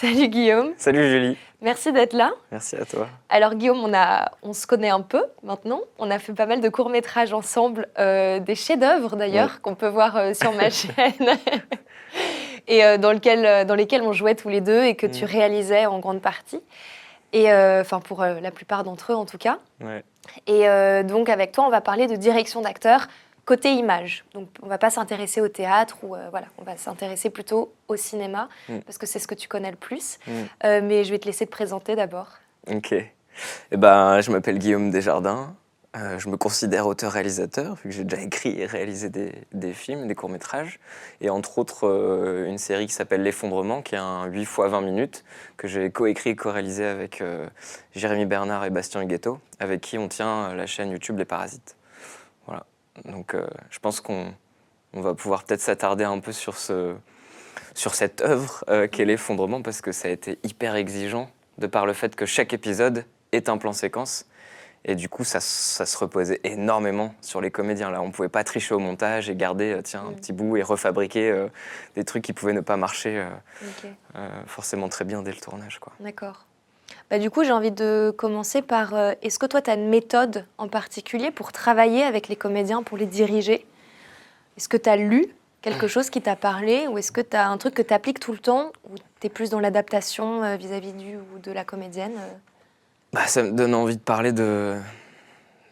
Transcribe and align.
Salut 0.00 0.28
Guillaume. 0.28 0.72
Salut 0.78 1.10
Julie. 1.10 1.36
Merci 1.60 1.92
d'être 1.92 2.14
là. 2.14 2.32
Merci 2.50 2.74
à 2.76 2.86
toi. 2.86 3.06
Alors 3.28 3.54
Guillaume, 3.54 3.84
on, 3.84 3.92
a, 3.92 4.30
on 4.42 4.54
se 4.54 4.66
connaît 4.66 4.88
un 4.88 5.02
peu 5.02 5.22
maintenant. 5.42 5.82
On 5.98 6.10
a 6.10 6.18
fait 6.18 6.32
pas 6.32 6.46
mal 6.46 6.62
de 6.62 6.68
courts-métrages 6.70 7.34
ensemble, 7.34 7.86
euh, 7.98 8.38
des 8.38 8.54
chefs-d'œuvre 8.54 9.16
d'ailleurs, 9.16 9.60
qu'on 9.60 9.74
peut 9.74 9.88
voir 9.88 10.16
euh, 10.16 10.32
sur 10.32 10.54
ma 10.54 10.70
chaîne. 10.70 11.36
et 12.66 12.82
euh, 12.82 12.96
dans, 12.96 13.12
lequel, 13.12 13.66
dans 13.66 13.74
lesquels 13.74 14.00
on 14.00 14.14
jouait 14.14 14.34
tous 14.34 14.48
les 14.48 14.62
deux 14.62 14.84
et 14.84 14.94
que 14.94 15.06
tu 15.06 15.24
mm. 15.24 15.28
réalisais 15.28 15.84
en 15.84 15.98
grande 15.98 16.22
partie. 16.22 16.62
Et 17.34 17.52
enfin 17.52 18.00
pour 18.00 18.24
la 18.24 18.50
plupart 18.50 18.82
d'entre 18.82 19.12
eux 19.12 19.14
en 19.14 19.26
tout 19.26 19.38
cas. 19.38 19.58
Ouais. 19.80 20.02
Et 20.48 20.64
donc 21.04 21.28
avec 21.28 21.52
toi, 21.52 21.64
on 21.64 21.70
va 21.70 21.80
parler 21.80 22.08
de 22.08 22.16
direction 22.16 22.60
d'acteur 22.62 23.06
côté 23.44 23.72
image. 23.72 24.24
Donc 24.34 24.48
on 24.62 24.66
va 24.66 24.78
pas 24.78 24.90
s'intéresser 24.90 25.40
au 25.40 25.48
théâtre 25.48 25.98
ou 26.02 26.14
euh, 26.14 26.28
voilà, 26.30 26.46
on 26.58 26.64
va 26.64 26.76
s'intéresser 26.76 27.30
plutôt 27.30 27.72
au 27.88 27.96
cinéma 27.96 28.48
mm. 28.68 28.80
parce 28.80 28.98
que 28.98 29.06
c'est 29.06 29.18
ce 29.18 29.26
que 29.26 29.34
tu 29.34 29.48
connais 29.48 29.70
le 29.70 29.76
plus. 29.76 30.18
Mm. 30.26 30.32
Euh, 30.64 30.80
mais 30.82 31.04
je 31.04 31.10
vais 31.10 31.18
te 31.18 31.26
laisser 31.26 31.46
te 31.46 31.50
présenter 31.50 31.96
d'abord. 31.96 32.28
Ok. 32.70 32.92
Eh 32.92 33.76
ben, 33.76 34.20
je 34.20 34.30
m'appelle 34.30 34.58
Guillaume 34.58 34.90
Desjardins. 34.90 35.54
Euh, 35.96 36.20
je 36.20 36.28
me 36.28 36.36
considère 36.36 36.86
auteur-réalisateur, 36.86 37.74
vu 37.74 37.90
que 37.90 37.90
j'ai 37.90 38.04
déjà 38.04 38.22
écrit 38.22 38.60
et 38.60 38.66
réalisé 38.66 39.08
des, 39.08 39.32
des 39.52 39.72
films, 39.72 40.06
des 40.06 40.14
courts-métrages, 40.14 40.78
et 41.20 41.30
entre 41.30 41.58
autres 41.58 42.44
une 42.46 42.58
série 42.58 42.86
qui 42.86 42.92
s'appelle 42.92 43.24
L'Effondrement, 43.24 43.82
qui 43.82 43.96
est 43.96 43.98
un 43.98 44.26
8 44.26 44.42
x 44.42 44.60
20 44.60 44.80
minutes, 44.82 45.24
que 45.56 45.66
j'ai 45.66 45.90
coécrit 45.90 46.30
et 46.30 46.36
co-réalisé 46.36 46.84
avec 46.84 47.24
Jérémy 47.96 48.26
Bernard 48.26 48.64
et 48.64 48.70
Bastien 48.70 49.02
Huguetto, 49.02 49.40
avec 49.58 49.80
qui 49.80 49.98
on 49.98 50.06
tient 50.06 50.54
la 50.54 50.66
chaîne 50.66 50.92
YouTube 50.92 51.18
Les 51.18 51.24
Parasites. 51.24 51.74
Donc 53.04 53.34
euh, 53.34 53.46
je 53.70 53.78
pense 53.78 54.00
qu'on 54.00 54.34
va 54.92 55.14
pouvoir 55.14 55.44
peut-être 55.44 55.60
s'attarder 55.60 56.04
un 56.04 56.18
peu 56.20 56.32
sur, 56.32 56.56
ce, 56.56 56.94
sur 57.74 57.94
cette 57.94 58.20
œuvre 58.20 58.64
euh, 58.68 58.88
qu'est 58.88 59.04
l'effondrement, 59.04 59.62
parce 59.62 59.80
que 59.80 59.92
ça 59.92 60.08
a 60.08 60.10
été 60.10 60.38
hyper 60.42 60.76
exigeant, 60.76 61.30
de 61.58 61.66
par 61.66 61.86
le 61.86 61.92
fait 61.92 62.16
que 62.16 62.26
chaque 62.26 62.52
épisode 62.52 63.04
est 63.32 63.48
un 63.48 63.58
plan 63.58 63.72
séquence. 63.72 64.26
Et 64.86 64.94
du 64.94 65.10
coup, 65.10 65.24
ça, 65.24 65.40
ça, 65.40 65.84
se 65.84 65.98
reposait 65.98 66.40
énormément 66.42 67.14
sur 67.20 67.42
les 67.42 67.50
comédiens. 67.50 67.90
Là, 67.90 68.00
on 68.00 68.06
ne 68.06 68.12
pouvait 68.12 68.30
pas 68.30 68.44
tricher 68.44 68.74
au 68.74 68.78
montage 68.78 69.28
et 69.28 69.36
garder 69.36 69.72
euh, 69.72 69.82
tiens, 69.82 70.06
un 70.08 70.12
petit 70.12 70.32
bout 70.32 70.56
et 70.56 70.62
refabriquer 70.62 71.48
des 71.96 72.04
trucs 72.04 72.24
qui 72.24 72.32
pouvaient 72.32 72.54
ne 72.54 72.62
pas 72.62 72.78
marcher 72.78 73.26
forcément 74.46 74.88
très 74.88 75.04
bien 75.04 75.22
dès 75.22 75.32
le 75.32 75.40
tournage. 75.40 75.80
D'accord. 76.00 76.46
Bah, 77.10 77.18
du 77.18 77.28
coup, 77.28 77.42
j'ai 77.42 77.50
envie 77.50 77.72
de 77.72 78.14
commencer 78.16 78.62
par 78.62 78.94
euh, 78.94 79.14
est-ce 79.20 79.40
que 79.40 79.46
toi, 79.46 79.60
tu 79.60 79.68
as 79.68 79.74
une 79.74 79.88
méthode 79.88 80.46
en 80.58 80.68
particulier 80.68 81.32
pour 81.32 81.50
travailler 81.50 82.04
avec 82.04 82.28
les 82.28 82.36
comédiens, 82.36 82.84
pour 82.84 82.96
les 82.96 83.06
diriger? 83.06 83.66
Est-ce 84.56 84.68
que 84.68 84.76
tu 84.76 84.88
as 84.88 84.96
lu 84.96 85.26
quelque 85.60 85.88
chose 85.88 86.08
qui 86.08 86.22
t'a 86.22 86.36
parlé 86.36 86.86
ou 86.86 86.98
est-ce 86.98 87.10
que 87.10 87.20
tu 87.20 87.36
as 87.36 87.48
un 87.48 87.58
truc 87.58 87.74
que 87.74 87.82
tu 87.82 87.92
appliques 87.92 88.20
tout 88.20 88.30
le 88.30 88.38
temps 88.38 88.70
ou 88.88 88.94
tu 89.20 89.26
es 89.26 89.28
plus 89.28 89.50
dans 89.50 89.58
l'adaptation 89.58 90.44
euh, 90.44 90.56
vis-à-vis 90.56 90.92
du 90.92 91.16
ou 91.16 91.38
de 91.42 91.50
la 91.50 91.64
comédienne 91.64 92.14
euh? 92.16 92.34
bah, 93.12 93.26
Ça 93.26 93.42
me 93.42 93.50
donne 93.50 93.74
envie 93.74 93.96
de 93.96 94.02
parler 94.02 94.30
de, 94.32 94.78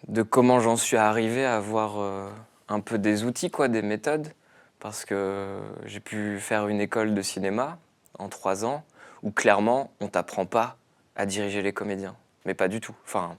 de 0.08 0.22
comment 0.22 0.58
j'en 0.58 0.76
suis 0.76 0.96
arrivé 0.96 1.44
à 1.44 1.56
avoir 1.56 2.20
un 2.68 2.80
peu 2.80 2.98
des 2.98 3.22
outils, 3.22 3.50
quoi, 3.50 3.68
des 3.68 3.82
méthodes. 3.82 4.26
Parce 4.80 5.04
que 5.04 5.60
j'ai 5.84 6.00
pu 6.00 6.38
faire 6.40 6.66
une 6.66 6.80
école 6.80 7.14
de 7.14 7.22
cinéma 7.22 7.78
en 8.18 8.28
trois 8.28 8.64
ans 8.64 8.82
où 9.22 9.30
clairement 9.30 9.92
on 10.00 10.08
t'apprend 10.08 10.44
pas 10.44 10.77
à 11.18 11.26
diriger 11.26 11.60
les 11.60 11.74
comédiens, 11.74 12.16
mais 12.46 12.54
pas 12.54 12.68
du 12.68 12.80
tout. 12.80 12.94
Enfin, 13.04 13.36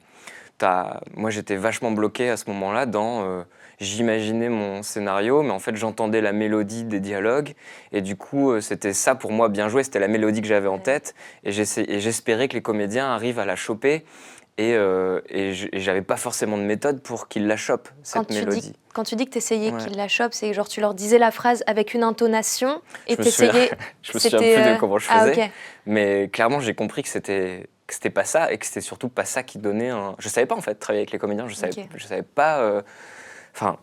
as... 0.62 1.02
moi 1.16 1.32
j'étais 1.32 1.56
vachement 1.56 1.92
bloqué 1.92 2.30
à 2.30 2.38
ce 2.38 2.48
moment-là 2.50 2.86
dans 2.86 3.24
euh, 3.24 3.44
j'imaginais 3.80 4.50
mon 4.50 4.84
scénario, 4.84 5.42
mais 5.42 5.52
en 5.52 5.60
fait 5.60 5.76
j'entendais 5.76 6.22
la 6.22 6.34
mélodie 6.34 6.84
des 6.84 7.00
dialogues, 7.00 7.56
et 7.92 8.02
du 8.02 8.16
coup 8.16 8.52
euh, 8.52 8.62
c'était 8.62 8.94
ça 8.94 9.16
pour 9.16 9.32
moi 9.32 9.50
bien 9.50 9.70
joué, 9.70 9.84
c'était 9.84 10.00
la 10.00 10.10
mélodie 10.10 10.42
que 10.42 10.48
j'avais 10.48 10.68
en 10.68 10.78
tête, 10.78 11.16
et 11.44 11.52
j'espérais 11.52 12.48
que 12.48 12.54
les 12.54 12.62
comédiens 12.62 13.08
arrivent 13.08 13.40
à 13.40 13.46
la 13.46 13.56
choper. 13.56 14.04
Et, 14.60 14.76
euh, 14.76 15.22
et 15.30 15.54
j'avais 15.54 16.02
pas 16.02 16.18
forcément 16.18 16.58
de 16.58 16.64
méthode 16.64 17.02
pour 17.02 17.30
qu'ils 17.30 17.48
la 17.48 17.56
chopent, 17.56 17.88
cette 18.04 18.28
quand 18.28 18.30
mélodie. 18.30 18.60
Tu 18.60 18.68
dis, 18.68 18.76
quand 18.94 19.04
tu 19.06 19.16
dis 19.16 19.26
que 19.26 19.32
tu 19.32 19.38
essayais 19.38 19.72
qu'ils 19.72 19.96
la 19.96 20.10
chopent, 20.10 20.34
c'est 20.34 20.54
genre 20.54 20.68
tu 20.68 20.82
leur 20.82 20.94
disais 20.94 21.18
la 21.18 21.32
phrase 21.32 21.64
avec 21.66 21.94
une 21.94 22.04
intonation 22.04 22.82
et 23.08 23.16
tu 23.16 23.22
essayais. 23.22 23.72
je 24.02 24.12
me 24.14 24.20
souviens 24.20 24.38
plus 24.38 24.74
de 24.74 24.78
comment 24.78 24.98
je 24.98 25.08
ah, 25.10 25.28
faisais. 25.28 25.52
Mais 25.86 26.28
clairement, 26.28 26.60
j'ai 26.60 26.76
compris 26.76 27.04
que 27.04 27.08
c'était 27.08 27.70
que 27.88 27.94
c'était 27.94 28.10
pas 28.10 28.26
ça 28.26 28.52
et 28.52 28.58
que 28.58 28.66
c'était 28.66 28.82
surtout 28.82 29.08
pas 29.08 29.24
ça 29.24 29.44
qui 29.44 29.60
donnait 29.60 29.92
un. 29.92 30.16
Je 30.20 30.28
savais 30.28 30.46
pas 30.46 30.56
en 30.56 30.62
fait 30.62 30.76
travailler 30.76 31.04
avec 31.04 31.12
les 31.14 31.20
comédiens. 31.20 31.48
Je 31.48 31.56
savais, 31.56 31.88
je 31.96 32.06
savais 32.06 32.24
pas. 32.24 32.60
Euh, 32.60 32.82
enfin, 33.56 33.78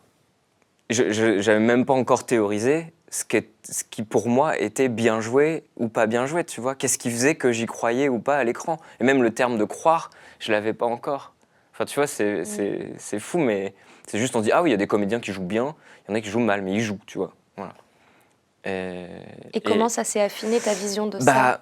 je 0.90 1.10
j'avais 1.40 1.58
même 1.58 1.86
pas 1.86 1.94
encore 1.94 2.26
théorisé 2.26 2.92
ce 3.08 3.24
qui, 3.24 3.38
ce 3.68 3.82
qui 3.84 4.02
pour 4.02 4.28
moi 4.28 4.58
était 4.58 4.88
bien 4.88 5.20
joué 5.22 5.64
ou 5.76 5.88
pas 5.88 6.06
bien 6.06 6.26
joué. 6.26 6.44
Tu 6.44 6.60
vois, 6.60 6.74
qu'est-ce 6.74 6.98
qui 6.98 7.10
faisait 7.10 7.34
que 7.34 7.50
j'y 7.50 7.64
croyais 7.64 8.10
ou 8.10 8.18
pas 8.18 8.36
à 8.36 8.44
l'écran? 8.44 8.78
Et 9.00 9.04
même 9.04 9.22
le 9.22 9.32
terme 9.32 9.56
de 9.56 9.64
croire, 9.64 10.10
je 10.38 10.52
l'avais 10.52 10.72
pas 10.72 10.86
encore. 10.86 11.34
Enfin, 11.72 11.84
tu 11.84 11.96
vois, 11.96 12.06
c'est 12.06 12.44
c'est 12.44 13.18
fou, 13.18 13.38
mais 13.38 13.74
c'est 14.06 14.18
juste 14.18 14.34
on 14.36 14.40
dit 14.40 14.52
ah 14.52 14.62
oui, 14.62 14.70
il 14.70 14.72
y 14.72 14.74
a 14.74 14.78
des 14.78 14.86
comédiens 14.86 15.20
qui 15.20 15.32
jouent 15.32 15.42
bien, 15.42 15.74
il 16.04 16.10
y 16.10 16.12
en 16.12 16.16
a 16.16 16.20
qui 16.20 16.30
jouent 16.30 16.40
mal, 16.40 16.62
mais 16.62 16.72
ils 16.72 16.80
jouent, 16.80 17.00
tu 17.06 17.18
vois. 17.18 17.32
Voilà. 17.56 17.74
Et, 18.64 19.06
et 19.52 19.60
comment 19.60 19.88
ça 19.88 20.02
s'est 20.02 20.20
affiné 20.20 20.58
ta 20.58 20.74
vision 20.74 21.06
de 21.06 21.18
bah, 21.18 21.24
ça? 21.24 21.60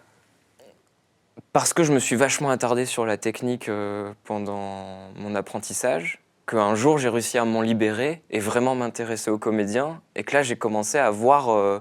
parce 1.54 1.72
que 1.72 1.84
je 1.84 1.92
me 1.92 2.00
suis 2.00 2.16
vachement 2.16 2.50
attardé 2.50 2.84
sur 2.84 3.06
la 3.06 3.16
technique 3.16 3.68
euh, 3.68 4.12
pendant 4.24 5.12
mon 5.14 5.36
apprentissage, 5.36 6.20
qu'un 6.48 6.74
jour 6.74 6.98
j'ai 6.98 7.08
réussi 7.08 7.38
à 7.38 7.44
m'en 7.44 7.62
libérer 7.62 8.22
et 8.30 8.41
vraiment 8.41 8.74
m'intéresser 8.74 9.30
aux 9.30 9.38
comédiens, 9.38 10.00
et 10.16 10.24
que 10.24 10.34
là 10.34 10.42
j'ai 10.42 10.56
commencé 10.56 10.98
à 10.98 11.10
voir, 11.10 11.50
euh, 11.50 11.80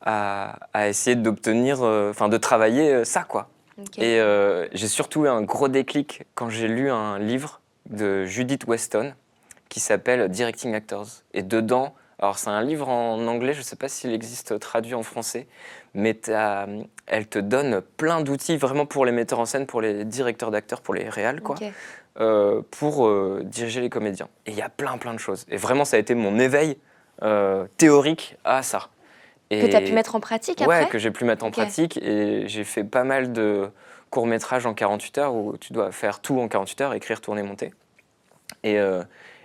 à, 0.00 0.88
essayer 0.88 1.16
d'obtenir, 1.16 1.82
euh, 1.82 2.10
enfin 2.10 2.28
de 2.28 2.36
travailler 2.36 3.04
ça 3.04 3.24
quoi. 3.24 3.48
Et 3.98 4.20
j'ai 4.72 4.88
surtout 4.88 5.24
eu 5.24 5.28
un 5.28 5.42
gros 5.42 5.68
déclic 5.68 6.24
quand 6.34 6.48
j'ai 6.48 6.68
lu 6.68 6.90
un 6.90 7.18
livre 7.18 7.60
de 7.88 8.24
Judith 8.24 8.64
Weston 8.66 9.14
qui 9.68 9.80
s'appelle 9.80 10.28
Directing 10.28 10.74
Actors. 10.74 11.06
Et 11.32 11.42
dedans, 11.42 11.94
alors 12.20 12.38
c'est 12.38 12.50
un 12.50 12.62
livre 12.62 12.88
en 12.88 13.26
anglais, 13.26 13.54
je 13.54 13.60
ne 13.60 13.64
sais 13.64 13.76
pas 13.76 13.88
s'il 13.88 14.12
existe 14.12 14.58
traduit 14.58 14.94
en 14.94 15.02
français, 15.02 15.46
mais 15.94 16.18
elle 17.06 17.26
te 17.26 17.38
donne 17.38 17.80
plein 17.96 18.20
d'outils 18.20 18.58
vraiment 18.58 18.84
pour 18.84 19.06
les 19.06 19.12
metteurs 19.12 19.40
en 19.40 19.46
scène, 19.46 19.66
pour 19.66 19.80
les 19.80 20.04
directeurs 20.04 20.50
d'acteurs, 20.50 20.82
pour 20.82 20.92
les 20.92 21.08
réals, 21.08 21.40
quoi, 21.40 21.56
euh, 22.20 22.60
pour 22.70 23.06
euh, 23.06 23.40
diriger 23.44 23.80
les 23.80 23.88
comédiens. 23.88 24.28
Et 24.44 24.50
il 24.50 24.56
y 24.56 24.62
a 24.62 24.68
plein 24.68 24.98
plein 24.98 25.14
de 25.14 25.18
choses. 25.18 25.46
Et 25.48 25.56
vraiment, 25.56 25.86
ça 25.86 25.96
a 25.96 26.00
été 26.00 26.14
mon 26.14 26.38
éveil 26.38 26.76
euh, 27.22 27.66
théorique 27.78 28.36
à 28.44 28.62
ça. 28.62 28.88
Et 29.50 29.60
que 29.60 29.66
tu 29.66 29.76
as 29.76 29.80
pu 29.80 29.92
mettre 29.92 30.14
en 30.14 30.20
pratique 30.20 30.62
après 30.62 30.84
Ouais, 30.84 30.88
que 30.88 30.98
j'ai 30.98 31.10
pu 31.10 31.24
mettre 31.24 31.44
en 31.44 31.50
pratique. 31.50 31.98
Et 31.98 32.46
j'ai 32.46 32.64
fait 32.64 32.84
pas 32.84 33.04
mal 33.04 33.32
de 33.32 33.70
courts-métrages 34.10 34.66
en 34.66 34.74
48 34.74 35.18
heures 35.18 35.34
où 35.34 35.56
tu 35.56 35.72
dois 35.72 35.90
faire 35.92 36.20
tout 36.20 36.38
en 36.40 36.48
48 36.48 36.80
heures, 36.80 36.94
écrire, 36.94 37.20
tourner, 37.20 37.42
monter. 37.42 37.72
Et, 38.62 38.76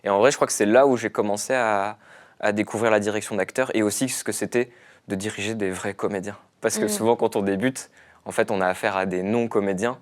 et 0.04 0.10
en 0.10 0.20
vrai, 0.20 0.32
je 0.32 0.36
crois 0.36 0.48
que 0.48 0.54
c'est 0.54 0.66
là 0.66 0.86
où 0.86 0.98
j'ai 0.98 1.10
commencé 1.10 1.54
à, 1.54 1.98
à 2.40 2.52
découvrir 2.52 2.92
la 2.92 3.00
direction 3.00 3.36
d'acteur 3.36 3.72
et 3.76 3.84
aussi 3.84 4.10
ce 4.10 4.24
que 4.24 4.32
c'était 4.32 4.70
de 5.08 5.16
diriger 5.16 5.56
des 5.56 5.72
vrais 5.72 5.94
comédiens. 5.94 6.38
Parce 6.62 6.78
que 6.78 6.86
mm. 6.86 6.90
souvent, 6.90 7.16
quand 7.16 7.36
on 7.36 7.42
débute, 7.42 7.90
en 8.26 8.32
fait, 8.32 8.52
on 8.52 8.62
a 8.62 8.68
affaire 8.68 8.98
à 8.98 9.06
des 9.06 9.24
non-comédiens 9.24 9.98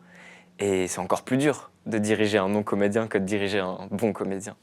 et 0.59 0.87
c'est 0.87 0.99
encore 0.99 1.23
plus 1.23 1.37
dur 1.37 1.71
de 1.85 1.97
diriger 1.97 2.37
un 2.37 2.49
non-comédien 2.49 3.07
que 3.07 3.17
de 3.17 3.25
diriger 3.25 3.59
un 3.59 3.87
bon 3.91 4.13
comédien. 4.13 4.55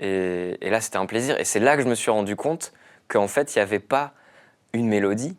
Et, 0.00 0.56
là, 0.62 0.80
c'était 0.80 0.96
un 0.96 1.06
plaisir. 1.06 1.38
Et 1.38 1.44
c'est 1.44 1.60
là 1.60 1.76
que 1.76 1.82
je 1.82 1.88
me 1.88 1.94
suis 1.94 2.10
rendu 2.10 2.34
compte 2.34 2.72
qu'en 3.08 3.28
fait, 3.28 3.54
il 3.54 3.58
n'y 3.58 3.62
avait 3.62 3.78
pas 3.78 4.12
une 4.72 4.88
mélodie. 4.88 5.36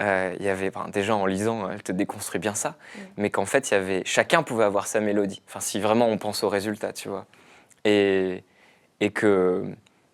Euh, 0.00 0.34
il 0.38 0.46
y 0.46 0.48
avait 0.48 0.70
déjà 0.92 1.16
en 1.16 1.26
lisant, 1.26 1.68
elle 1.70 1.82
te 1.82 1.90
déconstruit 1.90 2.38
bien 2.38 2.54
ça, 2.54 2.76
mais 3.16 3.30
qu'en 3.30 3.46
fait, 3.46 3.70
il 3.70 3.74
y 3.74 3.76
avait 3.76 4.02
chacun 4.04 4.44
pouvait 4.44 4.64
avoir 4.64 4.86
sa 4.86 5.00
mélodie. 5.00 5.42
Enfin, 5.48 5.60
si 5.60 5.80
vraiment 5.80 6.06
on 6.06 6.18
pense 6.18 6.44
au 6.44 6.48
résultat, 6.48 6.92
tu 6.92 7.08
vois. 7.08 7.26
Et, 7.84 8.44
et 9.00 9.10
que 9.10 9.64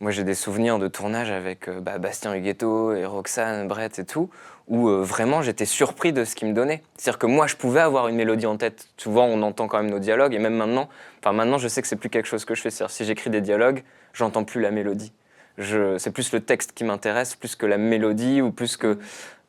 moi, 0.01 0.11
j'ai 0.11 0.25
des 0.25 0.35
souvenirs 0.35 0.79
de 0.79 0.89
tournage 0.89 1.31
avec 1.31 1.69
euh, 1.69 1.81
bah, 1.81 1.99
Bastien 1.99 2.35
Huguetto 2.35 2.95
et 2.95 3.07
Roxane, 3.07 3.69
Brett 3.69 3.99
et 3.99 4.05
tout, 4.05 4.29
où 4.69 4.89
euh, 4.89 5.03
vraiment 5.03 5.41
j'étais 5.41 5.65
surpris 5.67 6.13
de 6.13 6.25
ce 6.25 6.35
qu'ils 6.35 6.49
me 6.49 6.53
donnaient. 6.53 6.83
C'est-à-dire 6.97 7.19
que 7.19 7.27
moi, 7.27 7.47
je 7.47 7.57
pouvais 7.57 7.81
avoir 7.81 8.09
une 8.09 8.17
mélodie 8.17 8.47
en 8.47 8.57
tête. 8.57 8.89
Souvent, 8.97 9.25
on 9.25 9.41
entend 9.43 9.69
quand 9.69 9.79
même 9.79 9.91
nos 9.91 9.99
dialogues, 10.01 10.35
et 10.35 10.39
même 10.39 10.57
maintenant, 10.57 10.89
enfin 11.21 11.33
maintenant, 11.33 11.59
je 11.59 11.69
sais 11.69 11.81
que 11.81 11.89
c'est 11.89 11.97
plus 11.97 12.11
quelque 12.11 12.27
chose 12.27 12.45
que 12.45 12.55
je 12.55 12.61
fais. 12.61 12.71
C'est-à-dire, 12.71 12.95
si 12.95 13.05
j'écris 13.05 13.31
des 13.31 13.41
dialogues, 13.41 13.83
j'entends 14.13 14.45
plus 14.45 14.61
la 14.61 14.71
mélodie. 14.71 15.13
C'est 15.59 16.11
plus 16.13 16.33
le 16.33 16.41
texte 16.41 16.73
qui 16.73 16.85
m'intéresse, 16.85 17.35
plus 17.35 17.57
que 17.57 17.67
la 17.67 17.79
mélodie, 17.79 18.43
ou 18.43 18.51
plus 18.51 18.77
que. 18.77 18.99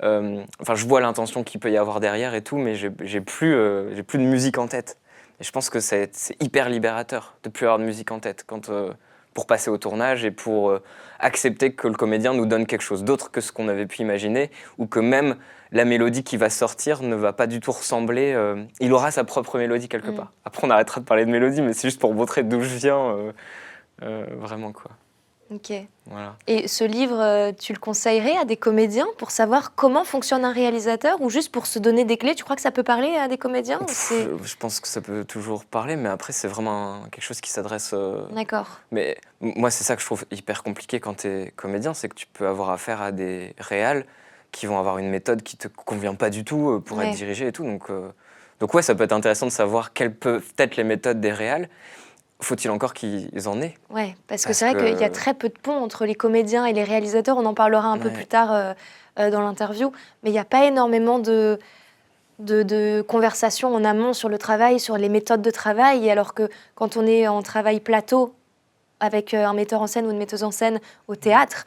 Euh, 0.03 0.43
enfin, 0.61 0.75
je 0.75 0.85
vois 0.85 1.01
l'intention 1.01 1.43
qu'il 1.43 1.59
peut 1.59 1.71
y 1.71 1.77
avoir 1.77 1.99
derrière 1.99 2.35
et 2.35 2.43
tout, 2.43 2.57
mais 2.57 2.75
j'ai 2.75 2.89
plus, 3.21 3.57
j'ai 3.95 4.03
plus 4.03 4.19
de 4.19 4.23
musique 4.23 4.57
en 4.57 4.67
tête. 4.67 4.97
Et 5.39 5.43
je 5.43 5.51
pense 5.51 5.69
que 5.69 5.79
c'est 5.79 6.11
hyper 6.39 6.69
libérateur 6.69 7.35
de 7.43 7.49
plus 7.49 7.65
avoir 7.65 7.79
de 7.79 7.83
musique 7.83 8.11
en 8.11 8.19
tête. 8.19 8.43
Quand 8.45 8.69
pour 9.35 9.45
passer 9.45 9.69
au 9.69 9.77
tournage 9.77 10.25
et 10.25 10.31
pour 10.31 10.69
euh, 10.69 10.81
accepter 11.19 11.73
que 11.73 11.87
le 11.87 11.93
comédien 11.93 12.33
nous 12.33 12.47
donne 12.47 12.65
quelque 12.65 12.81
chose 12.81 13.03
d'autre 13.03 13.29
que 13.31 13.41
ce 13.41 13.51
qu'on 13.51 13.67
avait 13.67 13.85
pu 13.85 14.01
imaginer, 14.01 14.49
ou 14.79 14.87
que 14.87 14.99
même 14.99 15.35
la 15.71 15.83
mélodie 15.83 16.23
qui 16.23 16.37
va 16.37 16.49
sortir 16.49 17.03
ne 17.03 17.15
va 17.15 17.33
pas 17.33 17.45
du 17.45 17.59
tout 17.59 17.73
ressembler. 17.73 18.33
Euh, 18.33 18.63
il 18.79 18.93
aura 18.93 19.11
sa 19.11 19.25
propre 19.25 19.59
mélodie 19.59 19.89
quelque 19.89 20.09
mm. 20.09 20.15
part. 20.15 20.31
Après, 20.45 20.65
on 20.65 20.71
arrêtera 20.71 21.01
de 21.01 21.05
parler 21.05 21.25
de 21.25 21.31
mélodie, 21.31 21.61
mais 21.61 21.73
c'est 21.73 21.89
juste 21.89 21.99
pour 21.99 22.15
montrer 22.15 22.43
d'où 22.43 22.61
je 22.61 22.75
viens, 22.75 23.33
euh, 24.01 24.25
vraiment 24.39 24.71
quoi. 24.71 24.91
Ok. 25.51 25.71
Voilà. 26.07 26.35
Et 26.47 26.67
ce 26.67 26.83
livre, 26.83 27.19
euh, 27.19 27.51
tu 27.51 27.71
le 27.71 27.79
conseillerais 27.79 28.35
à 28.37 28.45
des 28.45 28.57
comédiens 28.57 29.05
pour 29.19 29.29
savoir 29.29 29.75
comment 29.75 30.03
fonctionne 30.03 30.43
un 30.43 30.51
réalisateur 30.51 31.21
ou 31.21 31.29
juste 31.29 31.51
pour 31.51 31.67
se 31.67 31.77
donner 31.77 32.03
des 32.03 32.17
clés? 32.17 32.33
Tu 32.35 32.43
crois 32.43 32.55
que 32.55 32.61
ça 32.63 32.71
peut 32.71 32.83
parler 32.83 33.15
à 33.15 33.27
des 33.27 33.37
comédiens 33.37 33.77
Pff, 33.79 34.11
je, 34.43 34.55
pense 34.55 34.79
que 34.79 34.87
ça 34.87 35.01
peut 35.01 35.23
toujours 35.23 35.65
parler, 35.65 35.95
mais 35.95 36.09
après, 36.09 36.33
c'est 36.33 36.47
vraiment 36.47 37.03
quelque 37.11 37.23
chose 37.23 37.41
qui 37.41 37.51
s'adresse. 37.51 37.91
euh, 37.93 38.25
D'accord. 38.31 38.79
Mais 38.91 39.17
moi, 39.39 39.69
c'est 39.69 39.83
ça 39.83 39.95
que 39.95 40.01
je 40.01 40.07
trouve 40.07 40.25
hyper 40.31 40.63
compliqué 40.63 40.99
quand 40.99 41.17
tu 41.17 41.27
es 41.27 41.53
comédien, 41.55 41.93
c'est 41.93 42.09
que 42.09 42.15
tu 42.15 42.25
peux 42.27 42.47
avoir 42.47 42.71
affaire 42.71 43.01
à 43.01 43.11
des 43.11 43.53
réals 43.59 44.05
qui 44.51 44.65
vont 44.65 44.79
avoir 44.79 44.97
une 44.97 45.09
méthode 45.09 45.43
qui 45.43 45.57
te 45.57 45.67
convient 45.67 46.15
pas 46.15 46.29
du 46.31 46.43
tout 46.43 46.69
euh, 46.71 46.79
pour 46.79 46.97
Ouais. 46.97 47.09
être 47.09 47.15
dirigé 47.15 47.47
et 47.47 47.51
tout. 47.51 47.63
Donc, 47.65 47.89
euh, 47.89 48.09
donc 48.59 48.73
ouais, 48.73 48.81
ça 48.81 48.95
peut 48.95 49.03
être 49.03 49.11
intéressant 49.11 49.45
de 49.45 49.51
savoir 49.51 49.93
quelles 49.93 50.15
peuvent 50.15 50.53
être 50.57 50.75
les 50.75 50.83
méthodes 50.83 51.19
des 51.19 51.31
réals. 51.31 51.69
Faut-il 52.41 52.69
encore 52.69 52.93
qu'ils 52.93 53.29
en 53.47 53.61
aient? 53.61 53.75
Ouais, 53.89 54.15
parce 54.27 54.45
que 54.45 54.51
c'est 54.53 54.65
vrai 54.65 54.75
que- 54.75 54.89
qu'il 54.91 54.99
y 55.01 55.03
a 55.05 55.09
très 55.09 55.33
peu 55.33 55.47
de 55.47 55.57
ponts 55.57 55.81
entre 55.81 56.05
les 56.05 56.15
comédiens 56.15 56.65
et 56.65 56.73
les 56.73 56.83
réalisateurs. 56.83 57.37
On 57.37 57.45
en 57.45 57.53
parlera 57.53 57.87
un 57.87 57.97
peu 57.97 58.09
plus 58.11 58.25
tard 58.27 58.51
euh, 58.53 58.73
euh, 59.19 59.31
dans 59.31 59.39
l'interview. 59.41 59.91
Mais 60.23 60.29
il 60.31 60.33
n'y 60.33 60.39
a 60.39 60.43
pas 60.45 60.65
énormément 60.65 61.17
de, 61.19 61.57
de, 62.39 62.63
de 62.63 63.01
conversations 63.07 63.73
en 63.73 63.85
amont 63.85 64.11
sur 64.13 64.27
le 64.27 64.37
travail, 64.37 64.79
sur 64.81 64.97
les 64.97 65.07
méthodes 65.09 65.41
de 65.41 65.49
travail. 65.51 66.09
Alors 66.09 66.33
que 66.33 66.49
quand 66.75 66.97
on 66.97 67.05
est 67.07 67.25
en 67.27 67.41
travail 67.41 67.79
plateau 67.79 68.35
avec 68.99 69.33
euh, 69.33 69.45
un 69.45 69.53
metteur 69.53 69.81
en 69.81 69.87
scène 69.87 70.05
ou 70.05 70.11
une 70.11 70.17
metteuse 70.17 70.43
en 70.43 70.51
scène 70.51 70.81
au 71.07 71.15
théâtre, 71.15 71.65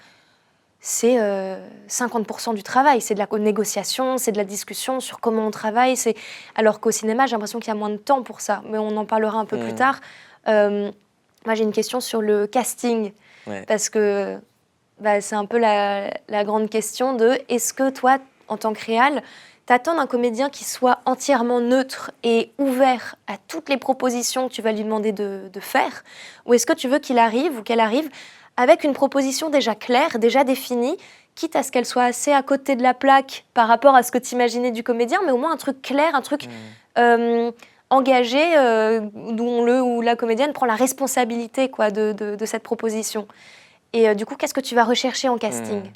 c'est 0.80 1.16
euh, 1.18 1.56
50% 1.88 2.52
du 2.54 2.62
travail. 2.62 3.00
C'est 3.00 3.14
de 3.14 3.18
la 3.18 3.38
négociation, 3.38 4.18
c'est 4.18 4.32
de 4.32 4.36
la 4.38 4.44
discussion 4.44 5.00
sur 5.00 5.18
comment 5.20 5.46
on 5.46 5.50
travaille. 5.50 5.96
C'est... 5.96 6.14
Alors 6.54 6.78
qu'au 6.78 6.90
cinéma, 6.90 7.26
j'ai 7.26 7.32
l'impression 7.32 7.58
qu'il 7.58 7.68
y 7.68 7.76
a 7.76 7.78
moins 7.78 7.90
de 7.90 7.96
temps 7.96 8.22
pour 8.22 8.42
ça. 8.42 8.62
Mais 8.70 8.76
on 8.78 8.96
en 8.98 9.06
parlera 9.06 9.38
un 9.38 9.44
peu 9.46 9.56
plus 9.58 9.72
Mhm. 9.72 9.78
tard. 9.78 10.00
Euh, 10.48 10.90
moi, 11.46 11.54
j'ai 11.54 11.64
une 11.64 11.72
question 11.72 12.00
sur 12.00 12.20
le 12.20 12.46
casting. 12.46 13.12
Ouais. 13.46 13.64
Parce 13.66 13.88
que 13.88 14.36
bah, 15.00 15.20
c'est 15.20 15.36
un 15.36 15.46
peu 15.46 15.58
la, 15.58 16.10
la 16.28 16.44
grande 16.44 16.68
question 16.68 17.14
de 17.14 17.38
est-ce 17.48 17.72
que 17.72 17.90
toi, 17.90 18.18
en 18.48 18.56
tant 18.56 18.72
que 18.72 18.84
réal, 18.84 19.22
t'attends 19.66 19.94
d'un 19.94 20.06
comédien 20.06 20.50
qui 20.50 20.64
soit 20.64 20.98
entièrement 21.04 21.60
neutre 21.60 22.10
et 22.24 22.50
ouvert 22.58 23.16
à 23.26 23.34
toutes 23.48 23.68
les 23.68 23.76
propositions 23.76 24.48
que 24.48 24.52
tu 24.54 24.62
vas 24.62 24.72
lui 24.72 24.82
demander 24.84 25.12
de, 25.12 25.42
de 25.52 25.60
faire? 25.60 26.04
Ou 26.46 26.54
est-ce 26.54 26.66
que 26.66 26.72
tu 26.72 26.88
veux 26.88 26.98
qu'il 26.98 27.18
arrive 27.18 27.58
ou 27.58 27.62
qu'elle 27.62 27.80
arrive 27.80 28.08
avec 28.56 28.82
une 28.84 28.92
proposition 28.92 29.50
déjà 29.50 29.74
claire, 29.74 30.18
déjà 30.18 30.42
définie, 30.44 30.96
quitte 31.36 31.54
à 31.54 31.62
ce 31.62 31.70
qu'elle 31.70 31.86
soit 31.86 32.02
assez 32.04 32.32
à 32.32 32.42
côté 32.42 32.74
de 32.74 32.82
la 32.82 32.92
plaque 32.92 33.44
par 33.54 33.68
rapport 33.68 33.94
à 33.94 34.02
ce 34.02 34.10
que 34.10 34.18
tu 34.18 34.34
imaginais 34.34 34.72
du 34.72 34.82
comédien, 34.82 35.20
mais 35.24 35.30
au 35.30 35.36
moins 35.38 35.52
un 35.52 35.56
truc 35.56 35.80
clair, 35.80 36.14
un 36.14 36.22
truc 36.22 36.46
Mm. 36.46 36.50
euh, 36.98 37.52
engagé, 37.90 38.56
euh, 38.58 39.00
d'où 39.32 39.64
le 39.64 39.80
ou 39.82 40.00
la 40.02 40.16
comédienne 40.16 40.52
prend 40.52 40.66
la 40.66 40.74
responsabilité 40.76 41.70
quoi, 41.70 41.90
de, 41.90 42.12
de- 42.12 42.34
de 42.36 42.46
cette 42.46 42.62
proposition. 42.62 43.26
Et 43.92 44.08
euh, 44.08 44.14
du 44.14 44.26
coup, 44.26 44.36
qu'est-ce 44.36 44.54
que 44.54 44.60
tu 44.60 44.74
vas 44.74 44.84
rechercher 44.84 45.28
en 45.28 45.38
casting? 45.38 45.80
Mm. 45.84 45.92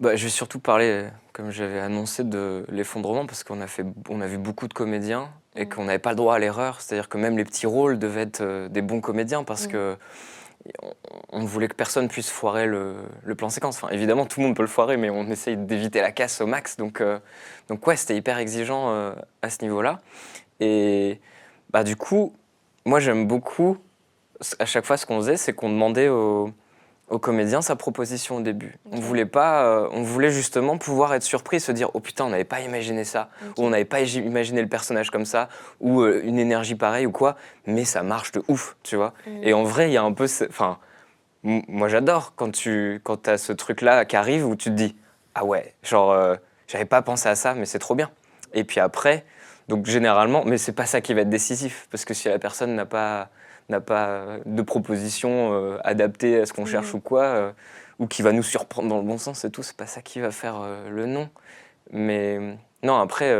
Bah, 0.00 0.16
je 0.16 0.24
vais 0.24 0.30
surtout 0.30 0.58
parler, 0.58 1.04
comme 1.32 1.50
j'avais 1.50 1.78
annoncé, 1.78 2.24
de 2.24 2.64
l'effondrement 2.70 3.26
parce 3.26 3.44
qu'on 3.44 3.60
a, 3.60 3.66
fait, 3.66 3.84
on 4.08 4.20
a 4.20 4.26
vu 4.26 4.38
beaucoup 4.38 4.66
de 4.68 4.74
comédiens 4.74 5.28
et 5.54 5.66
Mm. 5.66 5.68
qu'on 5.68 5.84
n'avait 5.84 5.98
pas 5.98 6.10
le 6.10 6.16
droit 6.16 6.34
à 6.34 6.38
l'erreur. 6.38 6.80
C'est-à-dire 6.80 7.08
que 7.08 7.18
même 7.18 7.36
les 7.36 7.44
petits 7.44 7.66
rôles 7.66 7.98
devaient 7.98 8.22
être 8.22 8.40
euh, 8.40 8.68
des 8.68 8.82
bons 8.82 9.00
comédiens 9.00 9.44
parce 9.44 9.66
Mm. 9.66 9.70
que 9.72 9.96
on, 10.82 10.92
on 11.32 11.44
voulait 11.44 11.66
que 11.68 11.74
personne 11.74 12.08
puisse 12.08 12.30
foirer 12.30 12.66
le, 12.66 12.94
le 13.24 13.34
plan 13.34 13.48
séquence. 13.50 13.76
Enfin, 13.82 13.92
évidemment, 13.92 14.26
tout 14.26 14.40
le 14.40 14.46
monde 14.46 14.56
peut 14.56 14.62
le 14.62 14.68
foirer, 14.68 14.96
mais 14.96 15.10
on 15.10 15.24
essaye 15.28 15.56
d'éviter 15.56 16.00
la 16.00 16.12
casse 16.12 16.40
au 16.40 16.46
max. 16.46 16.76
Donc, 16.76 17.00
euh, 17.00 17.18
donc 17.68 17.86
ouais, 17.86 17.96
c'était 17.96 18.16
hyper 18.16 18.38
exigeant 18.38 18.90
euh, 18.92 19.12
à 19.42 19.50
ce 19.50 19.58
niveau-là. 19.62 20.00
Et 20.62 21.20
bah, 21.70 21.82
du 21.82 21.96
coup, 21.96 22.32
moi, 22.84 23.00
j'aime 23.00 23.26
beaucoup, 23.26 23.78
à 24.58 24.66
chaque 24.66 24.84
fois, 24.84 24.96
ce 24.96 25.06
qu'on 25.06 25.16
faisait, 25.16 25.36
c'est 25.36 25.52
qu'on 25.52 25.68
demandait 25.68 26.08
aux, 26.08 26.50
aux 27.08 27.18
comédiens 27.18 27.62
sa 27.62 27.74
proposition 27.74 28.36
au 28.36 28.40
début. 28.40 28.78
On 28.90 29.00
voulait 29.00 29.26
pas, 29.26 29.64
euh, 29.64 29.88
on 29.92 30.02
voulait 30.02 30.30
justement 30.30 30.78
pouvoir 30.78 31.14
être 31.14 31.24
surpris, 31.24 31.58
se 31.58 31.72
dire 31.72 31.90
oh 31.94 32.00
putain, 32.00 32.24
on 32.24 32.30
n'avait 32.30 32.44
pas 32.44 32.60
imaginé 32.60 33.04
ça, 33.04 33.28
ou 33.58 33.64
on 33.64 33.70
n'avait 33.70 33.84
pas 33.84 34.00
imaginé 34.00 34.62
le 34.62 34.68
personnage 34.68 35.10
comme 35.10 35.26
ça, 35.26 35.48
ou 35.80 36.02
euh, 36.02 36.22
une 36.24 36.38
énergie 36.38 36.76
pareille 36.76 37.06
ou 37.06 37.12
quoi, 37.12 37.36
mais 37.66 37.84
ça 37.84 38.02
marche 38.02 38.32
de 38.32 38.42
ouf, 38.48 38.76
tu 38.82 38.96
vois. 38.96 39.14
Mm. 39.26 39.42
Et 39.42 39.52
en 39.52 39.64
vrai, 39.64 39.90
il 39.90 39.92
y 39.92 39.96
a 39.96 40.02
un 40.02 40.12
peu, 40.12 40.26
enfin, 40.48 40.78
moi 41.42 41.88
j'adore 41.88 42.34
quand 42.36 42.52
tu, 42.52 43.00
quand 43.02 43.26
as 43.26 43.36
ce 43.36 43.52
truc-là 43.52 44.04
qui 44.04 44.16
arrive 44.16 44.46
où 44.46 44.54
tu 44.54 44.70
te 44.70 44.74
dis 44.74 44.96
ah 45.34 45.44
ouais, 45.44 45.74
genre 45.82 46.12
euh, 46.12 46.36
j'avais 46.68 46.84
pas 46.84 47.02
pensé 47.02 47.28
à 47.28 47.34
ça, 47.34 47.54
mais 47.54 47.66
c'est 47.66 47.78
trop 47.78 47.94
bien. 47.94 48.10
Et 48.54 48.64
puis 48.64 48.80
après, 48.80 49.24
donc 49.72 49.86
généralement, 49.86 50.44
mais 50.44 50.58
c'est 50.58 50.74
pas 50.74 50.84
ça 50.84 51.00
qui 51.00 51.14
va 51.14 51.22
être 51.22 51.30
décisif, 51.30 51.88
parce 51.90 52.04
que 52.04 52.12
si 52.12 52.28
la 52.28 52.38
personne 52.38 52.74
n'a 52.74 52.84
pas 52.84 53.30
n'a 53.70 53.80
pas 53.80 54.06
euh, 54.08 54.38
de 54.44 54.60
proposition 54.60 55.54
euh, 55.54 55.78
adaptée 55.82 56.38
à 56.40 56.44
ce 56.46 56.52
qu'on 56.52 56.66
cherche 56.66 56.92
ou 56.92 57.00
quoi, 57.00 57.22
euh, 57.22 57.52
ou 57.98 58.06
qui 58.06 58.20
va 58.20 58.32
nous 58.32 58.42
surprendre 58.42 58.88
dans 58.90 58.98
le 58.98 59.04
bon 59.04 59.16
sens 59.16 59.46
et 59.46 59.50
tout, 59.50 59.62
c'est 59.62 59.76
pas 59.76 59.86
ça 59.86 60.02
qui 60.02 60.20
va 60.20 60.30
faire 60.30 60.60
euh, 60.60 60.90
le 60.90 61.06
nom. 61.06 61.30
Mais 61.90 62.38
non, 62.82 62.96
après, 63.00 63.34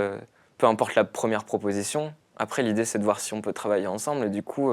peu 0.57 0.67
importe 0.67 0.95
la 0.95 1.05
première 1.05 1.45
proposition, 1.45 2.15
après 2.39 2.63
l'idée 2.63 2.87
c'est 2.87 2.99
de 2.99 3.05
voir 3.05 3.21
si 3.21 3.35
on 3.35 3.43
peut 3.43 3.53
travailler 3.53 3.87
ensemble 3.87 4.25
et 4.27 4.31
du 4.31 4.43
coup, 4.43 4.71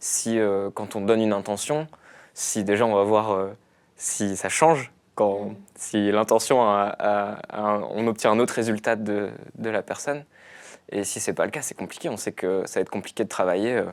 si 0.00 0.38
quand 0.74 0.96
on 0.96 1.00
donne 1.02 1.20
une 1.20 1.32
intention, 1.32 1.88
si 2.34 2.64
déjà 2.64 2.84
on 2.86 2.94
va 2.94 3.04
voir 3.04 3.48
si 3.96 4.36
ça 4.36 4.48
change, 4.48 4.92
quand, 5.14 5.50
Mhm. 5.50 5.56
si 5.76 6.10
l'intention, 6.12 6.58
on 6.60 8.06
obtient 8.06 8.32
un 8.32 8.38
autre 8.40 8.54
résultat 8.54 8.96
de, 8.96 9.30
de 9.56 9.70
la 9.70 9.82
personne. 9.82 10.24
Et 10.92 11.04
si 11.04 11.20
c'est 11.20 11.32
pas 11.32 11.44
le 11.44 11.50
cas, 11.50 11.62
c'est 11.62 11.76
compliqué. 11.76 12.08
On 12.08 12.16
sait 12.16 12.32
que 12.32 12.62
ça 12.66 12.78
va 12.80 12.82
être 12.82 12.90
compliqué 12.90 13.24
de 13.24 13.28
travailler 13.28 13.72
euh, 13.74 13.84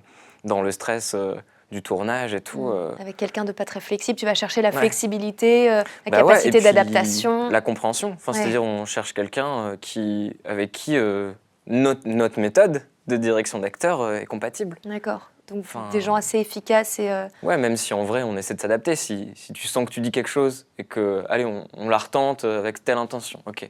dans 0.44 0.62
le 0.62 0.72
stress 0.72 1.14
euh, 1.16 1.36
du 1.72 1.82
tournage 1.82 2.34
et 2.34 2.42
tout. 2.42 2.64
Mm. 2.68 2.72
euh. 2.74 2.92
Avec 3.00 3.18
quelqu'un 3.18 3.46
de 3.46 3.52
pas 3.52 3.66
très 3.66 3.80
flexible, 3.80 4.20
tu 4.20 4.26
vas 4.26 4.34
chercher 4.36 4.62
la 4.62 4.70
Ouais. 4.70 4.78
flexibilité, 4.78 5.72
euh, 5.72 5.84
la 6.06 6.12
Bah 6.12 6.18
capacité 6.18 6.62
d'adaptation. 6.62 7.50
La 7.50 7.62
compréhension. 7.62 8.12
Enfin, 8.16 8.34
Ouais. 8.34 8.38
C'est-à-dire, 8.40 8.64
on 8.64 8.86
cherche 8.86 9.14
quelqu'un 9.14 9.78
qui, 9.82 10.36
avec 10.46 10.72
qui 10.72 10.98
euh, 10.98 11.32
notre, 11.68 12.08
notre 12.08 12.40
méthode 12.40 12.84
de 13.08 13.18
direction 13.18 13.60
d'acteur 13.60 14.02
euh, 14.02 14.20
est 14.20 14.26
compatible. 14.26 14.78
D'accord. 14.86 15.32
Donc 15.48 15.60
Enfin- 15.62 15.90
des 15.92 16.02
gens 16.02 16.14
assez 16.14 16.38
efficaces 16.38 17.00
et 17.00 17.10
Ouais, 17.42 17.58
même 17.58 17.76
si 17.76 17.96
en 17.96 18.04
vrai, 18.04 18.22
on 18.22 18.38
essaie 18.38 18.54
de 18.54 18.62
s'adapter. 18.62 18.96
Si, 18.96 19.32
si 19.36 19.52
tu 19.52 19.68
sens 19.68 19.84
que 19.86 19.92
tu 19.92 20.00
dis 20.00 20.12
quelque 20.12 20.30
chose 20.30 20.68
et 20.78 20.84
que, 20.84 21.24
allez, 21.28 21.44
on, 21.46 21.68
on 21.76 21.90
la 21.90 21.98
retente 21.98 22.44
avec 22.44 22.84
telle 22.84 23.00
intention, 23.00 23.42
ok. 23.48 23.64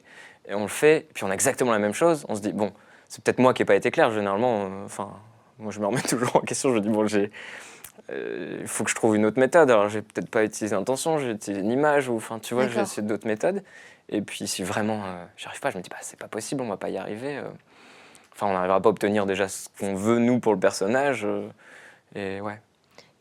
Et 0.49 0.53
on 0.55 0.63
le 0.63 0.67
fait, 0.67 1.07
puis 1.13 1.23
on 1.23 1.29
a 1.29 1.33
exactement 1.33 1.71
la 1.71 1.79
même 1.79 1.93
chose, 1.93 2.25
on 2.27 2.35
se 2.35 2.41
dit, 2.41 2.51
bon, 2.51 2.73
c'est 3.09 3.21
peut-être 3.23 3.39
moi 3.39 3.53
qui 3.53 3.61
n'ai 3.61 3.65
pas 3.65 3.75
été 3.75 3.91
clair. 3.91 4.11
Généralement, 4.11 4.61
euh, 4.63 4.85
enfin, 4.85 5.09
moi, 5.57 5.71
je 5.73 5.79
me 5.81 5.87
remets 5.87 6.01
toujours 6.07 6.37
en 6.37 6.39
question. 6.41 6.69
Je 6.69 6.75
me 6.75 6.79
dis, 6.81 6.87
bon, 6.89 7.05
j'ai. 7.07 7.31
euh, 8.11 8.59
Il 8.61 8.67
faut 8.67 8.85
que 8.85 8.89
je 8.89 8.95
trouve 8.95 9.15
une 9.17 9.25
autre 9.25 9.39
méthode. 9.39 9.69
Alors, 9.69 9.89
j'ai 9.89 10.01
peut-être 10.01 10.29
pas 10.29 10.43
utilisé 10.45 10.73
intention, 10.75 11.17
j'ai 11.17 11.31
utilisé 11.31 11.61
une 11.61 11.71
image, 11.71 12.07
ou 12.07 12.15
enfin, 12.15 12.39
tu 12.39 12.53
vois, 12.53 12.67
j'ai 12.69 12.79
essayé 12.79 13.05
d'autres 13.05 13.27
méthodes. 13.27 13.61
Et 14.07 14.21
puis, 14.21 14.47
si 14.47 14.63
vraiment 14.63 15.01
euh, 15.05 15.25
j'y 15.35 15.47
arrive 15.47 15.59
pas, 15.59 15.69
je 15.71 15.77
me 15.77 15.83
dis, 15.83 15.89
bah, 15.89 15.97
c'est 16.01 16.17
pas 16.19 16.27
possible, 16.29 16.61
on 16.61 16.67
va 16.69 16.77
pas 16.77 16.89
y 16.89 16.97
arriver. 16.97 17.37
euh. 17.37 17.43
Enfin, 18.33 18.47
on 18.47 18.53
n'arrivera 18.53 18.79
pas 18.81 18.87
à 18.87 18.91
obtenir 18.91 19.25
déjà 19.25 19.49
ce 19.49 19.67
qu'on 19.79 19.95
veut, 19.95 20.19
nous, 20.19 20.39
pour 20.39 20.53
le 20.53 20.59
personnage. 20.59 21.27
et 22.15 22.39
ouais. 22.41 22.59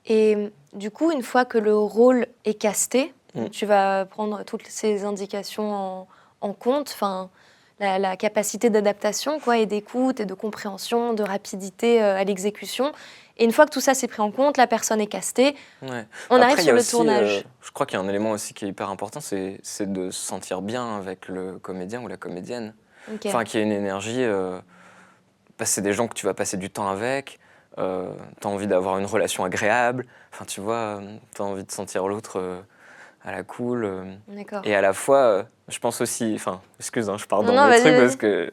Et 0.07 0.51
du 0.73 0.91
coup, 0.91 1.11
une 1.11 1.23
fois 1.23 1.45
que 1.45 1.59
le 1.59 1.77
rôle 1.77 2.27
est 2.45 2.55
casté, 2.55 3.13
Mm. 3.35 3.49
tu 3.51 3.67
vas 3.67 4.07
prendre 4.07 4.43
toutes 4.45 4.67
ces 4.67 5.05
indications 5.05 5.71
en, 5.75 6.09
en 6.41 6.53
compte, 6.55 6.91
enfin, 6.95 7.29
la, 7.81 7.99
la 7.99 8.17
capacité 8.17 8.71
d'adaptation 8.71 9.39
quoi, 9.41 9.59
et 9.59 9.67
d'écoute 9.67 10.21
et 10.21 10.27
de 10.27 10.35
compréhension, 10.35 11.15
de 11.15 11.23
rapidité 11.23 12.03
euh, 12.03 12.17
à 12.17 12.25
l'exécution. 12.25 12.93
Et 13.41 13.45
une 13.45 13.53
fois 13.53 13.67
que 13.67 13.71
tout 13.71 13.81
ça 13.81 13.95
s'est 13.95 14.09
pris 14.09 14.21
en 14.21 14.33
compte, 14.33 14.57
la 14.57 14.67
personne 14.67 15.01
est 15.01 15.07
castée, 15.07 15.55
Ouais. 15.83 16.05
on 16.29 16.37
Après, 16.37 16.53
arrive 16.53 16.61
sur 16.65 16.73
le 16.73 16.81
aussi, 16.81 16.91
tournage. 16.91 17.37
euh, 17.39 17.49
je 17.63 17.71
crois 17.71 17.87
qu'il 17.87 17.97
y 17.99 18.03
a 18.03 18.05
un 18.05 18.09
élément 18.09 18.33
aussi 18.33 18.53
qui 18.53 18.65
est 18.65 18.69
hyper 18.69 18.91
important, 18.91 19.21
c'est 19.21 19.61
c'est 19.63 19.93
de 19.93 20.11
se 20.11 20.21
sentir 20.21 20.61
bien 20.61 20.97
avec 20.97 21.29
le 21.29 21.59
comédien 21.59 22.03
ou 22.03 22.09
la 22.09 22.17
comédienne. 22.17 22.75
Enfin, 23.27 23.45
qu'il 23.45 23.61
y 23.61 23.63
ait 23.63 23.67
une 23.67 23.73
énergie. 23.73 24.23
Euh, 24.25 24.59
que 25.57 25.65
c'est 25.65 25.81
des 25.83 25.93
gens 25.93 26.07
que 26.09 26.15
tu 26.15 26.27
vas 26.27 26.35
passer 26.35 26.57
du 26.57 26.69
temps 26.71 26.89
avec. 26.89 27.39
Euh, 27.79 28.11
tu 28.41 28.47
as 28.47 28.51
envie 28.51 28.67
d'avoir 28.67 28.99
une 28.99 29.07
relation 29.07 29.45
agréable. 29.45 30.05
Enfin, 30.33 30.45
tu 30.45 30.61
vois, 30.61 31.01
tu 31.35 31.41
as 31.43 31.45
envie 31.45 31.65
de 31.65 31.71
sentir 31.71 32.07
l'autre 32.09 32.63
à 33.25 33.33
la 33.33 33.43
cool. 33.43 33.85
euh. 33.85 34.05
Et 34.65 34.75
à 34.75 34.81
la 34.81 34.93
fois, 34.93 35.19
euh, 35.19 35.43
je 35.69 35.79
pense 35.79 36.01
aussi. 36.01 36.33
Enfin, 36.35 36.61
excuse, 36.79 37.09
hein, 37.11 37.17
je 37.19 37.27
pars 37.27 37.43
dans 37.43 37.53
non, 37.53 37.65
le 37.65 37.71
vas-y, 37.71 37.81
truc 37.81 37.93
vas-y. 37.93 38.01
parce 38.03 38.17
que. 38.17 38.53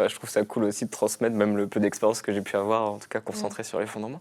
Je 0.00 0.14
trouve 0.14 0.30
ça 0.30 0.44
cool 0.44 0.62
aussi 0.64 0.84
de 0.86 0.90
transmettre 0.90 1.34
même 1.34 1.56
le 1.56 1.66
peu 1.66 1.80
d'expérience 1.80 2.22
que 2.22 2.32
j'ai 2.32 2.40
pu 2.40 2.56
avoir, 2.56 2.92
en 2.92 2.98
tout 2.98 3.08
cas 3.08 3.18
concentré 3.18 3.64
sur 3.64 3.80
l'effondrement. 3.80 4.20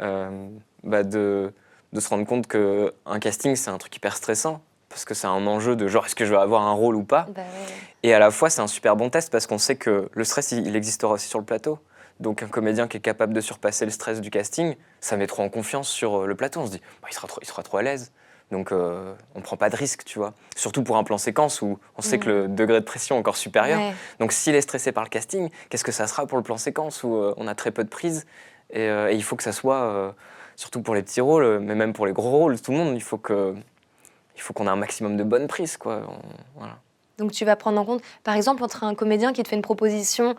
Euh, 0.00 0.48
bah 0.84 1.02
de, 1.02 1.52
de 1.92 2.00
se 2.00 2.08
rendre 2.08 2.24
compte 2.24 2.46
qu'un 2.46 3.18
casting, 3.20 3.56
c'est 3.56 3.70
un 3.70 3.78
truc 3.78 3.96
hyper 3.96 4.16
stressant. 4.16 4.62
Parce 4.88 5.04
que 5.04 5.14
c'est 5.14 5.26
un 5.26 5.46
enjeu 5.48 5.74
de 5.76 5.88
genre, 5.88 6.06
est-ce 6.06 6.14
que 6.14 6.24
je 6.24 6.30
vais 6.32 6.40
avoir 6.40 6.62
un 6.62 6.72
rôle 6.72 6.94
ou 6.96 7.02
pas? 7.04 7.26
Bah 7.34 7.42
ouais. 7.42 7.74
Et 8.04 8.14
à 8.14 8.18
la 8.20 8.30
fois, 8.30 8.50
c'est 8.50 8.60
un 8.60 8.66
super 8.68 8.94
bon 8.96 9.10
test 9.10 9.30
parce 9.32 9.46
qu'on 9.48 9.58
sait 9.58 9.76
que 9.76 10.08
le 10.12 10.24
stress, 10.24 10.52
il 10.52 10.66
il 10.66 10.76
existera 10.76 11.12
aussi 11.14 11.28
sur 11.28 11.38
le 11.40 11.44
plateau. 11.44 11.78
Donc 12.20 12.42
un 12.44 12.48
comédien 12.48 12.86
qui 12.86 12.96
est 12.96 13.00
capable 13.00 13.32
de 13.32 13.40
surpasser 13.40 13.84
le 13.84 13.90
stress 13.90 14.20
du 14.20 14.30
casting, 14.30 14.76
ça 15.00 15.16
met 15.16 15.26
trop 15.26 15.42
en 15.42 15.48
confiance 15.48 15.88
sur 15.88 16.26
le 16.26 16.34
plateau. 16.36 16.60
On 16.60 16.66
se 16.66 16.72
dit, 16.72 16.80
bah, 17.02 17.08
il, 17.10 17.14
sera 17.14 17.26
trop, 17.26 17.40
il 17.42 17.46
sera 17.46 17.62
trop 17.64 17.78
à 17.78 17.82
l'aise. 17.82 18.12
Donc 18.50 18.72
euh, 18.72 19.14
on 19.34 19.40
prend 19.40 19.56
pas 19.56 19.70
de 19.70 19.76
risque, 19.76 20.04
tu 20.04 20.18
vois. 20.18 20.34
Surtout 20.56 20.82
pour 20.82 20.96
un 20.96 21.04
plan 21.04 21.18
séquence 21.18 21.62
où 21.62 21.78
on 21.96 22.02
sait 22.02 22.18
que 22.18 22.28
le 22.28 22.48
degré 22.48 22.80
de 22.80 22.84
pression 22.84 23.16
est 23.16 23.18
encore 23.18 23.36
supérieur. 23.36 23.80
Ouais. 23.80 23.94
Donc 24.18 24.32
s'il 24.32 24.54
est 24.54 24.60
stressé 24.60 24.92
par 24.92 25.04
le 25.04 25.08
casting, 25.08 25.50
qu'est-ce 25.68 25.84
que 25.84 25.92
ça 25.92 26.06
sera 26.06 26.26
pour 26.26 26.36
le 26.36 26.42
plan 26.42 26.56
séquence 26.56 27.04
où 27.04 27.14
euh, 27.14 27.34
on 27.36 27.46
a 27.46 27.54
très 27.54 27.70
peu 27.70 27.84
de 27.84 27.88
prise 27.88 28.26
et, 28.70 28.88
euh, 28.88 29.12
et 29.12 29.14
il 29.14 29.22
faut 29.22 29.36
que 29.36 29.42
ça 29.42 29.52
soit, 29.52 29.82
euh, 29.82 30.10
surtout 30.56 30.82
pour 30.82 30.94
les 30.94 31.02
petits 31.02 31.20
rôles, 31.20 31.60
mais 31.60 31.74
même 31.74 31.92
pour 31.92 32.06
les 32.06 32.12
gros 32.12 32.30
rôles, 32.30 32.60
tout 32.60 32.72
le 32.72 32.78
monde, 32.78 32.94
il 32.94 33.02
faut 33.02 33.18
que 33.18 33.54
il 34.36 34.42
faut 34.42 34.54
qu'on 34.54 34.66
ait 34.66 34.70
un 34.70 34.76
maximum 34.76 35.16
de 35.16 35.22
bonnes 35.22 35.48
prises, 35.48 35.76
quoi. 35.76 36.02
voilà. 36.56 36.78
Donc 37.18 37.32
tu 37.32 37.44
vas 37.44 37.54
prendre 37.54 37.78
en 37.78 37.84
compte, 37.84 38.02
par 38.24 38.34
exemple, 38.34 38.64
entre 38.64 38.84
un 38.84 38.94
comédien 38.94 39.34
qui 39.34 39.42
te 39.42 39.48
fait 39.48 39.56
une 39.56 39.62
proposition 39.62 40.34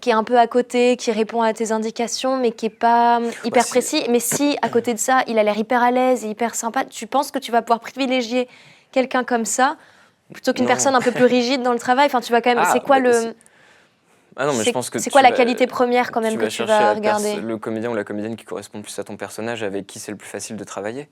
qui 0.00 0.10
est 0.10 0.14
un 0.14 0.24
peu 0.24 0.38
à 0.38 0.46
côté, 0.46 0.96
qui 0.96 1.10
répond 1.12 1.42
à 1.42 1.52
tes 1.52 1.72
indications, 1.72 2.36
mais 2.36 2.52
qui 2.52 2.66
est 2.66 2.70
pas 2.70 3.18
hum, 3.18 3.30
hyper 3.44 3.66
précis. 3.66 4.04
Mais 4.10 4.20
si 4.20 4.56
à 4.62 4.68
côté 4.68 4.94
de 4.94 4.98
ça, 4.98 5.22
il 5.26 5.38
a 5.38 5.42
l'air 5.42 5.56
hyper 5.56 5.82
à 5.82 5.90
l'aise 5.90 6.24
et 6.24 6.28
hyper 6.28 6.54
sympa, 6.54 6.84
tu 6.84 7.06
penses 7.06 7.30
que 7.30 7.38
tu 7.38 7.52
vas 7.52 7.62
pouvoir 7.62 7.80
privilégier 7.80 8.48
quelqu'un 8.92 9.24
comme 9.24 9.44
ça 9.44 9.76
plutôt 10.32 10.52
qu'une 10.52 10.66
personne 10.66 10.94
un 10.94 11.00
peu 11.00 11.12
plus 11.12 11.24
rigide 11.24 11.62
dans 11.62 11.72
le 11.72 11.78
travail? 11.78 12.06
Enfin, 12.06 12.20
tu 12.20 12.32
vas 12.32 12.40
quand 12.40 12.50
même. 12.50 12.58
Ah, 12.60 12.70
c'est 12.72 12.80
quoi 12.80 13.00
bah, 13.00 13.08
le 13.08 13.12
c'est- 13.12 13.34
Ah 14.36 14.46
non, 14.46 14.52
mais 14.52 14.58
je 14.58 14.64
c'est- 14.64 14.72
pense 14.72 14.90
que 14.90 14.98
c'est 14.98 15.04
tu 15.04 15.10
quoi 15.12 15.22
la 15.22 15.30
vas- 15.30 15.36
qualité 15.36 15.66
première 15.66 16.10
quand 16.12 16.20
même 16.20 16.32
tu 16.32 16.38
que 16.38 16.44
vas 16.44 16.50
tu 16.50 16.62
vas 16.64 16.94
regarder? 16.94 17.40
le 17.40 17.56
comédien 17.58 17.90
ou 17.90 17.94
la 17.94 18.04
comédienne 18.04 18.36
qui 18.36 18.44
correspond 18.44 18.82
plus 18.82 18.98
à 18.98 19.04
ton 19.04 19.16
personnage, 19.16 19.62
avec 19.62 19.86
qui 19.86 19.98
c'est 19.98 20.10
le 20.12 20.18
plus 20.18 20.28
facile 20.28 20.56
de 20.56 20.64
travailler. 20.64 21.08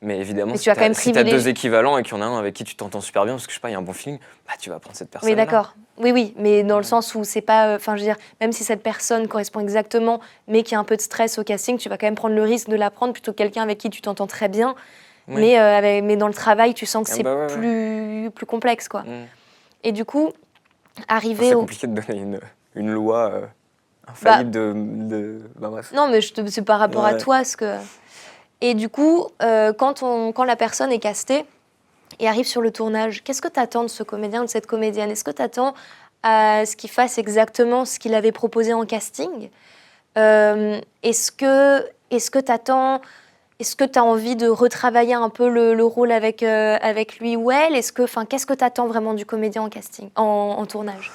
Mais 0.00 0.18
évidemment, 0.20 0.52
Mais 0.52 0.58
si 0.58 0.64
tu 0.64 0.68
vas 0.70 0.74
t'as 0.76 0.80
quand 0.82 0.84
même 0.86 0.94
si 0.94 1.10
t'as 1.12 1.24
deux 1.24 1.48
équivalents 1.48 1.98
et 1.98 2.04
qu'il 2.04 2.14
y 2.14 2.16
en 2.16 2.22
a 2.22 2.26
un 2.26 2.38
avec 2.38 2.54
qui 2.54 2.62
tu 2.62 2.76
t'entends 2.76 3.00
super 3.00 3.24
bien, 3.24 3.34
parce 3.34 3.46
que 3.46 3.52
je 3.52 3.56
sais 3.56 3.60
pas, 3.60 3.68
il 3.68 3.72
y 3.72 3.74
a 3.74 3.78
un 3.78 3.82
bon 3.82 3.92
feeling, 3.92 4.18
bah 4.46 4.52
tu 4.58 4.70
vas 4.70 4.78
prendre 4.78 4.96
cette 4.96 5.10
personne. 5.10 5.28
Oui, 5.28 5.34
d'accord. 5.36 5.74
Oui, 5.98 6.12
oui, 6.12 6.34
mais 6.38 6.62
dans 6.62 6.76
le 6.78 6.84
sens 6.84 7.16
où 7.16 7.24
c'est 7.24 7.40
pas. 7.40 7.66
euh, 7.70 7.76
Enfin, 7.76 7.96
je 7.96 8.02
veux 8.02 8.06
dire, 8.06 8.16
même 8.40 8.52
si 8.52 8.62
cette 8.62 8.82
personne 8.84 9.26
correspond 9.26 9.58
exactement, 9.58 10.20
mais 10.46 10.62
qui 10.62 10.76
a 10.76 10.78
un 10.78 10.84
peu 10.84 10.96
de 10.96 11.00
stress 11.00 11.38
au 11.38 11.42
casting, 11.44 11.78
tu 11.78 11.88
vas 11.88 11.98
quand 11.98 12.06
même 12.06 12.14
prendre 12.14 12.36
le 12.36 12.42
risque 12.44 12.68
de 12.68 12.76
la 12.76 12.90
prendre 12.90 13.12
plutôt 13.12 13.32
que 13.32 13.38
quelqu'un 13.38 13.62
avec 13.64 13.78
qui 13.78 13.90
tu 13.90 14.00
t'entends 14.00 14.28
très 14.28 14.48
bien. 14.48 14.76
Oui. 15.26 15.34
Mais, 15.40 15.58
euh, 15.58 15.76
avec- 15.78 16.04
mais 16.04 16.16
dans 16.16 16.28
le 16.28 16.34
travail, 16.34 16.74
tu 16.74 16.86
sens 16.86 17.04
que 17.04 17.10
Ah 17.12 17.14
c'est 17.16 17.22
bah 17.24 17.34
ouais, 17.34 17.46
ouais. 17.52 17.58
plus, 17.58 18.30
plus 18.30 18.46
complexe, 18.46 18.88
quoi. 18.88 19.02
Mm. 19.02 19.26
Et 19.82 19.92
du 19.92 20.04
coup, 20.04 20.30
arriver 21.08 21.48
C'est 21.48 21.54
au. 21.56 21.60
compliqué 21.60 21.86
de 21.88 22.00
donner 22.00 22.20
une, 22.20 22.40
une 22.76 22.90
loi 22.92 23.30
euh, 23.32 23.46
infaillible 24.06 24.50
de, 24.50 24.72
de. 24.76 25.40
Bah 25.56 25.68
bref. 25.70 25.92
Non, 25.92 26.08
mais 26.08 26.20
c'est 26.22 26.62
par 26.62 26.78
rapport 26.78 27.04
à 27.04 27.14
toi. 27.14 27.42
Ce 27.44 27.56
que... 27.56 27.74
Et 28.60 28.74
du 28.74 28.88
coup, 28.88 29.26
euh, 29.42 29.72
quand, 29.72 30.02
on, 30.02 30.32
quand 30.32 30.44
la 30.44 30.56
personne 30.56 30.90
est 30.90 30.98
castée 30.98 31.44
et 32.18 32.28
arrive 32.28 32.46
sur 32.46 32.60
le 32.60 32.70
tournage, 32.70 33.22
qu'est-ce 33.22 33.42
que 33.42 33.48
tu 33.48 33.60
attends 33.60 33.84
de 33.84 33.88
ce 33.88 34.02
comédien 34.02 34.42
ou 34.42 34.44
de 34.46 34.50
cette 34.50 34.66
comédienne? 34.66 35.10
Est-ce 35.10 35.24
que 35.24 35.30
tu 35.30 35.42
attends 35.42 35.74
à 36.22 36.66
ce 36.66 36.74
qu'il 36.74 36.90
fasse 36.90 37.18
exactement 37.18 37.84
ce 37.84 37.98
qu'il 37.98 38.14
avait 38.14 38.32
proposé 38.32 38.72
en 38.72 38.84
casting? 38.84 39.50
Euh, 40.16 40.80
Est-ce 41.02 41.30
que 41.30 41.84
que 42.10 42.38
tu 42.40 42.52
attends 42.52 43.00
est-ce 43.58 43.74
que 43.74 43.84
tu 43.84 43.98
as 43.98 44.04
envie 44.04 44.36
de 44.36 44.46
retravailler 44.46 45.14
un 45.14 45.30
peu 45.30 45.48
le, 45.48 45.74
le 45.74 45.84
rôle 45.84 46.12
avec, 46.12 46.44
euh, 46.44 46.78
avec 46.80 47.18
lui 47.18 47.34
ou 47.34 47.50
elle? 47.50 47.74
Est-ce 47.74 47.92
que, 47.92 48.02
enfin, 48.02 48.24
qu'est-ce 48.24 48.46
que 48.46 48.54
tu 48.54 48.62
attends 48.62 48.86
vraiment 48.86 49.14
du 49.14 49.26
comédien 49.26 49.62
en 49.62 49.68
casting, 49.68 50.10
en, 50.14 50.64
tournage? 50.66 51.10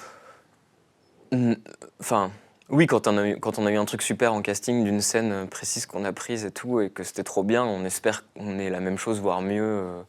Enfin, 2.02 2.32
oui, 2.70 2.88
quand 2.88 3.08
on, 3.08 3.18
a 3.18 3.28
eu, 3.28 3.40
quand 3.40 3.60
on 3.60 3.66
a 3.66 3.72
eu 3.72 3.78
un 3.78 3.86
truc 3.86 4.02
super 4.02 4.34
en 4.34 4.42
casting 4.42 4.84
d'une 4.84 5.02
scène 5.02 5.32
euh, 5.32 5.46
précise 5.46 5.86
qu'on 5.86 6.06
a 6.06 6.14
prise 6.14 6.46
et 6.46 6.52
tout, 6.52 6.80
et 6.82 6.90
que 6.90 7.04
c'était 7.04 7.24
trop 7.24 7.44
bien, 7.44 7.64
on 7.64 7.86
espère 7.86 8.24
qu'on 8.36 8.58
ait 8.60 8.70
la 8.70 8.80
même 8.80 8.98
chose, 8.98 9.20
voire 9.22 9.42
mieux 9.42 9.64
euh, 9.64 10.02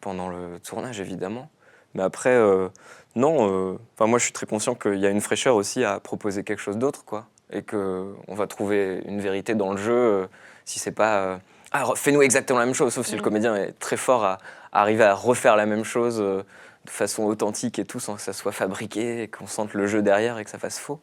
pendant 0.00 0.28
le 0.28 0.58
tournage, 0.60 1.00
évidemment. 1.00 1.50
Mais 1.94 2.02
après, 2.02 2.30
euh, 2.34 2.68
non, 3.16 3.48
euh, 3.50 3.78
moi 4.06 4.18
je 4.18 4.24
suis 4.24 4.32
très 4.32 4.46
conscient 4.46 4.74
qu'il 4.74 4.98
y 4.98 5.06
a 5.06 5.10
une 5.10 5.20
fraîcheur 5.20 5.56
aussi 5.56 5.84
à 5.84 5.98
proposer 6.00 6.44
quelque 6.44 6.60
chose 6.60 6.78
d'autre, 6.78 7.04
quoi. 7.04 7.26
Et 7.52 7.62
qu'on 7.62 8.14
va 8.28 8.46
trouver 8.46 9.02
une 9.06 9.20
vérité 9.20 9.54
dans 9.54 9.72
le 9.72 9.76
jeu 9.78 9.92
euh, 9.92 10.26
si 10.64 10.78
c'est 10.78 10.92
pas. 10.92 11.40
ah, 11.72 11.84
fais-nous 11.96 12.22
exactement 12.22 12.60
la 12.60 12.66
même 12.66 12.74
chose, 12.74 12.92
sauf 12.94 13.06
si 13.06 13.12
le 13.12 13.18
Mhm. 13.18 13.24
comédien 13.24 13.56
est 13.56 13.72
très 13.78 13.96
fort 13.96 14.24
à, 14.24 14.38
à 14.72 14.82
arriver 14.82 15.04
à 15.04 15.14
refaire 15.14 15.56
la 15.56 15.66
même 15.66 15.84
chose 15.84 16.18
de 16.18 16.44
façon 16.86 17.24
authentique 17.24 17.78
et 17.80 17.84
tout, 17.84 17.98
sans 18.00 18.14
que 18.14 18.22
ça 18.22 18.32
soit 18.32 18.52
fabriqué, 18.52 19.22
et 19.24 19.28
qu'on 19.28 19.46
sente 19.48 19.74
le 19.74 19.86
jeu 19.88 20.00
derrière 20.02 20.38
et 20.38 20.44
que 20.44 20.50
ça 20.50 20.58
fasse 20.58 20.78
faux. 20.78 21.00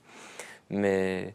Mais, 0.69 1.33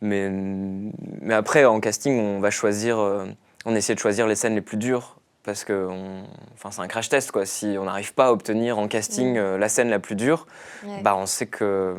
mais, 0.00 0.28
mais 0.30 1.34
après, 1.34 1.64
en 1.64 1.80
casting, 1.80 2.18
on 2.18 2.40
va 2.40 2.50
choisir, 2.50 2.98
euh, 2.98 3.26
on 3.64 3.74
essaie 3.74 3.94
de 3.94 3.98
choisir 4.00 4.26
les 4.26 4.34
scènes 4.36 4.54
les 4.54 4.60
plus 4.60 4.76
dures 4.76 5.16
parce 5.42 5.64
que 5.64 5.86
on- 5.90 6.24
enfin, 6.54 6.70
c'est 6.70 6.80
un 6.80 6.88
crash 6.88 7.08
test. 7.08 7.30
Quoi. 7.30 7.44
Si 7.46 7.76
on 7.78 7.84
n'arrive 7.84 8.14
pas 8.14 8.26
à 8.26 8.32
obtenir 8.32 8.78
en 8.78 8.88
casting 8.88 9.32
Mhm. 9.32 9.36
euh, 9.36 9.58
la 9.58 9.68
scène 9.68 9.90
la 9.90 9.98
plus 9.98 10.14
dure, 10.16 10.46
Ouais. 10.84 11.02
bah, 11.02 11.14
on 11.16 11.26
sait 11.26 11.46
que 11.46 11.96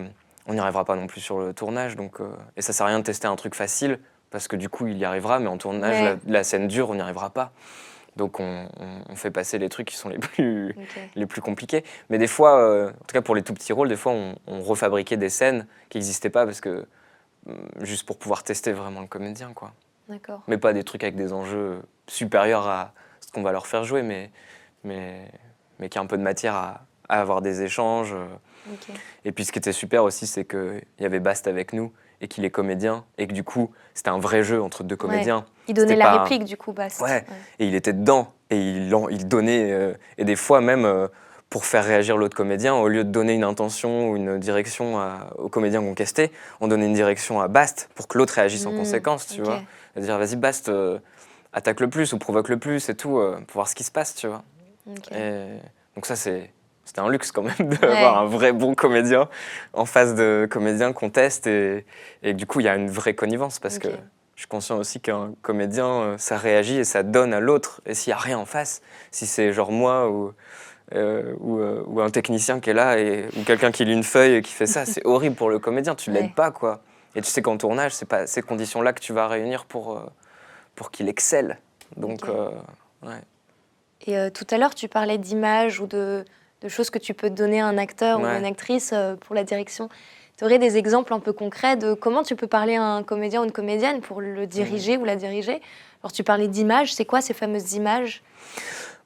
on 0.47 0.53
n'y 0.53 0.59
arrivera 0.59 0.85
pas 0.85 0.95
non 0.95 1.07
plus 1.07 1.21
sur 1.21 1.39
le 1.39 1.53
tournage. 1.53 1.95
Donc, 1.95 2.21
euh, 2.21 2.27
et 2.57 2.61
ça 2.61 2.71
sert 2.73 2.85
à 2.85 2.89
rien 2.89 2.99
de 2.99 3.03
tester 3.03 3.27
un 3.27 3.35
truc 3.35 3.55
facile 3.55 3.99
parce 4.31 4.47
que 4.47 4.55
du 4.55 4.69
coup, 4.69 4.87
il 4.87 4.97
y 4.97 5.05
arrivera, 5.05 5.39
mais 5.39 5.47
en 5.47 5.57
tournage, 5.57 6.01
Ouais. 6.01 6.17
la, 6.27 6.33
la 6.39 6.43
scène 6.43 6.67
dure, 6.67 6.89
on 6.89 6.95
n'y 6.95 7.01
arrivera 7.01 7.29
pas. 7.31 7.51
Donc, 8.15 8.39
on, 8.39 8.67
fait 9.15 9.31
passer 9.31 9.57
les 9.57 9.69
trucs 9.69 9.87
qui 9.87 9.95
sont 9.95 10.09
les 10.09 10.17
plus, 10.19 10.75
les 11.15 11.25
plus 11.25 11.41
compliqués. 11.41 11.83
Mais 12.09 12.17
des 12.17 12.27
fois, 12.27 12.59
euh, 12.59 12.89
en 12.89 13.05
tout 13.05 13.13
cas 13.13 13.21
pour 13.21 13.35
les 13.35 13.43
tout 13.43 13.53
petits 13.53 13.73
rôles, 13.73 13.87
des 13.89 13.95
fois 13.95 14.11
on, 14.11 14.35
on 14.47 14.61
refabriquait 14.61 15.17
des 15.17 15.29
scènes 15.29 15.67
qui 15.89 15.97
n'existaient 15.97 16.29
pas 16.29 16.45
parce 16.45 16.61
que 16.61 16.85
hum, 17.47 17.57
juste 17.81 18.05
pour 18.05 18.17
pouvoir 18.17 18.43
tester 18.43 18.71
vraiment 18.71 19.01
le 19.01 19.07
comédien, 19.07 19.53
quoi. 19.53 19.73
D'accord. 20.09 20.41
Mais 20.47 20.57
pas 20.57 20.73
des 20.73 20.83
trucs 20.83 21.03
avec 21.03 21.15
des 21.15 21.33
enjeux 21.33 21.81
supérieurs 22.07 22.67
à 22.67 22.93
ce 23.21 23.31
qu'on 23.31 23.41
va 23.41 23.51
leur 23.51 23.67
faire 23.67 23.83
jouer, 23.83 24.03
mais 24.03 24.31
mais 24.83 25.31
mais 25.79 25.89
qui 25.89 25.97
a 25.97 26.01
un 26.01 26.05
peu 26.05 26.17
de 26.17 26.23
matière 26.23 26.55
à, 26.55 26.85
à 27.09 27.21
avoir 27.21 27.41
des 27.41 27.63
échanges. 27.63 28.13
euh. 28.13 28.25
Et 29.25 29.31
puis 29.31 29.45
ce 29.45 29.51
qui 29.51 29.59
était 29.59 29.73
super 29.73 30.03
aussi, 30.03 30.27
c'est 30.27 30.45
qu'il 30.45 30.83
y 30.99 31.05
avait 31.05 31.19
Bast 31.19 31.47
avec 31.47 31.73
nous 31.73 31.91
et 32.21 32.27
qu'il 32.27 32.45
est 32.45 32.49
comédien 32.49 33.03
et 33.17 33.27
que 33.27 33.33
du 33.33 33.43
coup 33.43 33.71
c'était 33.93 34.09
un 34.09 34.19
vrai 34.19 34.43
jeu 34.43 34.61
entre 34.61 34.83
deux 34.83 34.95
comédiens. 34.95 35.45
Il 35.67 35.73
donnait 35.73 35.95
la 35.95 36.11
un- 36.13 36.17
réplique, 36.23 36.43
du 36.45 36.57
coup, 36.57 36.73
Bast. 36.73 37.01
Ouais. 37.01 37.25
et 37.59 37.67
il 37.67 37.75
était 37.75 37.93
dedans 37.93 38.33
et 38.49 38.57
il, 38.59 39.27
donnait 39.27 39.71
euh, 39.71 39.93
et 40.17 40.25
des 40.25 40.35
fois 40.35 40.61
même 40.61 40.85
euh, 40.85 41.07
pour 41.49 41.65
faire 41.65 41.83
réagir 41.83 42.17
l'autre 42.17 42.35
comédien 42.35 42.75
au 42.75 42.87
lieu 42.87 43.03
de 43.03 43.09
donner 43.09 43.33
une 43.33 43.43
intention 43.43 44.09
ou 44.11 44.15
une 44.17 44.37
direction 44.39 44.99
à- 44.99 45.29
au 45.37 45.49
comédien 45.49 45.81
qu'on 45.81 45.93
castait 45.95 46.31
on 46.61 46.67
donnait 46.67 46.85
une 46.85 46.93
direction 46.93 47.39
à 47.41 47.47
Bast 47.47 47.89
pour 47.95 48.07
que 48.07 48.17
l'autre 48.17 48.33
réagisse 48.33 48.65
en 48.65 48.71
Hmm, 48.71 48.77
conséquence 48.77 49.27
tu 49.27 49.41
ok. 49.41 49.47
vois 49.47 49.61
à 49.95 49.99
dire 50.01 50.17
vas-y 50.17 50.35
Bast 50.35 50.69
euh, 50.69 50.99
attaque 51.53 51.79
le 51.79 51.89
plus 51.89 52.13
ou 52.13 52.19
provoque 52.19 52.49
le 52.49 52.57
plus 52.57 52.89
et 52.89 52.95
tout 52.95 53.11
pour 53.47 53.53
voir 53.53 53.67
ce 53.67 53.75
qui 53.75 53.83
se 53.83 53.91
passe 53.91 54.13
tu 54.15 54.27
vois 54.27 54.43
et 55.11 55.57
donc 55.95 56.05
ça 56.05 56.15
c'est 56.15 56.51
c'était 56.85 57.01
un 57.01 57.09
luxe 57.09 57.31
quand 57.31 57.41
même 57.43 57.69
d'avoir 57.81 58.19
un 58.19 58.25
vrai 58.25 58.53
bon 58.53 58.75
comédien 58.75 59.27
en 59.73 59.85
face 59.85 60.15
de 60.15 60.47
comédiens 60.49 60.93
qu'on 60.93 61.09
teste 61.09 61.47
et, 61.47 61.85
et 62.23 62.33
du 62.33 62.45
coup 62.45 62.59
il 62.61 62.65
y 62.67 62.69
a 62.69 62.75
une 62.75 62.89
vraie 62.89 63.15
connivence 63.15 63.59
parce 63.59 63.79
que 63.79 63.89
je 64.35 64.41
suis 64.41 64.47
conscient 64.49 64.77
aussi 64.77 64.99
qu'un 64.99 65.31
comédien, 65.41 65.87
euh, 65.87 66.17
ça 66.17 66.37
réagit 66.37 66.77
et 66.77 66.83
ça 66.83 67.03
donne 67.03 67.33
à 67.33 67.39
l'autre. 67.39 67.79
Et 67.85 67.93
s'il 67.93 68.11
n'y 68.11 68.15
a 68.15 68.17
rien 68.19 68.37
en 68.37 68.43
face, 68.45 68.81
si 69.09 69.25
c'est 69.27 69.53
genre 69.53 69.71
moi 69.71 70.09
ou, 70.09 70.33
euh, 70.93 71.33
ou, 71.39 71.59
euh, 71.59 71.81
ou 71.87 72.01
un 72.01 72.09
technicien 72.09 72.59
qui 72.59 72.69
est 72.69 72.73
là 72.73 72.99
et, 72.99 73.29
ou 73.37 73.43
quelqu'un 73.43 73.71
qui 73.71 73.85
lit 73.85 73.93
une 73.93 74.03
feuille 74.03 74.33
et 74.35 74.41
qui 74.41 74.51
fait 74.51 74.65
ça, 74.65 74.85
c'est 74.85 75.05
horrible 75.05 75.37
pour 75.37 75.49
le 75.49 75.57
comédien. 75.57 75.95
Tu 75.95 76.09
ne 76.09 76.15
Ouais. 76.15 76.21
l'aides 76.23 76.35
pas, 76.35 76.51
quoi. 76.51 76.81
Et 77.15 77.21
tu 77.21 77.29
sais 77.31 77.41
qu'en 77.41 77.55
tournage, 77.57 77.93
c'est 77.93 78.05
pas 78.09 78.27
ces 78.27 78.41
conditions-là 78.41 78.91
que 78.91 78.99
tu 78.99 79.13
vas 79.13 79.29
réunir 79.29 79.63
pour, 79.63 80.03
pour 80.75 80.91
qu'il 80.91 81.07
excelle. 81.07 81.57
Donc, 81.95 82.27
euh, 82.27 82.49
ouais. 83.03 83.21
Et 84.05 84.31
tout 84.31 84.45
à 84.51 84.57
l'heure, 84.57 84.75
tu 84.75 84.89
parlais 84.89 85.17
d'images 85.17 85.79
ou 85.79 85.87
de, 85.87 86.25
de 86.61 86.67
choses 86.69 86.89
que 86.89 86.99
tu 86.99 87.13
peux 87.13 87.29
donner 87.29 87.61
à 87.61 87.67
un 87.67 87.77
acteur 87.77 88.19
ou 88.19 88.23
Ouais. 88.23 88.37
une 88.39 88.45
actrice 88.45 88.91
euh, 88.93 89.15
pour 89.15 89.35
la 89.35 89.43
direction. 89.43 89.89
Tu 90.37 90.43
aurais 90.43 90.59
des 90.59 90.77
exemples 90.77 91.13
un 91.13 91.19
peu 91.19 91.31
concrets 91.33 91.77
de 91.77 91.93
comment 91.93 92.23
tu 92.23 92.35
peux 92.35 92.47
parler 92.47 92.75
à 92.75 92.83
un 92.83 93.03
comédien 93.03 93.41
ou 93.41 93.45
une 93.45 93.51
comédienne 93.51 94.01
pour 94.01 94.19
le 94.21 94.47
diriger 94.47 94.97
ou 94.97 95.05
la 95.05 95.15
diriger? 95.15 95.61
Alors, 96.03 96.11
tu 96.11 96.23
parlais 96.23 96.47
d'images, 96.47 96.93
c'est 96.93 97.05
quoi 97.05 97.21
ces 97.21 97.33
fameuses 97.33 97.73
images? 97.73 98.21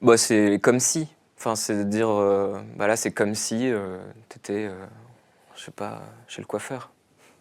Bah, 0.01 0.18
c'est 0.18 0.60
comme 0.62 0.79
si. 0.79 1.08
Enfin, 1.38 1.56
c'est 1.56 1.75
de 1.75 1.84
dire, 1.84 2.10
euh, 2.10 2.60
bah 2.75 2.88
là, 2.88 2.96
c'est 2.96 3.12
comme 3.12 3.36
si 3.36 3.72
tu 4.29 4.38
étais, 4.38 4.70
je 5.56 5.63
sais 5.63 5.72
pas, 5.72 6.01
chez 6.27 6.41
le 6.41 6.48
coiffeur. 6.48 6.89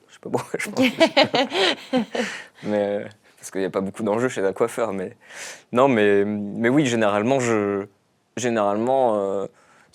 Je 0.09 0.15
sais 0.15 0.21
pas 0.21 0.31
pourquoi 0.31 0.59
je 0.59 0.69
pense. 0.71 0.85
mais 2.63 2.79
euh, 2.79 3.05
parce 3.39 3.51
qu'il 3.51 3.61
n'y 3.61 3.67
a 3.67 3.71
pas 3.71 3.81
beaucoup 3.81 4.03
d'enjeux 4.03 4.29
chez 4.29 4.45
un 4.45 4.53
coiffeur. 4.53 4.93
Mais 4.93 5.17
non, 5.73 5.89
mais, 5.89 6.25
mais 6.25 6.69
oui, 6.69 6.87
généralement, 6.87 7.41
je, 7.41 7.87
généralement, 8.37 9.17
euh, 9.17 9.47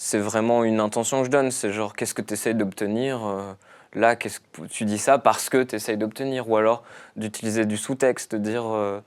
c'est 0.04 0.20
vraiment 0.20 0.66
une 0.66 0.82
intention 0.82 1.20
que 1.20 1.28
je 1.28 1.32
donne. 1.32 1.50
C'est 1.50 1.72
genre, 1.72 1.96
qu'est-ce 1.96 2.14
que 2.14 2.22
tu 2.22 2.34
essayes 2.34 2.56
d'obtenir 2.56 3.26
euh, 3.26 3.54
Là, 3.94 4.18
qu'est-ce 4.18 4.42
que 4.42 4.66
tu 4.68 4.84
dis 4.84 4.98
ça 4.98 5.18
parce 5.18 5.50
que 5.50 5.64
tu 5.64 5.76
essayes 5.76 5.96
d'obtenir, 5.96 6.50
ou 6.50 6.58
alors 6.58 6.84
d'utiliser 7.16 7.66
du 7.66 7.78
sous-texte, 7.78 8.36
de 8.36 8.38
dire, 8.38 8.66
euh, 8.66 9.00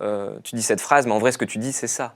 euh, 0.00 0.36
tu 0.42 0.56
dis 0.56 0.62
cette 0.62 0.80
phrase, 0.80 1.06
mais 1.06 1.12
en 1.12 1.18
vrai, 1.20 1.30
ce 1.30 1.38
que 1.38 1.44
tu 1.44 1.58
dis, 1.58 1.72
c'est 1.72 1.86
ça. 1.86 2.14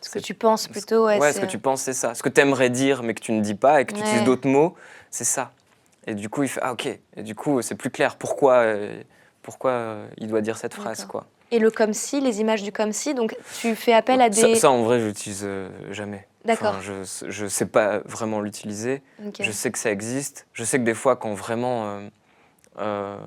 Ce 0.00 0.10
que 0.10 0.20
tu 0.20 0.34
penses 0.34 0.68
plutôt 0.68 1.06
ouais, 1.06 1.18
Ouais, 1.18 1.32
ce 1.32 1.40
que 1.40 1.46
tu 1.46 1.58
penses, 1.58 1.82
c'est 1.82 1.92
ça. 1.92 2.14
Ce 2.14 2.22
que 2.22 2.28
tu 2.28 2.40
aimerais 2.40 2.70
dire, 2.70 3.02
mais 3.02 3.14
que 3.14 3.20
tu 3.20 3.32
ne 3.32 3.40
dis 3.40 3.56
pas 3.56 3.80
et 3.80 3.84
que 3.84 3.94
tu 3.94 3.96
Ouais. 3.96 4.06
utilises 4.06 4.24
d'autres 4.24 4.48
mots, 4.48 4.76
c'est 5.10 5.24
ça. 5.24 5.50
Et 6.06 6.14
du 6.14 6.28
coup, 6.28 6.44
il 6.44 6.48
fait 6.48 6.60
Ah, 6.62 6.72
ok. 6.72 6.86
Et 7.16 7.22
du 7.24 7.34
coup, 7.34 7.62
c'est 7.62 7.74
plus 7.74 7.90
clair. 7.90 8.14
Pourquoi, 8.14 8.58
euh, 8.58 9.02
pourquoi 9.42 9.72
euh, 9.72 10.08
il 10.18 10.28
doit 10.28 10.40
dire 10.40 10.56
cette 10.56 10.74
phrase, 10.74 11.04
quoi. 11.04 11.26
Et 11.50 11.58
le 11.58 11.70
comme 11.70 11.92
si, 11.92 12.20
les 12.20 12.40
images 12.40 12.62
du 12.62 12.72
comme 12.72 12.92
si, 12.92 13.14
donc 13.14 13.36
tu 13.60 13.74
fais 13.76 13.92
appel 13.92 14.20
à 14.20 14.32
Ça, 14.32 14.46
des... 14.46 14.54
ça, 14.56 14.70
en 14.70 14.82
vrai, 14.82 14.98
je 15.00 15.06
l'utilise 15.06 15.42
euh, 15.44 15.68
jamais. 15.92 16.26
D'accord. 16.44 16.76
Enfin, 16.78 16.80
je, 16.80 17.26
je 17.28 17.46
sais 17.46 17.66
pas 17.66 18.00
vraiment 18.04 18.40
l'utiliser. 18.40 19.02
Ok. 19.24 19.36
Je 19.40 19.50
sais 19.50 19.70
que 19.70 19.78
ça 19.78 19.90
existe. 19.90 20.46
Je 20.52 20.64
sais 20.64 20.78
que 20.78 20.84
des 20.84 20.94
fois, 20.94 21.16
quand 21.16 21.34
vraiment. 21.34 21.86
euh, 21.86 22.08
euh, 22.78 23.18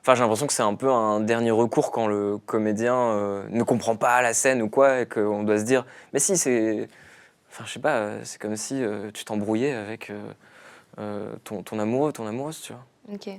Enfin, 0.00 0.14
j'ai 0.14 0.20
l'impression 0.20 0.46
que 0.46 0.52
c'est 0.52 0.62
un 0.62 0.74
peu 0.74 0.90
un 0.90 1.20
dernier 1.20 1.50
recours 1.50 1.90
quand 1.90 2.06
le 2.06 2.36
comédien 2.36 2.94
euh, 2.94 3.44
ne 3.48 3.62
comprend 3.62 3.96
pas 3.96 4.20
la 4.20 4.34
scène 4.34 4.60
ou 4.60 4.68
quoi, 4.68 5.00
et 5.00 5.06
qu'on 5.06 5.44
doit 5.44 5.58
se 5.58 5.64
dire, 5.64 5.86
mais 6.12 6.18
si, 6.18 6.36
c'est. 6.36 6.88
Enfin, 7.50 7.64
je 7.66 7.72
sais 7.72 7.80
pas, 7.80 8.10
c'est 8.24 8.38
comme 8.40 8.56
si 8.56 8.82
tu 9.14 9.24
t'embrouillais 9.24 9.72
avec 9.72 10.12
ton, 11.44 11.62
ton 11.62 11.78
amoureux, 11.78 12.12
ton 12.12 12.26
amoureuse, 12.26 12.60
tu 12.60 12.72
vois. 12.72 12.84
Ok. 13.14 13.30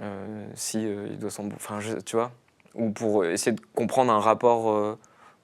Euh, 0.00 0.04
euh, 0.04 0.46
si 0.54 0.78
euh, 0.86 1.08
il 1.10 1.18
doit 1.18 1.30
s'en, 1.30 1.46
enfin, 1.54 1.78
tu 2.04 2.16
vois, 2.16 2.32
ou 2.74 2.90
pour 2.90 3.24
essayer 3.24 3.52
de 3.52 3.60
comprendre 3.74 4.12
un 4.12 4.20
rapport 4.20 4.70
euh, 4.70 4.98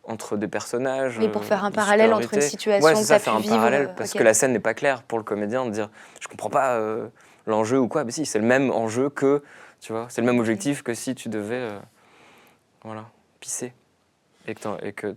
entre 0.04 0.36
des 0.36 0.48
personnages. 0.48 1.18
Mais 1.18 1.28
pour 1.28 1.42
euh, 1.42 1.44
faire 1.44 1.64
un 1.64 1.70
parallèle 1.70 2.12
entre 2.14 2.34
une 2.34 2.40
situation 2.40 2.86
ouais, 2.86 2.94
que 2.94 3.00
ça, 3.00 3.18
faire 3.18 3.34
un 3.34 3.40
vivre. 3.40 3.54
parallèle 3.54 3.88
euh, 3.88 3.94
parce 3.96 4.12
que 4.12 4.22
la 4.22 4.34
scène 4.34 4.52
n'est 4.52 4.60
pas 4.60 4.74
claire 4.74 5.02
pour 5.02 5.18
le 5.18 5.24
comédien 5.24 5.66
de 5.66 5.70
dire, 5.70 5.90
je 6.20 6.28
comprends 6.28 6.50
pas 6.50 6.74
euh, 6.74 7.08
l'enjeu 7.46 7.78
ou 7.78 7.88
quoi. 7.88 8.04
Mais 8.04 8.12
si, 8.12 8.26
c'est 8.26 8.38
le 8.38 8.46
même 8.46 8.70
enjeu 8.70 9.10
que, 9.10 9.42
tu 9.80 9.92
vois, 9.92 10.06
c'est 10.08 10.20
le 10.20 10.26
même 10.26 10.38
objectif 10.38 10.82
que 10.82 10.94
si 10.94 11.14
tu 11.14 11.28
devais, 11.28 11.54
euh, 11.56 11.78
voilà, 12.84 13.06
pisser 13.40 13.72
et 14.46 14.54
que, 14.54 14.84
et 14.84 14.92
que 14.92 15.16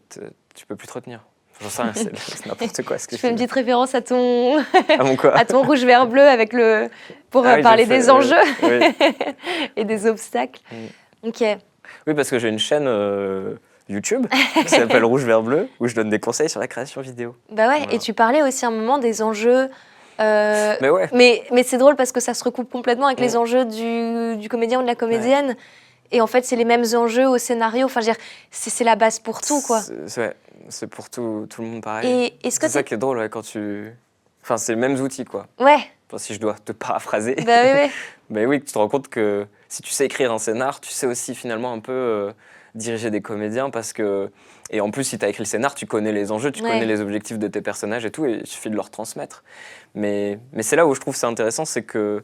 tu 0.55 0.65
peux 0.65 0.75
plus 0.75 0.87
te 0.87 0.93
retenir. 0.93 1.23
J'en 1.61 1.69
sais 1.69 1.81
rien, 1.81 1.91
c'est 1.95 2.45
n'importe 2.45 2.83
quoi 2.83 2.97
ce 2.97 3.05
que 3.07 3.11
Tu 3.11 3.15
je 3.17 3.21
fais 3.21 3.29
une 3.29 3.35
petite 3.35 3.51
référence 3.51 3.93
à 3.95 4.01
ton, 4.01 4.57
mon 4.99 5.15
quoi 5.15 5.35
à 5.37 5.45
ton 5.45 5.63
rouge 5.63 5.83
vert 5.83 6.07
bleu 6.07 6.21
avec 6.27 6.53
le 6.53 6.89
pour 7.29 7.45
Ah 7.45 7.53
euh, 7.53 7.55
oui, 7.57 7.61
parler 7.63 7.85
fait, 7.85 7.97
des 7.97 8.09
euh, 8.09 8.13
enjeux 8.13 8.35
oui. 8.63 8.79
et 9.75 9.83
des 9.85 10.05
obstacles. 10.07 10.61
Mm. 10.71 11.27
Ok. 11.27 11.43
Oui, 12.07 12.13
parce 12.13 12.29
que 12.29 12.39
j'ai 12.39 12.49
une 12.49 12.59
chaîne 12.59 12.85
euh, 12.87 13.55
YouTube 13.89 14.25
qui 14.61 14.69
s'appelle 14.69 15.03
Rouge 15.03 15.23
Vert 15.25 15.41
Bleu 15.41 15.67
où 15.79 15.87
je 15.87 15.95
donne 15.95 16.09
des 16.09 16.19
conseils 16.19 16.49
sur 16.49 16.59
la 16.59 16.67
création 16.67 17.01
vidéo. 17.01 17.35
Bah 17.51 17.67
ouais. 17.67 17.77
Voilà. 17.79 17.93
Et 17.93 17.99
tu 17.99 18.13
parlais 18.13 18.41
aussi 18.41 18.63
à 18.65 18.69
un 18.69 18.71
moment 18.71 18.97
des 18.99 19.21
enjeux. 19.21 19.67
euh, 20.21 20.75
Mais 20.81 20.89
ouais, 20.89 21.09
Mais, 21.13 21.43
mais 21.51 21.63
c'est 21.63 21.77
drôle 21.77 21.95
parce 21.95 22.11
que 22.11 22.19
ça 22.19 22.33
se 22.33 22.43
recoupe 22.43 22.71
complètement 22.71 23.07
avec 23.07 23.19
les 23.19 23.33
Mm. 23.33 23.37
enjeux 23.37 23.65
du, 23.65 24.37
du 24.37 24.47
comédien 24.49 24.79
ou 24.79 24.81
de 24.83 24.87
la 24.87 24.95
comédienne. 24.95 25.55
Et 26.11 26.21
en 26.21 26.27
fait, 26.27 26.43
c'est 26.45 26.55
les 26.55 26.65
mêmes 26.65 26.85
enjeux 26.95 27.27
au 27.27 27.37
scénario. 27.37 27.85
Enfin, 27.85 28.01
c'est 28.51 28.83
la 28.83 28.95
base 28.95 29.19
pour 29.19 29.41
tout, 29.41 29.61
quoi. 29.61 29.81
C'est- 30.07 30.87
pour 30.87 31.09
tout, 31.09 31.47
tout 31.49 31.61
le 31.61 31.67
monde 31.67 31.83
pareil. 31.83 32.33
C'est 32.43 32.67
ça 32.69 32.83
qui 32.83 32.93
est 32.93 32.97
drôle 32.97 33.17
ouais, 33.19 33.29
quand 33.29 33.41
tu. 33.43 33.91
Enfin, 34.43 34.57
c'est 34.57 34.73
les 34.73 34.79
mêmes 34.79 34.99
outils 34.99 35.25
quoi. 35.25 35.47
Ouais, 35.59 35.77
Enfin, 36.07 36.17
si 36.17 36.33
je 36.33 36.39
dois 36.39 36.55
te 36.63 36.71
paraphraser. 36.71 37.35
bah 37.45 37.61
oui, 37.63 37.69
oui. 37.85 37.91
Mais 38.29 38.45
oui, 38.45 38.59
tu 38.61 38.71
te 38.71 38.77
rends 38.77 38.87
compte 38.89 39.07
que 39.09 39.45
si 39.67 39.81
tu 39.81 39.91
sais 39.91 40.05
écrire 40.05 40.31
un 40.31 40.37
scénar, 40.37 40.79
tu 40.81 40.89
sais 40.91 41.07
aussi 41.07 41.33
finalement 41.35 41.71
un 41.73 41.79
peu 41.79 41.91
euh, 41.91 42.31
diriger 42.75 43.09
des 43.11 43.21
comédiens 43.21 43.69
parce 43.69 43.93
que. 43.93 44.29
Et 44.71 44.81
en 44.81 44.91
plus, 44.91 45.03
si 45.03 45.17
tu 45.17 45.25
as 45.25 45.29
écrit 45.29 45.41
le 45.43 45.47
scénar, 45.47 45.73
tu 45.75 45.85
connais 45.87 46.11
les 46.11 46.31
enjeux, 46.31 46.51
tu 46.51 46.61
Ouais. 46.63 46.69
connais 46.69 46.85
les 46.85 47.01
objectifs 47.01 47.39
de 47.39 47.47
tes 47.47 47.61
personnages 47.61 48.05
et 48.05 48.11
tout, 48.11 48.25
et 48.25 48.39
il 48.41 48.47
suffit 48.47 48.69
de 48.69 48.75
leur 48.75 48.89
transmettre. 48.91 49.43
Mais, 49.95 50.39
mais 50.53 50.61
c'est 50.63 50.75
là 50.75 50.85
où 50.85 50.93
je 50.93 50.99
trouve 50.99 51.15
c'est 51.15 51.25
intéressant, 51.25 51.65
c'est 51.65 51.83
que 51.83 52.23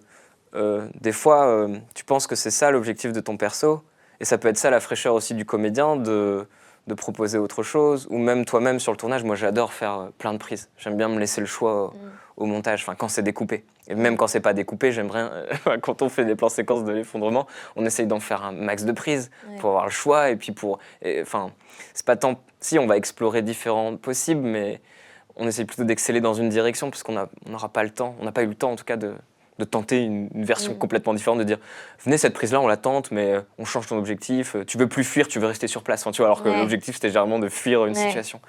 euh, 0.56 0.88
des 1.02 1.12
fois, 1.12 1.46
euh, 1.48 1.78
tu 1.94 2.04
penses 2.06 2.28
que 2.28 2.36
c'est 2.36 2.52
ça 2.52 2.72
l'objectif 2.72 3.12
de 3.12 3.20
ton 3.20 3.38
perso, 3.38 3.82
et 4.20 4.26
ça 4.26 4.38
peut 4.38 4.48
être 4.48 4.58
ça 4.58 4.70
la 4.70 4.80
fraîcheur 4.80 5.14
aussi 5.14 5.34
du 5.34 5.46
comédien, 5.46 5.96
de, 5.98 6.48
de 6.88 6.94
proposer 6.94 7.38
autre 7.38 7.64
chose, 7.64 8.08
ou 8.10 8.18
même 8.18 8.46
toi-même 8.46 8.80
sur 8.80 8.92
le 8.92 8.98
tournage. 8.98 9.24
Moi, 9.24 9.36
j'adore 9.36 9.74
faire 9.74 10.00
euh, 10.00 10.10
plein 10.18 10.34
de 10.34 10.38
prises. 10.38 10.70
J'aime 10.78 10.96
bien 10.98 11.10
me 11.10 11.20
laisser 11.20 11.42
le 11.42 11.48
choix 11.48 11.88
Mm. 11.94 11.98
au, 12.38 12.44
au 12.44 12.46
montage, 12.46 12.82
enfin 12.82 12.96
quand 12.96 13.08
c'est 13.08 13.24
découpé. 13.24 13.64
Et 13.88 13.96
même 13.96 14.18
quand 14.18 14.28
c'est 14.28 14.40
pas 14.42 14.54
découpé, 14.54 14.92
j'aimerais, 14.92 15.30
euh, 15.68 15.78
quand 15.82 16.02
on 16.02 16.10
fait 16.10 16.26
des 16.26 16.36
plans 16.36 16.50
séquences 16.50 16.84
de 16.84 16.92
l'effondrement, 16.92 17.48
on 17.76 17.86
essaye 17.86 18.08
d'en 18.08 18.20
faire 18.20 18.44
un 18.44 18.52
max 18.52 18.84
de 18.86 18.92
prises 18.92 19.32
Ouais. 19.50 19.58
pour 19.60 19.70
avoir 19.72 19.86
le 19.86 19.92
choix, 19.92 20.30
et 20.30 20.36
puis 20.36 20.52
pour, 20.52 20.80
enfin, 21.22 21.52
c'est 21.94 22.06
pas 22.06 22.16
tant, 22.16 22.36
si 22.60 22.78
on 22.80 22.88
va 22.88 22.98
explorer 22.98 23.42
différents 23.42 23.96
possibles, 23.98 24.42
mais 24.42 24.82
on 25.38 25.48
essaie 25.48 25.66
plutôt 25.66 25.84
d'exceller 25.84 26.22
dans 26.22 26.34
une 26.34 26.48
direction 26.50 26.90
parce 26.90 27.04
qu'on 27.04 27.18
a- 27.18 27.28
on 27.46 27.50
n'aura 27.52 27.68
pas 27.70 27.84
le 27.84 27.90
temps, 27.90 28.16
on 28.22 28.26
n'a 28.26 28.32
pas 28.32 28.44
eu 28.44 28.48
le 28.48 28.56
temps 28.56 28.72
en 28.72 28.76
tout 28.78 28.86
cas 28.86 28.96
de, 28.96 29.14
de 29.60 29.64
tenter 29.66 30.04
une, 30.04 30.30
une 30.34 30.44
version 30.44 30.74
Mm. 30.74 30.78
complètement 30.78 31.14
différente, 31.14 31.40
de 31.40 31.44
dire 31.46 31.60
venez 32.04 32.18
cette 32.18 32.34
prise 32.34 32.52
là 32.52 32.60
on 32.62 32.68
la 32.68 32.78
tente 32.78 33.12
mais 33.12 33.34
euh, 33.36 33.42
on 33.58 33.66
change 33.66 33.88
ton 33.88 33.98
objectif, 33.98 34.56
euh, 34.56 34.66
tu 34.66 34.78
veux 34.78 34.88
plus 34.88 35.04
fuir, 35.04 35.28
tu 35.28 35.40
veux 35.40 35.48
rester 35.48 35.68
sur 35.68 35.82
place, 35.84 36.02
Enfin, 36.02 36.12
tu 36.12 36.18
vois, 36.22 36.28
alors 36.28 36.44
que 36.44 36.50
Ouais. 36.50 36.60
l'objectif 36.60 36.96
c'était 36.96 37.08
généralement 37.10 37.40
de 37.40 37.48
fuir 37.50 37.86
une 37.86 37.94
Ouais. 37.96 38.00
situation. 38.00 38.42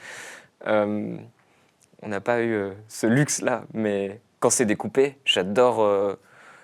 Euh, 0.66 1.16
on 2.02 2.08
n'a 2.08 2.20
pas 2.20 2.40
eu 2.40 2.52
euh, 2.52 2.70
ce 2.88 3.06
luxe 3.06 3.40
là, 3.40 3.64
mais 3.72 4.20
quand 4.40 4.50
c'est 4.50 4.64
découpé, 4.66 5.16
j'adore, 5.24 5.82
euh, 5.82 6.14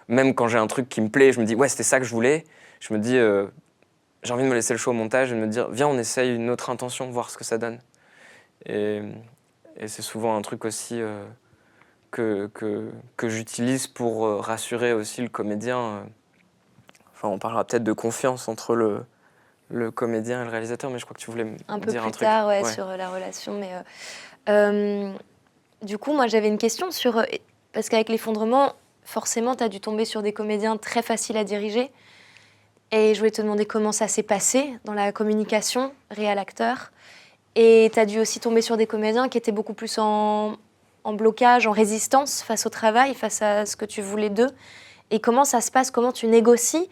même 0.09 0.35
quand 0.35 0.49
j'ai 0.49 0.59
un 0.59 0.67
truc 0.67 0.89
qui 0.89 1.01
me 1.01 1.09
plaît, 1.09 1.33
je 1.33 1.41
me 1.41 1.45
dis 1.47 1.55
ouais 1.55 1.69
c'était 1.69 1.83
ça 1.85 1.99
que 2.01 2.05
je 2.05 2.11
voulais, 2.11 2.45
je 2.81 2.93
me 2.93 2.99
dis 2.99 3.17
j'ai 4.25 4.33
envie 4.33 4.45
de 4.45 4.49
me 4.49 4.55
laisser 4.55 4.75
le 4.75 4.79
choix 4.79 4.93
au 4.93 4.97
montage 4.97 5.33
et 5.33 5.35
de 5.35 5.41
me 5.41 5.47
dire 5.47 5.69
viens 5.71 5.89
on 5.89 5.99
essaye 5.99 6.35
une 6.35 6.51
autre 6.51 6.69
intention, 6.71 7.11
voir 7.11 7.31
ce 7.31 7.39
que 7.39 7.45
ça 7.45 7.59
donne. 7.59 7.79
Et, 8.67 9.01
et 9.77 9.89
c'est 9.89 10.03
souvent 10.03 10.37
un 10.37 10.43
truc 10.43 10.65
aussi 10.65 11.01
que, 12.13 12.49
que, 12.55 12.89
que 13.17 13.29
j'utilise 13.29 13.89
pour 13.89 14.25
euh, 14.27 14.37
rassurer 14.37 14.93
aussi 14.93 15.21
le 15.23 15.29
comédien. 15.29 15.79
euh. 15.79 16.03
Enfin, 17.15 17.29
on 17.29 17.39
parlera 17.39 17.65
peut-être 17.65 17.83
de 17.85 17.93
confiance 17.93 18.47
entre 18.49 18.75
le, 18.77 19.05
le 19.71 19.91
comédien 19.91 20.43
et 20.43 20.45
le 20.45 20.51
réalisateur, 20.51 20.91
mais 20.91 20.99
je 21.01 21.05
crois 21.05 21.15
que 21.15 21.21
tu 21.21 21.31
voulais 21.31 21.45
me 21.45 21.57
Un 21.69 21.79
peu 21.81 21.91
dire 21.91 22.03
plus 22.03 22.09
un 22.09 22.11
truc. 22.13 22.23
tard, 22.23 22.47
ouais, 22.49 22.63
Ouais. 22.63 22.73
sur 22.73 22.89
euh, 22.89 22.97
la 22.97 23.09
relation. 23.11 23.59
Mais 23.59 23.71
euh, 23.75 23.81
euh, 24.49 25.13
du 25.83 25.99
coup, 25.99 26.13
moi, 26.13 26.27
j'avais 26.29 26.49
une 26.49 26.59
question 26.59 26.91
sur. 26.93 27.25
parce 27.73 27.89
qu'avec 27.89 28.09
l'effondrement, 28.09 28.75
forcément, 29.05 29.55
tu 29.57 29.65
as 29.65 29.69
dû 29.69 29.81
tomber 29.81 30.05
sur 30.05 30.23
des 30.23 30.33
comédiens 30.33 30.77
très 30.77 31.03
faciles 31.03 31.37
à 31.37 31.45
diriger. 31.45 31.91
Et 32.91 33.15
je 33.15 33.19
voulais 33.21 33.31
te 33.31 33.41
demander 33.41 33.65
comment 33.65 33.91
ça 33.93 34.07
s'est 34.07 34.23
passé 34.23 34.79
dans 34.85 34.93
la 34.93 35.13
communication 35.13 35.93
réel-acteur. 36.11 36.93
Et 37.55 37.91
tu 37.93 37.99
as 37.99 38.05
dû 38.05 38.21
aussi 38.21 38.39
tomber 38.41 38.61
sur 38.63 38.77
des 38.77 38.87
comédiens 38.87 39.29
qui 39.31 39.39
étaient 39.39 39.53
beaucoup 39.53 39.73
plus 39.75 39.97
en, 39.99 40.57
en 41.05 41.13
blocage, 41.15 41.67
en 41.67 41.73
résistance 41.73 42.43
face 42.43 42.67
au 42.67 42.71
travail, 42.71 43.15
face 43.15 43.43
à 43.43 43.67
ce 43.67 43.77
que 43.77 43.85
tu 43.85 44.03
voulais 44.03 44.31
d'eux. 44.31 44.51
Et 45.11 45.21
comment 45.21 45.45
ça 45.45 45.61
se 45.61 45.71
passe 45.71 45.91
Comment 45.91 46.13
tu 46.13 46.27
négocies 46.27 46.89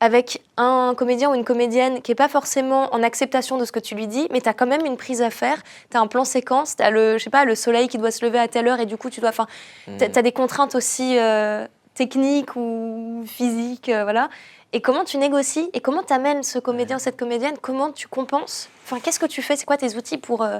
avec 0.00 0.42
un 0.58 0.94
comédien 0.94 1.30
ou 1.30 1.34
une 1.34 1.44
comédienne 1.44 2.02
qui 2.02 2.10
n'est 2.10 2.16
pas 2.16 2.28
forcément 2.28 2.94
en 2.94 3.02
acceptation 3.02 3.56
de 3.56 3.64
ce 3.64 3.72
que 3.72 3.78
tu 3.80 3.94
lui 3.94 4.06
dis, 4.06 4.28
mais 4.30 4.42
tu 4.42 4.48
as 4.48 4.52
quand 4.52 4.66
même 4.66 4.84
une 4.84 4.98
prise 4.98 5.22
à 5.22 5.30
faire, 5.30 5.62
tu 5.90 5.96
as 5.96 6.00
un 6.00 6.06
plan 6.06 6.24
séquence, 6.26 6.76
tu 6.76 6.82
as 6.82 6.90
le, 6.90 7.16
je 7.16 7.24
sais 7.24 7.30
pas, 7.30 7.46
le 7.46 7.54
soleil 7.54 7.88
qui 7.88 7.96
doit 7.96 8.10
se 8.10 8.22
lever 8.24 8.38
à 8.38 8.46
telle 8.46 8.68
heure 8.68 8.78
et 8.80 8.84
du 8.86 8.98
coup 8.98 9.08
tu 9.08 9.20
dois... 9.20 9.30
Enfin, 9.30 9.46
tu 9.86 9.92
Mm. 9.92 10.12
as, 10.14 10.22
des 10.22 10.32
contraintes 10.32 10.74
aussi 10.74 11.18
euh, 11.18 11.66
techniques 11.94 12.56
ou 12.56 13.24
physiques, 13.26 13.88
euh, 13.88 14.02
voilà. 14.04 14.28
Et 14.74 14.82
comment 14.82 15.04
tu 15.04 15.16
négocies 15.16 15.70
et 15.72 15.80
comment 15.80 16.02
tu 16.02 16.12
amènes 16.12 16.42
ce 16.42 16.58
comédien, 16.58 16.98
cette 16.98 17.16
comédienne, 17.18 17.54
comment 17.62 17.90
tu 17.90 18.06
compenses? 18.06 18.68
Enfin, 18.84 19.00
qu'est-ce 19.00 19.18
que 19.18 19.24
tu 19.26 19.40
fais? 19.40 19.56
C'est 19.56 19.64
quoi 19.64 19.78
tes 19.78 19.96
outils 19.96 20.18
pour, 20.18 20.42
euh, 20.42 20.58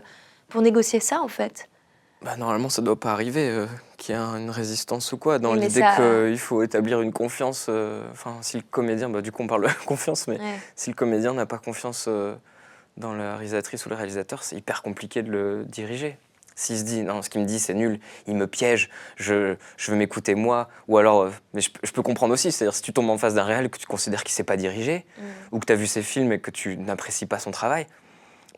pour 0.49 0.63
négocier 0.63 1.01
ça 1.01 1.21
en 1.21 1.29
fait? 1.29 1.69
Bah, 2.23 2.37
normalement, 2.37 2.69
ça 2.71 2.83
doit 2.83 2.99
pas 2.99 3.13
arriver 3.13 3.49
euh, 3.49 3.67
qu'il 3.99 4.15
y 4.15 4.19
ait 4.19 4.21
un- 4.21 4.39
une 4.39 4.51
résistance 4.51 5.13
ou 5.13 5.19
quoi, 5.19 5.39
dans 5.39 5.53
Oui, 5.53 5.61
l'idée 5.61 5.81
ça- 5.81 5.97
qu'il 6.27 6.39
faut 6.39 6.63
établir 6.63 7.01
une 7.03 7.13
confiance. 7.13 7.67
euh, 7.69 8.03
Enfin, 8.11 8.37
si 8.41 8.57
le 8.57 8.63
comédien, 8.69 9.09
bah, 9.11 9.21
du 9.23 9.31
coup, 9.33 9.43
on 9.43 9.47
parle 9.47 9.63
de 9.65 9.69
confiance, 9.87 10.27
mais 10.27 10.39
Ouais. 10.39 10.59
si 10.75 10.91
le 10.91 10.97
comédien 10.97 11.35
n'a 11.35 11.47
pas 11.47 11.59
confiance 11.59 12.07
euh, 12.09 12.35
dans 12.97 13.13
la 13.15 13.35
réalisatrice 13.37 13.85
ou 13.87 13.91
le 13.91 13.95
réalisateur, 13.97 14.43
c'est 14.43 14.57
hyper 14.57 14.83
compliqué 14.83 15.23
de 15.23 15.31
le 15.31 15.65
diriger. 15.65 16.17
S'il 16.59 16.79
se 16.79 16.85
dit, 16.85 17.03
non, 17.03 17.21
ce 17.21 17.29
qu'il 17.29 17.43
me 17.43 17.47
dit, 17.47 17.59
c'est 17.59 17.75
nul, 17.75 18.01
il 18.27 18.35
me 18.35 18.47
piège, 18.47 18.89
je, 19.17 19.57
je 19.77 19.91
veux 19.91 19.97
m'écouter 19.99 20.35
moi, 20.35 20.71
ou 20.89 20.97
alors, 20.97 21.25
euh, 21.25 21.31
mais 21.53 21.61
je, 21.61 21.69
je 21.83 21.93
peux 21.93 22.01
comprendre 22.01 22.33
aussi, 22.33 22.51
c'est-à-dire 22.51 22.75
si 22.75 22.81
tu 22.81 22.95
tombes 22.95 23.11
en 23.11 23.19
face 23.19 23.35
d'un 23.35 23.45
réel 23.45 23.69
que 23.69 23.77
tu 23.77 23.87
considères 23.87 24.25
qu'il 24.25 24.33
ne 24.33 24.37
sait 24.37 24.43
pas 24.45 24.57
diriger, 24.57 25.05
Mm. 25.19 25.23
ou 25.53 25.59
que 25.61 25.67
tu 25.67 25.73
as 25.75 25.77
vu 25.77 25.87
ses 25.87 26.01
films 26.03 26.33
et 26.33 26.39
que 26.41 26.51
tu 26.51 26.79
n'apprécies 26.79 27.27
pas 27.27 27.39
son 27.39 27.51
travail, 27.51 27.87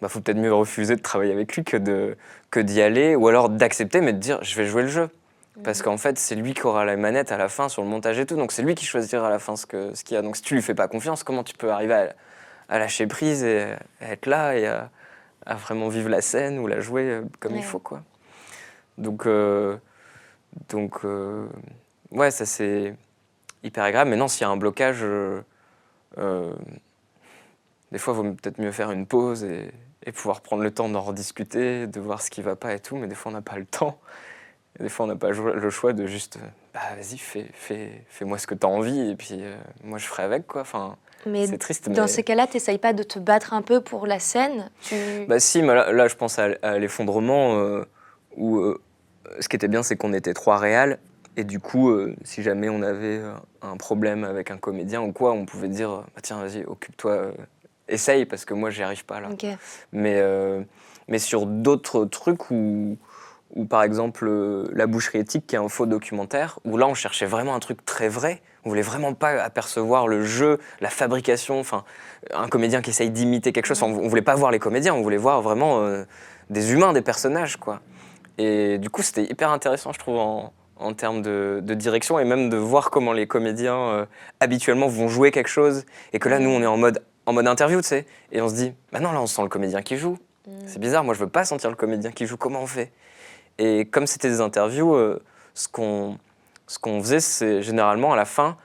bah, 0.00 0.08
faut 0.08 0.20
peut-être 0.20 0.38
mieux 0.38 0.52
refuser 0.54 0.96
de 0.96 1.00
travailler 1.02 1.32
avec 1.32 1.54
lui 1.56 1.64
que 1.64 1.76
de 1.76 2.16
que 2.50 2.60
d'y 2.60 2.80
aller, 2.80 3.14
ou 3.16 3.28
alors 3.28 3.48
d'accepter, 3.50 4.00
mais 4.00 4.12
de 4.12 4.18
dire, 4.18 4.38
je 4.42 4.54
vais 4.56 4.66
jouer 4.66 4.82
le 4.82 4.88
jeu. 4.88 5.08
Parce 5.64 5.82
qu'en 5.82 5.96
fait, 5.96 6.18
c'est 6.20 6.36
lui 6.36 6.54
qui 6.54 6.64
aura 6.66 6.84
la 6.84 6.96
manette 6.96 7.32
à 7.32 7.36
la 7.36 7.48
fin 7.48 7.68
sur 7.68 7.82
le 7.82 7.88
montage 7.88 8.18
et 8.20 8.26
tout. 8.26 8.36
Donc 8.36 8.52
c'est 8.52 8.62
lui 8.62 8.76
qui 8.76 8.84
choisira 8.86 9.26
à 9.26 9.30
la 9.30 9.40
fin 9.40 9.56
ce 9.56 9.66
que- 9.66 9.92
ce 9.94 10.04
qu'il 10.04 10.14
y 10.14 10.18
a. 10.18 10.22
Donc 10.22 10.36
si 10.36 10.42
tu 10.42 10.54
lui 10.54 10.62
fais 10.62 10.74
pas 10.74 10.86
confiance, 10.86 11.24
comment 11.24 11.42
tu 11.42 11.54
peux 11.54 11.70
arriver 11.72 11.94
à, 11.94 12.14
à 12.68 12.78
lâcher 12.78 13.08
prise 13.08 13.42
et 13.42 13.64
à 14.00 14.12
être 14.12 14.26
là 14.26 14.56
et 14.56 14.66
à, 14.68 14.88
à 15.46 15.56
vraiment 15.56 15.88
vivre 15.88 16.08
la 16.10 16.20
scène 16.20 16.60
ou 16.60 16.68
la 16.68 16.78
jouer 16.80 17.02
euh, 17.10 17.22
comme 17.40 17.54
Ouais. 17.54 17.58
il 17.58 17.64
faut 17.64 17.80
quoi. 17.80 18.02
Donc 18.98 19.26
euh, 19.26 19.76
donc 20.68 21.04
euh, 21.04 21.46
ouais, 22.12 22.30
ça 22.30 22.46
c'est 22.46 22.94
hyper 23.64 23.82
agréable. 23.82 24.10
Maintenant, 24.10 24.28
s'il 24.28 24.42
y 24.42 24.44
a 24.44 24.50
un 24.50 24.56
blocage, 24.56 25.00
euh, 25.02 25.40
des 27.90 27.98
fois, 27.98 28.14
il 28.14 28.16
vaut 28.16 28.32
peut-être 28.34 28.60
mieux 28.60 28.70
faire 28.72 28.90
une 28.92 29.06
pause 29.06 29.42
et, 29.44 29.70
et 30.08 30.12
pouvoir 30.12 30.40
prendre 30.40 30.62
le 30.62 30.70
temps 30.70 30.88
d'en 30.88 31.02
rediscuter, 31.02 31.86
de 31.86 32.00
voir 32.00 32.22
ce 32.22 32.30
qui 32.30 32.40
va 32.40 32.56
pas 32.56 32.72
et 32.72 32.80
tout. 32.80 32.96
Mais 32.96 33.06
des 33.06 33.14
fois, 33.14 33.30
on 33.30 33.34
n'a 33.34 33.42
pas 33.42 33.58
le 33.58 33.66
temps. 33.66 33.98
Et 34.80 34.82
des 34.82 34.88
fois, 34.88 35.04
on 35.04 35.08
n'a 35.08 35.16
pas 35.16 35.30
le 35.30 35.70
choix 35.70 35.92
de 35.92 36.06
juste, 36.06 36.38
bah 36.72 36.80
vas-y, 36.96 37.18
fais, 37.18 37.46
fais, 37.52 38.04
fais-moi 38.08 38.38
ce 38.38 38.46
que 38.46 38.54
tu 38.54 38.64
as 38.66 38.70
envie 38.70 39.10
et 39.10 39.16
puis 39.16 39.38
euh, 39.40 39.56
moi 39.82 39.98
je 39.98 40.06
ferai 40.06 40.22
avec 40.22 40.46
quoi. 40.46 40.60
Enfin, 40.60 40.96
Mais 41.26 41.46
c'est 41.46 41.58
triste. 41.58 41.90
dans 41.90 42.02
mais... 42.02 42.08
ces 42.08 42.22
cas-là, 42.22 42.46
tu 42.46 42.78
pas 42.78 42.92
de 42.92 43.02
te 43.02 43.18
battre 43.18 43.54
un 43.54 43.62
peu 43.62 43.80
pour 43.80 44.06
la 44.06 44.20
scène 44.20 44.70
tu... 44.82 44.94
Bah 45.26 45.40
si, 45.40 45.62
mais 45.62 45.74
là, 45.74 45.90
là, 45.90 46.06
je 46.06 46.14
pense 46.14 46.38
à, 46.38 46.50
à 46.62 46.78
l'effondrement 46.78 47.58
euh, 47.58 47.84
où 48.36 48.58
euh, 48.58 48.80
ce 49.40 49.48
qui 49.48 49.56
était 49.56 49.68
bien, 49.68 49.82
c'est 49.82 49.96
qu'on 49.96 50.12
était 50.12 50.34
trois 50.34 50.58
réals 50.58 50.98
et 51.36 51.44
du 51.44 51.60
coup, 51.60 51.96
si 52.24 52.42
jamais 52.42 52.68
on 52.68 52.82
avait 52.82 53.20
un 53.62 53.76
problème 53.76 54.24
avec 54.24 54.50
un 54.50 54.58
comédien 54.58 55.02
ou 55.02 55.12
quoi, 55.12 55.32
on 55.32 55.44
pouvait 55.44 55.68
dire, 55.68 55.88
bah, 55.88 56.20
tiens, 56.20 56.40
vas-y, 56.40 56.64
occupe-toi, 56.64 57.32
essaye 57.88 58.26
parce 58.26 58.44
que 58.44 58.54
moi, 58.54 58.70
j'y 58.70 58.82
arrive 58.82 59.04
pas 59.04 59.20
là. 59.20 59.28
Mais, 59.92 60.16
euh, 60.16 60.62
mais 61.08 61.18
sur 61.18 61.46
d'autres 61.46 62.04
trucs 62.04 62.50
où, 62.50 62.96
où, 63.54 63.64
par 63.64 63.82
exemple, 63.82 64.26
euh, 64.28 64.68
La 64.72 64.86
boucherie 64.86 65.18
éthique, 65.18 65.46
qui 65.46 65.56
est 65.56 65.58
un 65.58 65.68
faux 65.68 65.86
documentaire, 65.86 66.58
où 66.64 66.76
là, 66.76 66.86
on 66.86 66.94
cherchait 66.94 67.26
vraiment 67.26 67.54
un 67.54 67.60
truc 67.60 67.84
très 67.84 68.08
vrai. 68.08 68.42
On 68.64 68.68
voulait 68.68 68.82
vraiment 68.82 69.14
pas 69.14 69.42
apercevoir 69.42 70.08
le 70.08 70.24
jeu, 70.24 70.58
la 70.80 70.90
fabrication, 70.90 71.58
enfin, 71.58 71.84
un 72.34 72.48
comédien 72.48 72.82
qui 72.82 72.90
essaye 72.90 73.10
d'imiter 73.10 73.52
quelque 73.52 73.66
chose. 73.66 73.82
On 73.82 74.08
voulait 74.08 74.22
pas 74.22 74.34
voir 74.34 74.50
les 74.50 74.58
comédiens, 74.58 74.94
on 74.94 75.02
voulait 75.02 75.16
voir 75.16 75.40
vraiment 75.40 75.80
euh, 75.80 76.04
des 76.50 76.72
humains, 76.72 76.92
des 76.92 77.02
personnages, 77.02 77.56
quoi. 77.56 77.80
Et 78.36 78.78
du 78.78 78.90
coup, 78.90 79.02
c'était 79.02 79.24
hyper 79.24 79.50
intéressant, 79.50 79.92
je 79.92 79.98
trouve, 79.98 80.18
en, 80.18 80.52
en 80.78 80.94
termes 80.94 81.22
de, 81.22 81.60
de 81.62 81.74
direction 81.74 82.18
et 82.18 82.24
même 82.24 82.50
de 82.50 82.56
voir 82.56 82.90
comment 82.90 83.12
les 83.12 83.26
comédiens 83.26 83.76
euh, 83.76 84.06
habituellement 84.40 84.88
vont 84.88 85.08
jouer 85.08 85.30
quelque 85.30 85.48
chose 85.48 85.84
et 86.12 86.18
que 86.18 86.28
là 86.28 86.38
nous 86.38 86.50
on 86.50 86.62
est 86.62 86.66
en 86.66 86.76
mode 86.76 87.02
en 87.28 87.32
mode 87.32 87.46
interview 87.46 87.80
tu 87.80 87.88
sais. 87.88 88.06
Et 88.32 88.40
on 88.40 88.48
se 88.48 88.54
dit 88.54 88.72
bah 88.92 89.00
non 89.00 89.12
là 89.12 89.20
on 89.20 89.26
sent 89.26 89.42
le 89.42 89.48
comédien 89.48 89.82
qui 89.82 89.96
joue. 89.96 90.18
C'est 90.66 90.78
bizarre 90.78 91.04
moi 91.04 91.14
je 91.14 91.20
veux 91.20 91.28
pas 91.28 91.44
sentir 91.44 91.68
le 91.68 91.76
comédien 91.76 92.10
qui 92.10 92.26
joue. 92.26 92.36
Comment 92.36 92.62
on 92.62 92.66
fait? 92.66 92.90
Et 93.58 93.84
comme 93.84 94.06
c'était 94.06 94.30
des 94.30 94.40
interviews 94.40 94.94
euh, 94.94 95.22
ce 95.54 95.68
qu'on 95.68 96.18
ce 96.66 96.78
qu'on 96.78 97.00
faisait 97.02 97.20
c'est 97.20 97.62
généralement 97.62 98.12
à 98.12 98.16
la 98.16 98.24
fin 98.24 98.56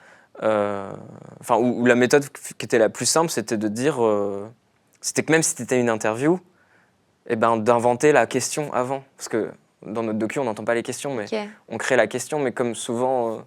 euh, 0.44 0.92
enfin 1.42 1.58
où, 1.58 1.82
où 1.82 1.86
la 1.86 1.96
méthode 1.96 2.26
qui 2.30 2.66
était 2.66 2.78
la 2.78 2.90
plus 2.90 3.06
simple 3.06 3.30
c'était 3.30 3.58
de 3.58 3.68
dire 3.68 4.04
euh, 4.04 4.48
c'était 5.02 5.24
que 5.24 5.32
même 5.32 5.44
si 5.44 5.56
c'était 5.56 5.80
une 5.80 5.90
interview 5.90 6.40
et 7.28 7.36
ben 7.36 7.58
d'inventer 7.58 8.12
la 8.12 8.26
question 8.26 8.72
avant. 8.74 9.04
Parce 9.18 9.30
que 9.30 9.52
dans 9.86 10.04
notre 10.04 10.20
docu 10.20 10.40
on 10.40 10.46
n'entend 10.46 10.64
pas 10.64 10.76
les 10.76 10.84
questions 10.84 11.14
mais 11.14 11.26
on 11.68 11.78
crée 11.78 11.96
la 11.96 12.08
question, 12.08 12.40
mais 12.40 12.52
comme 12.52 12.76
souvent, 12.76 13.32
euh, 13.32 13.38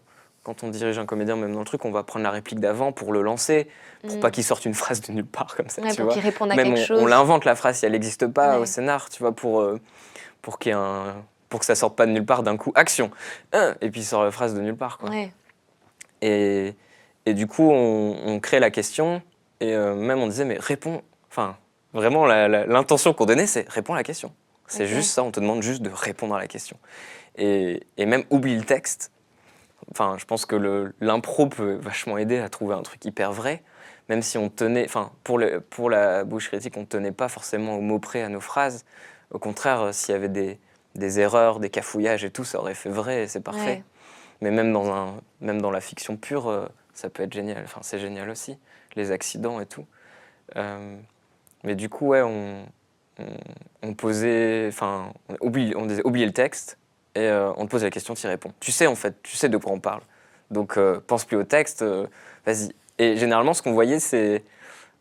quand 0.46 0.62
on 0.62 0.68
dirige 0.68 0.96
un 0.96 1.06
comédien, 1.06 1.34
même 1.34 1.52
dans 1.52 1.58
le 1.58 1.64
truc, 1.64 1.84
on 1.84 1.90
va 1.90 2.04
prendre 2.04 2.22
la 2.22 2.30
réplique 2.30 2.60
d'avant 2.60 2.92
pour 2.92 3.12
le 3.12 3.20
lancer, 3.20 3.66
pour 4.06 4.16
Mm. 4.16 4.20
pas 4.20 4.30
qu'il 4.30 4.44
sorte 4.44 4.64
une 4.64 4.74
phrase 4.74 5.00
de 5.00 5.10
nulle 5.10 5.26
part 5.26 5.56
comme 5.56 5.68
ça, 5.68 5.82
Ouais, 5.82 5.90
tu 5.90 5.96
pour 5.96 6.04
vois. 6.04 6.14
qu'ils 6.14 6.22
répondent 6.22 6.52
à 6.52 6.54
Même 6.54 6.68
quelque 6.68 6.78
on, 6.82 6.84
chose. 6.84 7.02
on 7.02 7.06
l'invente 7.06 7.44
la 7.44 7.56
phrase 7.56 7.78
si 7.78 7.84
elle 7.86 7.90
n'existe 7.92 8.28
pas 8.28 8.54
Ouais. 8.54 8.62
au 8.62 8.64
scénar, 8.64 9.08
tu 9.08 9.20
vois, 9.24 9.32
pour, 9.32 9.60
euh, 9.60 9.80
pour, 10.42 10.60
qu'il 10.60 10.70
un, 10.70 11.16
pour 11.48 11.58
que 11.58 11.66
ça 11.66 11.74
sorte 11.74 11.96
pas 11.96 12.06
de 12.06 12.12
nulle 12.12 12.24
part 12.24 12.44
d'un 12.44 12.56
coup, 12.56 12.70
action, 12.76 13.10
Hein 13.52 13.74
et 13.80 13.90
puis 13.90 14.02
il 14.02 14.04
sort 14.04 14.22
la 14.22 14.30
phrase 14.30 14.54
de 14.54 14.60
nulle 14.60 14.76
part. 14.76 14.98
Quoi. 14.98 15.10
Ouais. 15.10 15.32
Et, 16.22 16.74
et 17.26 17.34
du 17.34 17.48
coup, 17.48 17.68
on, 17.68 18.16
on 18.24 18.38
crée 18.38 18.60
la 18.60 18.70
question, 18.70 19.22
et 19.58 19.74
euh, 19.74 19.96
même 19.96 20.20
on 20.20 20.28
disait, 20.28 20.44
mais 20.44 20.58
réponds, 20.60 21.02
enfin, 21.28 21.56
vraiment, 21.92 22.24
l'intention 22.24 23.12
qu'on 23.14 23.26
donnait, 23.26 23.48
c'est 23.48 23.68
réponds 23.68 23.94
à 23.94 23.96
la 23.96 24.04
question. 24.04 24.32
C'est 24.68 24.86
juste 24.86 25.10
ça, 25.10 25.24
on 25.24 25.32
te 25.32 25.40
demande 25.40 25.62
juste 25.62 25.82
de 25.82 25.90
répondre 25.92 26.34
à 26.36 26.38
la 26.38 26.46
question. 26.46 26.76
Et, 27.36 27.82
et 27.96 28.06
même 28.06 28.22
oublie 28.30 28.56
le 28.56 28.64
texte. 28.64 29.10
Enfin, 29.92 30.16
je 30.18 30.24
pense 30.24 30.46
que 30.46 30.92
l'impro 31.00 31.46
peut 31.46 31.74
vachement 31.74 32.18
aider 32.18 32.38
à 32.38 32.48
trouver 32.48 32.74
un 32.74 32.82
truc 32.82 33.04
hyper 33.04 33.32
vrai, 33.32 33.62
même 34.08 34.22
si 34.22 34.36
on 34.38 34.48
tenait, 34.48 34.84
enfin, 34.84 35.12
pour, 35.24 35.38
le, 35.38 35.60
pour 35.60 35.90
la 35.90 36.24
bouche 36.24 36.48
critique, 36.48 36.76
on 36.76 36.80
ne 36.80 36.86
tenait 36.86 37.12
pas 37.12 37.28
forcément 37.28 37.76
au 37.76 37.80
mot 37.80 37.98
près 37.98 38.22
à 38.22 38.28
nos 38.28 38.40
phrases. 38.40 38.84
Au 39.30 39.38
contraire, 39.38 39.80
euh, 39.80 39.92
s'il 39.92 40.12
y 40.12 40.16
avait 40.16 40.28
des, 40.28 40.58
des 40.94 41.20
erreurs, 41.20 41.60
des 41.60 41.70
cafouillages 41.70 42.24
et 42.24 42.30
tout, 42.30 42.44
ça 42.44 42.58
aurait 42.58 42.74
fait 42.74 42.90
vrai 42.90 43.22
et 43.24 43.26
c'est 43.28 43.40
parfait. 43.40 43.60
Ouais. 43.66 43.84
Mais 44.40 44.50
même 44.50 44.72
dans, 44.72 44.92
un, 44.92 45.20
même 45.40 45.60
dans 45.62 45.70
la 45.70 45.80
fiction 45.80 46.16
pure, 46.16 46.48
euh, 46.48 46.66
ça 46.92 47.08
peut 47.08 47.22
être 47.22 47.32
génial. 47.32 47.62
Enfin, 47.64 47.80
c'est 47.82 47.98
génial 47.98 48.28
aussi, 48.28 48.58
les 48.96 49.10
accidents 49.12 49.60
et 49.60 49.66
tout. 49.66 49.86
Euh, 50.56 50.96
mais 51.64 51.74
du 51.74 51.88
coup, 51.88 52.08
ouais, 52.08 52.22
on, 52.22 52.66
on, 53.18 53.26
on 53.82 53.94
posait, 53.94 54.66
enfin, 54.68 55.12
on, 55.40 55.50
on 55.76 55.86
disait 55.86 56.02
oublier 56.04 56.26
le 56.26 56.32
texte 56.32 56.78
et 57.16 57.28
euh, 57.28 57.52
on 57.56 57.64
te 57.64 57.70
pose 57.70 57.82
la 57.82 57.90
question, 57.90 58.14
tu 58.14 58.26
y 58.26 58.28
réponds. 58.28 58.52
Tu 58.60 58.70
sais 58.70 58.86
en 58.86 58.94
fait, 58.94 59.22
tu 59.22 59.36
sais 59.36 59.48
de 59.48 59.56
quoi 59.56 59.72
on 59.72 59.80
parle. 59.80 60.02
Donc 60.50 60.76
euh, 60.76 61.00
pense 61.06 61.24
plus 61.24 61.36
au 61.36 61.44
texte, 61.44 61.82
euh, 61.82 62.06
vas-y. 62.44 62.72
Et 62.98 63.16
généralement, 63.16 63.54
ce 63.54 63.62
qu'on 63.62 63.72
voyait, 63.72 63.98
c'est, 63.98 64.42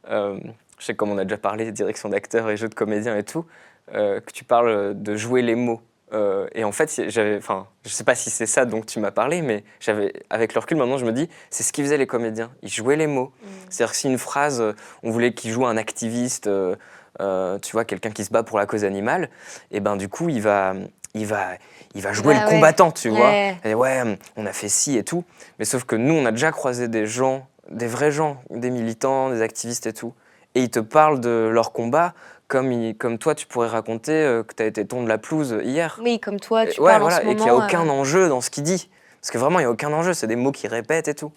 je 0.09 0.39
sais 0.79 0.95
comme 0.95 1.11
on 1.11 1.17
a 1.17 1.23
déjà 1.23 1.37
parlé, 1.37 1.71
direction 1.71 2.09
d'acteurs 2.09 2.49
et 2.49 2.57
jeux 2.57 2.67
de 2.67 2.75
comédiens 2.75 3.15
et 3.15 3.23
tout, 3.23 3.45
que 3.93 4.31
tu 4.33 4.43
parles 4.43 5.01
de 5.01 5.15
jouer 5.15 5.41
les 5.41 5.55
mots. 5.55 5.81
Euh, 6.13 6.47
et 6.53 6.63
en 6.63 6.71
fait, 6.71 7.09
j'avais, 7.09 7.37
enfin, 7.37 7.67
je 7.83 7.89
sais 7.89 8.03
pas 8.03 8.15
si 8.15 8.29
c'est 8.29 8.45
ça 8.45 8.65
dont 8.65 8.81
tu 8.81 8.99
m'as 8.99 9.11
parlé, 9.11 9.41
mais 9.41 9.63
j'avais, 9.79 10.13
avec 10.29 10.53
le 10.53 10.59
recul, 10.59 10.77
maintenant, 10.77 10.97
je 10.97 11.05
me 11.05 11.11
dis, 11.11 11.29
c'est 11.49 11.63
ce 11.63 11.73
qu'ils 11.73 11.83
faisaient 11.83 11.97
les 11.97 12.07
comédiens. 12.07 12.51
Ils 12.61 12.69
jouaient 12.69 12.95
les 12.95 13.07
mots. 13.07 13.31
Mm. 13.41 13.47
C'est-à-dire 13.69 13.91
que 13.91 13.97
si 13.97 14.07
une 14.07 14.17
phrase, 14.17 14.63
on 15.03 15.11
voulait 15.11 15.33
qu'il 15.33 15.51
joue 15.51 15.65
un 15.65 15.77
activiste, 15.77 16.47
euh, 16.47 16.75
euh, 17.21 17.57
tu 17.59 17.71
vois, 17.71 17.85
quelqu'un 17.85 18.11
qui 18.11 18.23
se 18.23 18.31
bat 18.31 18.43
pour 18.43 18.59
la 18.59 18.65
cause 18.65 18.83
animale, 18.83 19.29
et 19.71 19.79
ben 19.79 19.95
du 19.95 20.09
coup, 20.09 20.29
il 20.29 20.41
va, 20.41 20.73
il 21.15 21.25
va, 21.25 21.47
il 21.95 22.01
va 22.01 22.13
jouer 22.13 22.35
Bah 22.35 22.41
le 22.41 22.45
ouais. 22.45 22.53
combattant, 22.53 22.91
tu 22.91 23.09
vois. 23.09 23.33
Et 23.63 23.73
ouais, 23.73 24.17
on 24.35 24.45
a 24.45 24.53
fait 24.53 24.69
ci 24.69 24.97
et 24.97 25.03
tout. 25.03 25.23
Mais 25.57 25.65
sauf 25.65 25.85
que 25.85 25.95
nous, 25.95 26.13
on 26.13 26.25
a 26.25 26.31
déjà 26.31 26.51
croisé 26.51 26.87
des 26.87 27.07
gens, 27.07 27.47
des 27.71 27.87
vrais 27.87 28.11
gens, 28.11 28.37
des 28.51 28.69
militants, 28.69 29.29
des 29.29 29.41
activistes 29.41 29.87
et 29.87 29.93
tout. 29.93 30.13
Et 30.53 30.61
ils 30.61 30.69
te 30.69 30.79
parlent 30.79 31.19
de 31.19 31.49
leur 31.51 31.71
combat 31.71 32.13
comme, 32.47 32.71
ils- 32.71 32.95
comme 32.95 33.17
toi, 33.17 33.33
tu 33.33 33.47
pourrais 33.47 33.67
raconter 33.67 34.11
euh, 34.11 34.43
que 34.43 34.53
tu 34.53 34.61
as 34.61 34.65
été 34.67 34.85
tondre 34.85 35.07
la 35.07 35.17
pelouse 35.17 35.57
hier. 35.63 35.99
Oui, 36.03 36.19
comme 36.19 36.39
toi, 36.39 36.67
tu 36.67 36.79
ouais, 36.81 36.91
parles 36.91 37.01
voilà, 37.01 37.17
en 37.17 37.19
ce 37.19 37.25
moment. 37.25 37.33
et 37.33 37.35
qu'il 37.37 37.45
n'y 37.45 37.51
a 37.51 37.55
aucun 37.55 37.87
euh, 37.87 37.91
enjeu 37.91 38.29
dans 38.29 38.41
ce 38.41 38.49
qu'il 38.49 38.63
dit. 38.63 38.89
Parce 39.21 39.31
que 39.31 39.37
vraiment, 39.37 39.59
il 39.59 39.63
n'y 39.63 39.67
a 39.67 39.71
aucun 39.71 39.91
enjeu, 39.91 40.13
c'est 40.13 40.27
des 40.27 40.35
mots 40.35 40.51
qui 40.51 40.67
répètent 40.67 41.07
et 41.07 41.15
tout. 41.15 41.31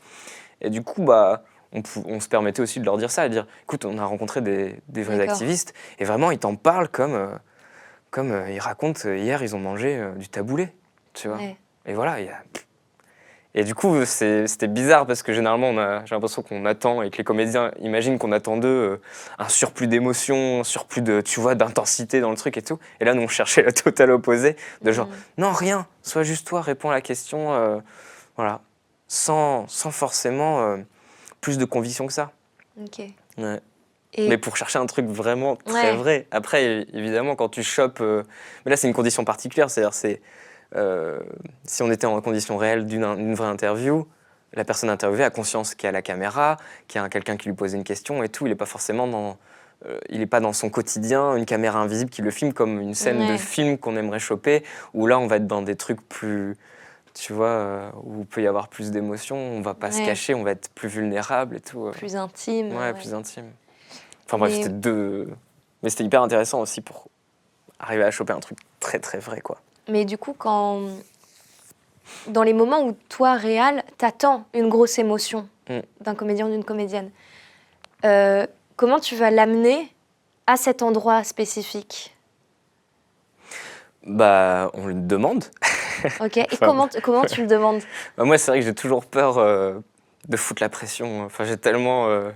Et 0.60 0.70
du 0.70 0.82
coup, 0.82 1.02
bah, 1.04 1.42
on, 1.72 2.20
se 2.20 2.28
permettait 2.28 2.60
aussi 2.60 2.80
de 2.80 2.84
leur 2.84 2.98
dire 2.98 3.10
ça, 3.10 3.28
de 3.28 3.32
dire 3.32 3.46
écoute, 3.62 3.84
on 3.84 3.96
a 3.98 4.04
rencontré 4.04 4.40
des, 4.40 4.74
des 4.88 5.02
vrais 5.02 5.20
activistes, 5.20 5.72
et 5.98 6.04
vraiment, 6.04 6.30
ils 6.30 6.38
t'en 6.38 6.56
parlent 6.56 6.88
comme, 6.88 7.14
euh, 7.14 7.28
comme 8.10 8.32
euh, 8.32 8.50
ils 8.50 8.58
racontent 8.58 9.00
euh, 9.06 9.16
hier, 9.16 9.42
ils 9.42 9.54
ont 9.54 9.58
mangé 9.60 9.96
euh, 9.96 10.12
du 10.12 10.28
taboulé, 10.28 10.68
tu 11.14 11.28
vois. 11.28 11.36
ouais. 11.38 11.56
Et 11.86 11.94
voilà, 11.94 12.20
il 12.20 12.26
y 12.26 12.30
a... 12.30 12.42
Et 13.54 13.64
du 13.64 13.74
coup, 13.74 14.04
c'était 14.04 14.68
bizarre 14.68 15.06
parce 15.06 15.22
que 15.22 15.32
généralement, 15.32 15.72
j'ai 16.04 16.14
l'impression 16.14 16.42
qu'on 16.42 16.64
attend 16.66 17.02
et 17.02 17.10
que 17.10 17.16
les 17.16 17.24
comédiens 17.24 17.72
imaginent 17.80 18.18
qu'on 18.18 18.30
attend 18.30 18.56
d'eux 18.58 18.68
euh, 18.68 19.00
un 19.38 19.48
surplus 19.48 19.88
d'émotion, 19.88 20.60
un 20.60 20.64
surplus 20.64 21.00
de, 21.00 21.22
tu 21.22 21.40
vois, 21.40 21.54
d'intensité 21.54 22.20
dans 22.20 22.30
le 22.30 22.36
truc 22.36 22.56
et 22.58 22.62
tout. 22.62 22.78
Et 23.00 23.04
là, 23.04 23.14
nous, 23.14 23.22
on 23.22 23.26
cherchait 23.28 23.62
le 23.62 23.72
total 23.72 24.10
opposé, 24.12 24.54
de 24.82 24.92
genre, 24.92 25.06
Mm. 25.06 25.12
non, 25.38 25.52
rien, 25.52 25.86
sois 26.02 26.22
juste 26.24 26.46
toi, 26.46 26.60
réponds 26.60 26.90
à 26.90 26.92
la 26.92 27.00
question, 27.00 27.52
euh, 27.54 27.78
voilà, 28.36 28.60
sans, 29.08 29.66
sans 29.66 29.90
forcément 29.90 30.60
euh, 30.60 30.76
plus 31.40 31.56
de 31.58 31.64
conviction 31.64 32.06
que 32.06 32.12
ça. 32.12 32.30
Ok. 32.80 33.00
Ouais. 33.38 33.60
Et 34.14 34.28
Mais 34.28 34.38
pour 34.38 34.56
chercher 34.56 34.78
un 34.78 34.86
truc 34.86 35.06
vraiment 35.06 35.56
très 35.56 35.90
Ouais. 35.92 35.96
vrai. 35.96 36.26
Après, 36.30 36.86
évidemment, 36.94 37.36
quand 37.36 37.48
tu 37.50 37.62
chopes. 37.62 38.00
euh, 38.00 38.22
Mais 38.64 38.70
là, 38.70 38.76
c'est 38.76 38.88
une 38.88 38.94
condition 38.94 39.24
particulière. 39.24 39.70
C'est-à-dire, 39.70 39.94
c'est. 39.94 40.20
euh, 40.76 41.18
si 41.64 41.82
on 41.82 41.90
était 41.90 42.06
en 42.06 42.20
condition 42.20 42.56
réelle 42.56 42.86
d'une 42.86 43.34
vraie 43.34 43.48
interview, 43.48 44.06
la 44.54 44.64
personne 44.64 44.90
interviewée 44.90 45.24
a 45.24 45.30
conscience 45.30 45.74
qu'il 45.74 45.86
y 45.86 45.88
a 45.88 45.92
la 45.92 46.02
caméra, 46.02 46.56
qu'il 46.88 47.00
y 47.00 47.04
a 47.04 47.08
quelqu'un 47.08 47.36
qui 47.36 47.48
lui 47.48 47.54
pose 47.54 47.74
une 47.74 47.84
question 47.84 48.22
et 48.22 48.28
tout. 48.28 48.46
Il 48.46 48.50
n'est 48.50 48.54
pas 48.56 48.66
forcément 48.66 49.06
dans. 49.06 49.36
euh, 49.86 49.98
il 50.08 50.18
n'est 50.20 50.26
pas 50.26 50.40
dans 50.40 50.52
son 50.52 50.70
quotidien, 50.70 51.36
une 51.36 51.44
caméra 51.46 51.78
invisible 51.78 52.10
qui 52.10 52.20
le 52.22 52.30
filme 52.30 52.52
comme 52.52 52.80
une 52.80 52.94
scène 52.94 53.26
de 53.26 53.32
Ouais. 53.32 53.38
film 53.38 53.78
qu'on 53.78 53.96
aimerait 53.96 54.18
choper, 54.18 54.64
où 54.94 55.06
là, 55.06 55.18
on 55.18 55.26
va 55.26 55.36
être 55.36 55.46
dans 55.46 55.62
des 55.62 55.76
trucs 55.76 56.00
plus. 56.08 56.56
Tu 57.14 57.32
vois, 57.32 57.46
euh, 57.48 57.90
où 58.04 58.20
il 58.20 58.26
peut 58.26 58.42
y 58.42 58.46
avoir 58.46 58.68
plus 58.68 58.90
d'émotions, 58.90 59.36
on 59.36 59.60
va 59.60 59.74
pas 59.74 59.90
se 59.92 59.98
Ouais. 60.00 60.06
cacher, 60.06 60.34
on 60.34 60.42
va 60.44 60.50
être 60.52 60.68
plus 60.74 60.88
vulnérable 60.88 61.56
et 61.56 61.60
tout. 61.60 61.86
euh. 61.86 61.90
plus 61.92 62.16
intime. 62.16 62.74
Ouais, 62.76 62.92
plus 62.94 63.12
intime. 63.14 63.50
Enfin 64.28 64.38
bref, 64.38 64.52
Mais- 64.52 64.62
c'était 64.62 64.74
deux. 64.74 65.28
Mais 65.82 65.90
c'était 65.90 66.04
hyper 66.04 66.22
intéressant 66.22 66.60
aussi 66.60 66.80
pour 66.82 67.08
arriver 67.78 68.04
à 68.04 68.10
choper 68.10 68.32
un 68.34 68.40
truc 68.40 68.58
très 68.80 68.98
très 68.98 69.18
vrai, 69.18 69.40
quoi. 69.40 69.60
Mais 69.88 70.04
du 70.04 70.18
coup, 70.18 70.34
quand 70.36 70.82
dans 72.26 72.42
les 72.42 72.52
moments 72.52 72.82
où 72.84 72.96
toi, 73.08 73.34
réal, 73.34 73.82
t'attends 73.96 74.44
une 74.54 74.68
grosse 74.68 74.98
émotion 74.98 75.48
Mm. 75.70 75.80
d'un 76.00 76.14
comédien 76.14 76.46
ou 76.46 76.50
d'une 76.50 76.64
comédienne, 76.64 77.10
euh, 78.04 78.46
comment 78.76 78.98
tu 79.00 79.16
vas 79.16 79.30
l'amener 79.30 79.94
à 80.46 80.56
cet 80.56 80.82
endroit 80.82 81.24
spécifique? 81.24 82.14
Bah, 84.04 84.70
on 84.74 84.86
le 84.86 84.94
demande. 84.94 85.44
Ok. 86.20 86.36
Et 86.38 86.46
Enfin, 86.52 86.66
comment, 86.66 86.88
comment 87.02 87.24
tu 87.24 87.42
le 87.42 87.46
demandes? 87.46 87.82
Bah, 88.16 88.24
moi, 88.24 88.38
c'est 88.38 88.50
vrai 88.50 88.60
que 88.60 88.66
j'ai 88.66 88.74
toujours 88.74 89.04
peur 89.04 89.38
euh, 89.38 89.78
de 90.28 90.36
foutre 90.36 90.62
la 90.62 90.68
pression. 90.70 91.24
Enfin, 91.24 91.44
j'ai 91.44 91.56
tellement 91.58 92.08
euh, 92.08 92.30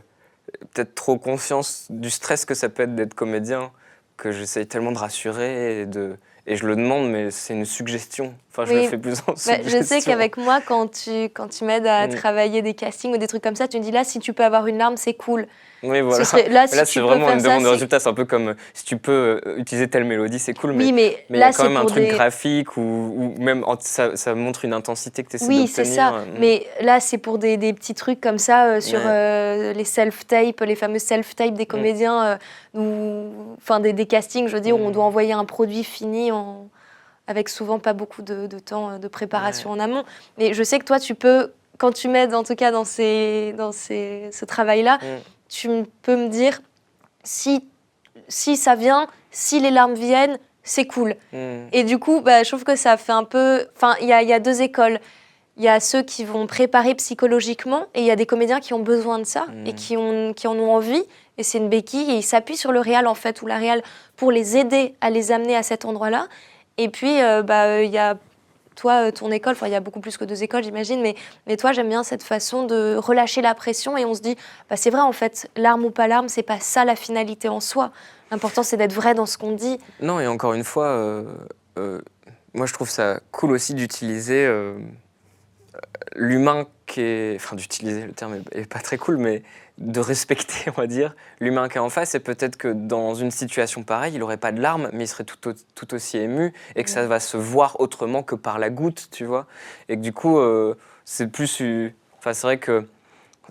peut-être 0.72 0.94
trop 0.94 1.18
conscience 1.18 1.86
du 1.90 2.10
stress 2.10 2.44
que 2.44 2.54
ça 2.54 2.68
peut 2.68 2.84
être 2.84 2.94
d'être 2.94 3.14
comédien 3.14 3.70
que 4.16 4.30
j'essaye 4.32 4.66
tellement 4.66 4.92
de 4.92 4.98
rassurer 4.98 5.80
et 5.80 5.86
de. 5.86 6.16
Et 6.46 6.56
je 6.56 6.66
le 6.66 6.74
demande, 6.74 7.08
mais 7.08 7.30
c'est 7.30 7.54
une 7.54 7.64
suggestion. 7.64 8.34
Enfin, 8.50 8.64
je 8.64 8.72
Oui. 8.72 8.82
le 8.82 8.88
fais 8.90 8.98
plus 8.98 9.20
en 9.20 9.32
Bah, 9.32 9.36
suggestion. 9.36 9.78
Je 9.80 9.84
sais 9.84 10.02
qu'avec 10.02 10.36
moi, 10.36 10.60
quand 10.60 10.88
tu, 10.88 11.24
quand 11.26 11.48
tu 11.48 11.64
m'aides 11.64 11.86
à 11.86 12.08
Mm. 12.08 12.10
travailler 12.10 12.62
des 12.62 12.74
castings 12.74 13.14
ou 13.14 13.16
des 13.16 13.28
trucs 13.28 13.42
comme 13.44 13.54
ça, 13.54 13.68
tu 13.68 13.78
me 13.78 13.82
dis 13.82 13.92
là, 13.92 14.02
si 14.04 14.18
tu 14.18 14.32
peux 14.32 14.44
avoir 14.44 14.66
une 14.66 14.78
larme, 14.78 14.96
c'est 14.96 15.14
cool. 15.14 15.46
Oui, 15.82 16.00
voilà. 16.00 16.24
Ce 16.24 16.30
serait- 16.30 16.48
là, 16.48 16.66
si 16.68 16.76
là, 16.76 16.84
c'est 16.84 17.00
vraiment 17.00 17.30
une 17.30 17.40
ça, 17.40 17.48
demande 17.48 17.62
de 17.62 17.66
c'est- 17.66 17.72
résultat. 17.72 18.00
C'est 18.00 18.08
un 18.08 18.14
peu 18.14 18.24
comme 18.24 18.54
si 18.72 18.84
tu 18.84 18.96
peux 18.96 19.40
euh, 19.46 19.56
utiliser 19.58 19.88
telle 19.88 20.04
mélodie, 20.04 20.38
c'est 20.38 20.54
cool, 20.54 20.72
mais 20.72 20.84
oui, 20.84 20.92
mais, 20.92 21.24
Mais 21.28 21.36
il 21.36 21.36
y 21.38 21.40
là, 21.40 21.46
a 21.46 21.50
quand 21.50 21.62
c'est 21.62 21.68
même 21.68 21.76
un 21.76 21.80
pour 21.80 21.90
truc 21.90 22.04
des... 22.04 22.08
graphique 22.10 22.76
ou, 22.76 22.80
ou 22.80 23.34
même 23.42 23.64
ça, 23.80 24.16
ça 24.16 24.34
montre 24.34 24.64
une 24.64 24.72
intensité 24.74 25.22
que 25.24 25.30
tu 25.30 25.36
essaies 25.36 25.46
Oui, 25.48 25.66
c'est 25.66 25.84
ça. 25.84 26.14
euh, 26.14 26.24
Mais 26.38 26.66
là, 26.80 27.00
c'est 27.00 27.18
pour 27.18 27.38
des, 27.38 27.56
des 27.56 27.72
petits 27.72 27.94
trucs 27.94 28.20
comme 28.20 28.38
ça 28.38 28.66
euh, 28.66 28.80
sur 28.80 28.98
Ouais. 29.00 29.04
euh, 29.06 29.72
les 29.72 29.84
self-tapes, 29.84 30.60
les 30.60 30.76
fameux 30.76 30.98
self-tapes 31.00 31.54
des 31.54 31.66
comédiens, 31.66 32.24
euh, 32.24 32.36
ou 32.74 33.54
enfin 33.58 33.80
des, 33.80 33.92
des 33.92 34.06
castings, 34.06 34.48
je 34.48 34.54
veux 34.54 34.60
dire, 34.60 34.76
où 34.78 34.82
on 34.84 34.88
Mm. 34.90 34.92
doit 34.92 35.04
envoyer 35.04 35.32
un 35.32 35.44
produit 35.44 35.84
fini 35.84 36.30
en- 36.32 36.68
avec 37.26 37.48
souvent 37.48 37.78
pas 37.78 37.92
beaucoup 37.92 38.22
de, 38.22 38.46
de 38.46 38.58
temps 38.58 38.98
de 38.98 39.08
préparation 39.08 39.70
en 39.70 39.78
amont. 39.78 40.04
Mais 40.38 40.54
je 40.54 40.62
sais 40.62 40.78
que 40.78 40.84
toi, 40.84 40.98
tu 40.98 41.14
peux, 41.14 41.52
quand 41.78 41.92
tu 41.92 42.08
m'aides 42.08 42.34
en 42.34 42.42
tout 42.42 42.54
cas 42.56 42.70
dans, 42.72 42.84
ces, 42.84 43.54
dans 43.56 43.72
ces, 43.72 44.28
ce 44.32 44.44
travail-là, 44.44 44.98
Mm. 45.02 45.06
Tu 45.52 45.68
peux 46.00 46.16
me 46.16 46.28
dire 46.28 46.62
si, 47.24 47.68
si 48.26 48.56
ça 48.56 48.74
vient, 48.74 49.06
si 49.30 49.60
les 49.60 49.70
larmes 49.70 49.94
viennent, 49.94 50.38
c'est 50.62 50.86
cool. 50.86 51.14
mm, 51.32 51.68
Et 51.72 51.84
du 51.84 51.98
coup, 51.98 52.20
bah, 52.20 52.42
je 52.42 52.48
trouve 52.48 52.64
que 52.64 52.74
ça 52.74 52.96
fait 52.96 53.12
un 53.12 53.24
peu. 53.24 53.66
Enfin, 53.76 53.94
il 54.00 54.06
y 54.08 54.12
a, 54.12 54.22
il 54.22 54.28
y 54.28 54.32
a 54.32 54.40
deux 54.40 54.62
écoles. 54.62 54.98
Il 55.58 55.62
y 55.62 55.68
a 55.68 55.80
ceux 55.80 56.02
qui 56.02 56.24
vont 56.24 56.46
préparer 56.46 56.94
psychologiquement 56.94 57.84
et 57.94 58.00
il 58.00 58.06
y 58.06 58.10
a 58.10 58.16
des 58.16 58.24
comédiens 58.24 58.60
qui 58.60 58.72
ont 58.72 58.78
besoin 58.78 59.18
de 59.18 59.24
ça 59.24 59.44
et 59.66 59.74
qui, 59.74 59.98
ont, 59.98 60.32
qui 60.32 60.46
en 60.46 60.56
ont 60.56 60.72
envie. 60.74 61.02
Et 61.36 61.42
c'est 61.42 61.58
une 61.58 61.68
béquille 61.68 62.10
et 62.10 62.14
ils 62.14 62.22
s'appuient 62.22 62.56
sur 62.56 62.72
le 62.72 62.80
réal 62.80 63.06
en 63.06 63.14
fait, 63.14 63.42
ou 63.42 63.46
la 63.46 63.58
réal, 63.58 63.82
pour 64.16 64.32
les 64.32 64.56
aider 64.56 64.94
à 65.02 65.10
les 65.10 65.30
amener 65.30 65.54
à 65.54 65.62
cet 65.62 65.84
endroit-là. 65.84 66.28
Et 66.78 66.88
puis, 66.88 67.20
euh, 67.20 67.42
bah, 67.42 67.82
il 67.82 67.90
y 67.90 67.98
a 67.98 68.16
toi, 68.76 69.12
ton 69.12 69.30
école, 69.30 69.56
il 69.62 69.68
y 69.68 69.74
a 69.74 69.80
beaucoup 69.80 70.00
plus 70.00 70.16
que 70.16 70.24
deux 70.24 70.42
écoles, 70.42 70.64
j'imagine, 70.64 71.00
mais, 71.00 71.14
mais 71.46 71.56
toi, 71.56 71.72
j'aime 71.72 71.88
bien 71.88 72.02
cette 72.02 72.22
façon 72.22 72.66
de 72.66 72.96
relâcher 72.96 73.42
la 73.42 73.54
pression 73.54 73.96
et 73.96 74.04
on 74.04 74.14
se 74.14 74.20
dit, 74.20 74.36
bah, 74.70 74.76
c'est 74.76 74.90
vrai, 74.90 75.00
en 75.00 75.12
fait, 75.12 75.50
l'arme 75.56 75.84
ou 75.84 75.90
pas 75.90 76.08
l'arme, 76.08 76.28
c'est 76.28 76.42
pas 76.42 76.60
ça 76.60 76.84
la 76.84 76.96
finalité 76.96 77.48
en 77.48 77.60
soi. 77.60 77.90
L'important, 78.30 78.62
c'est 78.62 78.76
d'être 78.76 78.94
vrai 78.94 79.14
dans 79.14 79.26
ce 79.26 79.36
qu'on 79.36 79.52
dit. 79.52 79.78
Non, 80.00 80.18
et 80.20 80.26
encore 80.26 80.54
une 80.54 80.64
fois, 80.64 81.22
moi, 82.54 82.66
je 82.66 82.72
trouve 82.72 82.88
ça 82.88 83.20
cool 83.30 83.52
aussi 83.52 83.74
d'utiliser 83.74 84.48
l'humain 86.14 86.66
qui 86.86 87.00
est. 87.00 87.36
Enfin, 87.36 87.56
d'utiliser 87.56 88.06
le 88.06 88.12
terme 88.12 88.42
est, 88.52 88.66
pas 88.66 88.80
très 88.80 88.98
cool, 88.98 89.16
mais 89.16 89.42
de 89.78 90.00
respecter, 90.00 90.70
on 90.76 90.80
va 90.80 90.86
dire, 90.86 91.14
l'humain 91.40 91.68
qui 91.68 91.78
est 91.78 91.80
en 91.80 91.90
face. 91.90 92.14
Et 92.14 92.20
peut-être 92.20 92.56
que 92.56 92.68
dans 92.68 93.14
une 93.14 93.30
situation 93.30 93.82
pareille, 93.82 94.14
il 94.14 94.20
n'aurait 94.20 94.36
pas 94.36 94.52
de 94.52 94.60
larmes, 94.60 94.90
mais 94.92 95.04
il 95.04 95.08
serait 95.08 95.24
tout, 95.24 95.54
tout, 95.74 95.94
aussi 95.94 96.18
ému 96.18 96.52
et 96.76 96.84
que 96.84 96.90
ça 96.90 97.06
va 97.06 97.20
se 97.20 97.36
voir 97.36 97.80
autrement 97.80 98.22
que 98.22 98.34
par 98.34 98.58
la 98.58 98.70
goutte, 98.70 99.08
tu 99.10 99.24
vois. 99.24 99.46
Et 99.88 99.96
que 99.96 100.02
du 100.02 100.12
coup, 100.12 100.38
euh, 100.38 100.74
c'est 101.04 101.28
plus. 101.28 101.62
Enfin, 102.18 102.32
c'est 102.32 102.46
vrai 102.46 102.58
que 102.58 102.86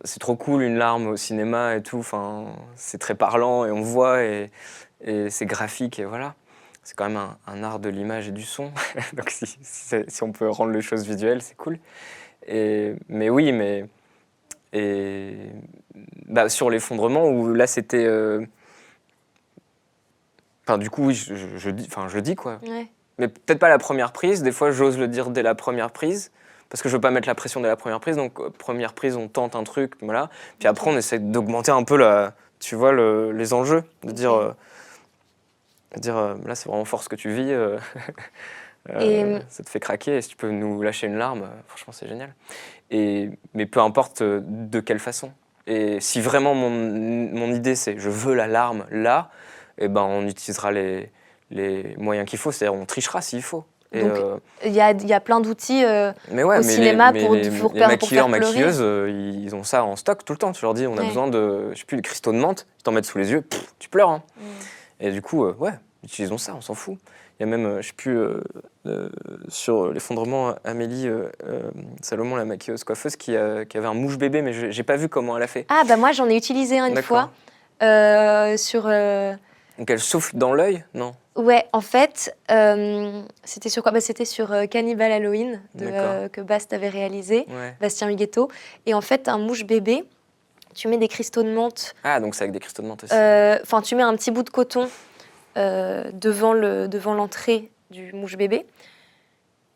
c'est 0.04 0.20
trop 0.20 0.36
cool 0.36 0.64
une 0.64 0.78
larme 0.78 1.08
au 1.08 1.18
cinéma 1.18 1.76
et 1.76 1.84
tout. 1.84 2.00
Enfin, 2.00 2.46
c'est 2.76 2.98
très 2.98 3.16
parlant 3.16 3.66
et 3.66 3.72
on 3.72 3.82
voit 3.82 4.24
et, 4.24 4.52
et 5.02 5.30
c'est 5.30 5.46
graphique 5.46 6.00
et 6.00 6.06
voilà. 6.06 6.36
C'est 6.84 6.96
quand 6.96 7.08
même 7.08 7.22
un, 7.46 7.64
art 7.64 7.80
de 7.80 7.90
l'image 7.90 8.28
et 8.28 8.32
du 8.32 8.44
son. 8.44 8.72
Donc 9.14 9.30
si, 9.30 9.46
si, 9.62 10.24
on 10.24 10.32
peut 10.32 10.50
rendre 10.50 10.72
les 10.72 10.82
choses 10.82 11.06
visuelles, 11.06 11.42
c'est 11.42 11.56
cool. 11.56 11.78
Et, 12.48 12.96
mais 13.08 13.30
oui, 13.30 13.52
mais 13.52 13.86
et 14.74 15.50
bah, 16.28 16.50
sur 16.50 16.70
l'effondrement 16.70 17.28
où 17.28 17.54
là 17.54 17.68
c'était, 17.68 18.06
euh, 18.06 18.46
enfin 20.66 20.78
du 20.78 20.90
coup 20.90 21.08
oui, 21.08 21.14
je, 21.14 21.36
je, 21.58 21.70
dis, 21.70 21.86
enfin 21.88 22.08
je 22.08 22.20
dis 22.20 22.36
quoi. 22.36 22.60
Mais 23.18 23.28
peut-être 23.28 23.60
pas 23.60 23.70
la 23.70 23.78
première 23.78 24.14
prise. 24.14 24.44
Des 24.44 24.52
fois 24.52 24.72
j'ose 24.72 24.98
le 24.98 25.08
dire 25.08 25.30
dès 25.30 25.44
la 25.44 25.56
première 25.56 25.92
prise 25.92 26.32
parce 26.70 26.82
que 26.82 26.88
je 26.88 26.96
veux 26.96 27.02
pas 27.02 27.12
mettre 27.12 27.28
la 27.28 27.36
pression 27.36 27.60
dès 27.60 27.68
la 27.68 27.76
première 27.76 28.00
prise. 28.00 28.16
Donc 28.16 28.40
euh, 28.40 28.50
première 28.50 28.94
prise, 28.94 29.18
on 29.18 29.28
tente 29.28 29.56
un 29.56 29.64
truc, 29.64 29.94
voilà. 30.02 30.30
Puis 30.60 30.68
après 30.68 30.90
on 30.90 30.98
essaie 30.98 31.20
d'augmenter 31.20 31.72
un 31.72 31.84
peu 31.84 31.98
la, 31.98 32.34
tu 32.60 32.76
vois, 32.76 32.94
le, 32.94 33.32
les 33.34 33.54
enjeux, 33.54 33.84
de 34.04 34.12
dire, 34.12 34.34
euh, 34.34 34.54
dire 35.98 36.16
là 36.46 36.56
c'est 36.56 36.70
vraiment 36.70 36.86
fort 36.86 37.04
ce 37.04 37.10
que 37.10 37.16
tu 37.16 37.34
vis. 37.34 37.54
Euh, 38.90 39.40
ça 39.50 39.64
te 39.64 39.70
fait 39.70 39.80
craquer. 39.80 40.18
Et 40.18 40.22
si 40.22 40.30
tu 40.30 40.36
peux 40.36 40.50
nous 40.50 40.82
lâcher 40.82 41.08
une 41.08 41.18
larme, 41.18 41.44
euh, 41.44 41.62
franchement, 41.68 41.94
c'est 41.94 42.08
génial. 42.08 42.34
Et, 42.90 43.30
mais 43.54 43.66
peu 43.66 43.80
importe 43.80 44.22
euh, 44.22 44.42
de 44.44 44.80
quelle 44.80 45.00
façon. 45.00 45.32
Et 45.68 46.00
si 46.00 46.22
vraiment 46.22 46.56
mon, 46.56 46.70
mon 46.70 47.54
idée, 47.54 47.76
c'est 47.76 47.98
je 47.98 48.10
veux 48.10 48.34
la 48.34 48.48
larme 48.48 48.86
là, 48.90 49.30
et 49.78 49.86
eh 49.86 49.88
ben, 49.88 50.02
on 50.02 50.28
utilisera 50.28 50.72
les, 50.72 51.12
les 51.52 51.96
moyens 51.98 52.28
qu'il 52.28 52.40
faut. 52.40 52.52
C'est-à-dire, 52.52 52.80
on 52.80 52.86
trichera 52.86 53.22
s'il 53.22 53.44
faut. 53.44 53.64
Donc, 53.94 54.14
il 54.66 54.72
y, 54.72 54.80
a, 54.80 54.94
y, 54.94 55.14
a, 55.14 55.20
plein 55.20 55.42
d'outils 55.42 55.84
au 55.86 56.62
cinéma 56.62 57.12
pour, 57.12 57.36
les, 57.36 57.50
pour, 57.50 57.74
les 57.74 57.82
maquilleurs, 57.82 58.30
maquilleuses, 58.30 58.80
ils 58.80 59.54
ont 59.54 59.64
ça 59.64 59.84
en 59.84 59.98
stock 59.98 60.24
tout 60.24 60.32
le 60.32 60.38
temps. 60.38 60.54
Tu 60.54 60.64
leur 60.64 60.74
dis, 60.74 60.88
on 60.88 60.98
a 60.98 61.04
besoin 61.04 61.28
de, 61.28 61.72
je 61.74 61.80
sais 61.80 61.86
plus, 61.86 61.98
de 61.98 62.02
cristaux 62.02 62.32
de 62.32 62.38
menthe, 62.38 62.68
ils 62.80 62.84
t'en 62.84 62.94
mettent 62.94 63.06
sous 63.06 63.18
les 63.18 63.32
yeux, 63.32 63.44
tu 63.80 63.90
pleures. 63.90 64.10
Hein. 64.10 64.24
Mm. 64.38 64.42
Et 65.02 65.12
du 65.12 65.22
coup, 65.22 65.46
ouais, 65.46 65.74
utilisons 66.06 66.38
ça, 66.38 66.56
on 66.56 66.62
s'en 66.62 66.74
fout. 66.74 66.98
Il 67.42 67.46
y 67.46 67.48
a 67.48 67.58
même, 67.58 67.82
je 67.82 67.88
sais 67.88 67.94
plus, 67.94 68.20
euh, 68.86 69.10
sur 69.50 69.92
l'effondrement, 69.92 70.54
Amélie 70.64 71.08
euh, 71.08 71.26
euh, 71.44 71.72
Salomon, 72.00 72.36
la 72.36 72.46
maquilleuse 72.46 72.84
coiffeuse, 72.84 73.16
qui, 73.16 73.32
qui, 73.68 73.78
avait 73.78 73.88
un 73.88 73.96
mouche 73.96 74.20
bébé, 74.20 74.44
mais 74.44 74.54
je 74.54 74.68
n'ai 74.68 74.84
pas 74.84 74.96
vu 74.96 75.10
comment 75.10 75.36
elle 75.36 75.42
a 75.42 75.48
fait. 75.48 75.66
Ah, 75.68 75.82
bah 75.88 75.98
moi 75.98 76.12
j'en 76.12 76.30
ai 76.30 76.36
utilisé 76.36 76.78
un 76.78 76.90
une 76.90 77.02
fois. 77.02 77.32
sur. 78.58 78.84
Donc 78.84 79.90
elle 79.90 80.00
souffle 80.00 80.38
dans 80.38 80.54
l'œil 80.54 80.86
Non? 80.94 81.14
Ouais, 81.36 81.66
en 81.74 81.82
fait, 81.82 82.38
c'était 83.44 83.70
sur 83.70 83.82
quoi? 83.82 83.92
Bah, 83.92 84.02
C'était 84.02 84.26
sur 84.26 84.54
Cannibal 84.70 85.12
Halloween 85.12 85.64
de, 85.74 86.28
que 86.28 86.42
Bast 86.42 86.74
avait 86.74 86.90
réalisé, 86.90 87.48
Bastien 87.82 88.08
Huguetto. 88.08 88.50
Et 88.86 88.94
en 88.94 89.02
fait, 89.02 89.28
un 89.28 89.40
mouche 89.40 89.66
bébé, 89.66 90.04
tu 90.76 90.90
mets 90.90 90.98
des 90.98 91.08
cristaux 91.08 91.42
de 91.42 91.52
menthe. 91.52 91.96
Ah, 92.04 92.20
donc 92.20 92.36
c'est 92.36 92.44
avec 92.44 92.52
des 92.52 92.60
cristaux 92.60 92.84
de 92.84 92.88
menthe 92.88 93.06
aussi. 93.06 93.16
Enfin, 93.64 93.82
tu 93.82 93.96
mets 93.96 94.04
un 94.04 94.16
petit 94.16 94.30
bout 94.30 94.44
de 94.44 94.52
coton 94.52 94.88
devant 95.56 96.54
l'entrée 96.54 96.82
le, 96.82 96.88
devant 96.88 97.30
du 97.92 98.14
mouche 98.14 98.38
bébé 98.38 98.66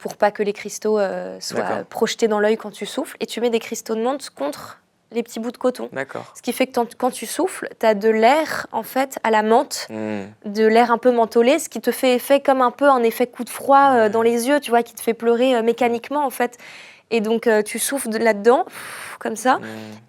pour 0.05 0.17
pas 0.17 0.29
que 0.29 0.43
les 0.43 0.53
cristaux 0.53 0.99
euh, 0.99 1.39
soient 1.39 1.83
projetés 1.89 2.27
dans 2.27 2.39
l'œil 2.39 2.57
quand 2.57 2.69
tu 2.69 2.85
souffles. 2.85 3.17
Et 3.19 3.25
tu 3.25 3.41
mets 3.41 3.49
des 3.49 3.57
cristaux 3.57 3.95
de 3.95 4.03
menthe 4.03 4.29
contre 4.29 4.79
les 5.11 5.23
petits 5.23 5.39
bouts 5.39 5.51
de 5.51 5.57
coton. 5.57 5.89
Ce 6.35 6.43
qui 6.43 6.53
fait 6.53 6.67
que 6.67 6.79
quand 6.95 7.09
tu 7.09 7.25
souffles, 7.25 7.69
tu 7.79 7.85
as 7.88 7.95
de 7.95 8.09
l'air 8.09 8.67
en 8.71 8.83
fait 8.83 9.17
à 9.23 9.31
la 9.31 9.41
menthe, 9.41 9.88
hmm. 9.89 10.25
de 10.45 10.65
l'air 10.65 10.91
un 10.91 10.99
peu 10.99 11.11
mentholé, 11.11 11.57
ce 11.57 11.69
qui 11.69 11.81
te 11.81 11.91
fait 11.91 12.15
effet 12.15 12.39
comme 12.39 12.61
un 12.61 12.69
peu 12.69 12.88
un 12.88 13.01
effet 13.01 13.25
coup 13.25 13.43
de 13.43 13.49
froid 13.49 13.93
euh, 13.93 14.09
dans 14.09 14.21
les 14.21 14.47
yeux, 14.47 14.59
tu 14.59 14.69
vois, 14.69 14.83
qui 14.83 14.93
te 14.93 15.01
fait 15.01 15.15
pleurer 15.15 15.55
euh, 15.55 15.63
mécaniquement 15.63 16.23
en 16.23 16.29
fait. 16.29 16.59
Et 17.11 17.21
donc, 17.21 17.47
euh, 17.47 17.61
tu 17.61 17.77
souffles 17.77 18.09
là-dedans, 18.09 18.65
comme 19.19 19.35
ça. 19.35 19.57
Mmh. 19.57 19.63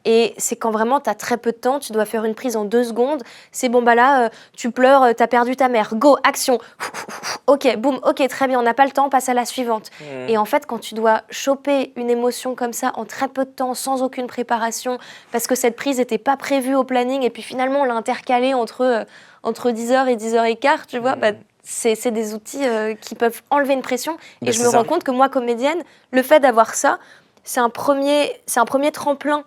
Et 0.07 0.35
c'est 0.39 0.57
quand 0.57 0.71
vraiment, 0.71 1.01
tu 1.01 1.11
as 1.11 1.15
très 1.15 1.37
peu 1.37 1.53
de 1.53 1.57
temps, 1.57 1.79
tu 1.79 1.93
dois 1.93 2.07
faire 2.07 2.25
une 2.25 2.35
prise 2.35 2.57
en 2.57 2.65
deux 2.65 2.85
secondes. 2.85 3.23
C'est 3.53 3.69
bon, 3.69 3.83
bah 3.83 3.95
là, 3.95 4.25
euh, 4.25 4.29
tu 4.57 4.71
pleures, 4.71 5.03
euh, 5.03 5.13
tu 5.13 5.23
as 5.23 5.29
perdu 5.29 5.57
ta 5.57 5.69
mère. 5.69 5.95
Go, 5.95 6.17
action. 6.25 6.59
ok, 7.47 7.77
boum, 7.77 8.01
ok, 8.03 8.27
très 8.29 8.49
bien, 8.49 8.59
on 8.59 8.63
n'a 8.63 8.75
pas 8.75 8.87
le 8.87 8.93
temps, 8.93 9.11
passe 9.11 9.29
à 9.29 9.35
la 9.35 9.45
suivante. 9.45 9.91
Mmh. 10.01 10.29
Et 10.29 10.39
en 10.39 10.47
fait, 10.47 10.67
quand 10.67 10.79
tu 10.79 10.95
dois 10.95 11.23
choper 11.31 11.93
une 11.97 12.09
émotion 12.09 12.55
comme 12.55 12.73
ça 12.73 12.93
en 12.95 13.05
très 13.05 13.29
peu 13.29 13.45
de 13.45 13.51
temps, 13.51 13.75
sans 13.75 14.03
aucune 14.03 14.27
préparation, 14.27 14.99
parce 15.33 15.47
que 15.47 15.55
cette 15.55 15.77
prise 15.77 15.99
n'était 15.99 16.19
pas 16.19 16.37
prévue 16.37 16.75
au 16.75 16.85
planning, 16.85 17.23
et 17.23 17.31
puis 17.31 17.43
finalement, 17.43 17.83
on 17.83 17.85
l'a 17.85 17.95
intercalée 17.95 18.55
entre, 18.55 19.07
entre 19.43 19.71
10h 19.71 20.09
et 20.09 20.17
10h15, 20.17 20.87
tu 20.89 20.99
vois, 20.99 21.17
mmh. 21.17 21.21
bah, 21.21 21.33
c'est 21.67 22.13
des 22.13 22.33
outils 22.33 22.67
euh, 22.67 22.95
qui 22.95 23.15
peuvent 23.15 23.43
enlever 23.51 23.75
une 23.75 23.83
pression. 23.83 24.17
et 24.43 24.53
je 24.53 24.63
me 24.63 24.69
rends 24.69 24.85
compte 24.85 25.03
que 25.03 25.11
moi, 25.11 25.29
comédienne, 25.29 25.83
le 26.13 26.23
fait 26.23 26.39
d'avoir 26.39 26.75
ça, 26.75 26.99
c'est 27.43 27.61
un, 27.61 27.71
premier, 27.71 28.41
un 28.55 28.65
premier 28.65 28.93
tremplin 28.93 29.45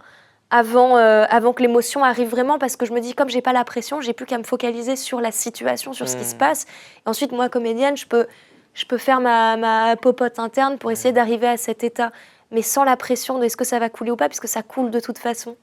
avant, 0.49 0.97
euh, 0.97 1.25
avant 1.29 1.53
que 1.53 1.62
l'émotion 1.62 2.03
arrive 2.03 2.29
vraiment, 2.29 2.60
parce 2.60 2.75
que 2.75 2.86
je 2.86 2.91
me 2.91 2.99
dis, 2.99 3.13
comme 3.13 3.29
j'ai 3.29 3.41
pas 3.41 3.53
la 3.53 3.63
pression, 3.63 4.01
j'ai 4.01 4.13
plus 4.13 4.25
qu'à 4.25 4.38
me 4.38 4.43
focaliser 4.43 4.97
sur 4.97 5.21
la 5.21 5.32
situation, 5.32 5.93
sur 5.93 6.10
ce 6.10 6.17
qui 6.17 6.25
se 6.25 6.36
hmm. 6.36 6.39
passe. 6.39 6.65
Et 7.05 7.10
ensuite, 7.10 7.32
moi, 7.32 7.47
comédienne, 7.47 7.95
je 7.95 8.05
peux, 8.05 8.27
je 8.73 8.86
peux 8.86 8.97
faire 8.97 9.21
ma, 9.21 9.55
ma 9.55 9.95
popote 9.95 10.39
interne 10.39 10.77
pour 10.77 10.91
essayer 10.91 11.13
d'arriver 11.13 11.47
à 11.47 11.55
cet 11.55 11.86
état, 11.86 12.12
mais 12.51 12.63
sans 12.63 12.84
la 12.84 12.97
pression 12.97 13.39
de 13.39 13.45
est-ce 13.45 13.55
que 13.55 13.65
ça 13.65 13.79
va 13.79 13.89
couler 13.89 14.12
ou 14.12 14.17
pas, 14.17 14.27
puisque 14.27 14.47
ça 14.47 14.62
coule 14.62 14.91
de 14.91 14.99
toute 14.99 15.19
façon. 15.19 15.55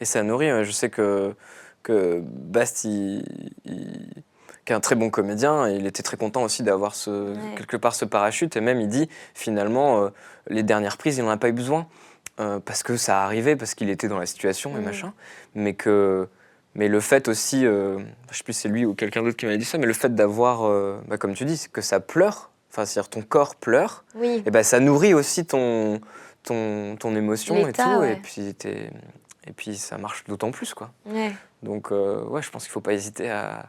Et 0.00 0.04
ça 0.04 0.22
nourrit. 0.22 0.64
Je 0.64 0.72
sais 0.72 0.90
que, 0.90 1.34
que 1.82 2.20
Basti, 2.22 3.24
qui 4.64 4.72
est 4.72 4.76
un 4.76 4.80
très 4.80 4.94
bon 4.94 5.10
comédien. 5.10 5.68
Et 5.68 5.76
il 5.76 5.86
était 5.86 6.02
très 6.02 6.16
content 6.16 6.42
aussi 6.42 6.62
d'avoir 6.62 6.94
ce, 6.94 7.34
quelque 7.56 7.76
part 7.76 7.94
ce 7.94 8.04
parachute. 8.04 8.56
Et 8.56 8.60
même, 8.60 8.80
il 8.80 8.88
dit, 8.88 9.08
finalement, 9.34 10.04
euh, 10.04 10.08
les 10.48 10.62
dernières 10.62 10.96
prises, 10.96 11.18
il 11.18 11.24
n'en 11.24 11.30
a 11.30 11.36
pas 11.36 11.48
eu 11.48 11.52
besoin. 11.52 11.86
Euh, 12.38 12.58
parce 12.58 12.82
que 12.82 12.96
ça 12.96 13.22
arrivait, 13.22 13.56
parce 13.56 13.74
qu'il 13.74 13.90
était 13.90 14.08
dans 14.08 14.18
la 14.18 14.26
situation 14.26 14.76
et 14.76 14.80
machin. 14.80 15.12
Mais 15.54 15.74
que... 15.74 16.28
Mais 16.76 16.86
le 16.86 17.00
fait 17.00 17.26
aussi, 17.26 17.66
euh, 17.66 17.98
je 18.30 18.38
sais 18.38 18.44
plus 18.44 18.52
si 18.52 18.60
c'est 18.60 18.68
lui 18.68 18.86
ou 18.86 18.94
quelqu'un 18.94 19.24
d'autre 19.24 19.36
qui 19.36 19.44
m'a 19.44 19.56
dit 19.56 19.64
ça, 19.64 19.76
mais 19.76 19.86
le 19.86 19.92
fait 19.92 20.14
d'avoir, 20.14 20.70
bah, 21.08 21.18
comme 21.18 21.34
tu 21.34 21.44
dis, 21.44 21.66
que 21.72 21.80
ça 21.80 21.98
pleure, 21.98 22.50
enfin 22.70 22.86
c'est-à-dire 22.86 23.10
ton 23.10 23.22
corps 23.22 23.56
pleure, 23.56 24.04
et 24.22 24.48
ben 24.52 24.62
ça 24.62 24.78
nourrit 24.78 25.12
aussi 25.12 25.44
ton, 25.44 26.00
ton, 26.44 26.94
ton 26.94 27.16
émotion 27.16 27.66
et 27.66 27.72
tout, 27.72 28.04
et 28.04 28.14
puis 28.14 28.54
et 28.64 29.52
puis 29.52 29.76
ça 29.76 29.98
marche 29.98 30.22
d'autant 30.28 30.52
plus 30.52 30.72
quoi. 30.72 30.92
Donc 31.64 31.90
ouais, 31.90 32.40
je 32.40 32.50
pense 32.50 32.62
qu'il 32.62 32.70
faut 32.70 32.80
pas 32.80 32.92
hésiter 32.92 33.28
à, 33.32 33.68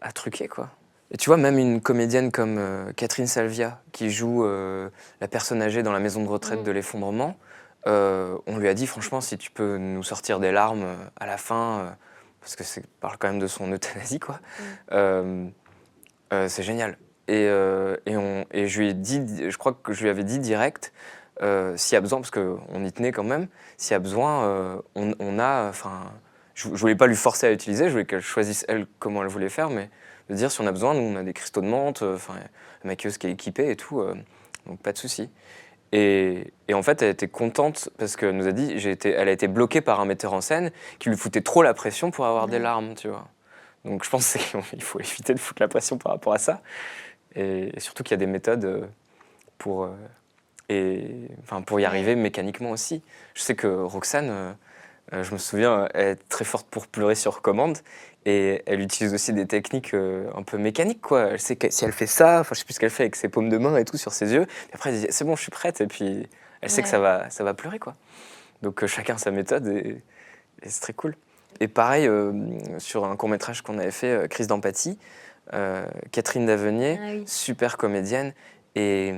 à 0.00 0.12
truquer, 0.12 0.48
quoi. 0.48 0.70
Et 1.10 1.16
tu 1.16 1.30
vois, 1.30 1.36
même 1.36 1.58
une 1.58 1.80
comédienne 1.80 2.32
comme 2.32 2.58
euh, 2.58 2.92
Catherine 2.92 3.26
Salvia, 3.26 3.80
qui 3.92 4.10
joue 4.10 4.44
euh, 4.44 4.88
la 5.20 5.28
personne 5.28 5.62
âgée 5.62 5.82
dans 5.82 5.92
la 5.92 6.00
maison 6.00 6.22
de 6.22 6.28
retraite 6.28 6.60
mm. 6.60 6.64
de 6.64 6.70
l'effondrement, 6.72 7.36
euh, 7.86 8.36
on 8.46 8.56
lui 8.56 8.68
a 8.68 8.74
dit, 8.74 8.86
franchement, 8.86 9.20
si 9.20 9.38
tu 9.38 9.50
peux 9.50 9.76
nous 9.78 10.02
sortir 10.02 10.40
des 10.40 10.50
larmes 10.50 10.84
à 11.20 11.26
la 11.26 11.36
fin, 11.36 11.96
parce 12.40 12.56
que 12.56 12.64
c'est 12.64 12.84
parle 12.98 13.16
quand 13.18 13.28
même 13.28 13.38
de 13.38 13.46
son 13.46 13.72
euthanasie, 13.72 14.18
quoi, 14.18 14.40
mm. 14.90 15.50
c'est 16.48 16.62
génial. 16.62 16.98
Et, 17.28 17.44
et, 17.44 18.16
on, 18.16 18.44
et, 18.52 18.68
je 18.68 18.80
lui 18.80 18.88
ai 18.88 18.94
dit, 18.94 19.50
je 19.50 19.56
crois 19.56 19.72
que 19.72 19.92
je 19.92 20.02
lui 20.02 20.10
avais 20.10 20.24
dit 20.24 20.40
direct, 20.40 20.92
s'il 21.40 21.94
y 21.94 21.96
a 21.96 22.00
besoin, 22.00 22.20
parce 22.20 22.32
qu'on 22.32 22.84
y 22.84 22.92
tenait 22.92 23.12
quand 23.12 23.24
même, 23.24 23.46
s'il 23.76 23.92
y 23.92 23.94
a 23.94 24.00
besoin, 24.00 24.82
on, 24.96 25.14
on, 25.20 25.38
a, 25.38 25.68
enfin, 25.68 26.10
je, 26.56 26.68
ne 26.68 26.74
voulais 26.74 26.96
pas 26.96 27.06
lui 27.06 27.16
forcer 27.16 27.46
à 27.46 27.52
utiliser, 27.52 27.84
je 27.84 27.90
voulais 27.90 28.06
qu'elle 28.06 28.22
choisisse 28.22 28.64
elle 28.66 28.86
comment 28.98 29.22
elle 29.22 29.28
voulait 29.28 29.50
faire, 29.50 29.70
mais 29.70 29.90
de 30.30 30.34
dire 30.34 30.50
si 30.50 30.60
on 30.60 30.66
a 30.66 30.72
besoin, 30.72 30.94
nous 30.94 31.02
on 31.02 31.14
a 31.16 31.22
des 31.22 31.34
cristaux 31.34 31.60
de 31.60 31.66
menthe, 31.66 32.02
euh, 32.02 32.16
enfin 32.16 32.34
la 32.82 32.88
maquilleuse 32.88 33.18
qui 33.18 33.26
est 33.28 33.30
équipée 33.30 33.70
et 33.70 33.76
tout, 33.76 34.00
euh, 34.00 34.14
donc 34.66 34.80
pas 34.80 34.92
de 34.92 34.98
souci. 34.98 35.30
Et, 35.92 36.52
et, 36.66 36.74
en 36.74 36.82
fait, 36.82 37.00
elle 37.00 37.10
était 37.10 37.28
contente 37.28 37.90
parce 37.96 38.16
qu'elle 38.16 38.36
nous 38.36 38.48
a 38.48 38.52
dit, 38.52 38.72
été, 38.88 39.10
elle 39.10 39.28
a 39.28 39.32
été 39.32 39.46
bloquée 39.46 39.80
par 39.80 40.00
un 40.00 40.04
metteur 40.04 40.32
en 40.32 40.40
scène 40.40 40.72
qui 40.98 41.10
lui 41.10 41.16
foutait 41.16 41.42
trop 41.42 41.62
la 41.62 41.74
pression 41.74 42.10
pour 42.10 42.26
avoir 42.26 42.48
des 42.48 42.58
larmes, 42.58 42.94
tu 42.94 43.08
vois. 43.08 43.28
Donc 43.84 44.04
je 44.04 44.10
pense 44.10 44.32
qu'il 44.70 44.82
faut 44.82 44.98
éviter 44.98 45.32
de 45.32 45.38
foutre 45.38 45.62
la 45.62 45.68
pression 45.68 45.96
par 45.96 46.12
rapport 46.12 46.32
à 46.32 46.38
ça. 46.38 46.60
Et, 47.36 47.70
surtout 47.78 48.02
qu'il 48.02 48.12
y 48.12 48.14
a 48.14 48.24
des 48.24 48.26
méthodes 48.26 48.64
euh, 48.64 48.86
pour, 49.58 49.88
et, 50.68 51.28
enfin, 51.42 51.62
pour 51.62 51.78
y 51.78 51.84
arriver 51.84 52.16
mécaniquement 52.16 52.70
aussi. 52.70 53.02
Je 53.34 53.42
sais 53.42 53.54
que 53.54 53.68
Roxane, 53.68 54.56
je 55.12 55.32
me 55.32 55.38
souviens, 55.38 55.88
elle 55.94 56.06
est 56.08 56.28
très 56.28 56.44
forte 56.44 56.66
pour 56.68 56.86
pleurer 56.86 57.14
sur 57.14 57.42
commande. 57.42 57.78
Et 58.28 58.62
elle 58.66 58.80
utilise 58.80 59.14
aussi 59.14 59.32
des 59.32 59.46
techniques 59.46 59.94
euh, 59.94 60.28
un 60.34 60.42
peu 60.42 60.58
mécaniques, 60.58 61.00
quoi. 61.00 61.28
Elle 61.30 61.40
sait 61.40 61.54
que 61.54 61.70
si 61.70 61.84
elle 61.84 61.92
fait 61.92 62.08
ça, 62.08 62.40
enfin, 62.40 62.54
je 62.54 62.58
sais 62.58 62.64
plus 62.64 62.74
ce 62.74 62.80
qu'elle 62.80 62.90
fait 62.90 63.04
avec 63.04 63.14
ses 63.14 63.28
paumes 63.28 63.48
de 63.48 63.56
main 63.56 63.76
et 63.76 63.84
tout 63.84 63.96
sur 63.96 64.12
ses 64.12 64.32
yeux. 64.32 64.42
Et 64.42 64.74
après, 64.74 64.90
elle 64.90 65.00
dit 65.00 65.06
c'est 65.10 65.24
bon, 65.24 65.36
je 65.36 65.42
suis 65.42 65.52
prête. 65.52 65.80
Et 65.80 65.86
puis, 65.86 66.28
elle 66.60 66.70
sait 66.70 66.82
que 66.82 66.88
ça 66.88 66.98
va, 66.98 67.30
ça 67.30 67.44
va 67.44 67.54
pleurer, 67.54 67.78
quoi. 67.78 67.94
Donc, 68.62 68.82
euh, 68.82 68.88
chacun 68.88 69.16
sa 69.16 69.30
méthode 69.30 69.68
et, 69.68 70.02
et 70.62 70.68
c'est 70.68 70.80
très 70.80 70.92
cool. 70.92 71.14
Et 71.60 71.68
pareil, 71.68 72.08
euh, 72.08 72.32
sur 72.78 73.04
un 73.04 73.14
court 73.14 73.28
métrage 73.28 73.62
qu'on 73.62 73.78
avait 73.78 73.92
fait, 73.92 74.10
euh, 74.10 74.26
Crise 74.26 74.48
d'empathie, 74.48 74.98
euh, 75.54 75.86
Catherine 76.10 76.46
Davenier, 76.46 76.98
Ah 77.00 77.06
oui. 77.12 77.24
super 77.28 77.76
comédienne. 77.76 78.34
Et, 78.74 79.14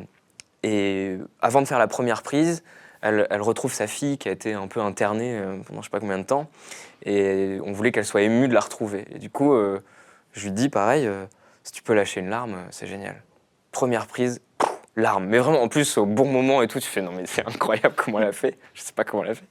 et 0.62 1.16
avant 1.40 1.62
de 1.62 1.66
faire 1.66 1.78
la 1.78 1.88
première 1.88 2.22
prise, 2.22 2.62
elle, 3.00 3.42
retrouve 3.42 3.72
sa 3.72 3.86
fille 3.86 4.18
qui 4.18 4.28
a 4.28 4.32
été 4.32 4.54
un 4.54 4.66
peu 4.66 4.80
internée 4.80 5.38
euh, 5.38 5.58
pendant 5.66 5.80
je 5.80 5.86
sais 5.86 5.90
pas 5.90 6.00
combien 6.00 6.18
de 6.18 6.24
temps. 6.24 6.48
Et 7.04 7.58
on 7.64 7.72
voulait 7.72 7.92
qu'elle 7.92 8.04
soit 8.04 8.22
émue 8.22 8.48
de 8.48 8.54
la 8.54 8.60
retrouver. 8.60 9.06
Et 9.14 9.18
du 9.18 9.30
coup, 9.30 9.52
euh, 9.54 9.80
je 10.32 10.44
lui 10.44 10.52
dis 10.52 10.68
pareil, 10.68 11.06
euh, 11.06 11.24
si 11.62 11.72
tu 11.72 11.82
peux 11.82 11.94
lâcher 11.94 12.20
une 12.20 12.30
larme, 12.30 12.56
c'est 12.70 12.86
génial. 12.86 13.22
Première 13.70 14.06
prise, 14.06 14.40
larme. 14.96 15.26
Mais 15.26 15.38
vraiment, 15.38 15.62
en 15.62 15.68
plus, 15.68 15.96
au 15.96 16.06
bon 16.06 16.24
moment 16.24 16.60
et 16.62 16.66
tout, 16.66 16.80
tu 16.80 16.88
fais 16.88 17.02
non, 17.02 17.12
mais 17.12 17.26
c'est 17.26 17.46
incroyable 17.46 17.94
comment 17.96 18.18
elle 18.18 18.28
a 18.28 18.32
fait. 18.32 18.58
Je 18.74 18.82
sais 18.82 18.92
pas 18.92 19.04
comment 19.04 19.22
elle 19.24 19.30
a 19.30 19.34
fait. 19.36 19.46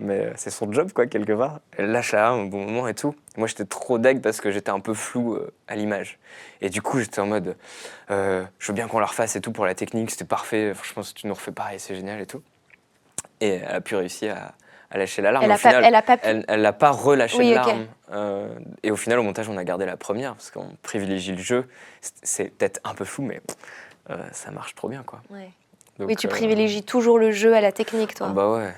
Mais 0.00 0.32
c'est 0.34 0.50
son 0.50 0.72
job, 0.72 0.90
quoi, 0.92 1.06
quelque 1.06 1.32
part. 1.32 1.60
Elle 1.78 1.92
lâche 1.92 2.10
la 2.10 2.22
larme 2.22 2.46
au 2.46 2.48
bon 2.48 2.64
moment 2.64 2.88
et 2.88 2.94
tout. 2.94 3.14
Moi, 3.36 3.46
j'étais 3.46 3.64
trop 3.64 3.98
deg 3.98 4.20
parce 4.20 4.40
que 4.40 4.50
j'étais 4.50 4.70
un 4.70 4.80
peu 4.80 4.94
flou 4.94 5.38
à 5.68 5.76
l'image. 5.76 6.18
Et 6.60 6.70
du 6.70 6.82
coup, 6.82 6.98
j'étais 6.98 7.20
en 7.20 7.26
mode, 7.26 7.56
je 8.08 8.44
veux 8.66 8.74
bien 8.74 8.88
qu'on 8.88 8.98
la 8.98 9.06
refasse 9.06 9.36
et 9.36 9.40
tout 9.40 9.52
pour 9.52 9.64
la 9.64 9.76
technique, 9.76 10.10
c'était 10.10 10.24
parfait. 10.24 10.74
Franchement, 10.74 11.04
si 11.04 11.14
tu 11.14 11.28
nous 11.28 11.34
refais 11.34 11.52
pareil, 11.52 11.78
c'est 11.78 11.94
génial 11.94 12.20
et 12.20 12.26
tout. 12.26 12.42
Et 13.42 13.48
elle 13.56 13.74
a 13.76 13.80
pu 13.80 13.96
réussir 13.96 14.36
à, 14.36 14.52
à 14.94 14.98
lâcher 14.98 15.20
la 15.20 15.32
larme. 15.32 15.44
Elle 15.44 15.50
Au 15.50 15.54
a, 15.54 15.58
pas, 15.58 15.68
final, 15.68 15.84
elle 15.84 15.94
a 15.96 16.02
pas 16.02 16.16
pu. 16.16 16.22
elle 16.26 16.44
elle 16.46 16.62
n'a 16.62 16.72
pas 16.72 16.90
relâché 16.90 17.38
Oui, 17.38 17.52
de. 17.52 17.58
Euh, 18.12 18.48
et 18.84 18.90
au 18.92 18.96
final, 18.96 19.18
au 19.18 19.22
montage, 19.24 19.48
on 19.48 19.56
a 19.56 19.64
gardé 19.64 19.84
la 19.84 19.96
première 19.96 20.34
parce 20.34 20.50
qu'on 20.52 20.68
privilégie 20.82 21.32
le 21.32 21.42
jeu. 21.42 21.66
C'est- 22.22 22.56
peut-être 22.56 22.80
un 22.84 22.94
peu 22.94 23.04
fou, 23.04 23.22
mais 23.22 23.40
euh, 24.10 24.16
ça 24.32 24.50
marche 24.52 24.74
trop 24.76 24.88
bien, 24.88 25.02
quoi. 25.02 25.20
Ouais. 25.30 25.50
Donc, 25.98 26.08
Oui, 26.08 26.16
tu 26.16 26.26
euh, 26.28 26.30
privilégies 26.30 26.84
toujours 26.84 27.18
le 27.18 27.32
jeu 27.32 27.52
à 27.54 27.60
la 27.60 27.72
technique, 27.72 28.14
toi. 28.14 28.28
ah 28.30 28.32
Bah 28.32 28.52
ouais. 28.52 28.72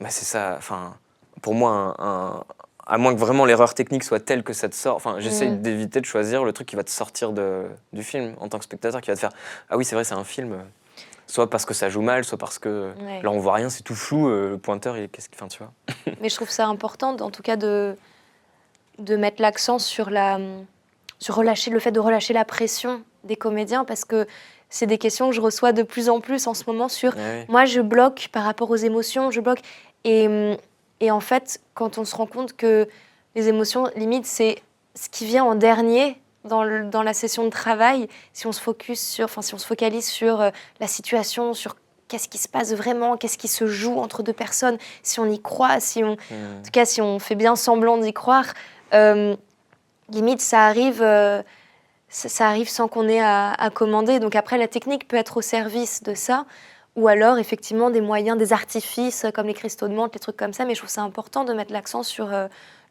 Bah 0.00 0.08
c'est 0.10 0.24
ça. 0.24 0.56
Enfin, 0.58 0.96
pour 1.40 1.54
moi, 1.54 1.94
un- 1.98 2.04
un- 2.04 2.44
à 2.86 2.98
moins 2.98 3.14
que 3.14 3.20
vraiment 3.20 3.44
l'erreur 3.46 3.74
technique 3.74 4.02
soit 4.02 4.20
telle 4.20 4.42
que 4.42 4.52
ça 4.52 4.68
te 4.68 4.74
sort. 4.74 4.96
Enfin, 4.96 5.16
j'essaie 5.20 5.48
Mm. 5.50 5.62
d'éviter 5.62 6.00
de 6.00 6.06
choisir 6.06 6.44
le 6.44 6.52
truc 6.52 6.66
qui 6.66 6.76
va 6.76 6.82
te 6.84 6.90
sortir 6.90 7.32
de, 7.32 7.66
du 7.92 8.02
film 8.02 8.34
en 8.40 8.48
tant 8.48 8.58
que 8.58 8.64
spectateur, 8.64 9.00
qui 9.00 9.10
va 9.10 9.14
te 9.14 9.20
faire 9.20 9.32
ah 9.70 9.76
oui, 9.76 9.84
c'est 9.84 9.94
vrai, 9.94 10.04
c'est 10.04 10.14
un 10.14 10.24
film. 10.24 10.58
Soit 11.34 11.50
parce 11.50 11.64
que 11.64 11.74
ça 11.74 11.88
joue 11.88 12.00
mal, 12.00 12.24
soit 12.24 12.38
parce 12.38 12.60
que 12.60 12.92
Ouais. 13.04 13.20
là 13.20 13.28
on 13.28 13.40
voit 13.40 13.54
rien, 13.54 13.68
c'est 13.68 13.82
tout 13.82 13.96
flou. 13.96 14.28
euh, 14.28 14.50
le 14.50 14.58
pointeur, 14.58 14.96
il- 14.96 15.08
qu'est-ce 15.08 15.28
qu'il 15.28 15.36
fait, 15.36 15.48
tu 15.48 15.58
vois 15.58 15.72
Mais 16.20 16.28
je 16.28 16.36
trouve 16.36 16.48
ça 16.48 16.68
important, 16.68 17.16
en 17.18 17.30
tout 17.32 17.42
cas, 17.42 17.56
de, 17.56 17.96
de 19.00 19.16
mettre 19.16 19.42
l'accent 19.42 19.80
sur, 19.80 20.10
la, 20.10 20.38
sur 21.18 21.34
relâcher, 21.34 21.72
le 21.72 21.80
fait 21.80 21.90
de 21.90 21.98
relâcher 21.98 22.34
la 22.34 22.44
pression 22.44 23.02
des 23.24 23.34
comédiens, 23.34 23.84
parce 23.84 24.04
que 24.04 24.28
c'est 24.70 24.86
des 24.86 24.96
questions 24.96 25.28
que 25.30 25.34
je 25.34 25.40
reçois 25.40 25.72
de 25.72 25.82
plus 25.82 26.08
en 26.08 26.20
plus 26.20 26.46
en 26.46 26.54
ce 26.54 26.62
moment 26.68 26.88
sur 26.88 27.16
Ouais, 27.16 27.46
moi, 27.48 27.64
je 27.64 27.80
bloque 27.80 28.28
par 28.30 28.44
rapport 28.44 28.70
aux 28.70 28.76
émotions, 28.76 29.32
je 29.32 29.40
bloque. 29.40 29.60
Et, 30.04 30.56
et 31.00 31.10
en 31.10 31.18
fait, 31.20 31.60
quand 31.74 31.98
on 31.98 32.04
se 32.04 32.14
rend 32.14 32.26
compte 32.26 32.52
que 32.56 32.86
les 33.34 33.48
émotions, 33.48 33.90
limite, 33.96 34.26
c'est 34.26 34.62
ce 34.94 35.08
qui 35.08 35.26
vient 35.26 35.42
en 35.44 35.56
dernier 35.56 36.16
dans, 36.44 36.62
le- 36.64 36.84
dans 36.84 37.02
la 37.02 37.14
session 37.14 37.44
de 37.44 37.50
travail, 37.50 38.08
si 38.32 38.46
on 38.46 38.52
se 38.52 38.60
focus 38.60 39.00
sur, 39.00 39.24
enfin, 39.24 39.42
si 39.42 39.54
on 39.54 39.58
se 39.58 39.66
focalise 39.66 40.06
sur 40.06 40.40
euh, 40.40 40.50
la 40.80 40.86
situation, 40.86 41.54
sur 41.54 41.76
qu'est-ce 42.08 42.28
qui 42.28 42.38
se 42.38 42.48
passe 42.48 42.72
vraiment, 42.74 43.16
qu'est-ce 43.16 43.38
qui 43.38 43.48
se 43.48 43.66
joue 43.66 43.98
entre 43.98 44.22
deux 44.22 44.32
personnes, 44.34 44.76
si 45.02 45.20
on 45.20 45.26
y 45.26 45.40
croit, 45.40 45.80
si 45.80 46.04
on, 46.04 46.12
Mm. 46.30 46.58
en 46.60 46.62
tout 46.62 46.70
cas, 46.72 46.84
si 46.84 47.00
on 47.00 47.18
fait 47.18 47.34
bien 47.34 47.56
semblant 47.56 47.96
d'y 47.98 48.12
croire, 48.12 48.46
euh, 48.92 49.34
limite, 50.10 50.40
ça 50.42 50.66
arrive, 50.66 51.02
euh, 51.02 51.42
ça, 52.08 52.28
ça 52.28 52.46
arrive 52.48 52.68
sans 52.68 52.88
qu'on 52.88 53.08
ait 53.08 53.20
à, 53.22 53.52
à 53.52 53.70
commander. 53.70 54.20
Donc 54.20 54.36
après, 54.36 54.58
la 54.58 54.68
technique 54.68 55.08
peut 55.08 55.16
être 55.16 55.38
au 55.38 55.42
service 55.42 56.02
de 56.02 56.14
ça, 56.14 56.44
ou 56.94 57.08
alors 57.08 57.38
effectivement 57.38 57.90
des 57.90 58.00
moyens, 58.02 58.38
des 58.38 58.52
artifices 58.52 59.26
comme 59.34 59.46
les 59.48 59.54
cristaux 59.54 59.88
de 59.88 59.94
menthe, 59.94 60.14
les 60.14 60.20
trucs 60.20 60.36
comme 60.36 60.52
ça. 60.52 60.64
Mais 60.66 60.74
je 60.74 60.80
trouve 60.80 60.90
ça 60.90 61.02
important 61.02 61.42
de 61.44 61.52
mettre 61.54 61.72
l'accent 61.72 62.02
sur 62.04 62.28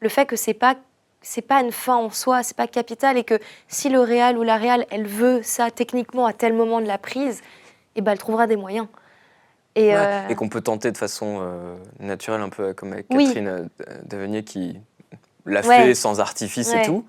le 0.01 0.09
fait 0.09 0.25
que 0.25 0.35
c'est 0.35 0.53
pas 0.55 0.75
c'est 1.23 1.41
pas 1.41 1.61
une 1.61 1.71
fin 1.71 1.95
en 1.95 2.11
soi, 2.11 2.43
c'est 2.43 2.55
pas 2.55 2.67
capital, 2.67 3.17
et 3.17 3.23
que 3.23 3.39
si 3.67 3.89
le 3.89 3.99
réal 4.01 4.37
ou 4.37 4.43
la 4.43 4.57
réal, 4.57 4.85
elle 4.91 5.07
veut 5.07 5.41
ça 5.41 5.71
techniquement 5.71 6.27
à 6.27 6.33
tel 6.33 6.53
moment 6.53 6.79
de 6.81 6.85
la 6.85 6.99
prise, 6.99 7.41
et 7.95 8.01
ben 8.01 8.11
elle 8.11 8.19
trouvera 8.19 8.45
des 8.45 8.57
moyens. 8.57 8.87
Et, 9.75 9.87
Ouais, 9.89 9.95
euh, 9.97 10.27
Et 10.29 10.35
qu'on 10.35 10.49
peut 10.49 10.61
tenter 10.61 10.91
de 10.91 10.97
façon 10.97 11.39
euh, 11.41 11.75
naturelle, 11.99 12.41
un 12.41 12.49
peu 12.49 12.73
comme 12.73 12.93
avec 12.93 13.07
Oui. 13.09 13.25
Catherine 13.25 13.47
euh, 13.47 13.65
Devenier 14.05 14.43
qui 14.43 14.79
l'a 15.47 15.61
Ouais. 15.61 15.77
fait 15.87 15.95
sans 15.95 16.19
artifice 16.19 16.71
Ouais. 16.73 16.81
et 16.83 16.85
tout. 16.85 17.05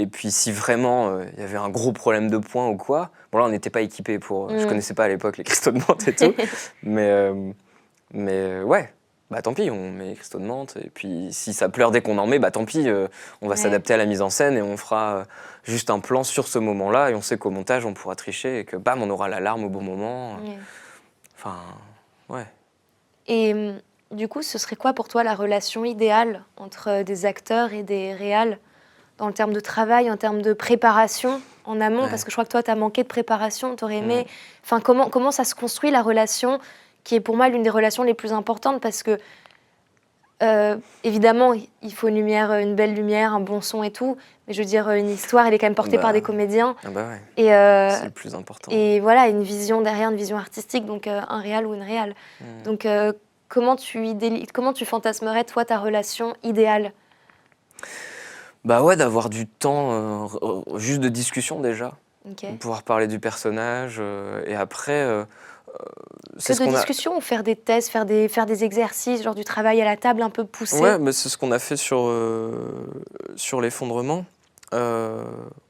Et 0.00 0.06
puis 0.08 0.32
si 0.32 0.50
vraiment 0.50 1.10
euh, 1.10 1.24
il 1.34 1.40
y 1.40 1.44
avait 1.44 1.58
un 1.58 1.68
gros 1.68 1.92
problème 1.92 2.28
de 2.28 2.38
points 2.38 2.66
ou 2.68 2.76
quoi, 2.76 3.10
bon 3.30 3.38
là 3.38 3.44
on 3.44 3.50
n'était 3.50 3.70
pas 3.70 3.82
équipé 3.82 4.18
pour. 4.18 4.50
Je 4.50 4.64
Mm. 4.64 4.68
connaissais 4.68 4.94
pas 4.94 5.04
à 5.04 5.08
l'époque 5.08 5.36
les 5.36 5.44
cristaux 5.48 5.70
de 5.70 5.78
menthe 5.78 6.08
et 6.08 6.14
tout, 6.14 6.34
mais 6.82 7.30
mais 8.12 8.60
ouais. 8.62 8.92
Bah 9.32 9.42
tant 9.42 9.54
pis, 9.54 9.70
on 9.70 9.90
met 9.90 10.14
cristaux 10.14 10.38
de 10.38 10.44
menthe 10.44 10.76
et 10.76 10.90
puis 10.90 11.28
si 11.32 11.52
ça 11.54 11.68
pleure 11.68 11.90
dès 11.90 12.02
qu'on 12.02 12.18
en 12.18 12.26
met, 12.26 12.38
bah 12.38 12.50
tant 12.50 12.64
pis, 12.64 12.88
euh, 12.88 13.08
on 13.40 13.46
va 13.48 13.52
Ouais. 13.54 13.56
s'adapter 13.60 13.94
à 13.94 13.96
la 13.96 14.04
mise 14.06 14.22
en 14.22 14.30
scène 14.30 14.56
et 14.56 14.62
on 14.62 14.76
fera 14.76 15.14
euh, 15.16 15.24
juste 15.64 15.88
un 15.90 16.00
plan 16.00 16.22
sur 16.22 16.46
ce 16.46 16.58
moment-là 16.58 17.10
et 17.10 17.14
on 17.14 17.22
sait 17.22 17.38
qu'au 17.38 17.50
montage 17.50 17.84
on 17.86 17.94
pourra 17.94 18.14
tricher 18.14 18.60
et 18.60 18.64
que 18.64 18.76
bam 18.76 19.02
on 19.02 19.10
aura 19.10 19.28
l'alarme 19.28 19.64
au 19.64 19.68
bon 19.68 19.82
moment. 19.82 20.34
ouais. 20.44 20.58
Enfin 21.36 21.56
ouais. 22.28 22.46
Et 23.26 23.52
hum, 23.54 23.80
du 24.10 24.28
coup, 24.28 24.42
ce 24.42 24.58
serait 24.58 24.76
quoi 24.76 24.92
pour 24.92 25.08
toi 25.08 25.24
la 25.24 25.34
relation 25.34 25.84
idéale 25.84 26.42
entre 26.58 26.88
euh, 26.88 27.02
des 27.02 27.24
acteurs 27.24 27.72
et 27.72 27.82
des 27.82 28.12
réals 28.14 28.58
dans 29.18 29.26
le 29.28 29.32
terme 29.32 29.52
de 29.52 29.60
travail, 29.60 30.10
en 30.10 30.16
termes 30.16 30.42
de 30.42 30.52
préparation 30.52 31.40
en 31.64 31.80
amont? 31.80 32.02
Ouais. 32.04 32.10
Parce 32.10 32.24
que 32.24 32.30
je 32.30 32.34
crois 32.34 32.44
que 32.44 32.50
toi, 32.50 32.62
tu 32.62 32.70
as 32.70 32.74
manqué 32.74 33.02
de 33.04 33.08
préparation, 33.08 33.74
tu 33.76 33.84
aurais 33.84 33.98
aimé. 33.98 34.26
Enfin, 34.64 34.80
comment, 34.80 35.08
comment 35.08 35.30
ça 35.30 35.44
se 35.44 35.54
construit 35.54 35.90
la 35.90 36.02
relation 36.02 36.58
qui 37.04 37.14
est 37.16 37.20
pour 37.20 37.36
moi 37.36 37.48
l'une 37.48 37.62
des 37.62 37.70
relations 37.70 38.02
les 38.02 38.14
plus 38.14 38.32
importantes 38.32 38.80
parce 38.80 39.02
que 39.02 39.18
euh, 40.42 40.76
évidemment, 41.04 41.52
il 41.82 41.92
faut 41.94 42.08
une 42.08 42.16
lumière, 42.16 42.52
une 42.54 42.74
belle 42.74 42.94
lumière, 42.94 43.32
un 43.32 43.38
bon 43.40 43.60
son 43.60 43.84
et 43.84 43.92
tout. 43.92 44.16
Mais 44.48 44.54
je 44.54 44.58
veux 44.60 44.66
dire, 44.66 44.90
une 44.90 45.08
histoire, 45.08 45.46
elle 45.46 45.54
est 45.54 45.58
quand 45.58 45.66
même 45.66 45.76
portée 45.76 45.96
Bah. 45.96 46.02
par 46.02 46.12
des 46.12 46.20
comédiens. 46.20 46.74
Ah 46.84 46.88
bah 46.90 47.06
ouais. 47.10 47.20
Et, 47.36 47.54
euh, 47.54 47.90
C'est 47.90 48.06
le 48.06 48.10
plus 48.10 48.34
important. 48.34 48.72
et 48.72 48.98
voilà, 48.98 49.28
une 49.28 49.44
vision 49.44 49.82
derrière, 49.82 50.10
une 50.10 50.16
vision 50.16 50.36
artistique, 50.36 50.84
donc 50.84 51.06
euh, 51.06 51.20
un 51.28 51.40
réal 51.40 51.64
ou 51.64 51.74
une 51.74 51.82
réal. 51.82 52.14
Mm. 52.40 52.62
Donc, 52.64 52.88
comment, 53.48 53.76
tu 53.76 54.04
comment 54.52 54.72
tu 54.72 54.84
fantasmerais, 54.84 55.44
toi, 55.44 55.64
ta 55.64 55.78
relation 55.78 56.34
idéale? 56.42 56.92
Bah 58.64 58.82
ouais, 58.82 58.96
d'avoir 58.96 59.28
du 59.28 59.46
temps 59.46 60.28
juste 60.76 61.00
de 61.00 61.08
discussion 61.08 61.60
déjà, 61.60 61.92
Ok. 62.28 62.50
de 62.50 62.56
pouvoir 62.56 62.82
parler 62.82 63.06
du 63.06 63.18
personnage 63.20 64.00
et 64.46 64.54
après 64.56 65.24
c'est 66.38 66.54
ce 66.54 66.62
de 66.62 66.68
a. 66.68 66.72
discussion 66.72 67.16
ou 67.16 67.20
faire 67.20 67.42
des 67.42 67.56
tests, 67.56 67.88
faire 67.90 68.06
des, 68.06 68.28
faire 68.28 68.46
des 68.46 68.64
exercices, 68.64 69.22
genre 69.22 69.34
du 69.34 69.44
travail 69.44 69.80
à 69.80 69.84
la 69.84 69.96
table 69.96 70.22
un 70.22 70.30
peu 70.30 70.44
poussé 70.44 70.78
Ouais, 70.80 70.98
mais 70.98 71.12
c'est 71.12 71.28
ce 71.28 71.36
qu'on 71.38 71.52
a 71.52 71.58
fait 71.58 71.76
sur 71.76 72.06
euh, 72.06 72.52
sur 73.36 73.60
l'effondrement. 73.60 74.24
Euh, 74.74 75.22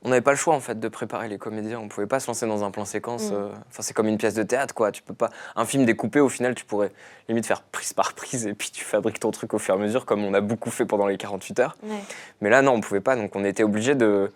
on 0.05 0.11
n'avait 0.11 0.21
pas 0.21 0.31
le 0.31 0.37
choix 0.37 0.55
en 0.55 0.61
fait 0.61 0.79
de 0.79 0.87
préparer 0.87 1.29
les 1.29 1.37
comédiens. 1.37 1.81
On 1.81 1.89
pouvait 1.89 2.07
pas 2.07 2.21
se 2.21 2.29
lancer 2.29 2.47
dans 2.47 2.63
un 2.63 2.71
plan 2.71 2.85
séquence. 2.85 3.31
Mm. 3.31 3.35
euh, 3.35 3.49
Enfin, 3.69 3.83
c'est 3.83 3.95
comme 3.95 4.07
une 4.07 4.17
pièce 4.19 4.35
de 4.35 4.45
théâtre, 4.45 4.75
quoi. 4.75 4.93
Tu 4.93 5.03
peux 5.03 5.15
pas. 5.15 5.31
Un 5.57 5.65
film 5.65 5.85
découpé, 5.85 6.21
au 6.21 6.29
final, 6.29 6.55
tu 6.55 6.65
pourrais 6.65 6.93
limite 7.29 7.45
faire 7.47 7.63
prise 7.63 7.93
par 7.93 8.13
prise 8.13 8.47
et 8.47 8.55
puis 8.55 8.71
tu 8.71 8.85
fabriques 8.85 9.19
ton 9.19 9.33
truc 9.33 9.55
au 9.55 9.59
fur 9.59 9.75
et 9.75 9.79
à 9.79 9.81
mesure, 9.81 10.07
comme 10.07 10.23
on 10.25 10.35
a 10.35 10.41
beaucoup 10.41 10.71
fait 10.71 10.85
pendant 10.87 11.07
les 11.07 11.17
48 11.19 11.59
heures. 11.59 11.77
Ouais. 11.83 11.97
Mais 12.41 12.49
là, 12.51 12.63
non, 12.63 12.75
on 12.75 12.81
pouvait 12.81 13.01
pas. 13.01 13.17
Donc, 13.17 13.35
on 13.35 13.45
était 13.45 13.65
obligé 13.65 13.97
de- 13.97 14.31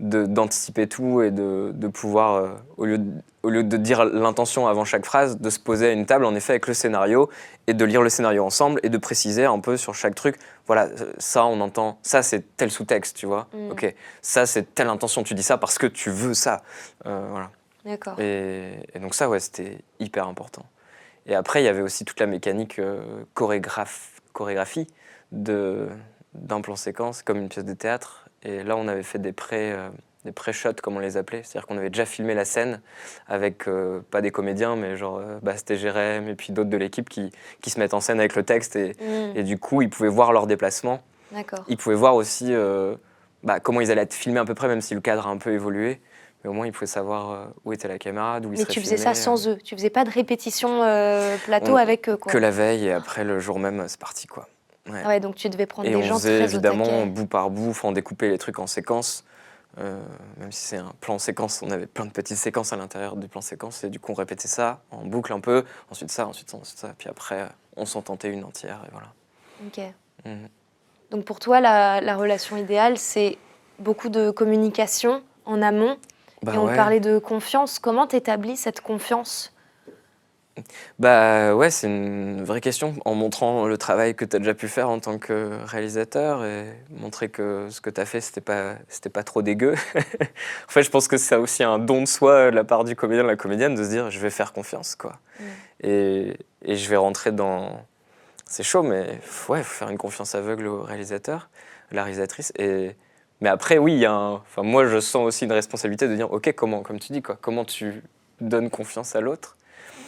d'anticiper 0.00 0.88
tout 0.88 1.22
et 1.22 1.30
de, 1.30 1.70
de 1.74 1.88
pouvoir, 1.88 2.34
euh, 2.34 2.48
au, 2.76 2.84
lieu 2.86 2.98
de, 2.98 3.10
au 3.42 3.50
lieu 3.50 3.62
de 3.62 3.76
dire 3.76 4.04
l'intention 4.04 4.66
avant 4.66 4.84
chaque 4.84 5.04
phrase, 5.04 5.38
de 5.38 5.48
se 5.50 5.60
poser 5.60 5.88
à 5.88 5.92
une 5.92 6.06
table, 6.06 6.24
en 6.24 6.34
effet, 6.34 6.54
avec 6.54 6.66
le 6.66 6.74
scénario, 6.74 7.28
et 7.68 7.74
de 7.74 7.84
lire 7.84 8.02
le 8.02 8.08
scénario 8.08 8.44
ensemble, 8.44 8.80
et 8.82 8.88
de 8.88 8.98
préciser 8.98 9.44
un 9.44 9.60
peu 9.60 9.76
sur 9.76 9.94
chaque 9.94 10.14
truc, 10.16 10.36
voilà, 10.66 10.86
euh, 10.86 11.12
ça, 11.18 11.44
on 11.46 11.60
entend, 11.60 11.98
ça, 12.02 12.22
c'est 12.22 12.56
tel 12.56 12.70
sous-texte, 12.70 13.16
tu 13.16 13.26
vois, 13.26 13.46
Mm. 13.52 13.70
ok, 13.70 13.94
ça, 14.22 14.46
c'est 14.46 14.74
telle 14.74 14.88
intention, 14.88 15.22
tu 15.22 15.34
dis 15.34 15.42
ça 15.42 15.56
parce 15.58 15.78
que 15.78 15.86
tu 15.86 16.10
veux 16.10 16.34
ça, 16.34 16.62
Euh, 17.06 17.26
voilà. 17.30 17.50
D'accord. 17.84 18.18
Et, 18.20 18.74
et 18.94 18.98
donc 19.00 19.14
ça, 19.14 19.28
ouais, 19.28 19.40
c'était 19.40 19.78
hyper 19.98 20.26
important. 20.28 20.64
Et 21.26 21.34
après, 21.34 21.62
il 21.62 21.64
y 21.64 21.68
avait 21.68 21.82
aussi 21.82 22.04
toute 22.04 22.18
la 22.20 22.26
mécanique 22.26 22.78
euh, 22.78 23.24
chorégraphie 23.34 24.86
d'un 25.30 26.60
plan 26.60 26.76
séquence, 26.76 27.22
comme 27.22 27.38
une 27.38 27.48
pièce 27.48 27.64
de 27.64 27.74
théâtre. 27.74 28.21
Et 28.44 28.62
là, 28.62 28.76
on 28.76 28.88
avait 28.88 29.02
fait 29.02 29.18
des 29.18 29.32
pré, 29.32 29.72
euh, 29.72 29.88
des 30.24 30.32
pré-shots, 30.32 30.74
comme 30.82 30.96
on 30.96 31.00
les 31.00 31.16
appelait. 31.16 31.42
C'est-à-dire 31.44 31.66
qu'on 31.66 31.78
avait 31.78 31.90
déjà 31.90 32.06
filmé 32.06 32.34
la 32.34 32.44
scène 32.44 32.80
avec, 33.28 33.68
euh, 33.68 34.00
pas 34.10 34.20
des 34.20 34.30
comédiens, 34.30 34.76
mais 34.76 34.96
genre 34.96 35.18
euh, 35.18 35.38
Bast 35.42 35.70
et 35.70 35.76
Jérém, 35.76 36.28
et 36.28 36.34
puis 36.34 36.52
d'autres 36.52 36.70
de 36.70 36.76
l'équipe 36.76 37.08
qui, 37.08 37.30
qui 37.60 37.70
se 37.70 37.78
mettent 37.78 37.94
en 37.94 38.00
scène 38.00 38.18
avec 38.20 38.34
le 38.36 38.42
texte. 38.42 38.76
Et, 38.76 38.92
Mm. 39.00 39.36
et 39.36 39.42
du 39.42 39.58
coup, 39.58 39.82
ils 39.82 39.90
pouvaient 39.90 40.08
voir 40.08 40.32
leur 40.32 40.46
déplacement. 40.46 41.00
D'accord. 41.32 41.64
Ils 41.68 41.76
pouvaient 41.76 41.94
voir 41.96 42.14
aussi 42.14 42.52
euh, 42.52 42.94
bah, 43.42 43.58
comment 43.60 43.80
ils 43.80 43.90
allaient 43.90 44.02
être 44.02 44.14
filmés 44.14 44.40
à 44.40 44.44
peu 44.44 44.54
près, 44.54 44.68
même 44.68 44.80
si 44.80 44.94
le 44.94 45.00
cadre 45.00 45.26
a 45.26 45.30
un 45.30 45.38
peu 45.38 45.52
évolué. 45.52 46.00
Mais 46.44 46.50
au 46.50 46.52
moins, 46.52 46.66
ils 46.66 46.72
pouvaient 46.72 46.86
savoir 46.86 47.30
euh, 47.30 47.44
où 47.64 47.72
était 47.72 47.86
la 47.86 47.98
caméra, 47.98 48.40
d'où 48.40 48.52
ils 48.52 48.58
Mais 48.58 48.64
tu 48.64 48.80
faisais 48.80 48.96
ça 48.96 49.14
sans 49.14 49.46
eux. 49.48 49.56
Tu 49.64 49.76
faisais 49.76 49.90
pas 49.90 50.02
de 50.04 50.10
répétition 50.10 50.80
plateau 51.44 51.72
On- 51.72 51.76
avec 51.76 52.08
eux, 52.08 52.16
quoi. 52.16 52.32
Que 52.32 52.38
la 52.38 52.50
veille 52.50 52.86
et 52.86 52.92
après 52.92 53.22
le 53.22 53.38
jour 53.38 53.60
même, 53.60 53.84
c'est 53.86 54.00
parti 54.00 54.26
quoi. 54.26 54.48
Ouais. 54.88 55.00
Ah 55.04 55.08
ouais, 55.08 55.20
donc 55.20 55.36
tu 55.36 55.48
devais 55.48 55.66
prendre 55.66 55.88
Et 55.88 55.92
des 55.92 55.96
on 55.96 56.02
gens 56.02 56.14
faisait 56.14 56.38
très 56.38 56.54
évidemment 56.54 56.84
au 56.84 56.86
taquet. 56.86 57.06
bout 57.06 57.26
par 57.26 57.50
bout, 57.50 57.70
enfin, 57.70 57.88
on 57.88 57.92
découpait 57.92 58.28
les 58.30 58.38
trucs 58.38 58.58
en 58.58 58.66
séquences. 58.66 59.24
Euh, 59.78 60.02
même 60.36 60.52
si 60.52 60.66
c'est 60.66 60.76
un 60.76 60.92
plan 61.00 61.18
séquence, 61.18 61.62
on 61.62 61.70
avait 61.70 61.86
plein 61.86 62.04
de 62.04 62.10
petites 62.10 62.36
séquences 62.36 62.72
à 62.74 62.76
l'intérieur 62.76 63.16
du 63.16 63.26
plan 63.26 63.40
séquence 63.40 63.84
et 63.84 63.88
du 63.88 63.98
coup 63.98 64.12
on 64.12 64.14
répétait 64.14 64.48
ça 64.48 64.82
en 64.90 65.06
boucle 65.06 65.32
un 65.32 65.40
peu, 65.40 65.64
ensuite 65.90 66.10
ça, 66.10 66.26
ensuite 66.26 66.50
ça, 66.50 66.58
ensuite 66.58 66.78
ça, 66.78 66.94
puis 66.98 67.08
après 67.08 67.48
on 67.76 67.86
s'en 67.86 68.02
tentait 68.02 68.28
une 68.28 68.44
entière 68.44 68.80
et 68.86 68.90
voilà. 68.92 69.06
Ok. 69.66 69.80
Mhm. 70.26 70.48
Donc 71.10 71.24
pour 71.24 71.38
toi, 71.38 71.60
la, 71.60 72.02
la 72.02 72.16
relation 72.16 72.58
idéale, 72.58 72.98
c'est 72.98 73.38
beaucoup 73.78 74.10
de 74.10 74.30
communication 74.30 75.22
en 75.46 75.62
amont. 75.62 75.96
Bah 76.42 76.52
et 76.54 76.58
on 76.58 76.66
ouais. 76.66 76.76
parlait 76.76 77.00
de 77.00 77.18
confiance. 77.18 77.78
Comment 77.78 78.06
t'établis 78.06 78.56
cette 78.58 78.82
confiance? 78.82 79.54
Bah 80.98 81.54
ouais, 81.54 81.70
c'est 81.70 81.86
une 81.86 82.44
vraie 82.44 82.60
question 82.60 82.94
en 83.04 83.14
montrant 83.14 83.66
le 83.66 83.78
travail 83.78 84.14
que 84.14 84.24
tu 84.24 84.36
as 84.36 84.38
déjà 84.38 84.54
pu 84.54 84.68
faire 84.68 84.90
en 84.90 85.00
tant 85.00 85.18
que 85.18 85.50
réalisateur 85.64 86.44
et 86.44 86.66
montrer 86.90 87.30
que 87.30 87.68
ce 87.70 87.80
que 87.80 87.88
tu 87.88 88.00
as 88.00 88.04
fait, 88.04 88.20
c'était 88.20 88.42
pas, 88.42 88.74
c'était 88.88 89.08
pas 89.08 89.22
trop 89.22 89.40
dégueu. 89.40 89.74
en 89.94 90.70
fait, 90.70 90.82
je 90.82 90.90
pense 90.90 91.08
que 91.08 91.16
c'est 91.16 91.36
aussi 91.36 91.62
un 91.62 91.78
don 91.78 92.02
de 92.02 92.06
soi 92.06 92.50
de 92.50 92.56
la 92.56 92.64
part 92.64 92.84
du 92.84 92.94
comédien, 92.94 93.22
de 93.24 93.28
la 93.28 93.36
comédienne, 93.36 93.74
de 93.74 93.82
se 93.82 93.88
dire 93.88 94.10
je 94.10 94.18
vais 94.18 94.30
faire 94.30 94.52
confiance, 94.52 94.94
quoi. 94.94 95.18
Mm. 95.40 95.44
Et, 95.84 96.36
et 96.64 96.76
je 96.76 96.88
vais 96.90 96.96
rentrer 96.96 97.32
dans. 97.32 97.84
C'est 98.46 98.62
chaud, 98.62 98.82
mais 98.82 99.18
ouais, 99.48 99.60
il 99.60 99.64
faut 99.64 99.74
faire 99.78 99.88
une 99.88 99.98
confiance 99.98 100.34
aveugle 100.34 100.66
au 100.66 100.82
réalisateur, 100.82 101.48
à 101.90 101.94
la 101.94 102.02
réalisatrice. 102.04 102.52
Et... 102.58 102.94
Mais 103.40 103.48
après, 103.48 103.78
oui, 103.78 103.96
y 103.96 104.06
a 104.06 104.12
un... 104.12 104.34
enfin, 104.34 104.62
moi, 104.62 104.86
je 104.86 105.00
sens 105.00 105.26
aussi 105.26 105.46
une 105.46 105.52
responsabilité 105.52 106.06
de 106.06 106.14
dire 106.14 106.30
ok, 106.30 106.52
comment, 106.52 106.82
comme 106.82 107.00
tu 107.00 107.12
dis, 107.12 107.22
quoi, 107.22 107.38
comment 107.40 107.64
tu 107.64 108.02
donnes 108.40 108.68
confiance 108.70 109.16
à 109.16 109.20
l'autre 109.20 109.56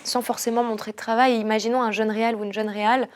Sans 0.05 0.23
forcément 0.23 0.63
montrer 0.63 0.93
de 0.93 0.97
travail. 0.97 1.39
Imaginons 1.39 1.83
un 1.83 1.91
jeune 1.91 2.11
réal 2.11 2.37
ou 2.37 2.45
une 2.45 2.53
jeune 2.53 2.69
réal 2.69 3.09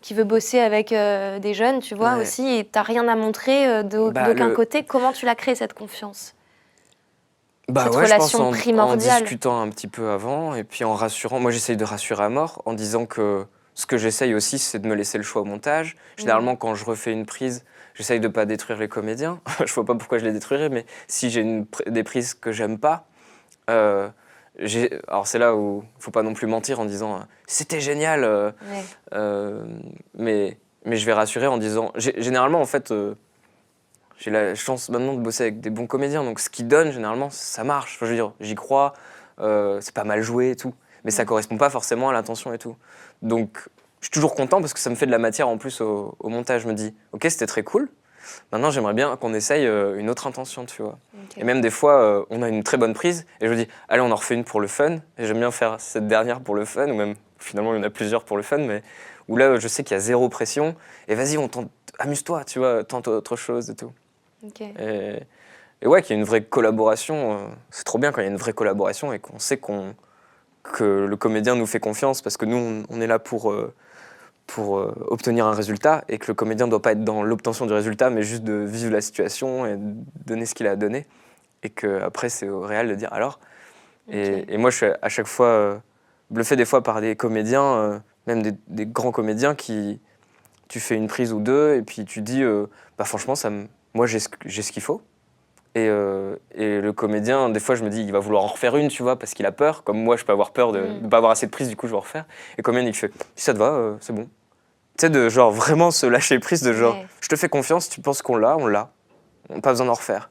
qui 0.00 0.12
veut 0.14 0.24
bosser 0.24 0.60
avec 0.60 0.92
euh, 0.92 1.38
des 1.38 1.54
jeunes, 1.54 1.80
tu 1.80 1.94
vois, 1.94 2.16
Ouais. 2.16 2.22
aussi, 2.22 2.46
et 2.56 2.64
t'as 2.64 2.82
rien 2.82 3.08
à 3.08 3.16
montrer 3.16 3.66
euh, 3.66 3.82
Bah, 3.82 4.28
d'aucun 4.28 4.48
le- 4.48 4.54
côté. 4.54 4.84
Comment 4.84 5.12
tu 5.12 5.24
l'as 5.24 5.34
créé, 5.34 5.54
cette 5.54 5.72
confiance? 5.72 6.34
Bah 7.68 7.84
Cette 7.84 7.94
ouais, 7.94 8.06
je 8.06 8.14
pense 8.14 8.34
relation 8.34 8.38
en, 8.40 8.48
en 8.48 8.50
primordiale. 8.52 9.22
discutant 9.22 9.60
un 9.62 9.70
petit 9.70 9.88
peu 9.88 10.10
avant 10.10 10.54
et 10.54 10.64
puis 10.64 10.84
en 10.84 10.92
rassurant. 10.94 11.40
Moi, 11.40 11.50
j'essaye 11.50 11.78
de 11.78 11.84
rassurer 11.84 12.22
à 12.24 12.28
mort 12.28 12.60
en 12.66 12.74
disant 12.74 13.06
que 13.06 13.46
ce 13.74 13.86
que 13.86 13.96
j'essaye 13.96 14.34
aussi, 14.34 14.58
c'est 14.58 14.78
de 14.78 14.86
me 14.86 14.94
laisser 14.94 15.16
le 15.16 15.24
choix 15.24 15.40
au 15.40 15.46
montage. 15.46 15.96
Généralement, 16.18 16.56
quand 16.56 16.74
je 16.74 16.84
refais 16.84 17.10
une 17.12 17.24
prise, 17.24 17.64
j'essaye 17.94 18.20
de 18.20 18.28
pas 18.28 18.44
détruire 18.44 18.78
les 18.78 18.88
comédiens. 18.88 19.40
je 19.66 19.72
vois 19.72 19.86
pas 19.86 19.94
pourquoi 19.94 20.18
je 20.18 20.26
les 20.26 20.32
détruirais, 20.32 20.68
mais 20.68 20.84
si 21.08 21.30
j'ai 21.30 21.64
des 21.86 22.02
prises 22.04 22.34
que 22.34 22.52
j'aime 22.52 22.78
pas, 22.78 23.06
euh, 23.70 24.10
alors 25.08 25.26
c'est 25.26 25.38
là 25.38 25.54
où 25.56 25.82
faut 25.98 26.10
pas 26.10 26.22
non 26.22 26.32
plus 26.34 26.46
mentir 26.46 26.78
en 26.80 26.84
disant 26.84 27.16
euh, 27.16 27.18
c'était 27.46 27.80
génial. 27.80 28.24
euh, 28.24 28.50
Ouais. 28.70 28.84
euh, 29.14 29.64
mais, 30.16 30.58
mais 30.84 30.96
je 30.96 31.04
vais 31.06 31.12
rassurer 31.12 31.46
en 31.46 31.58
disant. 31.58 31.92
gé- 31.96 32.20
Généralement, 32.20 32.60
en 32.60 32.66
fait, 32.66 32.90
euh, 32.92 33.14
j'ai 34.18 34.30
la 34.30 34.54
chance 34.54 34.88
maintenant 34.90 35.14
de 35.14 35.20
bosser 35.20 35.42
avec 35.44 35.60
des 35.60 35.70
bons 35.70 35.86
comédiens. 35.86 36.22
Donc, 36.22 36.38
ce 36.40 36.48
qu'ils 36.48 36.68
donnent, 36.68 36.92
généralement, 36.92 37.30
ça 37.30 37.64
marche. 37.64 37.96
Enfin, 37.96 38.06
je 38.06 38.10
veux 38.10 38.16
dire, 38.16 38.32
j'y 38.40 38.54
crois, 38.54 38.94
c'est 39.38 39.92
pas 39.94 40.04
mal 40.04 40.22
joué 40.22 40.50
et 40.50 40.56
tout. 40.56 40.72
Mais 41.04 41.10
ça 41.10 41.24
correspond 41.24 41.58
pas 41.58 41.68
forcément 41.68 42.08
à 42.08 42.12
l'intention 42.12 42.52
et 42.54 42.58
tout. 42.58 42.76
Donc, 43.22 43.58
je 44.00 44.06
suis 44.06 44.10
toujours 44.12 44.34
content 44.34 44.60
parce 44.60 44.72
que 44.72 44.78
ça 44.80 44.88
me 44.88 44.94
fait 44.94 45.06
de 45.06 45.10
la 45.10 45.18
matière 45.18 45.48
en 45.48 45.58
plus 45.58 45.80
au, 45.80 46.14
au 46.20 46.28
montage. 46.28 46.62
Je 46.62 46.68
me 46.68 46.74
dis, 46.74 46.94
ok, 47.12 47.26
c'était 47.28 47.46
très 47.46 47.62
cool. 47.62 47.90
Maintenant, 48.52 48.70
j'aimerais 48.70 48.94
bien 48.94 49.16
qu'on 49.16 49.34
essaye 49.34 49.66
euh, 49.66 49.98
une 49.98 50.10
autre 50.10 50.26
intention, 50.26 50.64
tu 50.64 50.82
vois. 50.82 50.98
Et 51.36 51.44
même 51.44 51.60
des 51.60 51.70
fois, 51.70 52.00
euh, 52.00 52.24
on 52.30 52.42
a 52.42 52.48
une 52.48 52.62
très 52.62 52.76
bonne 52.76 52.94
prise 52.94 53.26
et 53.40 53.46
je 53.46 53.50
me 53.50 53.56
dis, 53.56 53.68
allez, 53.88 54.00
on 54.02 54.10
en 54.10 54.16
refait 54.16 54.34
une 54.34 54.44
pour 54.44 54.60
le 54.60 54.66
fun. 54.66 54.98
Et 55.18 55.26
j'aime 55.26 55.38
bien 55.38 55.50
faire 55.50 55.80
cette 55.80 56.06
dernière 56.06 56.40
pour 56.40 56.54
le 56.54 56.64
fun, 56.64 56.88
ou 56.88 56.94
même 56.94 57.14
finalement, 57.38 57.74
il 57.74 57.78
y 57.78 57.80
en 57.80 57.84
a 57.84 57.90
plusieurs 57.90 58.24
pour 58.24 58.36
le 58.36 58.42
fun, 58.42 58.58
mais 58.58 58.82
où 59.28 59.36
là, 59.36 59.58
je 59.58 59.68
sais 59.68 59.84
qu'il 59.84 59.94
y 59.94 59.98
a 59.98 60.00
zéro 60.00 60.28
pression. 60.28 60.74
Et 61.08 61.14
vas-y, 61.14 61.38
on 61.38 61.48
tente, 61.48 61.70
amuse-toi, 61.98 62.44
tu 62.44 62.58
vois, 62.58 62.84
tente 62.84 63.08
autre 63.08 63.36
chose 63.36 63.70
et 63.70 63.74
tout. 63.74 63.92
Et, 64.78 65.20
et 65.82 65.86
ouais, 65.86 66.02
qu'il 66.02 66.14
y 66.14 66.18
a 66.18 66.20
une 66.20 66.26
vraie 66.26 66.42
collaboration. 66.42 67.38
euh, 67.38 67.46
c'est 67.70 67.84
trop 67.84 67.98
bien 67.98 68.12
quand 68.12 68.20
il 68.20 68.24
y 68.24 68.28
a 68.28 68.30
une 68.30 68.36
vraie 68.36 68.52
collaboration 68.52 69.12
et 69.12 69.18
qu'on 69.18 69.38
sait 69.38 69.56
qu'on, 69.56 69.94
que 70.62 70.84
le 70.84 71.16
comédien 71.16 71.56
nous 71.56 71.66
fait 71.66 71.80
confiance 71.80 72.22
parce 72.22 72.36
que 72.36 72.44
nous, 72.46 72.56
on, 72.56 72.82
on 72.88 73.00
est 73.00 73.06
là 73.06 73.18
pour, 73.18 73.50
euh, 73.50 73.74
pour 74.46 74.78
euh, 74.78 74.94
obtenir 75.08 75.46
un 75.46 75.52
résultat 75.54 76.04
et 76.08 76.18
que 76.18 76.26
le 76.28 76.34
comédien 76.34 76.66
ne 76.66 76.70
doit 76.70 76.82
pas 76.82 76.92
être 76.92 77.04
dans 77.04 77.22
l'obtention 77.22 77.66
du 77.66 77.72
résultat, 77.72 78.10
mais 78.10 78.22
juste 78.22 78.44
de 78.44 78.54
vivre 78.54 78.92
la 78.92 79.00
situation 79.00 79.66
et 79.66 79.76
donner 80.26 80.46
ce 80.46 80.54
qu'il 80.54 80.66
a 80.66 80.72
à 80.72 80.76
donner. 80.76 81.06
Et 81.62 81.70
qu'après, 81.70 82.28
c'est 82.28 82.48
au 82.48 82.60
réel 82.60 82.88
de 82.88 82.94
dire 82.94 83.12
alors? 83.12 83.40
Et, 84.08 84.52
et 84.52 84.58
moi, 84.58 84.70
je 84.70 84.76
suis 84.76 84.86
à 85.00 85.08
chaque 85.08 85.26
fois 85.26 85.46
euh, 85.46 85.78
bluffé 86.30 86.56
des 86.56 86.66
fois 86.66 86.82
par 86.82 87.00
des 87.00 87.16
comédiens, 87.16 87.62
euh, 87.76 87.98
même 88.26 88.42
des, 88.42 88.52
des 88.68 88.86
grands 88.86 89.12
comédiens 89.12 89.54
qui. 89.54 90.00
Tu 90.68 90.80
fais 90.80 90.96
une 90.96 91.08
prise 91.08 91.32
ou 91.32 91.40
deux 91.40 91.74
et 91.76 91.82
puis 91.82 92.04
tu 92.04 92.22
dis 92.22 92.42
bah 92.98 93.04
franchement, 93.04 93.34
ça 93.34 93.50
me- 93.50 93.66
moi 93.92 94.06
j'ai 94.06 94.18
ce, 94.18 94.28
que- 94.30 94.48
j'ai 94.48 94.62
ce 94.62 94.72
qu'il 94.72 94.82
faut. 94.82 95.02
Et, 95.76 95.88
euh, 95.88 96.36
et 96.54 96.80
le 96.80 96.92
comédien, 96.92 97.48
des 97.48 97.58
fois, 97.58 97.74
je 97.74 97.82
me 97.82 97.90
dis, 97.90 98.02
il 98.02 98.12
va 98.12 98.20
vouloir 98.20 98.44
en 98.44 98.46
refaire 98.46 98.76
une, 98.76 98.88
tu 98.88 99.02
vois, 99.02 99.18
parce 99.18 99.34
qu'il 99.34 99.44
a 99.44 99.50
peur. 99.52 99.82
Comme 99.82 100.00
moi, 100.00 100.16
je 100.16 100.24
peux 100.24 100.32
avoir 100.32 100.52
peur 100.52 100.70
de 100.72 100.80
Mm. 100.80 101.02
ne 101.02 101.08
pas 101.08 101.16
avoir 101.16 101.32
assez 101.32 101.46
de 101.46 101.50
prise, 101.50 101.68
du 101.68 101.74
coup, 101.76 101.86
je 101.88 101.92
vais 101.92 101.96
en 101.96 102.00
refaire. 102.00 102.26
Et 102.58 102.62
combien 102.62 102.80
il 102.82 102.94
fait, 102.94 103.10
si 103.34 103.44
ça 103.44 103.52
te 103.54 103.58
va, 103.58 103.70
euh, 103.72 103.96
c'est 104.00 104.12
bon. 104.12 104.24
Tu 104.96 105.06
sais, 105.06 105.10
de 105.10 105.28
genre 105.28 105.50
vraiment 105.50 105.90
se 105.90 106.06
lâcher 106.06 106.38
prise, 106.38 106.62
de 106.62 106.72
genre, 106.72 106.94
Ouais. 106.94 107.06
je 107.20 107.28
te 107.28 107.34
fais 107.34 107.48
confiance, 107.48 107.88
tu 107.88 108.00
penses 108.00 108.22
qu'on 108.22 108.36
l'a, 108.36 108.56
on 108.56 108.66
l'a. 108.68 108.92
On 109.48 109.56
n'a 109.56 109.60
pas 109.60 109.70
besoin 109.70 109.86
d'en 109.86 109.94
refaire. 109.94 110.30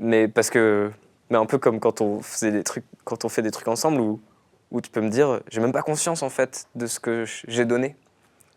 Mais 0.00 0.26
parce 0.26 0.50
que, 0.50 0.90
mais 1.30 1.38
un 1.38 1.46
peu 1.46 1.58
comme 1.58 1.78
quand 1.78 2.00
on 2.00 2.20
faisait 2.20 2.50
des 2.50 2.64
trucs, 2.64 2.84
quand 3.04 3.24
on 3.24 3.28
fait 3.28 3.42
des 3.42 3.52
trucs 3.52 3.68
ensemble, 3.68 4.00
où, 4.00 4.20
où 4.72 4.80
tu 4.80 4.90
peux 4.90 5.00
me 5.00 5.08
dire, 5.10 5.40
j'ai 5.48 5.60
même 5.60 5.72
pas 5.72 5.82
conscience 5.82 6.24
en 6.24 6.28
fait 6.28 6.66
de 6.74 6.86
ce 6.86 6.98
que 6.98 7.24
j'ai 7.46 7.64
donné. 7.64 7.94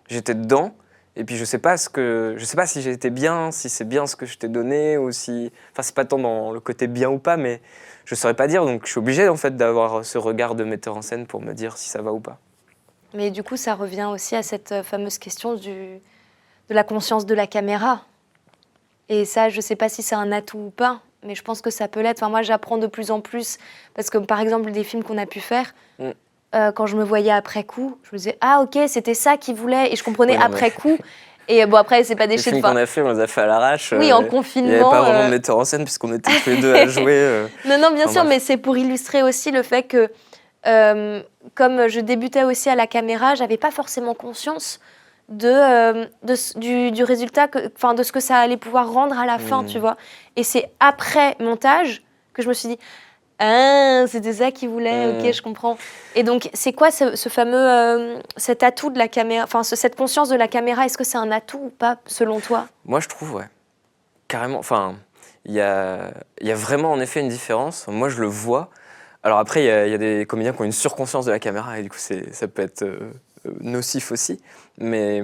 J'étais 0.07 0.33
dedans, 0.33 0.73
et 1.19 1.25
puis 1.25 1.35
je 1.35 1.43
sais 1.43 1.59
pas 1.59 1.75
ce 1.75 1.89
que, 1.89 2.35
je 2.37 2.45
sais 2.45 2.55
pas 2.55 2.65
si 2.65 2.81
j'ai 2.81 2.91
été 2.91 3.09
bien, 3.09 3.51
si 3.51 3.67
c'est 3.67 3.83
bien 3.83 4.07
ce 4.07 4.15
que 4.15 4.25
je 4.25 4.37
t'ai 4.37 4.47
donné, 4.47 4.97
ou 4.97 5.11
si, 5.11 5.51
enfin 5.73 5.83
c'est 5.83 5.93
pas 5.93 6.05
tant 6.05 6.17
dans 6.17 6.53
le 6.53 6.61
côté 6.61 6.87
bien 6.87 7.09
ou 7.09 7.19
pas, 7.19 7.35
mais 7.35 7.61
je 8.05 8.15
saurais 8.15 8.35
pas 8.35 8.47
dire, 8.47 8.65
donc 8.65 8.85
je 8.85 8.91
suis 8.91 8.99
obligé 8.99 9.27
en 9.27 9.35
fait 9.35 9.57
d'avoir 9.57 10.05
ce 10.05 10.17
regard 10.17 10.55
de 10.55 10.63
metteur 10.63 10.95
en 10.95 11.01
scène 11.01 11.27
pour 11.27 11.41
me 11.41 11.53
dire 11.53 11.77
si 11.77 11.89
ça 11.89 12.01
va 12.01 12.13
ou 12.13 12.21
pas. 12.21 12.39
Mais 13.13 13.31
du 13.31 13.43
coup, 13.43 13.57
ça 13.57 13.75
revient 13.75 14.07
aussi 14.09 14.37
à 14.37 14.43
cette 14.43 14.71
euh, 14.71 14.81
fameuse 14.81 15.17
question 15.17 15.55
du, 15.55 15.99
de 16.69 16.73
la 16.73 16.85
conscience 16.85 17.25
de 17.25 17.35
la 17.35 17.47
caméra. 17.47 18.05
Et 19.09 19.25
ça, 19.25 19.49
je 19.49 19.57
ne 19.57 19.61
sais 19.61 19.75
pas 19.75 19.89
si 19.89 20.01
c'est 20.01 20.15
un 20.15 20.31
atout 20.31 20.59
ou 20.59 20.69
pas, 20.69 21.01
mais 21.25 21.35
je 21.35 21.43
pense 21.43 21.61
que 21.61 21.71
ça 21.71 21.89
peut 21.89 22.01
l'être. 22.01 22.19
Enfin, 22.19 22.29
moi, 22.29 22.43
j'apprends 22.43 22.77
de 22.77 22.87
plus 22.87 23.11
en 23.11 23.19
plus. 23.19 23.57
Parce 23.93 24.09
que, 24.09 24.19
par 24.19 24.39
exemple, 24.39 24.71
des 24.71 24.83
films 24.83 25.03
qu'on 25.03 25.17
a 25.17 25.25
pu 25.25 25.39
faire, 25.39 25.73
Mm. 25.99 26.11
Euh, 26.55 26.71
quand 26.71 26.85
je 26.87 26.95
me 26.97 27.03
voyais 27.03 27.31
après 27.31 27.63
coup, 27.63 27.97
je 28.03 28.09
me 28.13 28.17
disais 28.17 28.37
Ah, 28.41 28.61
ok, 28.61 28.77
c'était 28.87 29.13
ça 29.13 29.37
qu'il 29.37 29.55
voulait. 29.55 29.91
Et 29.91 29.95
je 29.95 30.03
comprenais 30.03 30.37
Oui, 30.37 30.43
après 30.43 30.71
coup. 30.71 30.97
Et 31.47 31.65
bon, 31.65 31.77
après, 31.77 32.03
c'est 32.03 32.15
pas 32.15 32.27
des 32.27 32.37
films. 32.37 32.61
qu'on 32.61 32.75
a 32.75 32.85
fait, 32.85 33.01
on 33.01 33.11
les 33.11 33.19
a 33.19 33.27
fait 33.27 33.41
à 33.41 33.47
l'arrache. 33.47 33.93
Oui, 33.97 34.11
euh, 34.11 34.15
en 34.15 34.19
Il 34.19 34.21
n'y 34.21 34.25
avait 34.25 34.29
confinement. 34.29 34.89
pas 34.91 35.01
vraiment 35.01 35.19
euh, 35.21 35.25
de 35.25 35.31
metteur 35.31 35.57
en 35.57 35.65
scène 35.65 35.83
puisqu'on 35.83 36.13
était 36.13 36.31
tous 36.43 36.49
les 36.51 36.57
deux 36.57 36.73
à 36.73 36.85
jouer. 36.87 37.05
euh. 37.13 37.47
Non, 37.65 37.77
non, 37.79 37.91
bien 37.91 38.03
Enfin, 38.05 38.13
sûr, 38.13 38.21
bref. 38.23 38.33
mais 38.35 38.39
c'est 38.39 38.57
pour 38.57 38.77
illustrer 38.77 39.23
aussi 39.23 39.49
le 39.51 39.63
fait 39.63 39.83
que, 39.83 40.11
euh, 40.67 41.21
comme 41.55 41.87
je 41.87 41.99
débutais 42.01 42.43
aussi 42.43 42.69
à 42.69 42.75
la 42.75 42.85
caméra, 42.87 43.33
j'avais 43.35 43.57
pas 43.57 43.71
forcément 43.71 44.13
conscience 44.13 44.79
de, 45.29 45.47
euh, 45.47 46.05
du, 46.55 46.91
du 46.91 47.03
résultat, 47.03 47.47
enfin 47.75 47.93
de 47.93 48.03
ce 48.03 48.11
que 48.11 48.19
ça 48.19 48.37
allait 48.37 48.57
pouvoir 48.57 48.91
rendre 48.91 49.17
à 49.19 49.25
la 49.25 49.37
fin, 49.39 49.61
Mhm. 49.63 49.67
tu 49.69 49.79
vois. 49.79 49.95
Et 50.35 50.43
c'est 50.43 50.69
après 50.79 51.35
montage 51.39 52.03
que 52.33 52.41
je 52.43 52.47
me 52.47 52.53
suis 52.53 52.69
dit, 52.69 52.79
ah, 53.39 54.05
c'était 54.07 54.33
ça 54.33 54.51
qu'il 54.51 54.69
voulait, 54.69 55.07
Mhm. 55.07 55.25
ok, 55.27 55.33
je 55.33 55.41
comprends. 55.41 55.77
Et 56.15 56.23
donc, 56.23 56.49
c'est 56.53 56.73
quoi 56.73 56.91
ce, 56.91 57.15
ce 57.15 57.29
fameux, 57.29 57.55
euh, 57.57 58.19
cet 58.37 58.63
atout 58.63 58.89
de 58.89 58.97
la 58.97 59.07
caméra, 59.07 59.43
enfin 59.43 59.63
ce- 59.63 59.75
cette 59.75 59.95
conscience 59.95 60.29
de 60.29 60.35
la 60.35 60.47
caméra, 60.47 60.85
est-ce 60.85 60.97
que 60.97 61.03
c'est 61.03 61.17
un 61.17 61.31
atout 61.31 61.59
ou 61.65 61.69
pas, 61.69 61.97
selon 62.05 62.39
toi? 62.39 62.67
Moi, 62.85 62.99
je 62.99 63.07
trouve, 63.07 63.35
ouais. 63.35 63.47
Carrément. 64.27 64.59
Enfin, 64.59 64.95
il 65.45 65.53
y 65.53 65.61
a, 65.61 66.11
y 66.41 66.51
a 66.51 66.55
vraiment 66.55 66.91
en 66.91 66.99
effet 66.99 67.19
une 67.21 67.29
différence. 67.29 67.87
Moi, 67.87 68.09
je 68.09 68.21
le 68.21 68.27
vois. 68.27 68.69
Alors 69.23 69.39
après, 69.39 69.63
il 69.63 69.67
y, 69.67 69.71
a- 69.71 69.85
il 69.87 69.91
y 69.91 69.95
a 69.95 69.97
des 69.97 70.25
comédiens 70.25 70.53
qui 70.53 70.61
ont 70.61 70.65
une 70.65 70.71
surconscience 70.71 71.25
de 71.25 71.31
la 71.31 71.39
caméra 71.39 71.79
et 71.79 71.83
du 71.83 71.89
coup, 71.89 71.97
ça 71.97 72.47
peut 72.47 72.61
être 72.61 72.83
euh, 72.83 73.11
euh, 73.47 73.51
nocif 73.61 74.11
aussi. 74.11 74.41
Mais 74.77 75.23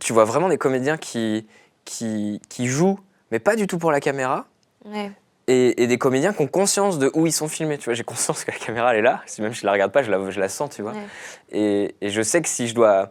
tu 0.00 0.12
vois 0.12 0.24
vraiment 0.24 0.48
des 0.48 0.58
comédiens 0.58 0.96
qui, 0.96 1.46
qui, 1.84 2.40
qui 2.48 2.66
jouent, 2.66 2.98
mais 3.30 3.38
pas 3.40 3.56
du 3.56 3.66
tout 3.66 3.78
pour 3.78 3.92
la 3.92 4.00
caméra. 4.00 4.46
Ouais. 4.84 5.10
Et, 5.52 5.82
et 5.82 5.86
des 5.88 5.98
comédiens 5.98 6.32
qui 6.32 6.42
ont 6.42 6.46
conscience 6.46 6.98
de 7.00 7.10
où 7.14 7.26
ils 7.26 7.32
sont 7.32 7.48
filmés. 7.48 7.76
Tu 7.76 7.86
vois, 7.86 7.94
j'ai 7.94 8.04
conscience 8.04 8.44
que 8.44 8.52
la 8.52 8.56
caméra 8.58 8.92
elle 8.92 9.00
est 9.00 9.02
là. 9.02 9.20
Si 9.26 9.42
même 9.42 9.52
je 9.52 9.66
la 9.66 9.72
regarde 9.72 9.90
pas, 9.90 10.02
je 10.02 10.10
la, 10.10 10.30
je 10.30 10.38
la 10.38 10.48
sens, 10.48 10.70
tu 10.70 10.82
vois. 10.82 10.92
Ouais. 10.92 11.06
Et, 11.50 11.94
et 12.00 12.10
je 12.10 12.22
sais 12.22 12.40
que 12.40 12.48
si 12.48 12.68
je 12.68 12.74
dois, 12.74 13.10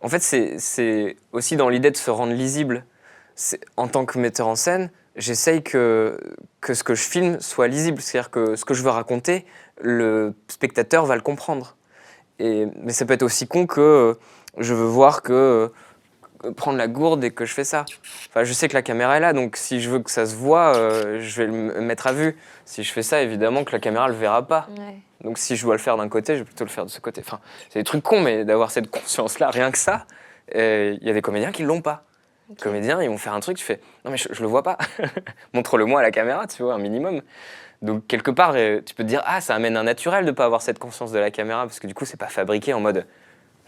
en 0.00 0.08
fait, 0.08 0.20
c'est- 0.20 1.16
aussi 1.32 1.56
dans 1.56 1.68
l'idée 1.68 1.90
de 1.90 1.96
se 1.96 2.10
rendre 2.10 2.32
lisible. 2.32 2.84
En 3.76 3.88
tant 3.88 4.04
que 4.04 4.18
metteur 4.18 4.46
en 4.46 4.54
scène, 4.54 4.90
j'essaye 5.16 5.62
que 5.62 6.18
que 6.60 6.74
ce 6.74 6.84
que 6.84 6.94
je 6.94 7.02
filme 7.02 7.40
soit 7.40 7.68
lisible. 7.68 8.00
C'est-à-dire 8.02 8.30
que 8.30 8.54
ce 8.54 8.64
que 8.64 8.74
je 8.74 8.82
veux 8.82 8.90
raconter, 8.90 9.46
le 9.80 10.34
spectateur 10.48 11.06
va 11.06 11.16
le 11.16 11.22
comprendre. 11.22 11.76
Et, 12.38 12.66
mais 12.82 12.92
ça 12.92 13.04
peut 13.06 13.14
être 13.14 13.22
aussi 13.22 13.48
con 13.48 13.66
que 13.66 13.80
euh, 13.80 14.14
je 14.58 14.74
veux 14.74 14.84
voir 14.86 15.22
que 15.22 15.72
prendre 16.56 16.78
la 16.78 16.88
gourde 16.88 17.22
et 17.24 17.30
que 17.30 17.44
je 17.44 17.54
fais 17.54 17.64
ça. 17.64 17.84
Enfin, 18.28 18.44
je 18.44 18.52
sais 18.52 18.68
que 18.68 18.74
la 18.74 18.82
caméra 18.82 19.16
est 19.16 19.20
là, 19.20 19.32
donc 19.32 19.56
si 19.56 19.80
je 19.80 19.90
veux 19.90 20.00
que 20.00 20.10
ça 20.10 20.26
se 20.26 20.34
voit, 20.34 20.76
euh, 20.76 21.20
je 21.20 21.42
vais 21.42 21.46
le 21.46 21.80
mettre 21.80 22.06
à 22.06 22.12
vue. 22.12 22.36
Si 22.64 22.82
je 22.82 22.92
fais 22.92 23.02
ça, 23.02 23.22
évidemment 23.22 23.64
que 23.64 23.72
la 23.72 23.78
caméra 23.78 24.08
le 24.08 24.14
verra 24.14 24.46
pas. 24.46 24.66
Ouais. 24.76 24.96
Donc 25.22 25.38
si 25.38 25.56
je 25.56 25.64
dois 25.64 25.74
le 25.74 25.80
faire 25.80 25.96
d'un 25.96 26.08
côté, 26.08 26.34
je 26.34 26.40
vais 26.40 26.44
plutôt 26.44 26.64
le 26.64 26.70
faire 26.70 26.84
de 26.86 26.90
ce 26.90 27.00
côté. 27.00 27.22
Enfin, 27.24 27.40
c'est 27.68 27.80
des 27.80 27.84
trucs 27.84 28.02
cons, 28.02 28.20
mais 28.20 28.44
d'avoir 28.44 28.70
cette 28.70 28.90
conscience-là, 28.90 29.50
rien 29.50 29.70
que 29.70 29.78
ça, 29.78 30.06
Et 30.52 30.98
Il 31.00 31.06
y 31.06 31.10
a 31.10 31.14
des 31.14 31.22
comédiens 31.22 31.52
qui 31.52 31.62
l'ont 31.62 31.82
pas. 31.82 32.04
Les 32.48 32.56
comédiens, 32.56 33.00
ils 33.00 33.08
vont 33.08 33.18
faire 33.18 33.34
un 33.34 33.40
truc, 33.40 33.56
tu 33.58 33.64
fais 33.64 33.80
non 34.04 34.10
mais 34.10 34.16
je, 34.16 34.28
je 34.32 34.42
le 34.42 34.48
vois 34.48 34.62
pas. 34.62 34.76
Montre-le-moi 35.52 36.00
à 36.00 36.02
la 36.02 36.10
caméra, 36.10 36.46
tu 36.46 36.62
vois, 36.62 36.74
un 36.74 36.78
minimum. 36.78 37.22
Donc 37.82 38.06
quelque 38.06 38.30
part, 38.30 38.52
euh, 38.54 38.80
tu 38.84 38.94
peux 38.94 39.04
te 39.04 39.08
dire 39.08 39.22
ah 39.24 39.40
ça 39.40 39.54
amène 39.54 39.76
un 39.76 39.84
naturel 39.84 40.26
de 40.26 40.32
pas 40.32 40.44
avoir 40.44 40.60
cette 40.60 40.78
conscience 40.78 41.12
de 41.12 41.18
la 41.18 41.30
caméra 41.30 41.62
parce 41.62 41.80
que 41.80 41.86
du 41.86 41.94
coup 41.94 42.04
c'est 42.04 42.18
pas 42.18 42.26
fabriqué 42.26 42.74
en 42.74 42.80
mode 42.80 43.06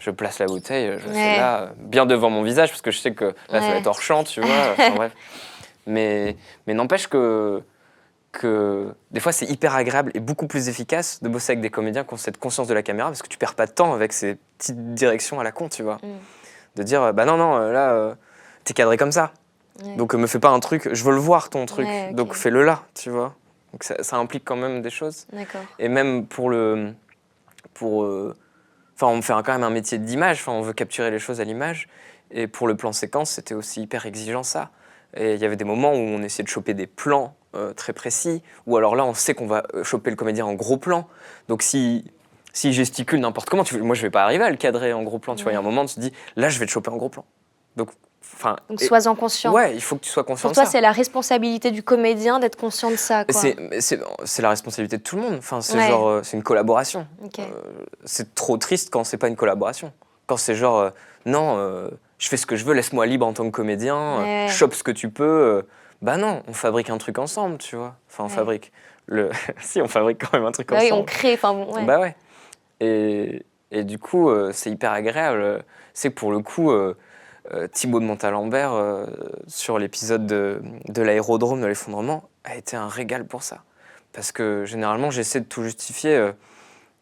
je 0.03 0.11
place 0.11 0.39
la 0.39 0.45
bouteille, 0.47 0.97
je 0.99 1.07
Ouais. 1.07 1.13
fais 1.13 1.37
là 1.37 1.71
bien 1.77 2.05
devant 2.05 2.29
mon 2.29 2.43
visage 2.43 2.69
parce 2.69 2.81
que 2.81 2.91
je 2.91 2.99
sais 2.99 3.13
que 3.13 3.25
là 3.49 3.61
ça 3.61 3.69
va 3.69 3.75
être 3.77 3.87
hors 3.87 4.01
champ, 4.01 4.23
tu 4.23 4.41
vois. 4.41 4.49
enfin, 4.73 4.91
bref. 4.95 5.13
Mais 5.87 6.35
mais 6.67 6.73
n'empêche 6.73 7.07
que 7.07 7.61
que 8.31 8.93
des 9.11 9.19
fois 9.19 9.31
c'est 9.31 9.45
hyper 9.45 9.75
agréable 9.75 10.11
et 10.15 10.19
beaucoup 10.19 10.47
plus 10.47 10.67
efficace 10.67 11.21
de 11.21 11.29
bosser 11.29 11.51
avec 11.51 11.61
des 11.61 11.69
comédiens 11.69 12.03
qui 12.03 12.13
ont 12.13 12.17
cette 12.17 12.37
conscience 12.39 12.67
de 12.67 12.73
la 12.73 12.81
caméra 12.81 13.09
parce 13.09 13.21
que 13.21 13.27
tu 13.27 13.37
perds 13.37 13.53
pas 13.55 13.65
de 13.67 13.71
temps 13.71 13.93
avec 13.93 14.11
ces 14.11 14.37
petites 14.57 14.93
directions 14.95 15.39
à 15.39 15.43
la 15.43 15.51
con, 15.51 15.69
tu 15.69 15.83
vois. 15.83 15.99
Mm. 16.01 16.07
De 16.77 16.83
dire 16.83 17.01
euh, 17.03 17.11
bah 17.11 17.25
non 17.25 17.37
non 17.37 17.55
euh, 17.57 17.71
là 17.71 17.91
euh, 17.91 18.15
t'es 18.63 18.73
cadré 18.73 18.97
comme 18.97 19.11
ça. 19.11 19.31
Ouais. 19.83 19.95
Donc 19.95 20.13
me 20.15 20.27
fais 20.27 20.39
pas 20.39 20.49
un 20.49 20.59
truc, 20.59 20.89
je 20.93 21.03
veux 21.03 21.11
le 21.11 21.19
voir 21.19 21.49
ton 21.49 21.65
truc. 21.65 21.87
Donc 22.11 22.33
fais-le 22.33 22.63
là, 22.63 22.83
tu 22.95 23.09
vois. 23.09 23.35
Donc 23.71 23.83
ça, 23.83 24.01
ça 24.03 24.17
implique 24.17 24.45
quand 24.45 24.55
même 24.55 24.81
des 24.81 24.89
choses. 24.91 25.25
D'accord. 25.33 25.61
Et 25.79 25.87
même 25.89 26.25
pour 26.25 26.49
le. 26.49 26.93
Pour. 27.73 28.03
euh, 28.03 28.35
Enfin, 29.03 29.17
on 29.17 29.21
fait 29.21 29.33
quand 29.43 29.51
même 29.53 29.63
un 29.63 29.69
métier 29.69 29.97
d'image, 29.97 30.39
enfin, 30.39 30.53
on 30.53 30.61
veut 30.61 30.71
capturer 30.71 31.11
les 31.11 31.19
choses 31.19 31.41
à 31.41 31.43
l'image. 31.43 31.89
Et 32.31 32.47
pour 32.47 32.67
le 32.67 32.75
plan 32.75 32.93
séquence, 32.93 33.31
c'était 33.31 33.53
aussi 33.53 33.81
hyper 33.81 34.05
exigeant 34.05 34.43
ça. 34.43 34.71
Et 35.15 35.33
il 35.33 35.41
y 35.41 35.45
avait 35.45 35.57
des 35.57 35.65
moments 35.65 35.91
où 35.91 35.97
on 35.97 36.23
essayait 36.23 36.45
de 36.45 36.49
choper 36.49 36.73
des 36.73 36.87
plans 36.87 37.35
euh, 37.53 37.73
très 37.73 37.91
précis, 37.91 38.41
ou 38.65 38.77
alors 38.77 38.95
là, 38.95 39.05
on 39.05 39.13
sait 39.13 39.33
qu'on 39.35 39.45
va 39.45 39.63
euh, 39.75 39.83
choper 39.83 40.09
le 40.09 40.15
comédien 40.15 40.45
en 40.45 40.53
gros 40.53 40.77
plan. 40.77 41.07
Donc 41.47 41.61
si. 41.61 42.05
S'il 42.55 42.71
gesticule 42.71 43.19
n'importe 43.19 43.49
comment, 43.49 43.63
tu, 43.63 43.81
moi 43.81 43.95
je 43.95 44.03
vais 44.03 44.11
pas 44.11 44.23
arriver 44.23 44.43
à 44.43 44.51
le 44.51 44.57
cadrer 44.57 44.93
en 44.93 45.01
gros 45.01 45.17
plan. 45.17 45.35
Tu 45.35 45.41
vois, 45.41 45.51
il 45.51 45.55
y 45.55 45.57
a 45.57 45.59
un 45.59 45.63
moment, 45.63 45.85
tu 45.87 45.95
te 45.95 45.99
dis, 45.99 46.13
là 46.35 46.49
je 46.49 46.59
vais 46.59 46.67
te 46.67 46.71
choper 46.71 46.91
en 46.91 46.97
gros 46.97 47.09
plan. 47.09 47.25
Donc, 47.77 47.89
enfin. 48.35 48.55
Donc 48.69 48.81
sois-en 48.81 49.15
conscient. 49.15 49.51
Ouais, 49.53 49.73
il 49.75 49.81
faut 49.81 49.95
que 49.95 50.01
tu 50.03 50.09
sois 50.09 50.23
conscient 50.23 50.49
Pour 50.49 50.55
toi, 50.55 50.65
c'est 50.65 50.81
la 50.81 50.91
responsabilité 50.91 51.71
du 51.71 51.83
comédien 51.83 52.39
d'être 52.39 52.55
conscient 52.57 52.89
de 52.91 52.95
ça. 52.95 53.25
C'est- 53.29 54.41
la 54.41 54.49
responsabilité 54.49 54.97
de 54.97 55.03
tout 55.03 55.15
le 55.15 55.21
monde. 55.21 55.35
Enfin, 55.37 55.61
c'est 55.61 55.77
Ouais. 55.77 55.87
genre, 55.87 56.07
euh, 56.07 56.21
c'est 56.23 56.37
une 56.37 56.43
collaboration. 56.43 57.07
Euh, 57.39 57.43
c'est 58.05 58.35
trop 58.35 58.57
triste 58.57 58.89
quand 58.91 59.03
c'est 59.03 59.17
pas 59.17 59.27
une 59.27 59.35
collaboration. 59.35 59.93
Quand 60.27 60.37
c'est 60.37 60.55
genre, 60.55 60.79
euh, 60.79 60.89
non, 61.25 61.55
euh, 61.57 61.89
je 62.17 62.27
fais 62.29 62.37
ce 62.37 62.45
que 62.45 62.55
je 62.55 62.65
veux, 62.65 62.73
laisse-moi 62.73 63.05
libre 63.05 63.25
en 63.25 63.33
tant 63.33 63.45
que 63.45 63.49
comédien, 63.51 64.19
Ouais. 64.21 64.47
chope 64.49 64.73
ce 64.73 64.83
que 64.83 64.91
tu 64.91 65.09
peux. 65.09 65.63
bah 66.01 66.17
non, 66.17 66.43
on 66.49 66.53
fabrique 66.53 66.89
un 66.89 66.97
truc 66.97 67.17
ensemble, 67.17 67.57
tu 67.59 67.77
vois. 67.77 67.95
Enfin, 68.09 68.25
on 68.25 68.27
Ouais. 68.27 68.33
fabrique. 68.33 68.73
Le... 69.05 69.29
si, 69.61 69.81
on 69.81 69.87
fabrique 69.87 70.19
quand 70.19 70.33
même 70.37 70.45
un 70.45 70.51
truc 70.51 70.67
Bah 70.69 70.77
oui, 70.81 70.87
ensemble. 70.87 71.01
on 71.01 71.05
crée. 71.05 71.33
Enfin, 71.35 71.53
bon. 71.53 71.85
Bah 71.85 71.99
ouais. 71.99 72.15
Et, 72.81 73.45
et 73.71 73.83
du 73.85 73.99
coup, 73.99 74.29
c'est 74.51 74.69
hyper 74.69 74.91
agréable. 74.91 75.63
C'est 75.93 76.09
pour 76.09 76.31
le 76.33 76.39
coup, 76.39 76.71
Thibaut 77.71 77.99
de 77.99 78.05
Montalembert, 78.05 78.73
euh, 78.73 79.05
sur 79.47 79.77
l'épisode 79.77 80.25
de, 80.25 80.61
l'aérodrome 81.01 81.61
de 81.61 81.67
l'effondrement, 81.67 82.29
a 82.43 82.55
été 82.55 82.77
un 82.77 82.87
régal 82.87 83.25
pour 83.25 83.43
ça. 83.43 83.63
Parce 84.13 84.31
que 84.31 84.65
généralement, 84.65 85.11
j'essaie 85.11 85.41
de 85.41 85.45
tout 85.45 85.63
justifier. 85.63 86.15
euh, 86.15 86.31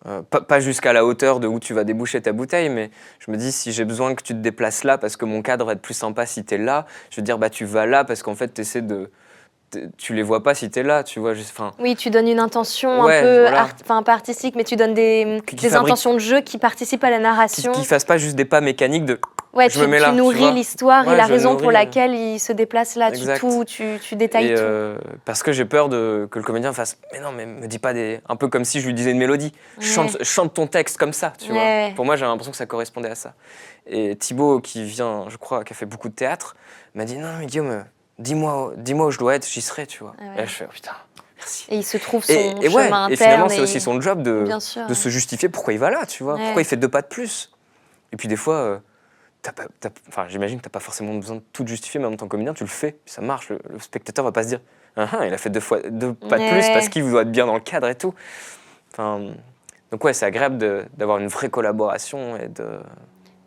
euh, 0.08 0.24
pas, 0.24 0.60
jusqu'à 0.60 0.94
la 0.94 1.06
hauteur 1.06 1.40
de 1.40 1.48
où 1.48 1.60
tu 1.60 1.76
vas 1.76 1.84
déboucher 1.84 2.22
ta 2.22 2.32
bouteille, 2.32 2.70
mais 2.70 2.90
je 3.20 3.30
me 3.30 3.38
dis 3.38 3.52
si 3.52 3.72
j'ai 3.72 3.86
besoin 3.86 4.16
que 4.16 4.24
tu 4.24 4.34
te 4.34 4.40
déplaces 4.40 4.84
là 4.84 4.98
parce 4.98 5.16
que 5.16 5.26
mon 5.26 5.44
cadre 5.44 5.64
va 5.66 5.74
être 5.74 5.82
plus 5.82 5.94
sympa 5.94 6.26
si 6.26 6.44
tu 6.44 6.56
es 6.56 6.58
là, 6.58 6.88
je 7.12 7.18
veux 7.18 7.22
dire 7.22 7.38
bah 7.38 7.52
tu 7.52 7.66
vas 7.66 7.86
là 7.86 8.04
parce 8.04 8.24
qu'en 8.24 8.34
fait 8.34 8.52
tu 8.52 8.62
essaies 8.62 8.82
de 8.82 9.12
tu 9.98 10.14
les 10.14 10.24
vois 10.24 10.44
pas 10.44 10.54
si 10.56 10.70
tu 10.70 10.80
es 10.80 10.84
là, 10.84 11.04
tu 11.04 11.20
vois 11.20 11.34
juste 11.34 11.52
enfin 11.52 11.72
Oui, 11.80 11.96
tu 11.96 12.10
donnes 12.10 12.28
une 12.28 12.40
intention 12.40 13.04
Ouais, 13.04 13.18
un 13.20 13.22
peu, 13.22 13.42
voilà. 13.42 13.62
art- 13.62 13.70
enfin 13.82 14.04
pas 14.04 14.14
artistique, 14.14 14.56
mais 14.56 14.64
tu 14.64 14.76
donnes 14.76 14.94
des, 14.94 15.42
Qui- 15.46 15.56
qui 15.56 15.66
des 15.66 15.70
fabrique- 15.72 15.88
intentions 15.92 16.14
de 16.14 16.20
jeu 16.20 16.42
qui 16.42 16.58
participent 16.58 17.04
à 17.04 17.10
la 17.10 17.20
narration. 17.20 17.72
qui 17.72 17.86
fassent 17.86 18.06
pas 18.06 18.18
juste 18.18 18.36
des 18.36 18.46
pas 18.46 18.62
mécaniques 18.62 19.06
de 19.06 19.20
ouais, 19.54 19.70
je 19.70 19.76
tu, 19.76 19.80
me 19.82 19.88
mets 19.88 19.98
tu 19.98 20.04
là, 20.04 20.10
tu 20.10 20.16
nourris 20.16 20.52
l'histoire 20.54 21.06
Ouais, 21.08 21.14
et 21.14 21.18
la 21.18 21.26
raison 21.26 21.52
pour 21.54 21.64
nourris, 21.64 21.76
euh. 21.76 21.80
laquelle 21.80 22.14
il 22.16 22.40
se 22.40 22.54
déplace 22.54 22.96
là. 22.96 23.12
Tu, 23.12 23.18
Exact. 23.20 23.40
tout, 23.40 23.64
tu, 23.66 23.98
tu 24.02 24.16
détailles 24.16 24.52
Et, 24.52 24.56
tout. 24.56 24.62
euh, 24.62 24.98
parce 25.26 25.44
que 25.44 25.52
j'ai 25.52 25.66
peur 25.66 25.90
de, 25.90 26.28
que 26.32 26.40
le 26.40 26.44
comédien 26.46 26.74
fasse 26.74 26.98
Mais 27.14 27.20
non, 27.20 27.32
mais 27.32 27.46
me 27.46 27.68
dis 27.68 27.80
pas 27.80 27.94
des. 27.94 28.22
Un 28.30 28.36
peu 28.36 28.48
comme 28.48 28.66
si 28.66 28.82
je 28.82 28.88
lui 28.88 28.94
disais 28.94 29.12
une 29.12 29.18
mélodie. 29.18 29.52
Chante, 29.80 30.22
chante 30.24 30.54
ton 30.54 30.68
texte 30.68 30.98
comme 30.98 31.14
ça, 31.14 31.34
tu 31.40 31.52
vois. 31.52 31.90
Pour 31.96 32.06
moi, 32.06 32.16
j'ai 32.16 32.26
l'impression 32.26 32.52
que 32.52 32.58
ça 32.58 32.66
correspondait 32.66 33.10
à 33.12 33.16
ça. 33.16 33.34
Et 33.88 34.16
Thibaut, 34.16 34.60
qui 34.60 34.84
vient, 34.84 35.26
je 35.30 35.38
crois, 35.38 35.64
qui 35.64 35.74
a 35.74 35.76
fait 35.76 35.86
beaucoup 35.88 36.08
de 36.10 36.14
théâtre, 36.14 36.56
m'a 36.94 37.04
dit 37.06 37.18
Non, 37.18 37.30
mais 37.40 37.46
Guillaume, 37.48 37.84
dis-moi 38.22 38.74
dis 38.78 38.94
où 38.94 39.12
je 39.12 39.18
dois 39.18 39.36
être, 39.36 39.48
j'y 39.48 39.62
serai, 39.62 39.88
tu 39.88 40.04
vois. 40.04 40.14
Ah 40.20 40.24
ouais. 40.24 40.34
Et 40.34 40.38
là, 40.38 40.46
je 40.46 40.52
fais 40.54 40.66
Oh, 40.70 40.74
Putain, 40.74 40.92
merci. 41.38 41.66
Et 41.70 41.78
il 41.78 41.84
se 41.84 41.98
trouve 41.98 42.24
son 42.24 42.32
Et, 42.34 42.56
et 42.66 42.70
ouais, 42.70 42.86
chemin 42.86 43.10
et 43.10 43.14
interne. 43.14 43.18
finalement, 43.32 43.50
c'est 43.50 43.58
et- 43.58 43.62
aussi 43.62 43.82
son 43.82 44.00
job 44.02 44.22
de, 44.24 44.44
Bien 44.44 44.60
sûr. 44.60 44.86
de 44.88 44.94
se 44.94 45.10
justifier 45.10 45.50
pourquoi 45.50 45.74
il 45.74 45.80
va 45.80 45.90
là, 45.90 46.06
tu 46.06 46.24
vois. 46.24 46.38
Pourquoi 46.38 46.62
il 46.62 46.66
fait 46.66 46.78
deux 46.78 46.88
pas 46.90 47.02
de 47.02 47.08
plus. 47.08 47.52
Et 48.14 48.18
puis 48.18 48.28
des 48.28 48.36
fois, 48.36 48.56
euh, 48.56 48.78
enfin, 50.10 50.26
j'imagine 50.28 50.58
que 50.58 50.64
tu 50.64 50.68
n'as 50.68 50.72
pas 50.72 50.80
forcément 50.80 51.14
besoin 51.16 51.38
de 51.38 51.44
tout 51.54 51.66
justifier, 51.66 52.00
mais 52.00 52.06
en 52.08 52.16
tant 52.16 52.26
que 52.26 52.32
comédien, 52.32 52.54
tu 52.54 52.64
le 52.64 52.70
fais, 52.70 52.92
puis 52.92 53.14
ça 53.14 53.22
marche. 53.22 53.50
Le, 53.50 53.60
le 53.70 53.80
spectateur 53.80 54.24
va 54.26 54.32
pas 54.32 54.44
se 54.44 54.50
dire 54.50 54.60
ah, 54.98 55.08
ah, 55.20 55.26
il 55.26 55.34
a 55.34 55.38
fait 55.38 55.50
deux, 55.50 55.60
fois, 55.62 55.80
deux 55.90 56.14
pas 56.14 56.38
de 56.38 56.50
plus 56.52 56.68
parce 56.74 56.90
qu'il 56.90 57.10
doit 57.10 57.22
être 57.22 57.32
bien 57.32 57.46
dans 57.46 57.54
le 57.56 57.62
cadre 57.62 57.88
et 57.88 57.96
tout. 57.96 58.14
Enfin, 58.92 59.22
donc 59.92 60.04
ouais, 60.04 60.14
c'est 60.14 60.26
agréable 60.26 60.58
d'avoir 60.98 61.18
une 61.18 61.28
vraie 61.28 61.50
collaboration 61.50 62.36
et 62.38 62.50
de, 62.50 62.80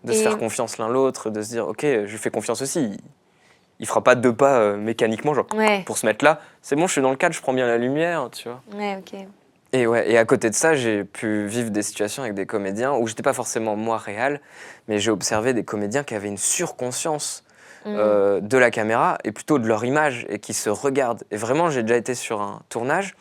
de 0.04 0.12
se 0.12 0.18
Et- 0.20 0.22
faire 0.22 0.38
confiance 0.38 0.78
l'un 0.78 0.88
l'autre, 0.88 1.28
de 1.30 1.42
se 1.42 1.48
dire 1.50 1.68
ok, 1.68 1.82
je 1.82 2.10
lui 2.10 2.16
fais 2.18 2.30
confiance 2.30 2.62
aussi. 2.62 2.96
Il, 3.80 3.86
fera 3.86 4.02
pas 4.02 4.14
deux 4.14 4.32
pas 4.34 4.58
euh, 4.58 4.76
mécaniquement, 4.76 5.34
genre 5.34 5.46
Ouais, 5.54 5.82
pour 5.84 5.98
se 5.98 6.06
mettre 6.06 6.24
là. 6.24 6.40
C'est 6.62 6.76
bon, 6.76 6.86
je 6.86 6.92
suis 6.92 7.02
dans 7.02 7.10
le 7.10 7.16
cadre, 7.16 7.34
je 7.34 7.40
prends 7.40 7.52
bien 7.52 7.66
la 7.66 7.78
lumière, 7.78 8.28
tu 8.32 8.48
vois. 8.48 8.60
ouais, 8.74 8.96
ok. 8.98 9.20
Et, 9.72 9.88
ouais, 9.88 10.08
et 10.08 10.18
à 10.18 10.24
côté 10.24 10.50
de 10.50 10.54
ça, 10.54 10.76
j'ai 10.76 11.02
pu 11.02 11.46
vivre 11.46 11.70
des 11.70 11.82
situations 11.82 12.22
avec 12.22 12.34
des 12.34 12.46
comédiens 12.46 12.92
où 12.92 13.08
j'étais 13.08 13.24
pas 13.24 13.32
forcément 13.32 13.74
moi 13.74 13.98
réel, 13.98 14.40
mais 14.86 15.00
j'ai 15.00 15.10
observé 15.10 15.52
des 15.52 15.64
comédiens 15.64 16.04
qui 16.04 16.14
avaient 16.14 16.28
une 16.28 16.38
surconscience 16.38 17.44
Mm. 17.84 17.96
euh, 17.98 18.40
de 18.40 18.56
la 18.56 18.70
caméra 18.70 19.18
et 19.24 19.32
plutôt 19.32 19.58
de 19.58 19.68
leur 19.68 19.84
image 19.84 20.24
et 20.30 20.38
qui 20.38 20.54
se 20.54 20.70
regardent. 20.70 21.22
Et 21.30 21.36
vraiment, 21.36 21.68
j'ai 21.68 21.82
déjà 21.82 21.96
été 21.98 22.14
sur 22.14 22.40
un 22.40 22.62
tournage 22.70 23.14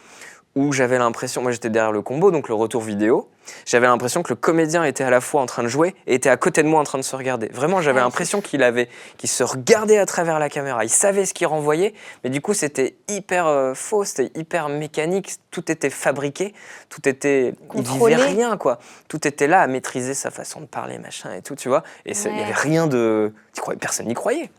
où 0.56 0.72
j'avais 0.72 0.97
l'impression, 0.97 1.41
moi 1.41 1.51
j'étais 1.51 1.70
derrière 1.70 1.91
le 1.91 2.01
combo, 2.01 2.32
donc 2.32 2.47
le 2.47 2.56
retour 2.56 2.82
vidéo, 2.82 3.30
j'avais 3.66 3.88
l'impression 3.88 4.24
que 4.24 4.30
le 4.30 4.36
comédien 4.36 4.84
était 4.84 5.04
à 5.04 5.10
la 5.10 5.22
fois 5.22 5.41
en 5.41 5.46
train 5.46 5.64
de 5.64 5.68
jouer 5.68 5.96
et 6.08 6.16
était 6.16 6.30
à 6.30 6.38
côté 6.38 6.64
de 6.64 6.68
moi 6.68 6.80
en 6.80 6.84
train 6.84 6.98
de 6.98 7.04
se 7.04 7.16
regarder. 7.16 7.48
Vraiment, 7.50 7.82
j'avais 7.82 8.00
Ah, 8.00 8.04
l'impression 8.04 8.41
qu'il 8.41 8.64
avait, 8.64 8.89
qu'il 9.18 9.30
se 9.30 9.44
regardait 9.44 9.98
à 9.98 10.06
travers 10.06 10.39
la 10.39 10.50
caméra. 10.50 10.84
Il 10.84 10.89
savait 10.89 11.26
ce 11.26 11.34
qu'il 11.34 11.48
renvoyait, 11.48 11.94
mais 12.24 12.30
du 12.30 12.41
coup 12.41 12.54
c'était 12.54 12.96
hyper 13.10 13.48
euh, 13.48 13.74
faux, 13.74 14.04
c'était 14.06 14.32
hyper 14.39 14.70
mécanique, 14.70 15.36
tout 15.52 15.72
était 15.72 15.89
fabriqué, 15.89 16.54
tout 16.89 17.08
était, 17.08 17.54
Contrôlé. 17.68 18.14
il 18.14 18.18
vivait 18.20 18.30
rien 18.32 18.58
quoi. 18.58 18.80
Tout 19.08 19.28
était 19.28 19.48
là 19.48 19.62
à 19.62 19.68
maîtriser 19.68 20.14
sa 20.14 20.32
façon 20.32 20.62
de 20.62 20.66
parler, 20.66 20.98
machin 21.00 21.34
et 21.34 21.41
tout, 21.41 21.56
tu 21.56 21.70
vois. 21.70 21.84
Et 22.06 22.14
il 22.14 22.28
Ouais. 22.28 22.41
avait 22.44 22.54
rien 22.54 22.88
de, 22.88 23.34
personne 23.80 24.08
n'y 24.08 24.14
croyait. 24.14 24.50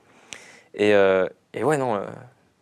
Et, 0.74 0.92
euh, 0.94 1.26
et 1.52 1.62
ouais 1.64 1.76
non, 1.76 1.94
euh, 1.96 2.04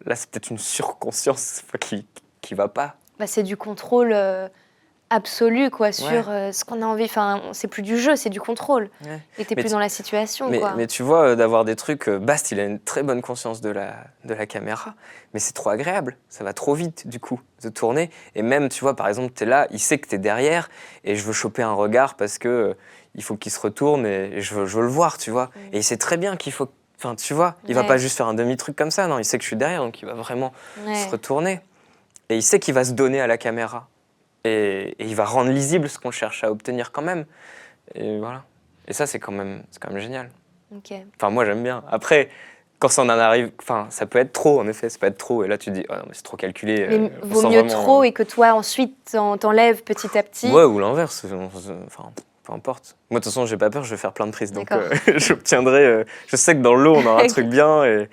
là 0.05 0.15
c'est 0.17 0.29
peut-être 0.31 0.51
une 0.51 0.59
surconscience 0.59 1.63
qui 1.81 2.07
qui 2.41 2.55
va 2.55 2.69
pas. 2.69 2.97
Bah, 3.19 3.27
c'est 3.27 3.43
du 3.45 3.57
contrôle 3.57 4.13
euh, 4.13 4.49
absolu 5.15 5.71
quoi 5.71 5.93
sur 5.93 6.07
Ouais. 6.07 6.25
euh, 6.29 6.53
ce 6.53 6.65
qu'on 6.65 6.83
a 6.83 6.87
envie. 6.87 7.05
Enfin, 7.05 7.41
c'est 7.53 7.69
plus 7.69 7.83
du 7.83 7.99
jeu, 7.99 8.17
c'est 8.17 8.31
du 8.31 8.41
contrôle. 8.41 8.91
Ouais. 9.05 9.21
Et 9.39 9.45
t'es 9.45 9.55
plus 9.55 9.65
tu- 9.65 9.71
dans 9.71 9.79
la 9.79 9.89
situation 9.89 10.49
Mais, 10.49 10.59
quoi. 10.59 10.75
mais 10.77 10.87
tu 10.87 11.03
vois, 11.03 11.29
euh, 11.29 11.37
d'avoir 11.37 11.65
des 11.65 11.77
trucs. 11.77 12.09
euh, 12.09 12.19
Bast, 12.19 12.51
il 12.51 12.61
a 12.61 12.65
une 12.65 12.79
très 12.81 13.03
bonne 13.03 13.23
conscience 13.23 13.61
de 13.61 13.71
la, 13.71 13.95
de 14.25 14.35
la 14.35 14.47
caméra, 14.47 14.95
mais 15.35 15.41
c'est 15.41 15.53
trop 15.53 15.71
agréable. 15.71 16.17
Ça 16.29 16.45
va 16.45 16.53
trop 16.53 16.75
vite, 16.75 17.07
du 17.07 17.21
coup, 17.21 17.41
de 17.63 17.69
tourner. 17.69 18.11
Et 18.35 18.43
même, 18.43 18.69
tu 18.69 18.81
vois, 18.81 18.97
par 18.97 19.09
exemple, 19.09 19.33
tu 19.35 19.45
es 19.45 19.47
là, 19.47 19.67
il 19.71 19.79
sait 19.79 19.99
que 19.99 20.09
tu 20.09 20.15
es 20.15 20.19
derrière, 20.19 20.69
et 21.05 21.15
je 21.17 21.25
veux 21.25 21.33
choper 21.33 21.63
un 21.63 21.73
regard 21.75 22.15
parce 22.15 22.39
que 22.39 22.49
euh, 22.49 22.75
il 23.15 23.23
faut 23.23 23.37
qu'il 23.37 23.53
se 23.53 23.61
retourne 23.61 24.07
et 24.07 24.41
je 24.41 24.55
veux, 24.55 24.67
je 24.67 24.77
veux 24.77 24.83
le 24.83 24.89
voir, 24.89 25.19
tu 25.19 25.31
vois. 25.31 25.51
Et 25.73 25.79
il 25.79 25.85
sait 25.85 25.99
très 25.99 26.17
bien 26.17 26.37
qu'il 26.37 26.53
faut. 26.53 26.69
Enfin, 26.99 27.17
tu 27.17 27.35
vois, 27.35 27.57
il 27.67 27.75
va 27.75 27.83
pas 27.83 27.97
juste 27.99 28.17
faire 28.17 28.29
un 28.29 28.35
demi-truc 28.35 28.77
comme 28.77 28.93
ça, 28.93 29.09
non, 29.09 29.19
il 29.19 29.25
sait 29.25 29.37
que 29.37 29.43
je 29.43 29.49
suis 29.49 29.57
derrière, 29.57 29.83
donc 29.83 30.01
il 30.03 30.07
va 30.07 30.15
vraiment 30.15 30.53
se 30.95 31.11
retourner. 31.11 31.61
Et 32.29 32.37
il 32.37 32.43
sait 32.45 32.61
qu'il 32.61 32.73
va 32.75 32.85
se 32.85 32.93
donner 32.93 33.21
à 33.21 33.27
la 33.27 33.37
caméra. 33.37 33.89
Et, 34.45 34.95
et 34.99 35.05
il 35.05 35.15
va 35.15 35.25
rendre 35.25 35.51
lisible 35.51 35.89
ce 35.89 35.99
qu'on 35.99 36.11
cherche 36.11 36.43
à 36.45 36.51
obtenir 36.51 36.91
quand 36.93 37.03
même. 37.03 37.25
Et 37.95 38.19
voilà. 38.19 38.43
Et 38.89 38.93
ça, 38.93 39.07
c'est 39.07 39.19
quand 39.21 39.33
même, 39.33 39.63
c'est 39.71 39.81
quand 39.81 39.91
même 39.91 40.01
génial. 40.03 40.31
Enfin, 41.17 41.31
moi, 41.31 41.45
j'aime 41.45 41.63
bien. 41.63 41.85
Après, 41.91 42.29
quand 42.79 42.89
ça 42.89 43.03
en 43.03 43.09
arrive, 43.09 43.53
enfin, 43.61 43.87
ça 43.91 44.07
peut 44.07 44.19
être 44.19 44.33
trop, 44.33 44.59
en 44.61 44.67
effet, 44.67 44.89
ça 44.89 44.99
peut 44.99 45.07
être 45.07 45.19
trop. 45.19 45.45
Et 45.45 45.49
là, 45.49 45.59
tu 45.59 45.71
te 45.71 45.75
dis, 45.77 45.85
non, 45.89 45.97
mais 46.07 46.13
c'est 46.15 46.23
trop 46.25 46.37
calculé. 46.37 46.87
Mais 46.89 46.97
euh, 46.97 47.09
vaut 47.23 47.43
mieux 47.49 47.61
vraiment- 47.61 47.69
trop 47.83 48.03
et 48.05 48.13
que 48.13 48.23
toi 48.25 48.55
ensuite 48.55 48.97
t'en- 49.13 49.37
t'enlèves 49.39 49.83
petit 49.85 50.17
à 50.19 50.23
petit. 50.23 50.51
Ouais, 50.51 50.65
ou 50.65 50.79
l'inverse. 50.81 51.25
Enfin, 51.87 52.11
peu 52.43 52.53
importe. 52.53 52.97
Moi, 53.11 53.21
de 53.21 53.25
toute 53.25 53.33
façon, 53.33 53.47
j'ai 53.47 53.57
pas 53.57 53.71
peur, 53.71 53.85
je 53.85 53.91
vais 53.91 53.97
faire 53.97 54.13
plein 54.13 54.27
de 54.27 54.33
prises. 54.33 54.51
Donc, 54.51 54.73
euh, 54.73 54.91
j'obtiendrai. 55.19 55.85
euh, 55.87 56.05
je 56.27 56.35
sais 56.37 56.57
que 56.57 56.61
dans 56.63 56.75
le 56.75 56.83
lot, 56.83 56.97
on 56.97 57.07
aura 57.07 57.21
un 57.23 57.27
truc 57.29 57.47
bien. 57.49 57.85
Et, 57.85 58.09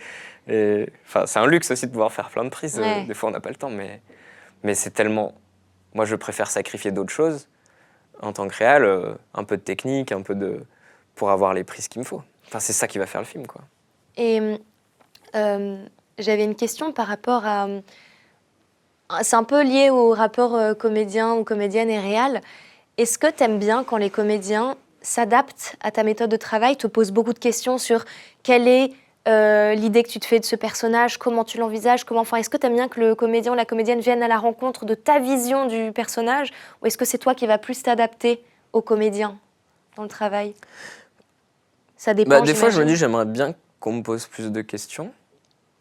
et- 0.48 0.90
c'est 1.26 1.40
un 1.40 1.48
luxe 1.48 1.72
aussi 1.72 1.88
de 1.88 1.92
pouvoir 1.92 2.12
faire 2.12 2.30
plein 2.30 2.44
de 2.44 2.50
prises. 2.50 2.78
euh, 2.78 2.84
Ouais. 2.84 3.06
Des 3.06 3.14
fois, 3.16 3.30
on 3.30 3.32
n'a 3.32 3.40
pas 3.40 3.50
le 3.50 3.56
temps. 3.56 3.72
Mais, 3.72 4.02
mais 4.64 4.76
c'est 4.76 4.92
tellement. 4.92 5.34
Moi, 5.94 6.06
je 6.06 6.16
préfère 6.16 6.50
sacrifier 6.50 6.92
d'autres 6.92 7.14
choses 7.14 7.48
en 8.22 8.34
tant 8.34 8.48
que 8.48 8.56
réal, 8.56 8.84
euh, 8.84 9.14
un 9.34 9.44
peu 9.44 9.58
de 9.58 9.62
technique, 9.62 10.12
un 10.12 10.22
peu 10.22 10.36
de. 10.36 10.66
pour 11.16 11.30
avoir 11.32 11.54
les 11.54 11.64
prises 11.64 11.88
qu'il 11.88 12.00
me 12.02 12.06
faut. 12.06 12.22
Enfin, 12.48 12.60
c'est 12.60 12.74
ça 12.74 12.88
qui 12.88 12.98
va 12.98 13.06
faire 13.06 13.22
le 13.22 13.28
film, 13.28 13.48
quoi. 13.48 13.62
Et 14.18 14.58
euh, 15.36 15.86
j'avais 16.18 16.44
une 16.44 16.56
question 16.56 16.92
par 16.92 17.08
rapport 17.08 17.46
à. 17.46 17.68
C'est 19.22 19.36
un 19.36 19.44
peu 19.44 19.64
lié 19.64 19.90
au 19.90 20.12
rapport 20.12 20.56
euh, 20.56 20.74
comédien 20.74 21.34
ou 21.34 21.44
comédienne 21.44 21.90
et 21.90 22.00
réal. 22.00 22.42
Est-ce 22.98 23.18
que 23.18 23.28
tu 23.32 23.44
aimes 23.44 23.58
bien 23.58 23.84
quand 23.84 23.98
les 23.98 24.10
comédiens 24.10 24.76
s'adapte 25.02 25.78
à 25.82 25.92
ta 25.92 26.04
méthode 26.04 26.30
de 26.30 26.38
travail, 26.38 26.76
te 26.76 26.86
pose 26.86 27.12
beaucoup 27.12 27.34
de 27.34 27.40
questions 27.40 27.78
sur 27.78 28.04
quelle 28.44 28.68
est 28.68 28.92
euh, 29.30 29.76
l'idée 29.76 30.04
que 30.04 30.10
tu 30.10 30.20
te 30.20 30.26
fais 30.26 30.40
de 30.40 30.46
ce 30.46 30.56
personnage, 30.56 31.18
comment 31.18 31.44
tu 31.44 31.58
l'envisages, 31.58 32.04
comment. 32.04 32.22
Enfin, 32.22 32.38
est-ce 32.38 32.50
que 32.50 32.58
tu 32.58 32.66
aimes 32.66 32.76
bien 32.76 32.88
que 32.88 33.00
le 33.00 33.16
comédien 33.16 33.52
ou 33.52 33.56
la 33.56 33.66
comédienne 33.66 34.00
vienne 34.00 34.24
à 34.24 34.28
la 34.28 34.38
rencontre 34.38 34.86
de 34.86 34.96
ta 34.96 35.20
vision 35.20 35.68
du 35.68 35.92
personnage, 35.92 36.52
ou 36.82 36.88
est-ce 36.88 36.98
que 36.98 37.06
c'est 37.06 37.20
toi 37.20 37.36
qui 37.36 37.46
vas 37.46 37.58
plus 37.58 37.84
t'adapter 37.84 38.44
au 38.74 38.82
comédien 38.82 39.38
dans 39.96 40.04
le 40.04 40.10
travail? 40.10 40.54
Ça 41.96 42.14
dépend. 42.14 42.30
Bah, 42.30 42.42
des 42.42 42.56
fois, 42.56 42.70
je 42.70 42.82
me 42.82 42.86
dis, 42.86 42.96
j'aimerais 42.96 43.26
bien 43.26 43.54
qu'on 43.80 43.94
me 43.94 44.02
pose 44.02 44.26
plus 44.28 44.52
de 44.52 44.62
questions. 44.62 45.12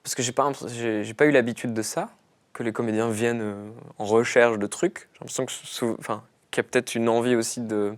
Parce 0.03 0.15
que 0.15 0.23
j'ai 0.23 0.33
pas, 0.33 0.51
j'ai 0.69 1.15
pas 1.15 1.27
eu 1.27 1.31
l'habitude 1.31 1.75
de 1.75 1.83
ça, 1.83 2.09
que 2.53 2.63
les 2.63 2.73
comédiens 2.73 3.11
viennent 3.11 3.43
euh, 3.43 3.71
en 3.99 4.05
recherche 4.05 4.59
de 4.59 4.67
trucs. 4.67 5.09
J'ai 5.13 5.19
l'impression 5.21 5.47
que 5.47 6.01
enfin, 6.01 6.23
qu'il 6.51 6.63
y 6.63 6.67
a 6.67 6.69
peut-être 6.69 6.95
une 6.95 7.09
envie 7.09 7.37
aussi 7.37 7.61
de, 7.61 7.95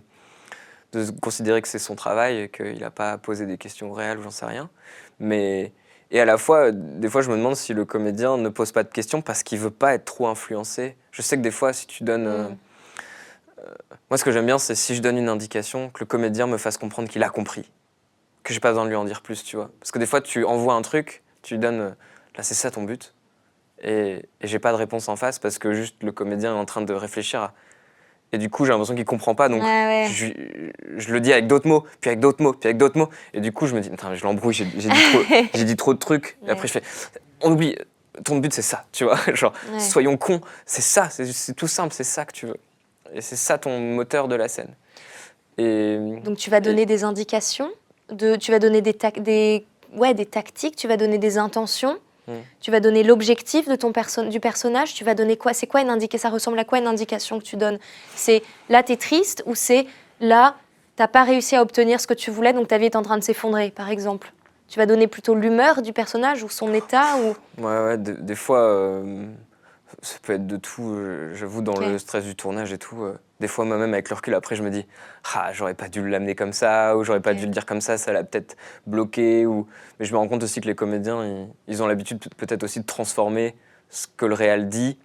de 0.93 1.09
considérer 1.21 1.61
que 1.61 1.67
c'est 1.67 1.79
son 1.79 1.95
travail 1.95 2.41
et 2.41 2.49
qu'il 2.49 2.79
n'a 2.79 2.91
pas 2.91 3.13
à 3.13 3.17
poser 3.17 3.45
des 3.45 3.57
questions 3.57 3.91
réelles 3.93 4.19
ou 4.19 4.23
j'en 4.23 4.31
sais 4.31 4.45
rien. 4.45 4.69
Mais, 5.19 5.71
et 6.11 6.19
à 6.19 6.25
la 6.25 6.37
fois, 6.37 6.71
des 6.71 7.09
fois, 7.09 7.21
je 7.21 7.29
me 7.31 7.37
demande 7.37 7.55
si 7.55 7.73
le 7.73 7.85
comédien 7.85 8.37
ne 8.37 8.49
pose 8.49 8.71
pas 8.71 8.83
de 8.83 8.89
questions 8.89 9.21
parce 9.21 9.43
qu'il 9.43 9.59
veut 9.59 9.71
pas 9.71 9.93
être 9.93 10.05
trop 10.05 10.27
influencé. 10.27 10.97
Je 11.11 11.21
sais 11.21 11.37
que 11.37 11.41
des 11.41 11.51
fois, 11.51 11.73
si 11.73 11.87
tu 11.87 12.03
donnes. 12.03 12.27
euh, 12.27 12.49
Mm. 12.49 12.57
euh, 13.59 13.63
moi, 14.09 14.17
ce 14.17 14.23
que 14.25 14.31
j'aime 14.31 14.45
bien, 14.45 14.57
c'est 14.57 14.75
si 14.75 14.95
je 14.95 15.01
donne 15.01 15.17
une 15.17 15.29
indication, 15.29 15.89
que 15.89 15.99
le 16.01 16.05
comédien 16.05 16.47
me 16.47 16.57
fasse 16.57 16.77
comprendre 16.77 17.07
qu'il 17.09 17.23
a 17.23 17.29
compris 17.29 17.71
que 18.43 18.53
j'ai 18.55 18.59
pas 18.59 18.69
besoin 18.69 18.85
de 18.85 18.89
lui 18.89 18.95
en 18.95 19.05
dire 19.05 19.21
plus, 19.21 19.43
tu 19.43 19.55
vois. 19.55 19.69
Parce 19.79 19.91
que 19.91 19.99
des 19.99 20.07
fois, 20.07 20.19
tu 20.19 20.43
envoies 20.45 20.73
un 20.73 20.81
truc, 20.81 21.21
tu 21.43 21.53
lui 21.53 21.59
donnes, 21.59 21.79
euh, 21.79 21.89
là, 22.35 22.41
c'est 22.43 22.55
ça 22.55 22.71
ton 22.71 22.81
but, 22.83 23.13
et, 23.83 24.25
et 24.41 24.47
j'ai 24.47 24.57
pas 24.59 24.71
de 24.71 24.77
réponse 24.77 25.07
en 25.09 25.15
face 25.15 25.37
parce 25.39 25.59
que 25.59 25.73
juste 25.73 26.01
le 26.01 26.11
comédien 26.11 26.55
est 26.55 26.57
en 26.59 26.65
train 26.65 26.81
de 26.81 26.93
réfléchir. 26.93 27.41
à- 27.41 27.53
Et 28.33 28.37
du 28.37 28.49
coup, 28.49 28.63
j'ai 28.65 28.71
l'impression 28.71 28.95
qu'il 28.95 29.05
comprend 29.05 29.35
pas, 29.35 29.49
donc 29.49 29.61
Ouais, 29.61 29.67
ouais. 29.67 30.07
je, 30.09 30.27
je 30.97 31.11
le 31.13 31.19
dis 31.19 31.33
avec 31.33 31.47
d'autres 31.47 31.67
mots, 31.67 31.85
puis 31.99 32.09
avec 32.09 32.19
d'autres 32.19 32.41
mots, 32.41 32.53
puis 32.53 32.67
avec 32.67 32.77
d'autres 32.77 32.97
mots, 32.97 33.09
et 33.33 33.41
du 33.41 33.51
coup, 33.51 33.67
je 33.67 33.75
me 33.75 33.81
dis, 33.81 33.89
Putain, 33.89 34.15
je 34.15 34.23
l'embrouille, 34.23 34.53
j'ai 34.53 34.65
dit, 34.65 34.87
dit 35.65 35.75
trop 35.75 35.93
de 35.93 35.99
trucs, 35.99 36.37
et 36.47 36.49
après, 36.51 36.67
je 36.67 36.73
fais, 36.73 36.83
on 37.41 37.51
oublie, 37.51 37.75
ton 38.23 38.37
but, 38.37 38.53
c'est 38.53 38.61
ça, 38.61 38.85
tu 38.91 39.03
vois. 39.03 39.17
Genre, 39.33 39.53
soyons 39.79 40.17
cons, 40.17 40.41
c'est 40.65 40.81
ça, 40.81 41.09
c'est 41.09 41.25
c'est 41.31 41.53
tout 41.53 41.67
simple, 41.67 41.93
c'est 41.93 42.03
ça 42.03 42.25
que 42.25 42.33
tu 42.33 42.45
veux. 42.45 42.57
Et 43.13 43.21
c'est 43.21 43.35
ça 43.35 43.57
ton 43.57 43.79
moteur 43.79 44.27
de 44.27 44.35
la 44.35 44.47
scène. 44.47 44.73
Et. 45.57 45.97
Donc 46.23 46.37
tu 46.37 46.49
vas 46.49 46.61
donner 46.61 46.85
des 46.85 47.03
indications, 47.03 47.69
de, 48.09 48.35
tu 48.35 48.51
vas 48.51 48.59
donner 48.59 48.81
des, 48.81 48.95
des, 49.17 49.65
ouais, 49.93 50.13
des 50.13 50.25
tactiques, 50.25 50.75
tu 50.75 50.87
vas 50.87 50.97
donner 50.97 51.17
des 51.17 51.37
intentions, 51.37 51.97
Mm. 52.31 52.41
tu 52.61 52.71
vas 52.71 52.79
donner 52.79 53.03
l'objectif 53.03 53.67
de 53.67 53.75
ton 53.75 53.91
perso- 53.91 54.27
du 54.29 54.39
personnage, 54.39 54.93
tu 54.93 55.03
vas 55.03 55.15
donner 55.15 55.37
quoi 55.37 55.53
C'est 55.53 55.67
quoi 55.67 55.81
une 55.81 55.89
indication 55.89 56.29
Ça 56.29 56.33
ressemble 56.33 56.59
à 56.59 56.63
quoi 56.65 56.77
une 56.79 56.87
indication 56.87 57.39
que 57.39 57.43
tu 57.43 57.55
donnes? 57.57 57.79
C'est 58.15 58.41
là 58.69 58.83
t'es 58.83 58.95
triste 58.97 59.43
ou 59.45 59.55
c'est 59.55 59.85
là 60.19 60.55
t'as 60.95 61.07
pas 61.07 61.23
réussi 61.23 61.55
à 61.55 61.61
obtenir 61.61 61.99
ce 61.99 62.07
que 62.07 62.13
tu 62.13 62.31
voulais 62.31 62.53
donc 62.53 62.67
ta 62.67 62.77
vie 62.77 62.85
est 62.85 62.95
en 62.95 63.01
train 63.01 63.17
de 63.17 63.23
s'effondrer 63.23 63.71
par 63.71 63.89
exemple? 63.89 64.31
Tu 64.67 64.77
vas 64.79 64.85
donner 64.85 65.07
plutôt 65.07 65.35
l'humeur 65.35 65.81
du 65.81 65.91
personnage 65.93 66.43
ou 66.43 66.49
son 66.49 66.73
état 66.73 67.17
ou? 67.17 67.61
Ouais, 67.61 67.77
ouais, 67.85 67.97
des, 67.97 68.13
des 68.13 68.35
fois, 68.35 68.59
euh, 68.61 69.25
ça 70.01 70.15
peut 70.21 70.31
être 70.33 70.47
de 70.47 70.55
tout. 70.55 70.91
euh, 70.93 71.33
J'avoue, 71.35 71.61
dans 71.61 71.77
le 71.77 71.97
stress 71.97 72.23
du 72.23 72.35
tournage 72.35 72.71
et 72.71 72.77
tout, 72.77 73.01
euh, 73.03 73.17
des 73.41 73.47
fois, 73.49 73.65
moi-même, 73.65 73.93
avec 73.93 74.09
le 74.09 74.15
recul, 74.15 74.33
après, 74.35 74.55
je 74.55 74.63
me 74.63 74.69
dis, 74.69 74.85
ah, 75.33 75.51
j'aurais 75.51 75.73
pas 75.73 75.89
dû 75.89 76.07
l'amener 76.07 76.35
comme 76.35 76.53
ça, 76.53 76.95
ou 76.95 77.03
j'aurais 77.03 77.19
pas 77.19 77.33
dû 77.33 77.41
le 77.45 77.51
dire 77.51 77.65
comme 77.65 77.81
ça, 77.81 77.97
ça 77.97 78.13
l'a 78.13 78.23
peut-être 78.23 78.55
bloqué. 78.87 79.45
Ou... 79.45 79.67
Mais 79.99 80.05
je 80.05 80.13
me 80.13 80.17
rends 80.17 80.27
compte 80.29 80.43
aussi 80.43 80.61
que 80.61 80.67
les 80.67 80.75
comédiens, 80.75 81.25
ils, 81.25 81.47
ils 81.67 81.83
ont 81.83 81.87
l'habitude 81.87 82.19
peut- 82.19 82.29
peut-être 82.37 82.63
aussi 82.63 82.79
de 82.79 82.85
transformer 82.85 83.55
ce 83.89 84.07
que 84.15 84.25
le 84.25 84.35
réal 84.35 84.69
dit 84.69 84.97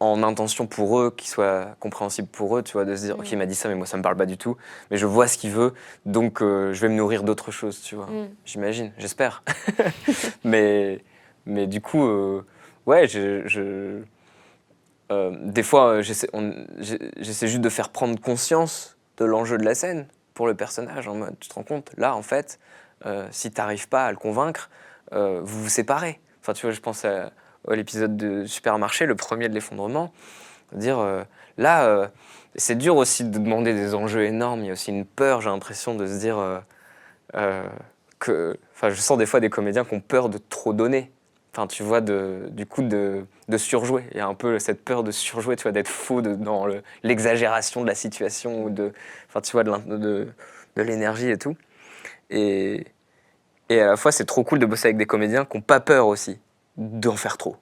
en 0.00 0.24
intention 0.24 0.66
pour 0.66 0.98
eux, 0.98 1.14
qui 1.16 1.28
soit 1.28 1.76
compréhensible 1.78 2.26
pour 2.26 2.58
eux, 2.58 2.62
tu 2.64 2.72
vois, 2.72 2.84
de 2.84 2.96
se 2.96 3.02
dire, 3.04 3.16
Mm. 3.16 3.20
ok, 3.20 3.32
il 3.32 3.38
m'a 3.38 3.46
dit 3.46 3.54
ça, 3.54 3.68
mais 3.68 3.76
moi, 3.76 3.86
ça 3.86 3.96
me 3.96 4.02
parle 4.02 4.16
pas 4.16 4.26
du 4.26 4.36
tout, 4.36 4.56
mais 4.90 4.96
je 4.96 5.06
vois 5.06 5.28
ce 5.28 5.38
qu'il 5.38 5.52
veut, 5.52 5.72
donc 6.06 6.42
euh, 6.42 6.72
je 6.72 6.80
vais 6.80 6.88
me 6.88 6.96
nourrir 6.96 7.22
d'autres 7.22 7.52
choses, 7.52 7.80
tu 7.82 7.94
vois. 7.94 8.06
Mm. 8.06 8.28
J'imagine, 8.44 8.92
j'espère. 8.98 9.44
mais, 10.44 11.00
mais 11.46 11.68
du 11.68 11.80
coup, 11.80 12.04
euh, 12.04 12.44
ouais, 12.86 13.06
je, 13.06 13.46
je- 13.46 14.02
euh, 15.12 15.30
des 15.42 15.62
fois, 15.62 15.98
euh, 15.98 16.02
j'essaie 16.02 17.46
juste 17.46 17.60
de 17.60 17.68
faire 17.68 17.90
prendre 17.90 18.18
conscience 18.20 18.96
de 19.18 19.24
l'enjeu 19.24 19.58
de 19.58 19.64
la 19.64 19.74
scène 19.74 20.06
pour 20.34 20.46
le 20.46 20.54
personnage. 20.54 21.06
En 21.08 21.14
mode, 21.14 21.38
tu 21.38 21.48
te 21.48 21.54
rends 21.54 21.62
compte, 21.62 21.90
là, 21.96 22.14
en 22.14 22.22
fait, 22.22 22.58
euh, 23.04 23.26
si 23.30 23.50
tu 23.50 23.60
n'arrives 23.60 23.88
pas 23.88 24.06
à 24.06 24.10
le 24.10 24.16
convaincre, 24.16 24.70
vous 25.12 25.64
vous 25.64 25.68
séparez. 25.68 26.20
Enfin, 26.40 26.54
tu 26.54 26.64
vois, 26.64 26.74
je 26.74 26.80
pense 26.80 27.04
à, 27.04 27.32
à 27.68 27.74
l'épisode 27.74 28.16
de 28.16 28.46
Supermarché, 28.46 29.04
le 29.04 29.14
premier 29.14 29.50
de 29.50 29.54
l'effondrement. 29.54 30.10
Dire, 30.72 31.26
là, 31.58 32.10
c'est 32.54 32.76
dur 32.76 32.96
aussi 32.96 33.24
de 33.24 33.38
demander 33.38 33.74
des 33.74 33.94
enjeux 33.94 34.24
énormes. 34.24 34.60
Il 34.60 34.68
y 34.68 34.70
a 34.70 34.72
aussi 34.72 34.90
une 34.90 35.04
peur, 35.04 35.42
j'ai 35.42 35.50
l'impression, 35.50 35.94
de 35.94 36.06
se 36.06 36.18
dire 36.18 36.62
que. 38.18 38.56
Enfin, 38.74 38.88
je 38.88 38.98
sens 39.02 39.18
des 39.18 39.26
fois 39.26 39.40
des 39.40 39.50
comédiens 39.50 39.84
qui 39.84 39.92
ont 39.92 40.00
peur 40.00 40.30
de 40.30 40.38
trop 40.38 40.72
donner. 40.72 41.12
Enfin, 41.54 41.66
tu 41.66 41.82
vois, 41.82 42.00
de, 42.00 42.48
du 42.50 42.64
coup, 42.66 42.82
de, 42.82 43.26
de 43.48 43.56
surjouer. 43.58 44.04
Il 44.12 44.16
y 44.16 44.20
a 44.20 44.26
un 44.26 44.34
peu 44.34 44.58
cette 44.58 44.82
peur 44.84 45.02
de 45.04 45.10
surjouer, 45.10 45.56
tu 45.56 45.64
vois, 45.64 45.72
d'être 45.72 45.88
faux 45.88 46.22
de- 46.22 46.34
dans 46.34 46.64
le- 46.66 46.82
l'exagération 47.02 47.82
de 47.82 47.86
la 47.86 47.94
situation 47.94 48.64
ou 48.64 48.70
de, 48.70 48.92
enfin, 49.28 49.40
tu 49.42 49.52
vois, 49.52 49.62
de, 49.64 50.28
l'énergie 50.76 51.30
et 51.30 51.36
tout. 51.36 51.56
Et, 52.30 52.86
et 53.70 53.80
à 53.80 53.86
la 53.88 53.96
fois, 53.96 54.12
c'est 54.12 54.24
trop 54.26 54.44
cool 54.44 54.58
de 54.60 54.66
bosser 54.66 54.88
avec 54.88 54.96
des 54.98 55.06
comédiens 55.06 55.44
qui 55.44 55.56
n'ont 55.58 55.62
pas 55.62 55.80
peur 55.80 56.06
aussi 56.08 56.38
d'en 56.78 57.16
faire 57.16 57.38
trop. 57.38 57.56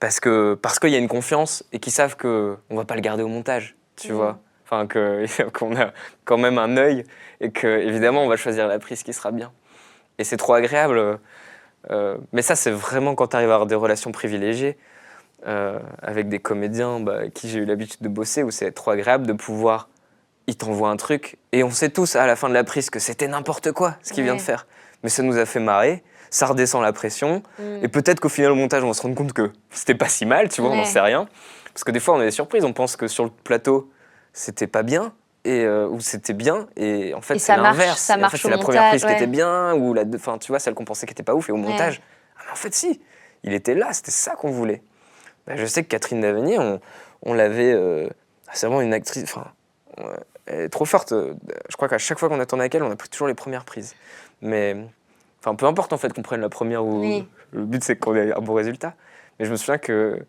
Parce 0.00 0.20
que 0.20 0.54
parce 0.54 0.78
qu'il 0.78 0.90
y 0.90 0.96
a 0.96 0.98
une 0.98 1.08
confiance 1.08 1.64
et 1.72 1.78
qui 1.80 1.90
savent 1.90 2.16
que 2.16 2.56
on 2.70 2.76
va 2.76 2.84
pas 2.84 2.94
le 2.96 3.00
garder 3.00 3.22
au 3.22 3.28
montage, 3.28 3.76
tu 3.96 4.10
Mhm. 4.12 4.16
vois. 4.18 4.38
Enfin, 4.64 4.86
qu'on 5.52 5.76
a 5.76 5.92
quand 6.24 6.38
même 6.38 6.58
un 6.58 6.76
œil 6.76 7.04
et 7.40 7.50
que 7.50 7.66
évidemment 7.66 8.24
on 8.24 8.28
va 8.28 8.36
choisir 8.36 8.66
la 8.68 8.78
prise 8.78 9.02
qui 9.02 9.12
sera 9.12 9.30
bien. 9.30 9.52
Et 10.18 10.24
c'est 10.24 10.36
trop 10.36 10.54
agréable. 10.54 11.18
Euh, 11.90 12.16
mais 12.32 12.42
ça, 12.42 12.56
c'est 12.56 12.70
vraiment 12.70 13.14
quand 13.14 13.28
tu 13.28 13.36
arrives 13.36 13.50
à 13.50 13.54
avoir 13.54 13.66
des 13.66 13.74
relations 13.74 14.12
privilégiées 14.12 14.76
euh, 15.46 15.78
avec 16.02 16.28
des 16.28 16.38
comédiens 16.38 17.00
bah, 17.00 17.16
avec 17.16 17.34
qui 17.34 17.48
j'ai 17.48 17.60
eu 17.60 17.64
l'habitude 17.64 18.00
de 18.00 18.08
bosser, 18.08 18.42
où 18.42 18.50
c'est 18.50 18.72
trop 18.72 18.90
agréable 18.90 19.26
de 19.26 19.32
pouvoir. 19.32 19.88
Ils 20.46 20.56
t'envoient 20.56 20.90
un 20.90 20.96
truc 20.96 21.38
et 21.52 21.64
on 21.64 21.70
sait 21.70 21.88
tous 21.88 22.16
à 22.16 22.26
la 22.26 22.36
fin 22.36 22.48
de 22.48 22.54
la 22.54 22.64
prise 22.64 22.90
que 22.90 22.98
c'était 22.98 23.28
n'importe 23.28 23.72
quoi 23.72 23.96
ce 24.02 24.12
qu'il 24.12 24.24
vient 24.24 24.36
de 24.36 24.40
faire. 24.40 24.66
Mais 25.02 25.08
ça 25.08 25.22
nous 25.22 25.38
a 25.38 25.46
fait 25.46 25.60
marrer, 25.60 26.02
ça 26.30 26.46
redescend 26.46 26.82
la 26.82 26.92
pression. 26.92 27.42
Mm. 27.58 27.84
Et 27.84 27.88
peut-être 27.88 28.20
qu'au 28.20 28.28
final, 28.28 28.52
au 28.52 28.54
montage, 28.54 28.82
on 28.82 28.88
va 28.88 28.94
se 28.94 29.02
rendre 29.02 29.14
compte 29.14 29.32
que 29.32 29.50
c'était 29.70 29.94
pas 29.94 30.08
si 30.08 30.26
mal, 30.26 30.48
tu 30.48 30.60
vois, 30.60 30.70
on 30.70 30.76
n'en 30.76 30.84
sait 30.84 31.00
rien. 31.00 31.26
Parce 31.72 31.84
que 31.84 31.90
des 31.90 32.00
fois, 32.00 32.14
on 32.14 32.20
a 32.20 32.24
des 32.24 32.30
surprises, 32.30 32.64
on 32.64 32.72
pense 32.72 32.96
que 32.96 33.08
sur 33.08 33.24
le 33.24 33.30
plateau, 33.30 33.90
c'était 34.32 34.66
pas 34.66 34.82
bien, 34.82 35.12
et, 35.44 35.64
euh, 35.64 35.86
ou 35.88 36.00
c'était 36.00 36.32
bien, 36.32 36.66
et 36.76 37.14
en 37.14 37.20
fait, 37.20 37.38
c'est 37.38 37.56
marche, 37.56 37.78
l'inverse. 37.78 38.00
ça 38.00 38.14
Et 38.14 38.16
en 38.16 38.20
marche 38.20 38.32
fait, 38.32 38.38
c'est 38.38 38.50
la 38.50 38.58
première 38.58 38.88
prise 38.88 39.04
qui 39.04 39.12
était 39.12 39.26
bien, 39.26 39.74
ou 39.74 39.94
la, 39.94 40.04
enfin, 40.14 40.38
tu 40.38 40.52
vois, 40.52 40.58
celle 40.58 40.74
qu'on 40.74 40.84
pensait 40.84 41.06
qui 41.06 41.12
était 41.12 41.22
pas 41.22 41.34
ouf, 41.34 41.48
et 41.48 41.52
au 41.52 41.56
montage, 41.56 42.00
ah, 42.38 42.42
mais 42.46 42.52
en 42.52 42.56
fait, 42.56 42.74
si, 42.74 43.00
il 43.42 43.52
était 43.52 43.74
là, 43.74 43.92
c'était 43.92 44.10
ça 44.10 44.34
qu'on 44.36 44.50
voulait. 44.50 44.82
Bah, 45.46 45.54
je 45.56 45.66
sais 45.66 45.82
que 45.82 45.88
Catherine 45.88 46.20
Davenier, 46.22 46.58
on, 46.58 46.80
on 47.22 47.34
l'avait. 47.34 47.72
euh, 47.72 48.08
c'est 48.52 48.66
vraiment 48.66 48.80
une 48.80 48.94
actrice. 48.94 49.24
Enfin, 49.24 49.46
elle 50.46 50.60
est 50.62 50.68
trop 50.70 50.84
forte. 50.86 51.12
euh, 51.12 51.34
Je 51.68 51.76
crois 51.76 51.88
qu'à 51.88 51.98
chaque 51.98 52.18
fois 52.18 52.28
qu'on 52.30 52.40
a 52.40 52.46
tourné 52.46 52.62
avec 52.62 52.74
elle, 52.74 52.82
on 52.82 52.90
a 52.90 52.96
pris 52.96 53.08
toujours 53.10 53.28
les 53.28 53.34
premières 53.34 53.64
prises. 53.64 53.94
Mais. 54.40 54.76
Enfin, 55.40 55.54
peu 55.54 55.66
importe 55.66 55.92
en 55.92 55.98
fait 55.98 56.12
qu'on 56.14 56.22
prenne 56.22 56.40
la 56.40 56.48
première 56.48 56.84
ou. 56.84 57.00
Oui. 57.00 57.28
Le 57.52 57.64
but, 57.64 57.84
c'est 57.84 57.96
qu'on 57.96 58.14
ait 58.16 58.32
un 58.32 58.40
bon 58.40 58.54
résultat. 58.54 58.94
Mais 59.38 59.44
je 59.44 59.50
me 59.50 59.56
souviens 59.56 59.76
que 59.78 60.24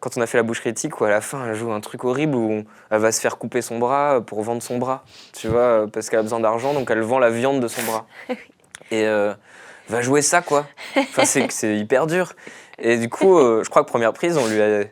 quand 0.00 0.16
on 0.16 0.20
a 0.20 0.26
fait 0.26 0.38
la 0.38 0.42
bouche 0.44 0.60
critique, 0.60 1.00
où 1.00 1.04
à 1.04 1.10
la 1.10 1.20
fin, 1.20 1.46
elle 1.46 1.54
joue 1.54 1.72
un 1.72 1.80
truc 1.80 2.04
horrible 2.04 2.36
où 2.36 2.50
on- 2.50 2.64
elle 2.90 3.00
va 3.00 3.10
se 3.12 3.20
faire 3.20 3.38
couper 3.38 3.60
son 3.62 3.78
bras 3.78 4.20
pour 4.24 4.42
vendre 4.42 4.62
son 4.62 4.78
bras. 4.78 5.04
Tu 5.32 5.48
vois, 5.48 5.60
euh, 5.60 5.86
parce 5.86 6.08
qu'elle 6.10 6.20
a 6.20 6.22
besoin 6.22 6.40
d'argent, 6.40 6.74
donc 6.74 6.90
elle 6.90 7.00
vend 7.00 7.18
la 7.18 7.30
viande 7.30 7.60
de 7.60 7.68
son 7.68 7.82
bras. 7.82 8.06
Et 8.90 9.06
euh, 9.06 9.34
va 9.88 10.00
jouer 10.00 10.22
ça, 10.22 10.42
quoi. 10.42 10.66
Enfin, 10.96 11.24
c'est 11.24 11.50
c'est 11.50 11.76
hyper 11.76 12.06
dur. 12.06 12.32
Et 12.78 12.96
du 12.98 13.08
coup, 13.08 13.38
euh, 13.38 13.62
je 13.64 13.70
crois 13.70 13.82
que 13.84 13.88
première 13.88 14.12
prise, 14.12 14.36
on 14.36 14.46
lui 14.46 14.60
a. 14.60 14.84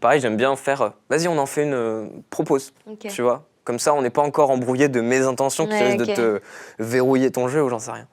pareil, 0.00 0.20
j'aime 0.20 0.36
bien 0.36 0.54
faire. 0.56 0.82
euh, 0.82 0.88
Vas-y, 1.10 1.28
on 1.28 1.38
en 1.38 1.46
fait 1.46 1.62
une. 1.64 1.74
euh, 1.74 2.06
propose, 2.30 2.72
tu 3.10 3.22
vois. 3.22 3.44
Comme 3.64 3.78
ça, 3.78 3.94
on 3.94 4.02
n'est 4.02 4.10
pas 4.10 4.20
encore 4.22 4.50
embrouillé 4.50 4.88
de 4.88 5.00
mes 5.00 5.22
intentions 5.22 5.66
qui 5.66 5.72
Ouais, 5.82 5.84
risquent 5.84 5.98
de 6.00 6.04
te 6.38 6.40
verrouiller 6.78 7.30
ton 7.30 7.48
jeu 7.48 7.62
ou 7.62 7.68
j'en 7.70 7.78
sais 7.78 7.92
rien. 7.92 8.06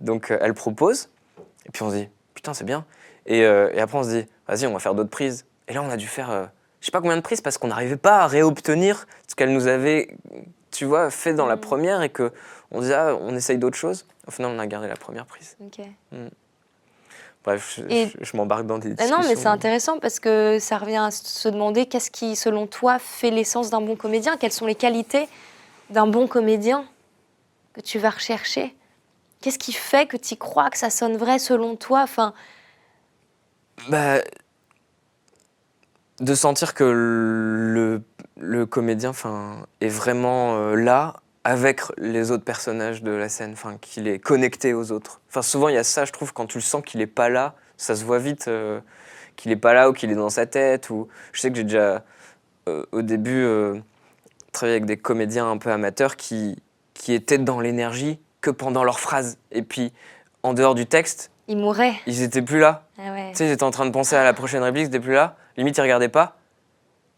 Donc, 0.00 0.30
euh, 0.30 0.38
elle 0.40 0.52
propose. 0.54 1.08
Et 1.66 1.70
puis 1.72 1.82
on 1.82 1.90
se 1.90 1.96
dit, 1.96 2.08
putain, 2.34 2.52
c'est 2.52 2.64
bien. 2.64 2.84
Et, 3.26 3.44
euh, 3.44 3.70
et 3.72 3.80
après, 3.80 3.98
on 3.98 4.02
se 4.04 4.08
dit, 4.10 4.26
vas-y, 4.48 4.66
on 4.66 4.72
va 4.72 4.78
faire 4.78 4.94
d'autres 4.94 5.10
prises. 5.10 5.44
Et 5.68 5.72
là, 5.74 5.82
on 5.82 5.90
a 5.90 5.96
dû 5.96 6.06
faire, 6.06 6.30
euh, 6.30 6.44
je 6.80 6.86
sais 6.86 6.92
pas 6.92 7.00
combien 7.00 7.16
de 7.16 7.22
prises 7.22 7.40
parce 7.40 7.58
qu'on 7.58 7.68
n'arrivait 7.68 7.96
pas 7.96 8.20
à 8.20 8.26
réobtenir 8.26 9.06
ce 9.28 9.34
qu'elle 9.34 9.52
nous 9.52 9.66
avait, 9.68 10.08
tu 10.70 10.84
vois, 10.84 11.10
fait 11.10 11.34
dans 11.34 11.46
la 11.46 11.56
Mm. 11.56 11.60
première 11.60 12.02
et 12.02 12.08
que 12.08 12.32
on 12.70 12.80
disait, 12.80 12.94
ah, 12.94 13.14
on 13.20 13.34
essaye 13.36 13.58
d'autres 13.58 13.76
choses. 13.76 14.06
Au 14.26 14.30
final, 14.30 14.50
on 14.54 14.58
a 14.58 14.66
gardé 14.66 14.88
la 14.88 14.96
première 14.96 15.26
prise. 15.26 15.56
Ok. 15.60 15.84
Bref, 17.44 17.74
je, 17.76 17.92
Et- 17.92 18.06
je- 18.06 18.24
je 18.24 18.36
m'embarque 18.36 18.66
dans 18.66 18.78
des 18.78 18.90
Ah 18.92 18.94
discussions. 18.94 19.16
non, 19.20 19.26
mais 19.28 19.34
c'est 19.34 19.48
intéressant 19.48 19.98
parce 19.98 20.20
que 20.20 20.58
ça 20.60 20.78
revient 20.78 20.96
à 20.98 21.10
se 21.10 21.48
demander 21.48 21.86
qu'est-ce 21.86 22.10
qui, 22.10 22.36
selon 22.36 22.66
toi, 22.68 22.98
fait 23.00 23.30
l'essence 23.30 23.68
d'un 23.70 23.80
bon 23.80 23.96
comédien? 23.96 24.36
Quelles 24.36 24.52
sont 24.52 24.66
les 24.66 24.76
qualités 24.76 25.28
d'un 25.90 26.06
bon 26.06 26.28
comédien 26.28 26.84
que 27.72 27.80
tu 27.80 27.98
vas 27.98 28.10
rechercher? 28.10 28.76
Qu'est-ce 29.40 29.58
qui 29.58 29.72
fait 29.72 30.06
que 30.06 30.16
tu 30.16 30.36
crois 30.36 30.70
que 30.70 30.78
ça 30.78 30.88
sonne 30.88 31.16
vrai 31.16 31.40
selon 31.40 31.74
toi? 31.74 32.02
Enfin, 32.02 32.32
Bah, 33.88 34.20
de 36.20 36.34
sentir 36.34 36.74
que 36.74 36.84
le, 38.36 38.66
comédien 38.66 39.12
est 39.80 39.88
vraiment 39.88 40.56
euh, 40.56 40.76
là 40.76 41.20
avec 41.44 41.80
les 41.98 42.30
autres 42.30 42.44
personnages 42.44 43.02
de 43.02 43.10
la 43.10 43.28
scène, 43.28 43.56
qu'il 43.80 44.06
est 44.06 44.20
connecté 44.20 44.74
aux 44.74 44.92
autres. 44.92 45.20
Enfin, 45.28 45.42
souvent, 45.42 45.68
il 45.68 45.74
y 45.74 45.78
a 45.78 45.84
ça, 45.84 46.04
je 46.04 46.12
trouve, 46.12 46.32
quand 46.32 46.46
tu 46.46 46.58
le 46.58 46.62
sens 46.62 46.82
qu'il 46.84 47.00
est 47.00 47.08
pas 47.08 47.28
là, 47.28 47.56
ça 47.76 47.96
se 47.96 48.04
voit 48.04 48.18
vite 48.18 48.46
euh, 48.46 48.80
qu'il 49.34 49.50
est 49.50 49.56
pas 49.56 49.74
là 49.74 49.90
ou 49.90 49.92
qu'il 49.92 50.12
est 50.12 50.16
dans 50.16 50.30
sa 50.30 50.46
tête. 50.46 50.90
Ou... 50.90 51.08
Je 51.32 51.40
sais 51.40 51.50
que 51.50 51.56
j'ai 51.56 51.64
déjà, 51.64 52.04
euh, 52.68 52.84
au 52.92 53.02
début, 53.02 53.44
travaillé 54.52 54.76
avec 54.76 54.86
des 54.86 54.96
comédiens 54.96 55.50
un 55.50 55.58
peu 55.58 55.72
amateurs 55.72 56.14
qui, 56.16 56.56
qui 56.94 57.12
étaient 57.12 57.38
dans 57.38 57.58
l'énergie 57.58 58.20
que 58.40 58.50
pendant 58.50 58.84
leurs 58.84 59.00
phrases. 59.00 59.38
Et 59.50 59.62
puis, 59.62 59.92
en 60.44 60.54
dehors 60.54 60.76
du 60.76 60.86
texte, 60.86 61.32
Ils 61.52 61.58
mouraient. 61.58 61.92
ils 62.06 62.22
étaient 62.22 62.40
plus 62.40 62.58
là. 62.60 62.84
Ah 62.98 63.12
ouais. 63.12 63.28
Tu 63.32 63.36
sais, 63.38 63.46
ils 63.46 63.52
étaient 63.52 63.62
en 63.62 63.70
train 63.70 63.84
de 63.84 63.90
penser 63.90 64.16
à 64.16 64.24
la 64.24 64.32
prochaine 64.32 64.62
réplique, 64.62 64.84
ils 64.84 64.88
étaient 64.88 65.00
plus 65.00 65.12
là. 65.12 65.36
Limite, 65.58 65.76
ils 65.76 65.82
regardaient 65.82 66.08
pas. 66.08 66.36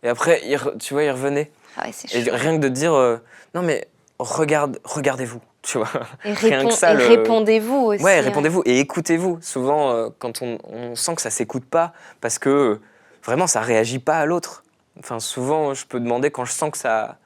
Et 0.02 0.08
après, 0.08 0.40
ils 0.44 0.56
re- 0.56 0.76
tu 0.78 0.92
vois, 0.94 1.04
ils 1.04 1.10
revenaient. 1.12 1.52
Ah 1.76 1.84
ouais, 1.86 1.92
c'est 1.92 2.12
Et 2.16 2.28
rien 2.30 2.56
que 2.56 2.60
de 2.62 2.68
dire, 2.68 2.92
euh, 2.94 3.18
non 3.54 3.62
mais 3.62 3.86
regarde, 4.18 4.80
regardez-vous, 4.82 5.40
tu 5.62 5.78
vois. 5.78 5.88
Et, 6.24 6.32
rien 6.34 6.58
répond- 6.58 6.68
que 6.70 6.74
ça, 6.74 6.92
et 6.94 6.96
le- 6.96 7.06
répondez-vous 7.06 7.76
aussi. 7.76 8.02
Ouais, 8.02 8.18
hein. 8.18 8.22
répondez-vous 8.22 8.62
et 8.66 8.80
écoutez-vous. 8.80 9.38
Souvent, 9.40 9.92
euh, 9.92 10.08
quand 10.18 10.42
on, 10.42 10.58
on 10.64 10.96
sent 10.96 11.14
que 11.14 11.22
ça 11.22 11.30
s'écoute 11.30 11.64
pas, 11.64 11.92
parce 12.20 12.40
que 12.40 12.48
euh, 12.50 12.80
vraiment, 13.22 13.46
ça 13.46 13.60
réagit 13.60 14.00
pas 14.00 14.18
à 14.18 14.26
l'autre. 14.26 14.64
Enfin, 14.98 15.20
souvent, 15.20 15.74
je 15.74 15.86
peux 15.86 16.00
demander 16.00 16.30
quand 16.32 16.44
je 16.44 16.52
sens 16.52 16.70
que 16.72 16.78
ça, 16.78 17.18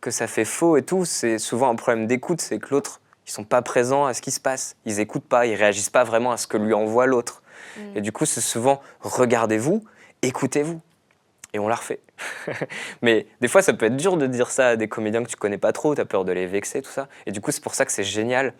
que 0.00 0.12
ça 0.12 0.28
fait 0.28 0.44
faux 0.44 0.76
et 0.76 0.82
tout, 0.82 1.04
c'est 1.04 1.38
souvent 1.38 1.70
un 1.70 1.76
problème 1.76 2.06
d'écoute, 2.06 2.40
c'est 2.40 2.58
que 2.60 2.68
l'autre, 2.70 3.00
ils 3.26 3.30
sont 3.30 3.44
pas 3.44 3.62
présents 3.62 4.06
à 4.06 4.14
ce 4.14 4.22
qui 4.22 4.30
se 4.30 4.40
passe. 4.40 4.76
Ils 4.84 5.00
écoutent 5.00 5.28
pas, 5.28 5.46
ils 5.46 5.54
réagissent 5.54 5.90
pas 5.90 6.04
vraiment 6.04 6.32
à 6.32 6.36
ce 6.36 6.46
que 6.46 6.56
lui 6.56 6.74
envoie 6.74 7.06
l'autre. 7.06 7.42
Mm. 7.76 7.80
Et 7.96 8.00
du 8.00 8.12
coup, 8.12 8.26
c'est 8.26 8.40
souvent 8.40 8.80
regardez-vous, 9.00 9.84
écoutez-vous. 10.22 10.80
Et 11.54 11.58
on 11.58 11.68
la 11.68 11.74
refait. 11.74 12.00
Mais 13.02 13.26
des 13.42 13.48
fois, 13.48 13.60
ça 13.60 13.74
peut 13.74 13.86
être 13.86 13.96
dur 13.96 14.16
de 14.16 14.26
dire 14.26 14.50
ça 14.50 14.68
à 14.68 14.76
des 14.76 14.88
comédiens 14.88 15.22
que 15.22 15.28
tu 15.28 15.36
connais 15.36 15.58
pas 15.58 15.72
trop, 15.72 15.94
tu 15.94 16.00
as 16.00 16.06
peur 16.06 16.24
de 16.24 16.32
les 16.32 16.46
vexer, 16.46 16.80
tout 16.80 16.90
ça. 16.90 17.08
Et 17.26 17.32
du 17.32 17.40
coup, 17.42 17.50
c'est 17.50 17.62
pour 17.62 17.74
ça 17.74 17.84
que 17.84 17.92
c'est 17.92 18.04
génial 18.04 18.54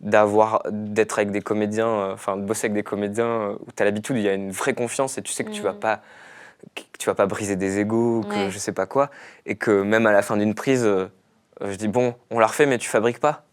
d'avoir 0.00 0.62
d'être 0.70 1.18
avec 1.18 1.30
des 1.30 1.40
comédiens, 1.40 1.88
euh, 1.88 2.12
enfin 2.14 2.36
de 2.36 2.42
bosser 2.42 2.66
avec 2.66 2.74
des 2.74 2.82
comédiens 2.82 3.26
euh, 3.26 3.52
où 3.66 3.72
tu 3.74 3.80
as 3.82 3.86
l'habitude, 3.86 4.16
il 4.16 4.22
y 4.22 4.28
a 4.28 4.34
une 4.34 4.50
vraie 4.50 4.74
confiance 4.74 5.16
et 5.18 5.22
tu 5.22 5.32
sais 5.32 5.44
que 5.44 5.50
tu 5.50 5.62
vas 5.62 5.72
Mm. 5.72 5.80
pas 5.80 6.00
que 6.74 6.82
tu 6.98 7.06
vas 7.06 7.14
pas 7.14 7.26
briser 7.26 7.54
des 7.54 7.78
égaux, 7.78 8.22
que 8.22 8.34
Ouais. 8.34 8.50
je 8.50 8.58
sais 8.58 8.72
pas 8.72 8.86
quoi, 8.86 9.10
et 9.44 9.54
que 9.56 9.82
même 9.82 10.06
à 10.06 10.12
la 10.12 10.20
fin 10.22 10.36
d'une 10.36 10.54
prise, 10.54 10.84
euh, 10.84 11.06
je 11.62 11.76
dis 11.76 11.86
bon, 11.88 12.14
on 12.30 12.38
la 12.38 12.46
refait, 12.46 12.66
mais 12.66 12.78
tu 12.78 12.88
fabriques 12.88 13.20
pas. 13.20 13.44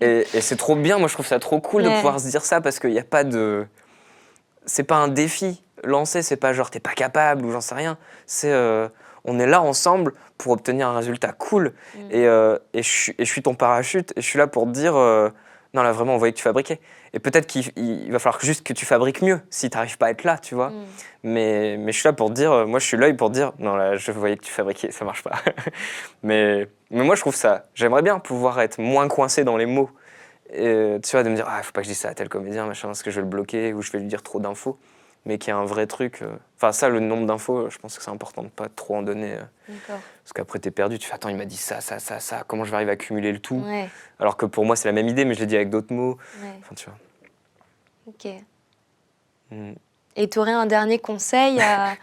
Et, 0.00 0.26
et 0.34 0.40
c'est 0.40 0.56
trop 0.56 0.74
bien, 0.76 0.98
moi 0.98 1.08
je 1.08 1.14
trouve 1.14 1.26
ça 1.26 1.38
trop 1.38 1.60
cool 1.60 1.82
de 1.84 1.88
pouvoir 1.88 2.20
se 2.20 2.28
dire 2.28 2.44
ça 2.44 2.60
parce 2.60 2.78
qu'il 2.78 2.90
n'y 2.90 2.98
a 2.98 3.04
pas 3.04 3.24
de. 3.24 3.66
C'est 4.66 4.84
pas 4.84 4.96
un 4.96 5.08
défi 5.08 5.62
lancé, 5.84 6.22
c'est 6.22 6.36
pas 6.36 6.52
genre 6.52 6.70
t'es 6.70 6.80
pas 6.80 6.92
capable 6.92 7.44
ou 7.44 7.52
j'en 7.52 7.60
sais 7.60 7.74
rien. 7.74 7.96
C'est. 8.26 8.52
euh, 8.52 8.88
on 9.26 9.38
est 9.38 9.46
là 9.46 9.62
ensemble 9.62 10.12
pour 10.36 10.52
obtenir 10.52 10.88
un 10.88 10.96
résultat 10.96 11.32
cool. 11.32 11.72
Mm. 11.94 11.98
Et, 12.10 12.26
euh, 12.26 12.58
et, 12.74 12.82
je, 12.82 12.90
suis- 12.90 13.14
et 13.18 13.24
je 13.24 13.30
suis 13.30 13.42
ton 13.42 13.54
parachute 13.54 14.12
et 14.16 14.20
je 14.20 14.26
suis 14.26 14.38
là 14.38 14.46
pour 14.46 14.64
te 14.66 14.70
dire 14.70 14.96
euh, 14.96 15.30
non, 15.72 15.82
là 15.82 15.92
vraiment, 15.92 16.14
on 16.14 16.18
voyait 16.18 16.32
que 16.32 16.38
tu 16.38 16.42
fabriquais. 16.42 16.78
Et 17.14 17.20
peut-être 17.20 17.46
qu'il 17.46 17.64
il 17.76 18.10
va 18.12 18.18
falloir 18.18 18.40
juste 18.44 18.66
que 18.66 18.72
tu 18.72 18.84
fabriques 18.84 19.22
mieux 19.22 19.40
si 19.48 19.70
tu 19.70 19.76
n'arrives 19.76 19.96
pas 19.98 20.06
à 20.06 20.10
être 20.10 20.24
là, 20.24 20.36
tu 20.38 20.54
vois. 20.54 20.70
Mm. 20.70 20.84
Mais, 21.22 21.76
mais 21.78 21.92
je 21.92 22.00
suis 22.00 22.06
là 22.08 22.12
pour 22.12 22.28
te 22.28 22.34
dire, 22.34 22.66
moi 22.66 22.78
je 22.80 22.86
suis 22.86 22.96
l'œil 22.98 23.14
pour 23.14 23.28
te 23.28 23.34
dire, 23.34 23.52
non 23.58 23.76
là 23.76 23.96
je 23.96 24.10
voyais 24.12 24.36
que 24.36 24.44
tu 24.44 24.52
fabriquais, 24.52 24.90
ça 24.90 25.04
marche 25.06 25.22
pas. 25.22 25.32
mais, 26.22 26.68
mais 26.94 27.04
moi 27.04 27.14
je 27.14 27.20
trouve 27.20 27.34
ça, 27.34 27.66
j'aimerais 27.74 28.02
bien 28.02 28.18
pouvoir 28.18 28.60
être 28.60 28.78
moins 28.78 29.08
coincé 29.08 29.44
dans 29.44 29.56
les 29.56 29.66
mots. 29.66 29.90
Et, 30.52 30.98
tu 31.02 31.10
vois, 31.12 31.22
de 31.24 31.28
me 31.30 31.34
dire, 31.34 31.46
ah 31.48 31.62
faut 31.62 31.72
pas 31.72 31.80
que 31.80 31.86
je 31.86 31.90
dise 31.92 31.98
ça 31.98 32.10
à 32.10 32.14
tel 32.14 32.28
comédien, 32.28 32.66
machin, 32.66 32.88
parce 32.88 33.02
que 33.02 33.10
je 33.10 33.16
vais 33.16 33.22
le 33.22 33.28
bloquer 33.28 33.72
ou 33.72 33.82
je 33.82 33.90
vais 33.90 33.98
lui 33.98 34.06
dire 34.06 34.22
trop 34.22 34.38
d'infos. 34.40 34.78
Mais 35.26 35.38
qu'il 35.38 35.48
y 35.48 35.52
a 35.52 35.56
un 35.56 35.64
vrai 35.64 35.86
truc. 35.86 36.20
euh, 36.20 36.36
Enfin, 36.58 36.70
ça, 36.72 36.90
le 36.90 37.00
nombre 37.00 37.26
d'infos, 37.26 37.70
je 37.70 37.78
pense 37.78 37.96
que 37.96 38.04
c'est 38.04 38.10
important 38.10 38.42
de 38.42 38.48
pas 38.48 38.68
trop 38.68 38.96
en 38.96 39.02
donner. 39.02 39.32
euh, 39.32 39.76
parce 40.22 40.32
qu'après, 40.34 40.58
t'es 40.58 40.70
perdu, 40.70 40.98
tu 40.98 41.08
fais, 41.08 41.14
attends, 41.14 41.30
il 41.30 41.36
m'a 41.36 41.46
dit 41.46 41.56
ça, 41.56 41.80
ça, 41.80 41.98
ça, 41.98 42.20
ça, 42.20 42.44
comment 42.46 42.64
je 42.64 42.70
vais 42.70 42.76
arriver 42.76 42.92
à 42.92 42.96
cumuler 42.96 43.32
le 43.32 43.38
tout? 43.38 43.56
Ouais, 43.64 43.88
Alors 44.20 44.36
que 44.36 44.44
pour 44.44 44.66
moi, 44.66 44.76
c'est 44.76 44.86
la 44.86 44.92
même 44.92 45.08
idée, 45.08 45.24
mais 45.24 45.32
je 45.32 45.40
l'ai 45.40 45.46
dit 45.46 45.56
avec 45.56 45.70
d'autres 45.70 45.94
mots. 45.94 46.18
ouais. 46.42 46.50
Enfin, 46.60 46.74
tu 46.74 46.84
vois. 46.90 46.98
Ok. 48.06 48.28
Mm. 49.50 49.72
Et 50.16 50.28
tu 50.28 50.38
aurais 50.38 50.52
un 50.52 50.66
dernier 50.66 50.98
conseil 50.98 51.58
à, 51.60 51.94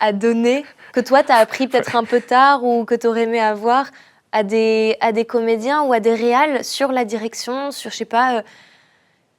à 0.00 0.12
donner 0.12 0.64
que 0.92 1.00
toi, 1.00 1.24
tu 1.24 1.32
as 1.32 1.36
appris 1.36 1.66
peut-être 1.66 1.96
un 1.96 2.04
peu 2.04 2.20
tard 2.20 2.62
ou 2.62 2.84
que 2.84 2.94
tu 2.94 3.08
aurais 3.08 3.22
aimé 3.22 3.40
avoir 3.40 3.86
à 4.32 4.42
des, 4.42 4.96
à 5.00 5.12
des 5.12 5.24
comédiens 5.24 5.82
ou 5.82 5.92
à 5.92 6.00
des 6.00 6.14
réals 6.14 6.64
sur 6.64 6.90
la 6.92 7.04
direction, 7.04 7.70
sur, 7.70 7.90
je 7.90 7.96
sais 7.96 8.04
pas, 8.04 8.38
euh, 8.38 8.42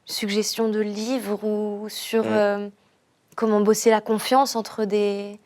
suggestion 0.05 0.69
de 0.69 0.79
livres 0.79 1.43
ou 1.43 1.87
sur 1.89 2.23
Mm. 2.23 2.27
euh, 2.31 2.67
comment 3.35 3.61
bosser 3.61 3.89
la 3.89 4.01
confiance 4.01 4.55
entre 4.55 4.85
des, 4.85 5.39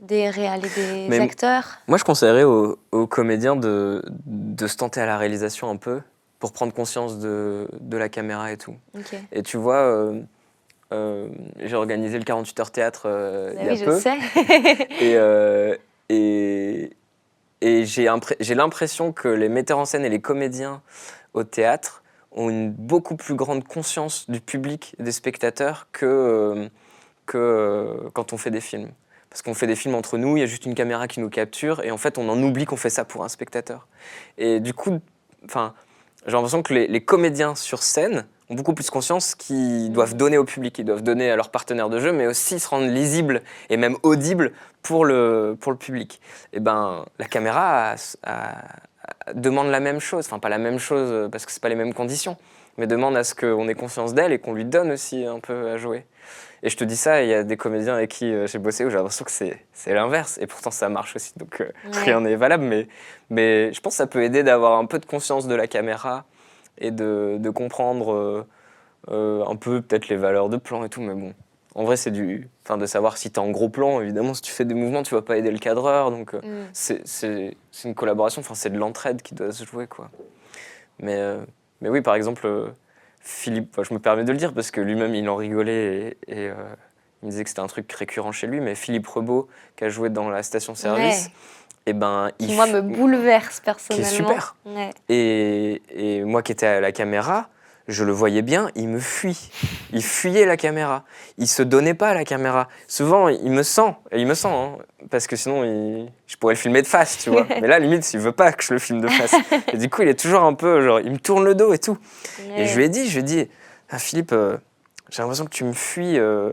des 0.00 0.30
réals 0.30 0.64
et 0.64 0.70
des 0.70 1.06
Mais- 1.08 1.20
acteurs 1.20 1.78
Moi, 1.86 1.98
je 1.98 2.04
conseillerais 2.04 2.44
aux, 2.44 2.78
aux 2.92 3.06
comédiens 3.06 3.56
de, 3.56 4.02
de 4.26 4.66
se 4.66 4.76
tenter 4.76 5.00
à 5.00 5.06
la 5.06 5.18
réalisation 5.18 5.70
un 5.70 5.76
peu 5.76 6.00
pour 6.38 6.52
prendre 6.52 6.72
conscience 6.72 7.18
de, 7.18 7.68
de 7.80 7.96
la 7.98 8.08
caméra 8.08 8.50
et 8.50 8.56
tout. 8.56 8.74
Et 9.30 9.42
tu 9.42 9.58
vois, 9.58 9.76
euh, 9.82 10.20
euh, 10.92 11.28
j'ai 11.62 11.76
organisé 11.76 12.18
le 12.18 12.24
48 12.24 12.60
heures 12.60 12.70
théâtre 12.70 13.02
euh, 13.04 13.52
Bah 13.54 13.60
il 13.60 13.66
y 13.66 13.68
a 13.68 13.72
oui, 13.72 13.78
je 13.78 13.84
peu. 13.84 14.00
sais. 14.00 14.16
Et, 15.00 15.16
euh, 15.16 15.76
et, 16.08 16.90
et 17.60 17.84
j'ai 17.84 18.54
l'impression 18.54 19.12
que 19.12 19.28
les 19.28 19.48
metteurs 19.48 19.78
en 19.78 19.84
scène 19.84 20.04
et 20.04 20.08
les 20.08 20.20
comédiens 20.20 20.82
au 21.34 21.44
théâtre 21.44 22.02
ont 22.32 22.48
une 22.48 22.70
beaucoup 22.70 23.16
plus 23.16 23.34
grande 23.34 23.64
conscience 23.66 24.30
du 24.30 24.40
public 24.40 24.94
des 24.98 25.12
spectateurs 25.12 25.88
que, 25.92 26.06
euh, 26.06 26.68
que 27.26 27.38
euh, 27.38 28.10
quand 28.12 28.32
on 28.32 28.38
fait 28.38 28.50
des 28.50 28.60
films. 28.60 28.90
Parce 29.28 29.42
qu'on 29.42 29.54
fait 29.54 29.66
des 29.66 29.76
films 29.76 29.94
entre 29.94 30.16
nous, 30.16 30.36
il 30.36 30.40
y 30.40 30.42
a 30.42 30.46
juste 30.46 30.66
une 30.66 30.74
caméra 30.74 31.06
qui 31.06 31.20
nous 31.20 31.28
capture, 31.28 31.84
et 31.84 31.90
en 31.90 31.96
fait, 31.96 32.18
on 32.18 32.28
en 32.28 32.42
oublie 32.42 32.64
qu'on 32.64 32.76
fait 32.76 32.90
ça 32.90 33.04
pour 33.04 33.24
un 33.24 33.28
spectateur. 33.28 33.86
Et 34.38 34.58
du 34.58 34.74
coup, 34.74 35.00
j'ai 35.46 36.32
l'impression 36.32 36.62
que 36.62 36.74
les 36.74 37.04
comédiens 37.04 37.54
sur 37.54 37.82
scène 37.82 38.26
ont 38.50 38.54
beaucoup 38.54 38.74
plus 38.74 38.90
conscience 38.90 39.34
qu'ils 39.34 39.92
doivent 39.92 40.16
donner 40.16 40.36
au 40.38 40.44
public, 40.44 40.78
ils 40.78 40.84
doivent 40.84 41.02
donner 41.02 41.30
à 41.30 41.36
leurs 41.36 41.50
partenaires 41.50 41.88
de 41.88 42.00
jeu, 42.00 42.12
mais 42.12 42.26
aussi 42.26 42.58
se 42.60 42.68
rendre 42.68 42.86
lisibles 42.88 43.42
et 43.70 43.76
même 43.76 43.96
audibles 44.02 44.52
pour 44.82 45.04
le, 45.04 45.56
pour 45.60 45.72
le 45.72 45.78
public. 45.78 46.20
Et 46.52 46.60
ben, 46.60 47.04
la 47.18 47.26
caméra 47.26 47.92
a- 47.92 47.96
a- 48.24 48.48
a- 49.28 49.32
demande 49.34 49.68
la 49.68 49.80
même 49.80 50.00
chose, 50.00 50.26
enfin 50.26 50.38
pas 50.38 50.48
la 50.48 50.58
même 50.58 50.78
chose 50.78 51.08
euh, 51.12 51.28
parce 51.28 51.46
que 51.46 51.52
c'est 51.52 51.62
pas 51.62 51.68
les 51.68 51.74
mêmes 51.76 51.94
conditions, 51.94 52.36
mais 52.76 52.86
demande 52.86 53.16
à 53.16 53.24
ce 53.24 53.34
qu'on 53.34 53.68
ait 53.68 53.74
conscience 53.74 54.14
d'elle 54.14 54.32
et 54.32 54.38
qu'on 54.38 54.52
lui 54.54 54.64
donne 54.64 54.90
aussi 54.92 55.24
un 55.24 55.38
peu 55.38 55.68
à 55.70 55.76
jouer. 55.76 56.04
Et 56.62 56.68
je 56.68 56.76
te 56.76 56.84
dis 56.84 56.96
ça, 56.96 57.22
il 57.22 57.28
y 57.30 57.34
a 57.34 57.42
des 57.42 57.56
comédiens 57.56 57.94
avec 57.94 58.10
qui 58.10 58.26
euh, 58.34 58.46
j'ai 58.46 58.58
bossé 58.58 58.84
où 58.84 58.90
j'ai 58.90 58.96
l'impression 58.96 59.24
que 59.24 59.30
c'est 59.30 59.64
c'est 59.72 59.94
l'inverse, 59.94 60.38
et 60.42 60.46
pourtant 60.46 60.70
ça 60.70 60.88
marche 60.90 61.16
aussi, 61.16 61.32
donc 61.36 61.60
euh, 61.60 61.70
Ouais. 61.86 61.90
rien 62.04 62.20
n'est 62.20 62.36
valable, 62.36 62.64
mais, 62.64 62.86
mais 63.30 63.72
je 63.72 63.80
pense 63.80 63.94
que 63.94 63.96
ça 63.98 64.06
peut 64.06 64.22
aider 64.22 64.42
d'avoir 64.42 64.78
un 64.78 64.84
peu 64.86 64.98
de 64.98 65.06
conscience 65.06 65.46
de 65.46 65.54
la 65.54 65.66
caméra 65.68 66.24
et 66.80 66.90
de, 66.90 67.36
de 67.38 67.50
comprendre 67.50 68.12
euh, 68.12 68.46
euh, 69.10 69.44
un 69.46 69.56
peu 69.56 69.80
peut-être 69.82 70.08
les 70.08 70.16
valeurs 70.16 70.48
de 70.48 70.56
plan 70.56 70.84
et 70.84 70.88
tout, 70.88 71.00
mais 71.02 71.14
bon. 71.14 71.34
En 71.76 71.84
vrai, 71.84 71.96
c'est 71.96 72.10
du. 72.10 72.48
Enfin, 72.64 72.78
de 72.78 72.86
savoir 72.86 73.16
si 73.16 73.30
tu 73.30 73.36
es 73.36 73.38
en 73.42 73.50
gros 73.50 73.68
plan, 73.68 74.00
évidemment, 74.00 74.34
si 74.34 74.42
tu 74.42 74.50
fais 74.50 74.64
des 74.64 74.74
mouvements, 74.74 75.02
tu 75.04 75.14
vas 75.14 75.22
pas 75.22 75.36
aider 75.38 75.50
le 75.52 75.58
cadreur. 75.58 76.10
Donc, 76.10 76.34
euh, 76.34 76.40
Mm. 76.40 76.68
c'est- 76.72 77.56
une 77.84 77.94
collaboration, 77.94 78.40
enfin, 78.40 78.54
c'est 78.54 78.70
de 78.70 78.78
l'entraide 78.78 79.22
qui 79.22 79.34
doit 79.36 79.52
se 79.52 79.64
jouer, 79.64 79.86
quoi. 79.86 80.10
Mais, 80.98 81.16
euh, 81.16 81.38
mais 81.80 81.88
oui, 81.88 82.00
par 82.00 82.14
exemple, 82.16 82.72
Philippe, 83.20 83.68
enfin, 83.72 83.84
je 83.88 83.94
me 83.94 84.00
permets 84.00 84.24
de 84.24 84.32
le 84.32 84.38
dire 84.38 84.52
parce 84.52 84.70
que 84.72 84.80
lui-même, 84.80 85.14
il 85.14 85.28
en 85.28 85.36
rigolait 85.36 86.16
et, 86.26 86.32
et, 86.44 86.48
euh, 86.48 86.54
il 87.22 87.26
me 87.26 87.30
disait 87.30 87.44
que 87.44 87.50
c'était 87.50 87.60
un 87.60 87.66
truc 87.68 87.90
récurrent 87.92 88.32
chez 88.32 88.46
lui, 88.48 88.60
mais 88.60 88.74
Philippe 88.74 89.06
Rebaud, 89.06 89.46
qui 89.76 89.84
a 89.84 89.88
joué 89.90 90.08
dans 90.10 90.28
la 90.28 90.42
station-service, 90.42 91.26
Ouais. 91.26 91.32
Et 91.90 91.92
ben, 91.92 92.30
Qui, 92.38 92.46
il. 92.48 92.54
moi, 92.56 92.66
f- 92.66 92.72
me 92.72 92.80
bouleverse 92.80 93.60
personnellement. 93.60 94.08
super. 94.08 94.56
Ouais. 94.64 94.90
Et, 95.08 95.82
et 95.94 96.24
moi 96.24 96.42
qui 96.42 96.52
étais 96.52 96.66
à 96.66 96.80
la 96.80 96.92
caméra, 96.92 97.48
je 97.88 98.04
le 98.04 98.12
voyais 98.12 98.42
bien, 98.42 98.70
il 98.76 98.86
me 98.88 99.00
fuit. 99.00 99.50
Il 99.92 100.04
fuyait 100.04 100.46
la 100.46 100.56
caméra. 100.56 101.04
Il 101.38 101.48
se 101.48 101.62
donnait 101.62 101.94
pas 101.94 102.10
à 102.10 102.14
la 102.14 102.24
caméra. 102.24 102.68
Souvent, 102.86 103.28
il 103.28 103.50
me 103.50 103.64
sent, 103.64 103.94
et 104.12 104.20
il 104.20 104.26
me 104.28 104.34
sent, 104.34 104.48
hein, 104.48 104.76
parce 105.10 105.26
que 105.26 105.34
sinon, 105.34 105.64
il- 105.64 106.08
je 106.28 106.36
pourrais 106.36 106.54
le 106.54 106.58
filmer 106.58 106.82
de 106.82 106.86
face, 106.86 107.18
tu 107.18 107.30
vois. 107.30 107.46
Mais 107.60 107.66
là, 107.66 107.78
limite, 107.80 108.12
il 108.14 108.20
veut 108.20 108.30
pas 108.32 108.52
que 108.52 108.62
je 108.62 108.72
le 108.74 108.78
filme 108.78 109.00
de 109.00 109.08
face. 109.08 109.34
Et 109.72 109.76
du 109.76 109.90
coup, 109.90 110.02
il 110.02 110.08
est 110.08 110.18
toujours 110.20 110.42
un 110.44 110.54
peu, 110.54 110.80
genre, 110.82 111.00
il 111.00 111.10
me 111.10 111.18
tourne 111.18 111.44
le 111.44 111.54
dos 111.56 111.72
et 111.72 111.78
tout. 111.78 111.98
Et 112.56 112.66
je 112.66 112.76
lui 112.76 112.84
ai 112.84 112.88
dit, 112.88 113.08
je 113.08 113.14
lui 113.14 113.20
ai 113.20 113.22
dit, 113.24 113.48
ah, 113.90 113.98
Philippe, 113.98 114.32
euh, 114.32 114.56
j'ai 115.10 115.22
l'impression 115.22 115.44
que 115.46 115.50
tu 115.50 115.64
me 115.64 115.72
fuis. 115.72 116.16
euh, 116.18 116.52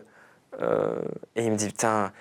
euh, 0.59 0.95
et 1.35 1.43
il 1.45 1.51
me 1.51 1.55
dit, 1.57 1.67
putain, 1.67 2.11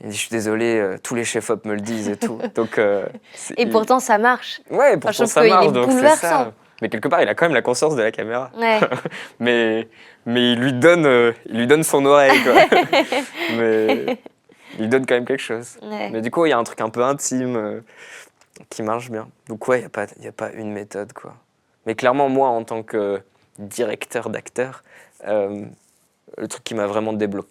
il 0.00 0.06
me 0.06 0.10
dit, 0.10 0.16
je 0.16 0.22
suis 0.22 0.30
désolé, 0.30 0.78
euh, 0.78 0.96
tous 1.02 1.14
les 1.14 1.24
chefs-op 1.24 1.64
me 1.64 1.74
le 1.74 1.80
disent 1.80 2.08
et 2.08 2.16
tout. 2.16 2.38
Donc, 2.54 2.78
euh, 2.78 3.06
Et 3.56 3.62
il- 3.62 3.70
pourtant, 3.70 3.98
ça 4.00 4.18
marche. 4.18 4.60
Ouais, 4.70 4.96
pourtant 4.98 5.12
trouve 5.24 5.26
ça 5.32 5.46
est 5.46 5.50
marche, 5.50 5.72
donc 5.72 5.86
c'est 5.88 5.96
bouleversant. 5.96 6.20
ça. 6.28 6.52
Mais 6.82 6.88
quelque 6.90 7.08
part, 7.08 7.22
il 7.22 7.28
a 7.28 7.34
quand 7.34 7.46
même 7.46 7.54
la 7.54 7.62
conscience 7.62 7.96
de 7.96 8.02
la 8.02 8.12
caméra. 8.12 8.50
Ouais. 8.56 8.78
Mais, 9.40 9.88
mais 10.26 10.52
il, 10.52 10.58
lui 10.60 10.72
donne, 10.74 11.06
euh, 11.06 11.32
il 11.46 11.56
lui 11.58 11.66
donne 11.66 11.82
son 11.84 12.04
oreille, 12.04 12.38
quoi. 12.42 12.52
mais 13.56 14.18
il 14.74 14.80
lui 14.80 14.88
donne 14.88 15.06
quand 15.06 15.14
même 15.14 15.24
quelque 15.24 15.40
chose. 15.42 15.78
ouais. 15.82 16.10
Mais 16.10 16.20
du 16.20 16.30
coup, 16.30 16.44
il 16.46 16.50
y 16.50 16.52
a 16.52 16.58
un 16.58 16.64
truc 16.64 16.80
un 16.80 16.88
peu 16.90 17.02
intime 17.04 17.82
qui 18.68 18.82
marche 18.82 19.10
bien. 19.10 19.28
Donc 19.48 19.66
ouais, 19.68 19.78
il 19.78 19.80
n'y 19.82 19.86
a, 19.86 19.90
pas- 19.90 20.06
il 20.18 20.24
y 20.24 20.28
a 20.28 20.32
pas 20.32 20.50
une 20.52 20.72
méthode, 20.72 21.12
quoi. 21.12 21.34
Mais 21.86 21.94
clairement, 21.94 22.28
moi, 22.28 22.48
en 22.48 22.64
tant 22.64 22.82
que 22.82 23.22
directeur 23.58 24.28
d'acteur, 24.28 24.82
le 25.26 26.48
truc 26.48 26.64
qui 26.64 26.74
m'a 26.74 26.86
vraiment 26.86 27.12
déblo- 27.14 27.44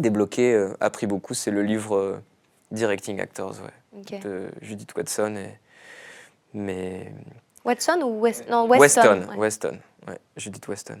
débloqué, 0.00 0.54
euh, 0.54 0.74
appris 0.80 1.06
beaucoup, 1.06 1.34
c'est 1.34 1.50
le 1.50 1.62
livre 1.62 1.96
euh, 1.96 2.22
Directing 2.70 3.20
Actors, 3.20 3.54
ouais 3.62 3.70
de 4.22 4.50
Judith 4.62 4.94
Watson. 4.96 5.36
Et, 5.36 5.58
mais 6.54 7.12
Watson 7.64 8.00
ou 8.02 8.20
West... 8.20 8.48
non, 8.48 8.66
Weston 8.68 8.80
Weston, 8.80 9.28
ouais. 9.30 9.36
Weston, 9.36 9.78
ouais, 10.08 10.18
Judith 10.36 10.66
Weston. 10.68 10.98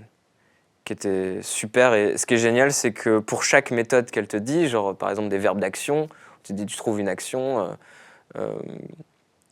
Qui 0.84 0.92
était 0.92 1.40
super. 1.42 1.94
Et 1.94 2.16
ce 2.16 2.26
qui 2.26 2.34
est 2.34 2.38
génial, 2.38 2.72
c'est 2.72 2.92
que 2.92 3.18
pour 3.18 3.44
chaque 3.44 3.70
méthode 3.70 4.10
qu'elle 4.10 4.28
te 4.28 4.36
dit, 4.36 4.68
genre 4.68 4.96
par 4.96 5.10
exemple 5.10 5.28
des 5.28 5.38
verbes 5.38 5.60
d'action, 5.60 6.08
tu 6.42 6.52
dis 6.52 6.66
tu 6.66 6.76
trouves 6.76 7.00
une 7.00 7.08
action. 7.08 7.60
euh, 7.60 7.68
euh, 8.36 8.58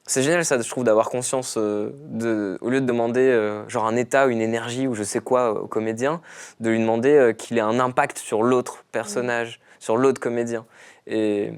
c'est 0.09 0.22
génial 0.22 0.44
ça, 0.44 0.61
je 0.61 0.68
trouve, 0.68 0.84
d'avoir 0.84 1.11
conscience, 1.11 1.56
euh, 1.56 1.90
de, 2.09 2.59
au 2.61 2.70
lieu 2.70 2.80
de 2.80 2.86
demander 2.86 3.20
euh, 3.20 3.68
genre 3.68 3.86
un 3.86 3.94
état, 3.94 4.26
une 4.26 4.40
énergie 4.40 4.88
ou 4.88 4.94
je 4.94 5.02
sais 5.04 5.20
quoi 5.20 5.62
au 5.62 5.66
comédien, 5.66 6.20
de 6.61 6.70
lui 6.70 6.80
demander 6.80 7.12
euh, 7.12 7.32
qu'il 7.32 7.59
ait 7.59 7.61
un 7.62 7.78
impact 7.78 8.18
sur 8.18 8.42
l'autre 8.42 8.84
personnage, 8.90 9.61
sur 9.78 9.96
l'autre 9.96 10.20
comédien. 10.20 10.64
Et 11.06 11.52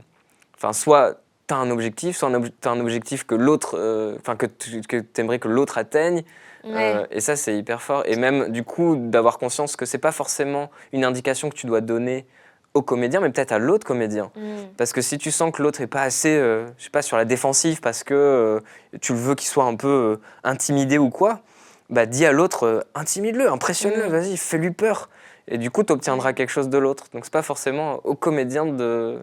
enfin, 0.57 0.73
soit 0.73 1.21
tu 1.47 1.55
as 1.55 1.59
un 1.59 1.71
objectif, 1.71 2.17
soit 2.17 2.31
tu 2.31 2.69
as 2.69 2.71
un 2.71 2.81
objectif 2.81 3.25
que 3.25 3.35
l'autre, 3.35 3.77
euh, 3.79 4.17
enfin 4.19 4.37
que 4.37 4.47
tu 4.47 4.83
aimerais 5.17 5.39
que 5.39 5.49
l'autre 5.49 5.79
atteigne. 5.79 6.25
Ouais. 6.65 6.95
Euh, 6.95 7.07
et 7.11 7.21
ça, 7.21 7.37
c'est 7.37 7.57
hyper 7.57 7.81
fort. 7.81 8.03
Et 8.07 8.17
même, 8.17 8.51
du 8.51 8.65
coup, 8.65 8.97
d'avoir 8.97 9.39
conscience 9.39 9.77
que 9.77 9.87
c'est 9.87 9.99
pas 9.99 10.13
forcément 10.13 10.71
une 10.93 11.05
indication 11.05 11.49
que 11.49 11.55
tu 11.55 11.67
dois 11.67 11.81
donner 11.81 12.27
au 12.75 12.83
comédien, 12.83 13.21
mais 13.21 13.31
peut-être 13.31 13.53
à 13.53 13.59
l'autre 13.59 13.87
comédien. 13.87 14.31
Mm. 14.37 14.75
Parce 14.77 14.93
que 14.93 15.01
si 15.01 15.19
tu 15.19 15.31
sens 15.31 15.53
que 15.53 15.63
l'autre 15.63 15.81
est 15.81 15.87
pas 15.87 16.03
assez, 16.03 16.37
euh, 16.37 16.67
je 16.79 16.85
sais 16.85 16.91
pas, 16.91 17.03
sur 17.03 17.17
la 17.17 17.25
défensive 17.25 17.81
parce 17.81 18.05
que 18.05 18.15
euh, 18.15 18.61
tu 19.01 19.13
le 19.13 19.19
veux 19.19 19.35
qu'il 19.35 19.49
soit 19.49 19.65
un 19.65 19.77
peu 19.77 19.89
euh, 19.89 20.17
intimidé 20.45 20.99
ou 20.99 21.11
quoi, 21.11 21.41
bah 21.89 22.07
dis 22.07 22.25
à 22.25 22.33
l'autre, 22.33 22.67
euh, 22.67 22.81
intimide-le, 22.95 23.51
impressionne-le, 23.51 24.07
Mm. 24.07 24.11
vas-y, 24.11 24.37
fais-lui 24.37 24.71
peur. 24.71 25.09
Et 25.49 25.59
du 25.59 25.71
coup, 25.71 25.83
tu 25.83 25.93
obtiendras 25.93 26.33
quelque 26.33 26.51
chose 26.51 26.69
de 26.69 26.79
l'autre. 26.79 27.07
Donc 27.13 27.25
c'est 27.25 27.33
pas 27.33 27.43
forcément 27.43 28.01
au 28.05 28.15
comédien 28.15 28.67
de... 28.67 29.19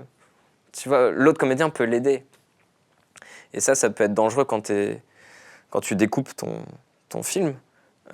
Tu 0.73 0.89
vois, 0.89 1.11
l'autre 1.11 1.39
comédien 1.39 1.69
peut 1.69 1.85
l'aider. 1.85 2.25
Et 3.53 3.61
ça, 3.61 3.75
ça 3.75 3.89
peut 3.89 4.03
être 4.03 4.13
dangereux 4.13 4.43
quand, 4.43 4.69
tu 5.81 5.95
découpes 5.95 6.35
ton, 6.35 6.59
ton 7.07 7.23
film. 7.23 7.55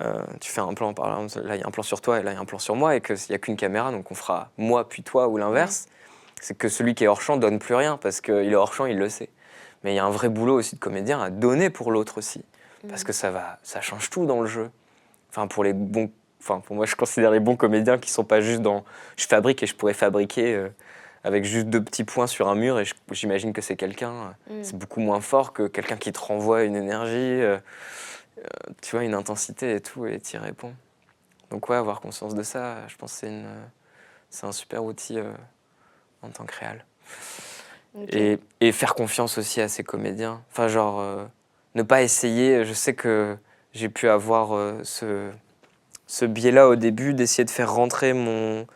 Euh, 0.00 0.22
tu 0.40 0.50
fais 0.50 0.60
un 0.60 0.74
plan, 0.74 0.92
par 0.92 1.06
exemple, 1.06 1.46
là 1.46 1.54
il 1.56 1.60
y 1.60 1.64
a 1.64 1.66
un 1.66 1.70
plan 1.70 1.82
sur 1.82 2.00
toi 2.00 2.18
et 2.18 2.22
là 2.22 2.32
il 2.32 2.34
y 2.34 2.36
a 2.36 2.40
un 2.40 2.44
plan 2.44 2.58
sur 2.58 2.74
moi 2.74 2.96
et 2.96 3.00
qu'il 3.00 3.16
n'y 3.28 3.34
a 3.34 3.38
qu'une 3.38 3.56
caméra, 3.56 3.92
donc 3.92 4.10
on 4.10 4.14
fera 4.14 4.50
moi 4.58 4.88
puis 4.88 5.02
toi 5.02 5.28
ou 5.28 5.36
l'inverse. 5.36 5.86
C'est 6.40 6.58
que 6.58 6.68
celui 6.68 6.94
qui 6.94 7.04
est 7.04 7.06
hors 7.06 7.22
champ 7.22 7.36
donne 7.36 7.58
plus 7.58 7.74
rien 7.74 7.96
parce 7.96 8.20
qu'il 8.20 8.34
est 8.34 8.54
hors 8.54 8.74
champ, 8.74 8.86
il 8.86 8.98
le 8.98 9.08
sait. 9.08 9.30
Mais 9.82 9.92
il 9.92 9.96
y 9.96 9.98
a 9.98 10.04
un 10.04 10.10
vrai 10.10 10.28
boulot 10.28 10.58
aussi 10.58 10.74
de 10.74 10.80
comédien 10.80 11.20
à 11.20 11.30
donner 11.30 11.70
pour 11.70 11.92
l'autre 11.92 12.18
aussi. 12.18 12.44
Parce 12.88 13.04
que 13.04 13.12
ça, 13.12 13.30
va, 13.30 13.58
ça 13.62 13.80
change 13.80 14.10
tout 14.10 14.26
dans 14.26 14.40
le 14.40 14.46
jeu. 14.46 14.70
Enfin, 15.30 15.46
pour 15.46 15.64
les 15.64 15.72
bons. 15.72 16.10
Enfin, 16.40 16.60
pour 16.60 16.76
moi, 16.76 16.84
je 16.84 16.94
considère 16.94 17.30
les 17.30 17.40
bons 17.40 17.56
comédiens 17.56 17.98
qui 17.98 18.10
sont 18.10 18.24
pas 18.24 18.40
juste 18.40 18.60
dans. 18.60 18.84
Je 19.16 19.26
fabrique 19.26 19.62
et 19.62 19.66
je 19.66 19.74
pourrais 19.74 19.94
fabriquer 19.94 20.54
euh, 20.54 20.68
avec 21.22 21.44
juste 21.44 21.68
deux 21.68 21.82
petits 21.82 22.04
points 22.04 22.26
sur 22.26 22.48
un 22.48 22.54
mur 22.54 22.78
et 22.78 22.84
j'imagine 23.12 23.54
que 23.54 23.62
c'est 23.62 23.76
quelqu'un. 23.76 24.34
Mm. 24.50 24.62
C'est 24.62 24.76
beaucoup 24.76 25.00
moins 25.00 25.22
fort 25.22 25.54
que 25.54 25.66
quelqu'un 25.66 25.96
qui 25.96 26.12
te 26.12 26.18
renvoie 26.18 26.64
une 26.64 26.76
énergie, 26.76 27.12
euh, 27.12 27.58
tu 28.80 28.96
vois, 28.96 29.04
une 29.04 29.14
intensité 29.14 29.74
et 29.74 29.80
tout, 29.80 30.06
et 30.06 30.18
t'y 30.18 30.36
réponds. 30.38 30.74
Donc, 31.50 31.68
ouais, 31.68 31.76
avoir 31.76 32.00
conscience 32.00 32.34
de 32.34 32.42
ça, 32.42 32.86
je 32.88 32.96
pense 32.96 33.12
que 33.12 33.18
c'est 33.20 33.28
une, 33.28 33.46
euh, 33.46 33.64
c'est 34.30 34.46
un 34.46 34.52
super 34.52 34.84
outil 34.84 35.18
euh, 35.18 35.32
en 36.22 36.28
tant 36.30 36.44
que 36.44 36.58
réal. 36.58 36.84
Et, 38.08 38.40
et 38.60 38.72
faire 38.72 38.96
confiance 38.96 39.38
aussi 39.38 39.60
à 39.60 39.68
ses 39.68 39.84
comédiens. 39.84 40.42
Enfin, 40.50 40.66
genre, 40.66 40.98
euh, 40.98 41.24
ne 41.76 41.82
pas 41.84 42.02
essayer. 42.02 42.64
Je 42.64 42.72
sais 42.72 42.94
que 42.94 43.36
j'ai 43.72 43.88
pu 43.88 44.08
avoir 44.08 44.56
euh, 44.56 44.80
ce, 44.82 45.30
ce 46.06 46.24
biais-là 46.24 46.68
au 46.68 46.74
début 46.74 47.14
d'essayer 47.14 47.44
de 47.44 47.50
faire 47.50 47.72
rentrer 47.72 48.12
mon, 48.12 48.66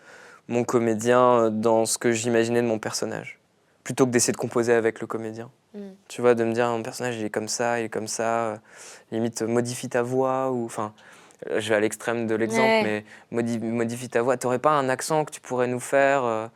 mon 0.47 0.63
comédien 0.63 1.51
dans 1.51 1.85
ce 1.85 1.99
que 1.99 2.13
j'imaginais 2.13 2.63
de 2.63 2.69
mon 2.69 2.79
personnage. 2.79 3.38
Plutôt 3.89 4.05
que 4.05 4.11
d'essayer 4.11 4.33
de 4.33 4.37
composer 4.37 4.75
avec 4.75 5.01
le 5.01 5.07
comédien. 5.07 5.49
Mm. 5.73 5.79
Tu 6.09 6.21
vois, 6.21 6.35
de 6.35 6.45
me 6.45 6.53
dire, 6.53 6.69
mon 6.69 6.83
personnage, 6.83 7.17
il 7.17 7.25
est 7.25 7.31
comme 7.31 7.49
ça, 7.49 7.81
il 7.81 7.85
est 7.85 7.89
comme 7.89 8.07
ça. 8.07 8.49
euh, 8.49 8.57
limite, 9.13 9.41
modifie 9.41 9.89
ta 9.89 10.03
voix. 10.03 10.51
ou 10.51 10.67
Enfin, 10.67 10.93
euh, 11.49 11.59
je 11.59 11.71
vais 11.71 11.75
à 11.77 11.81
l'extrême 11.81 12.27
de 12.27 12.35
l'exemple, 12.35 12.69
Ouais. 12.69 12.83
mais 12.83 13.05
modi- 13.33 13.59
modifie 13.59 14.11
ta 14.11 14.21
voix. 14.21 14.37
T'aurais 14.37 14.59
pas 14.59 14.73
un 14.73 14.91
accent 14.91 15.25
que 15.25 15.31
tu 15.31 15.41
pourrais 15.41 15.69
nous 15.69 15.81
faire 15.81 16.23
euh, 16.23 16.49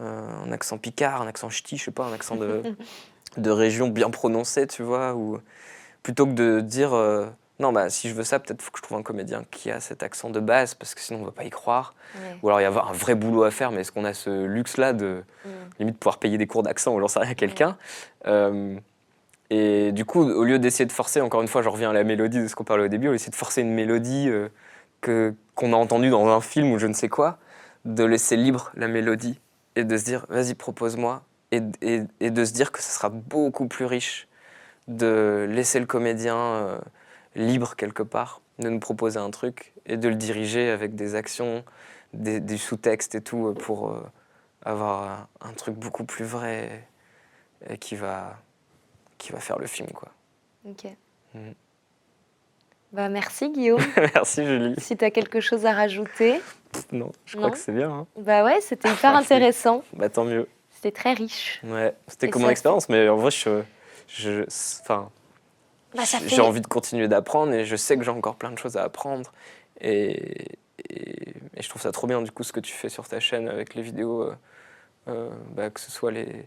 euh, 0.00 0.26
un 0.46 0.52
accent 0.52 0.78
picard, 0.78 1.20
un 1.20 1.26
accent 1.26 1.50
ch'ti, 1.50 1.76
je 1.76 1.84
sais 1.84 1.90
pas, 1.90 2.06
un 2.06 2.14
accent 2.14 2.36
de, 2.36 2.62
de 3.36 3.50
région 3.50 3.88
bien 3.88 4.08
prononcé, 4.08 4.66
tu 4.66 4.82
vois, 4.82 5.14
ou 5.14 5.38
plutôt 6.02 6.24
que 6.24 6.32
de 6.32 6.60
dire 6.60 6.94
euh, 6.94 7.26
non, 7.60 7.72
bah 7.72 7.88
si 7.90 8.08
je 8.08 8.14
veux 8.14 8.24
ça, 8.24 8.40
peut-être 8.40 8.60
faut 8.62 8.70
que 8.72 8.78
je 8.78 8.82
trouve 8.82 8.98
un 8.98 9.02
comédien 9.02 9.44
qui 9.50 9.70
a 9.70 9.78
cet 9.80 10.02
accent 10.02 10.30
de 10.30 10.40
base, 10.40 10.74
parce 10.74 10.94
que 10.94 11.00
sinon 11.00 11.20
on 11.20 11.24
va 11.26 11.30
pas 11.30 11.44
y 11.44 11.50
croire. 11.50 11.94
Ouais. 12.16 12.36
Ou 12.42 12.48
alors 12.48 12.60
il 12.60 12.64
y 12.64 12.66
a 12.66 12.70
un 12.70 12.92
vrai 12.92 13.14
boulot 13.14 13.44
à 13.44 13.50
faire, 13.50 13.70
mais 13.70 13.82
est-ce 13.82 13.92
qu'on 13.92 14.04
a 14.04 14.14
ce 14.14 14.44
luxe-là 14.46 14.92
de 14.92 15.22
Mm. 15.44 15.48
limite 15.78 15.98
pouvoir 15.98 16.18
payer 16.18 16.36
des 16.38 16.46
cours 16.46 16.62
d'accent 16.62 16.94
ou 16.94 17.00
j'en 17.00 17.08
sais 17.08 17.18
rien 17.20 17.30
à 17.30 17.34
quelqu'un 17.34 17.76
Euh, 18.26 18.76
Et 19.50 19.90
du 19.92 20.04
coup, 20.04 20.20
au 20.22 20.44
lieu 20.44 20.58
d'essayer 20.58 20.86
de 20.86 20.92
forcer, 20.92 21.20
encore 21.20 21.42
une 21.42 21.48
fois, 21.48 21.62
je 21.62 21.68
reviens 21.68 21.90
à 21.90 21.92
la 21.92 22.04
mélodie 22.04 22.38
de 22.40 22.46
ce 22.46 22.54
qu'on 22.54 22.62
parlait 22.64 22.84
au 22.84 22.88
début, 22.88 23.08
au 23.08 23.10
lieu 23.10 23.16
d'essayer 23.16 23.30
de 23.32 23.36
forcer 23.36 23.62
une 23.62 23.72
mélodie 23.74 24.28
euh, 24.28 24.48
que 25.00 25.34
qu'on 25.56 25.72
a 25.72 25.76
entendue 25.76 26.10
dans 26.10 26.28
un 26.28 26.40
film 26.40 26.70
ou 26.72 26.78
je 26.78 26.86
ne 26.86 26.92
sais 26.92 27.08
quoi, 27.08 27.38
de 27.84 28.04
laisser 28.04 28.36
libre 28.36 28.70
la 28.74 28.86
mélodie 28.86 29.40
et 29.76 29.84
de 29.84 29.96
se 29.96 30.04
dire 30.04 30.24
vas-y 30.28 30.54
propose-moi 30.54 31.22
et, 31.52 31.60
et- 31.82 32.02
et 32.20 32.30
de 32.30 32.44
se 32.44 32.52
dire 32.52 32.70
que 32.70 32.80
ce 32.82 32.92
sera 32.92 33.08
beaucoup 33.08 33.66
plus 33.66 33.86
riche 33.86 34.28
de 34.88 35.46
laisser 35.50 35.80
le 35.80 35.86
comédien 35.86 36.36
euh, 36.36 36.78
libre 37.34 37.76
quelque 37.76 38.02
part, 38.02 38.40
de 38.58 38.68
nous 38.68 38.80
proposer 38.80 39.18
un 39.18 39.30
truc 39.30 39.72
et 39.86 39.96
de 39.96 40.08
le 40.08 40.14
diriger 40.14 40.70
avec 40.70 40.94
des 40.94 41.14
actions, 41.14 41.64
des, 42.12 42.40
du 42.40 42.58
sous-texte 42.58 43.14
et 43.14 43.20
tout 43.20 43.48
euh, 43.48 43.54
pour 43.54 43.90
euh, 43.90 44.02
avoir 44.64 45.28
un, 45.40 45.48
un 45.48 45.52
truc 45.52 45.74
beaucoup 45.76 46.04
plus 46.04 46.24
vrai 46.24 46.86
et 47.68 47.78
qui 47.78 47.94
va, 47.96 48.36
qui 49.18 49.32
va 49.32 49.38
faire 49.40 49.58
le 49.58 49.66
film 49.66 49.88
quoi. 49.92 50.08
Ok. 50.64 50.84
Mm. 51.34 51.50
Bah, 52.92 53.08
merci 53.08 53.48
Guillaume. 53.50 53.80
Merci 54.14 54.44
Julie. 54.44 54.74
si 54.78 54.96
tu 54.96 55.04
as 55.04 55.12
quelque 55.12 55.40
chose 55.40 55.64
à 55.64 55.72
rajouter. 55.72 56.40
Non, 56.90 57.12
je 57.24 57.36
Non. 57.36 57.42
crois 57.42 57.50
que 57.52 57.58
c'est 57.58 57.70
bien. 57.72 57.88
hein. 57.90 58.06
Bah 58.16 58.44
ouais, 58.44 58.60
c'était 58.60 58.90
hyper 58.90 59.14
intéressant. 59.16 59.84
Bah 59.92 60.08
tant 60.08 60.24
mieux. 60.24 60.48
C'était 60.72 60.90
très 60.90 61.12
riche. 61.12 61.60
Ouais, 61.62 61.94
c'était 62.08 62.28
comme 62.30 62.42
fait- 62.42 62.50
expérience, 62.50 62.88
mais 62.88 63.08
en 63.08 63.16
vrai, 63.16 63.30
je, 63.30 63.62
je, 64.08 64.42
enfin, 64.82 65.08
Bah, 65.94 66.02
j'ai 66.26 66.40
envie 66.40 66.60
de 66.60 66.66
continuer 66.66 67.08
d'apprendre 67.08 67.52
et 67.52 67.64
je 67.64 67.76
sais 67.76 67.96
que 67.96 68.04
j'ai 68.04 68.10
encore 68.10 68.36
plein 68.36 68.52
de 68.52 68.58
choses 68.58 68.76
à 68.76 68.84
apprendre. 68.84 69.32
Et, 69.80 70.46
et, 70.88 71.34
et 71.56 71.62
je 71.62 71.68
trouve 71.68 71.82
ça 71.82 71.92
trop 71.92 72.06
bien, 72.06 72.22
du 72.22 72.30
coup, 72.30 72.42
ce 72.42 72.52
que 72.52 72.60
tu 72.60 72.72
fais 72.72 72.88
sur 72.88 73.08
ta 73.08 73.20
chaîne 73.20 73.48
avec 73.48 73.74
les 73.74 73.82
vidéos, 73.82 74.22
euh, 74.22 74.34
euh, 75.08 75.30
bah, 75.54 75.70
que 75.70 75.80
ce 75.80 75.90
soit 75.90 76.12
les, 76.12 76.46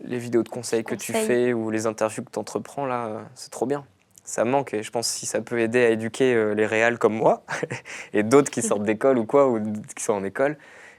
les 0.00 0.18
vidéos 0.18 0.42
de 0.42 0.48
conseils 0.48 0.84
que 0.84 0.94
tu 0.94 1.12
fais 1.12 1.52
ou 1.52 1.70
les 1.70 1.86
interviews 1.86 2.24
que 2.24 2.30
tu 2.30 2.38
entreprends, 2.38 2.86
là, 2.86 3.22
c'est 3.34 3.50
trop 3.50 3.66
bien. 3.66 3.84
Ça 4.24 4.44
manque 4.44 4.72
et 4.72 4.82
je 4.84 4.90
pense 4.90 5.10
que 5.10 5.18
si 5.18 5.26
ça 5.26 5.40
peut 5.40 5.58
aider 5.58 5.84
à 5.84 5.90
éduquer 5.90 6.32
euh, 6.32 6.54
les 6.54 6.64
réals 6.64 6.96
comme 6.96 7.14
moi 7.14 7.42
et 8.12 8.22
d'autres 8.22 8.50
qui 8.50 8.62
sortent 8.62 8.84
d'école 8.84 9.18
ou 9.18 9.26
quoi, 9.26 9.48
ou 9.48 9.60
qui 9.96 10.04
sont 10.04 10.12
en 10.12 10.22
école, 10.22 10.56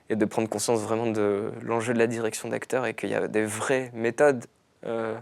et 0.09 0.15
de 0.17 0.25
prendre 0.25 0.49
conscience 0.49 0.81
vraiment 0.81 1.07
de 1.07 1.51
l'enjeu 1.61 1.93
de 1.93 1.99
la 1.99 2.07
direction 2.07 2.49
d'acteur 2.49 2.85
et 2.85 2.93
qu'il 2.93 3.09
y 3.09 3.15
a 3.15 3.29
des 3.29 3.45
vraies 3.45 3.91
méthodes 3.93 4.45
euh, 4.85 5.17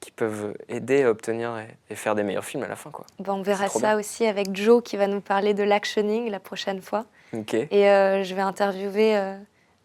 qui 0.00 0.10
peuvent 0.10 0.54
aider 0.68 1.02
à 1.02 1.10
obtenir 1.10 1.56
et, 1.90 1.94
faire 1.94 2.14
des 2.14 2.22
meilleurs 2.22 2.44
films 2.44 2.62
à 2.62 2.68
la 2.68 2.76
fin. 2.76 2.90
Quoi. 2.90 3.04
Bah, 3.18 3.34
on 3.34 3.42
verra 3.42 3.68
ça 3.68 3.96
aussi 3.96 4.26
avec 4.26 4.54
Joe 4.54 4.82
qui 4.82 4.96
va 4.96 5.06
nous 5.06 5.20
parler 5.20 5.54
de 5.54 5.62
l'actioning 5.62 6.30
la 6.30 6.40
prochaine 6.40 6.80
fois. 6.80 7.06
Ok. 7.32 7.54
Et 7.54 7.88
euh, 7.88 8.22
je 8.22 8.34
vais 8.34 8.40
interviewer 8.40 9.16
euh, 9.16 9.36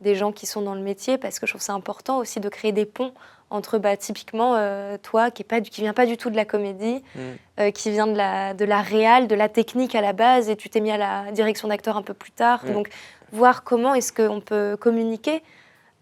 des 0.02 0.16
gens 0.16 0.32
qui 0.32 0.46
sont 0.46 0.62
dans 0.62 0.76
le 0.76 0.82
métier 0.82 1.18
parce 1.18 1.40
que 1.40 1.48
je 1.48 1.54
trouve 1.54 1.62
ça 1.62 1.74
important 1.74 2.20
aussi 2.20 2.40
de 2.40 2.50
créer 2.50 2.72
des 2.72 2.86
ponts 2.86 3.14
entre 3.50 3.78
bah, 3.78 3.98
typiquement 3.98 4.56
euh, 4.56 4.98
toi 5.02 5.30
qui 5.30 5.44
ne 5.44 5.84
vient 5.84 5.94
pas 5.94 6.06
du 6.06 6.18
tout 6.18 6.30
de 6.30 6.36
la 6.36 6.46
comédie, 6.46 7.04
Mm. 7.16 7.72
qui 7.72 7.92
vient 7.92 8.08
de 8.08 8.18
la, 8.18 8.54
de 8.54 8.66
la 8.66 8.82
réal, 8.82 9.28
de 9.28 9.36
la 9.36 9.50
technique 9.50 9.94
à 9.96 10.02
la 10.02 10.14
base 10.14 10.50
et 10.50 10.56
tu 10.56 10.70
t'es 10.70 10.80
mis 10.80 10.92
à 10.92 10.98
la 10.98 11.32
direction 11.32 11.68
d'acteur 11.68 11.98
un 11.98 12.02
peu 12.02 12.14
plus 12.14 12.32
tard. 12.32 12.64
Mm. 12.66 12.74
Donc 12.74 12.90
voir 13.32 13.64
comment 13.64 13.94
est-ce 13.94 14.14
qu'on 14.14 14.42
peut 14.42 14.78
communiquer 14.80 15.44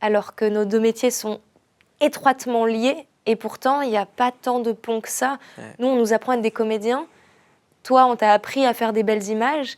alors 0.01 0.35
que 0.35 0.45
nos 0.45 0.65
deux 0.65 0.79
métiers 0.79 1.11
sont 1.11 1.39
étroitement 2.01 2.65
liés 2.65 3.07
et 3.25 3.35
pourtant 3.35 3.81
il 3.81 3.89
n'y 3.89 3.97
a 3.97 4.05
pas 4.05 4.31
tant 4.31 4.59
de 4.59 4.71
ponts 4.71 5.01
que 5.01 5.09
ça. 5.09 5.37
Ouais. 5.57 5.63
Nous 5.79 5.87
on 5.87 5.95
nous 5.95 6.13
apprend 6.13 6.33
à 6.33 6.35
être 6.35 6.41
des 6.41 6.51
comédiens, 6.51 7.05
toi 7.83 8.05
on 8.05 8.15
t'a 8.15 8.33
appris 8.33 8.65
à 8.65 8.73
faire 8.73 8.93
des 8.93 9.03
belles 9.03 9.27
images 9.29 9.77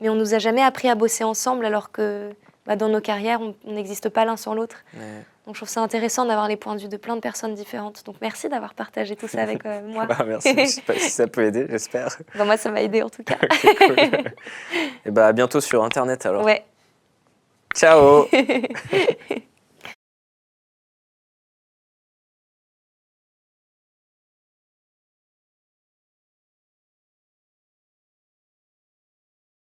mais 0.00 0.08
on 0.08 0.14
nous 0.14 0.34
a 0.34 0.38
jamais 0.38 0.62
appris 0.62 0.88
à 0.88 0.94
bosser 0.94 1.24
ensemble 1.24 1.64
alors 1.64 1.92
que 1.92 2.30
bah, 2.66 2.76
dans 2.76 2.88
nos 2.88 3.00
carrières, 3.00 3.40
on 3.40 3.72
n'existe 3.72 4.08
pas 4.08 4.24
l'un 4.24 4.36
sans 4.36 4.54
l'autre. 4.54 4.76
Ouais. 4.94 5.24
Donc 5.46 5.54
je 5.54 5.60
trouve 5.60 5.68
ça 5.68 5.80
intéressant 5.80 6.24
d'avoir 6.26 6.48
les 6.48 6.56
points 6.56 6.76
de 6.76 6.80
vue 6.80 6.88
de 6.88 6.96
plein 6.96 7.16
de 7.16 7.20
personnes 7.20 7.54
différentes. 7.54 8.04
Donc 8.04 8.16
merci 8.20 8.48
d'avoir 8.48 8.74
partagé 8.74 9.16
tout 9.16 9.28
ça 9.28 9.42
avec 9.42 9.64
euh, 9.66 9.80
moi. 9.86 10.06
Bah, 10.06 10.24
merci, 10.26 10.54
je 10.56 10.64
sais 10.64 10.80
pas 10.82 10.94
si 10.94 11.10
ça 11.10 11.26
peut 11.26 11.44
aider, 11.44 11.66
j'espère. 11.68 12.16
Bah, 12.36 12.44
moi, 12.44 12.56
ça 12.56 12.70
m'a 12.70 12.82
aidé 12.82 13.02
en 13.02 13.10
tout 13.10 13.22
cas. 13.22 13.36
Ok, 13.42 13.76
cool. 13.78 13.98
et 15.04 15.10
bah 15.10 15.26
à 15.26 15.32
bientôt 15.32 15.60
sur 15.60 15.82
Internet 15.82 16.24
alors. 16.26 16.44
Ouais. 16.44 16.64
Ciao 17.74 18.26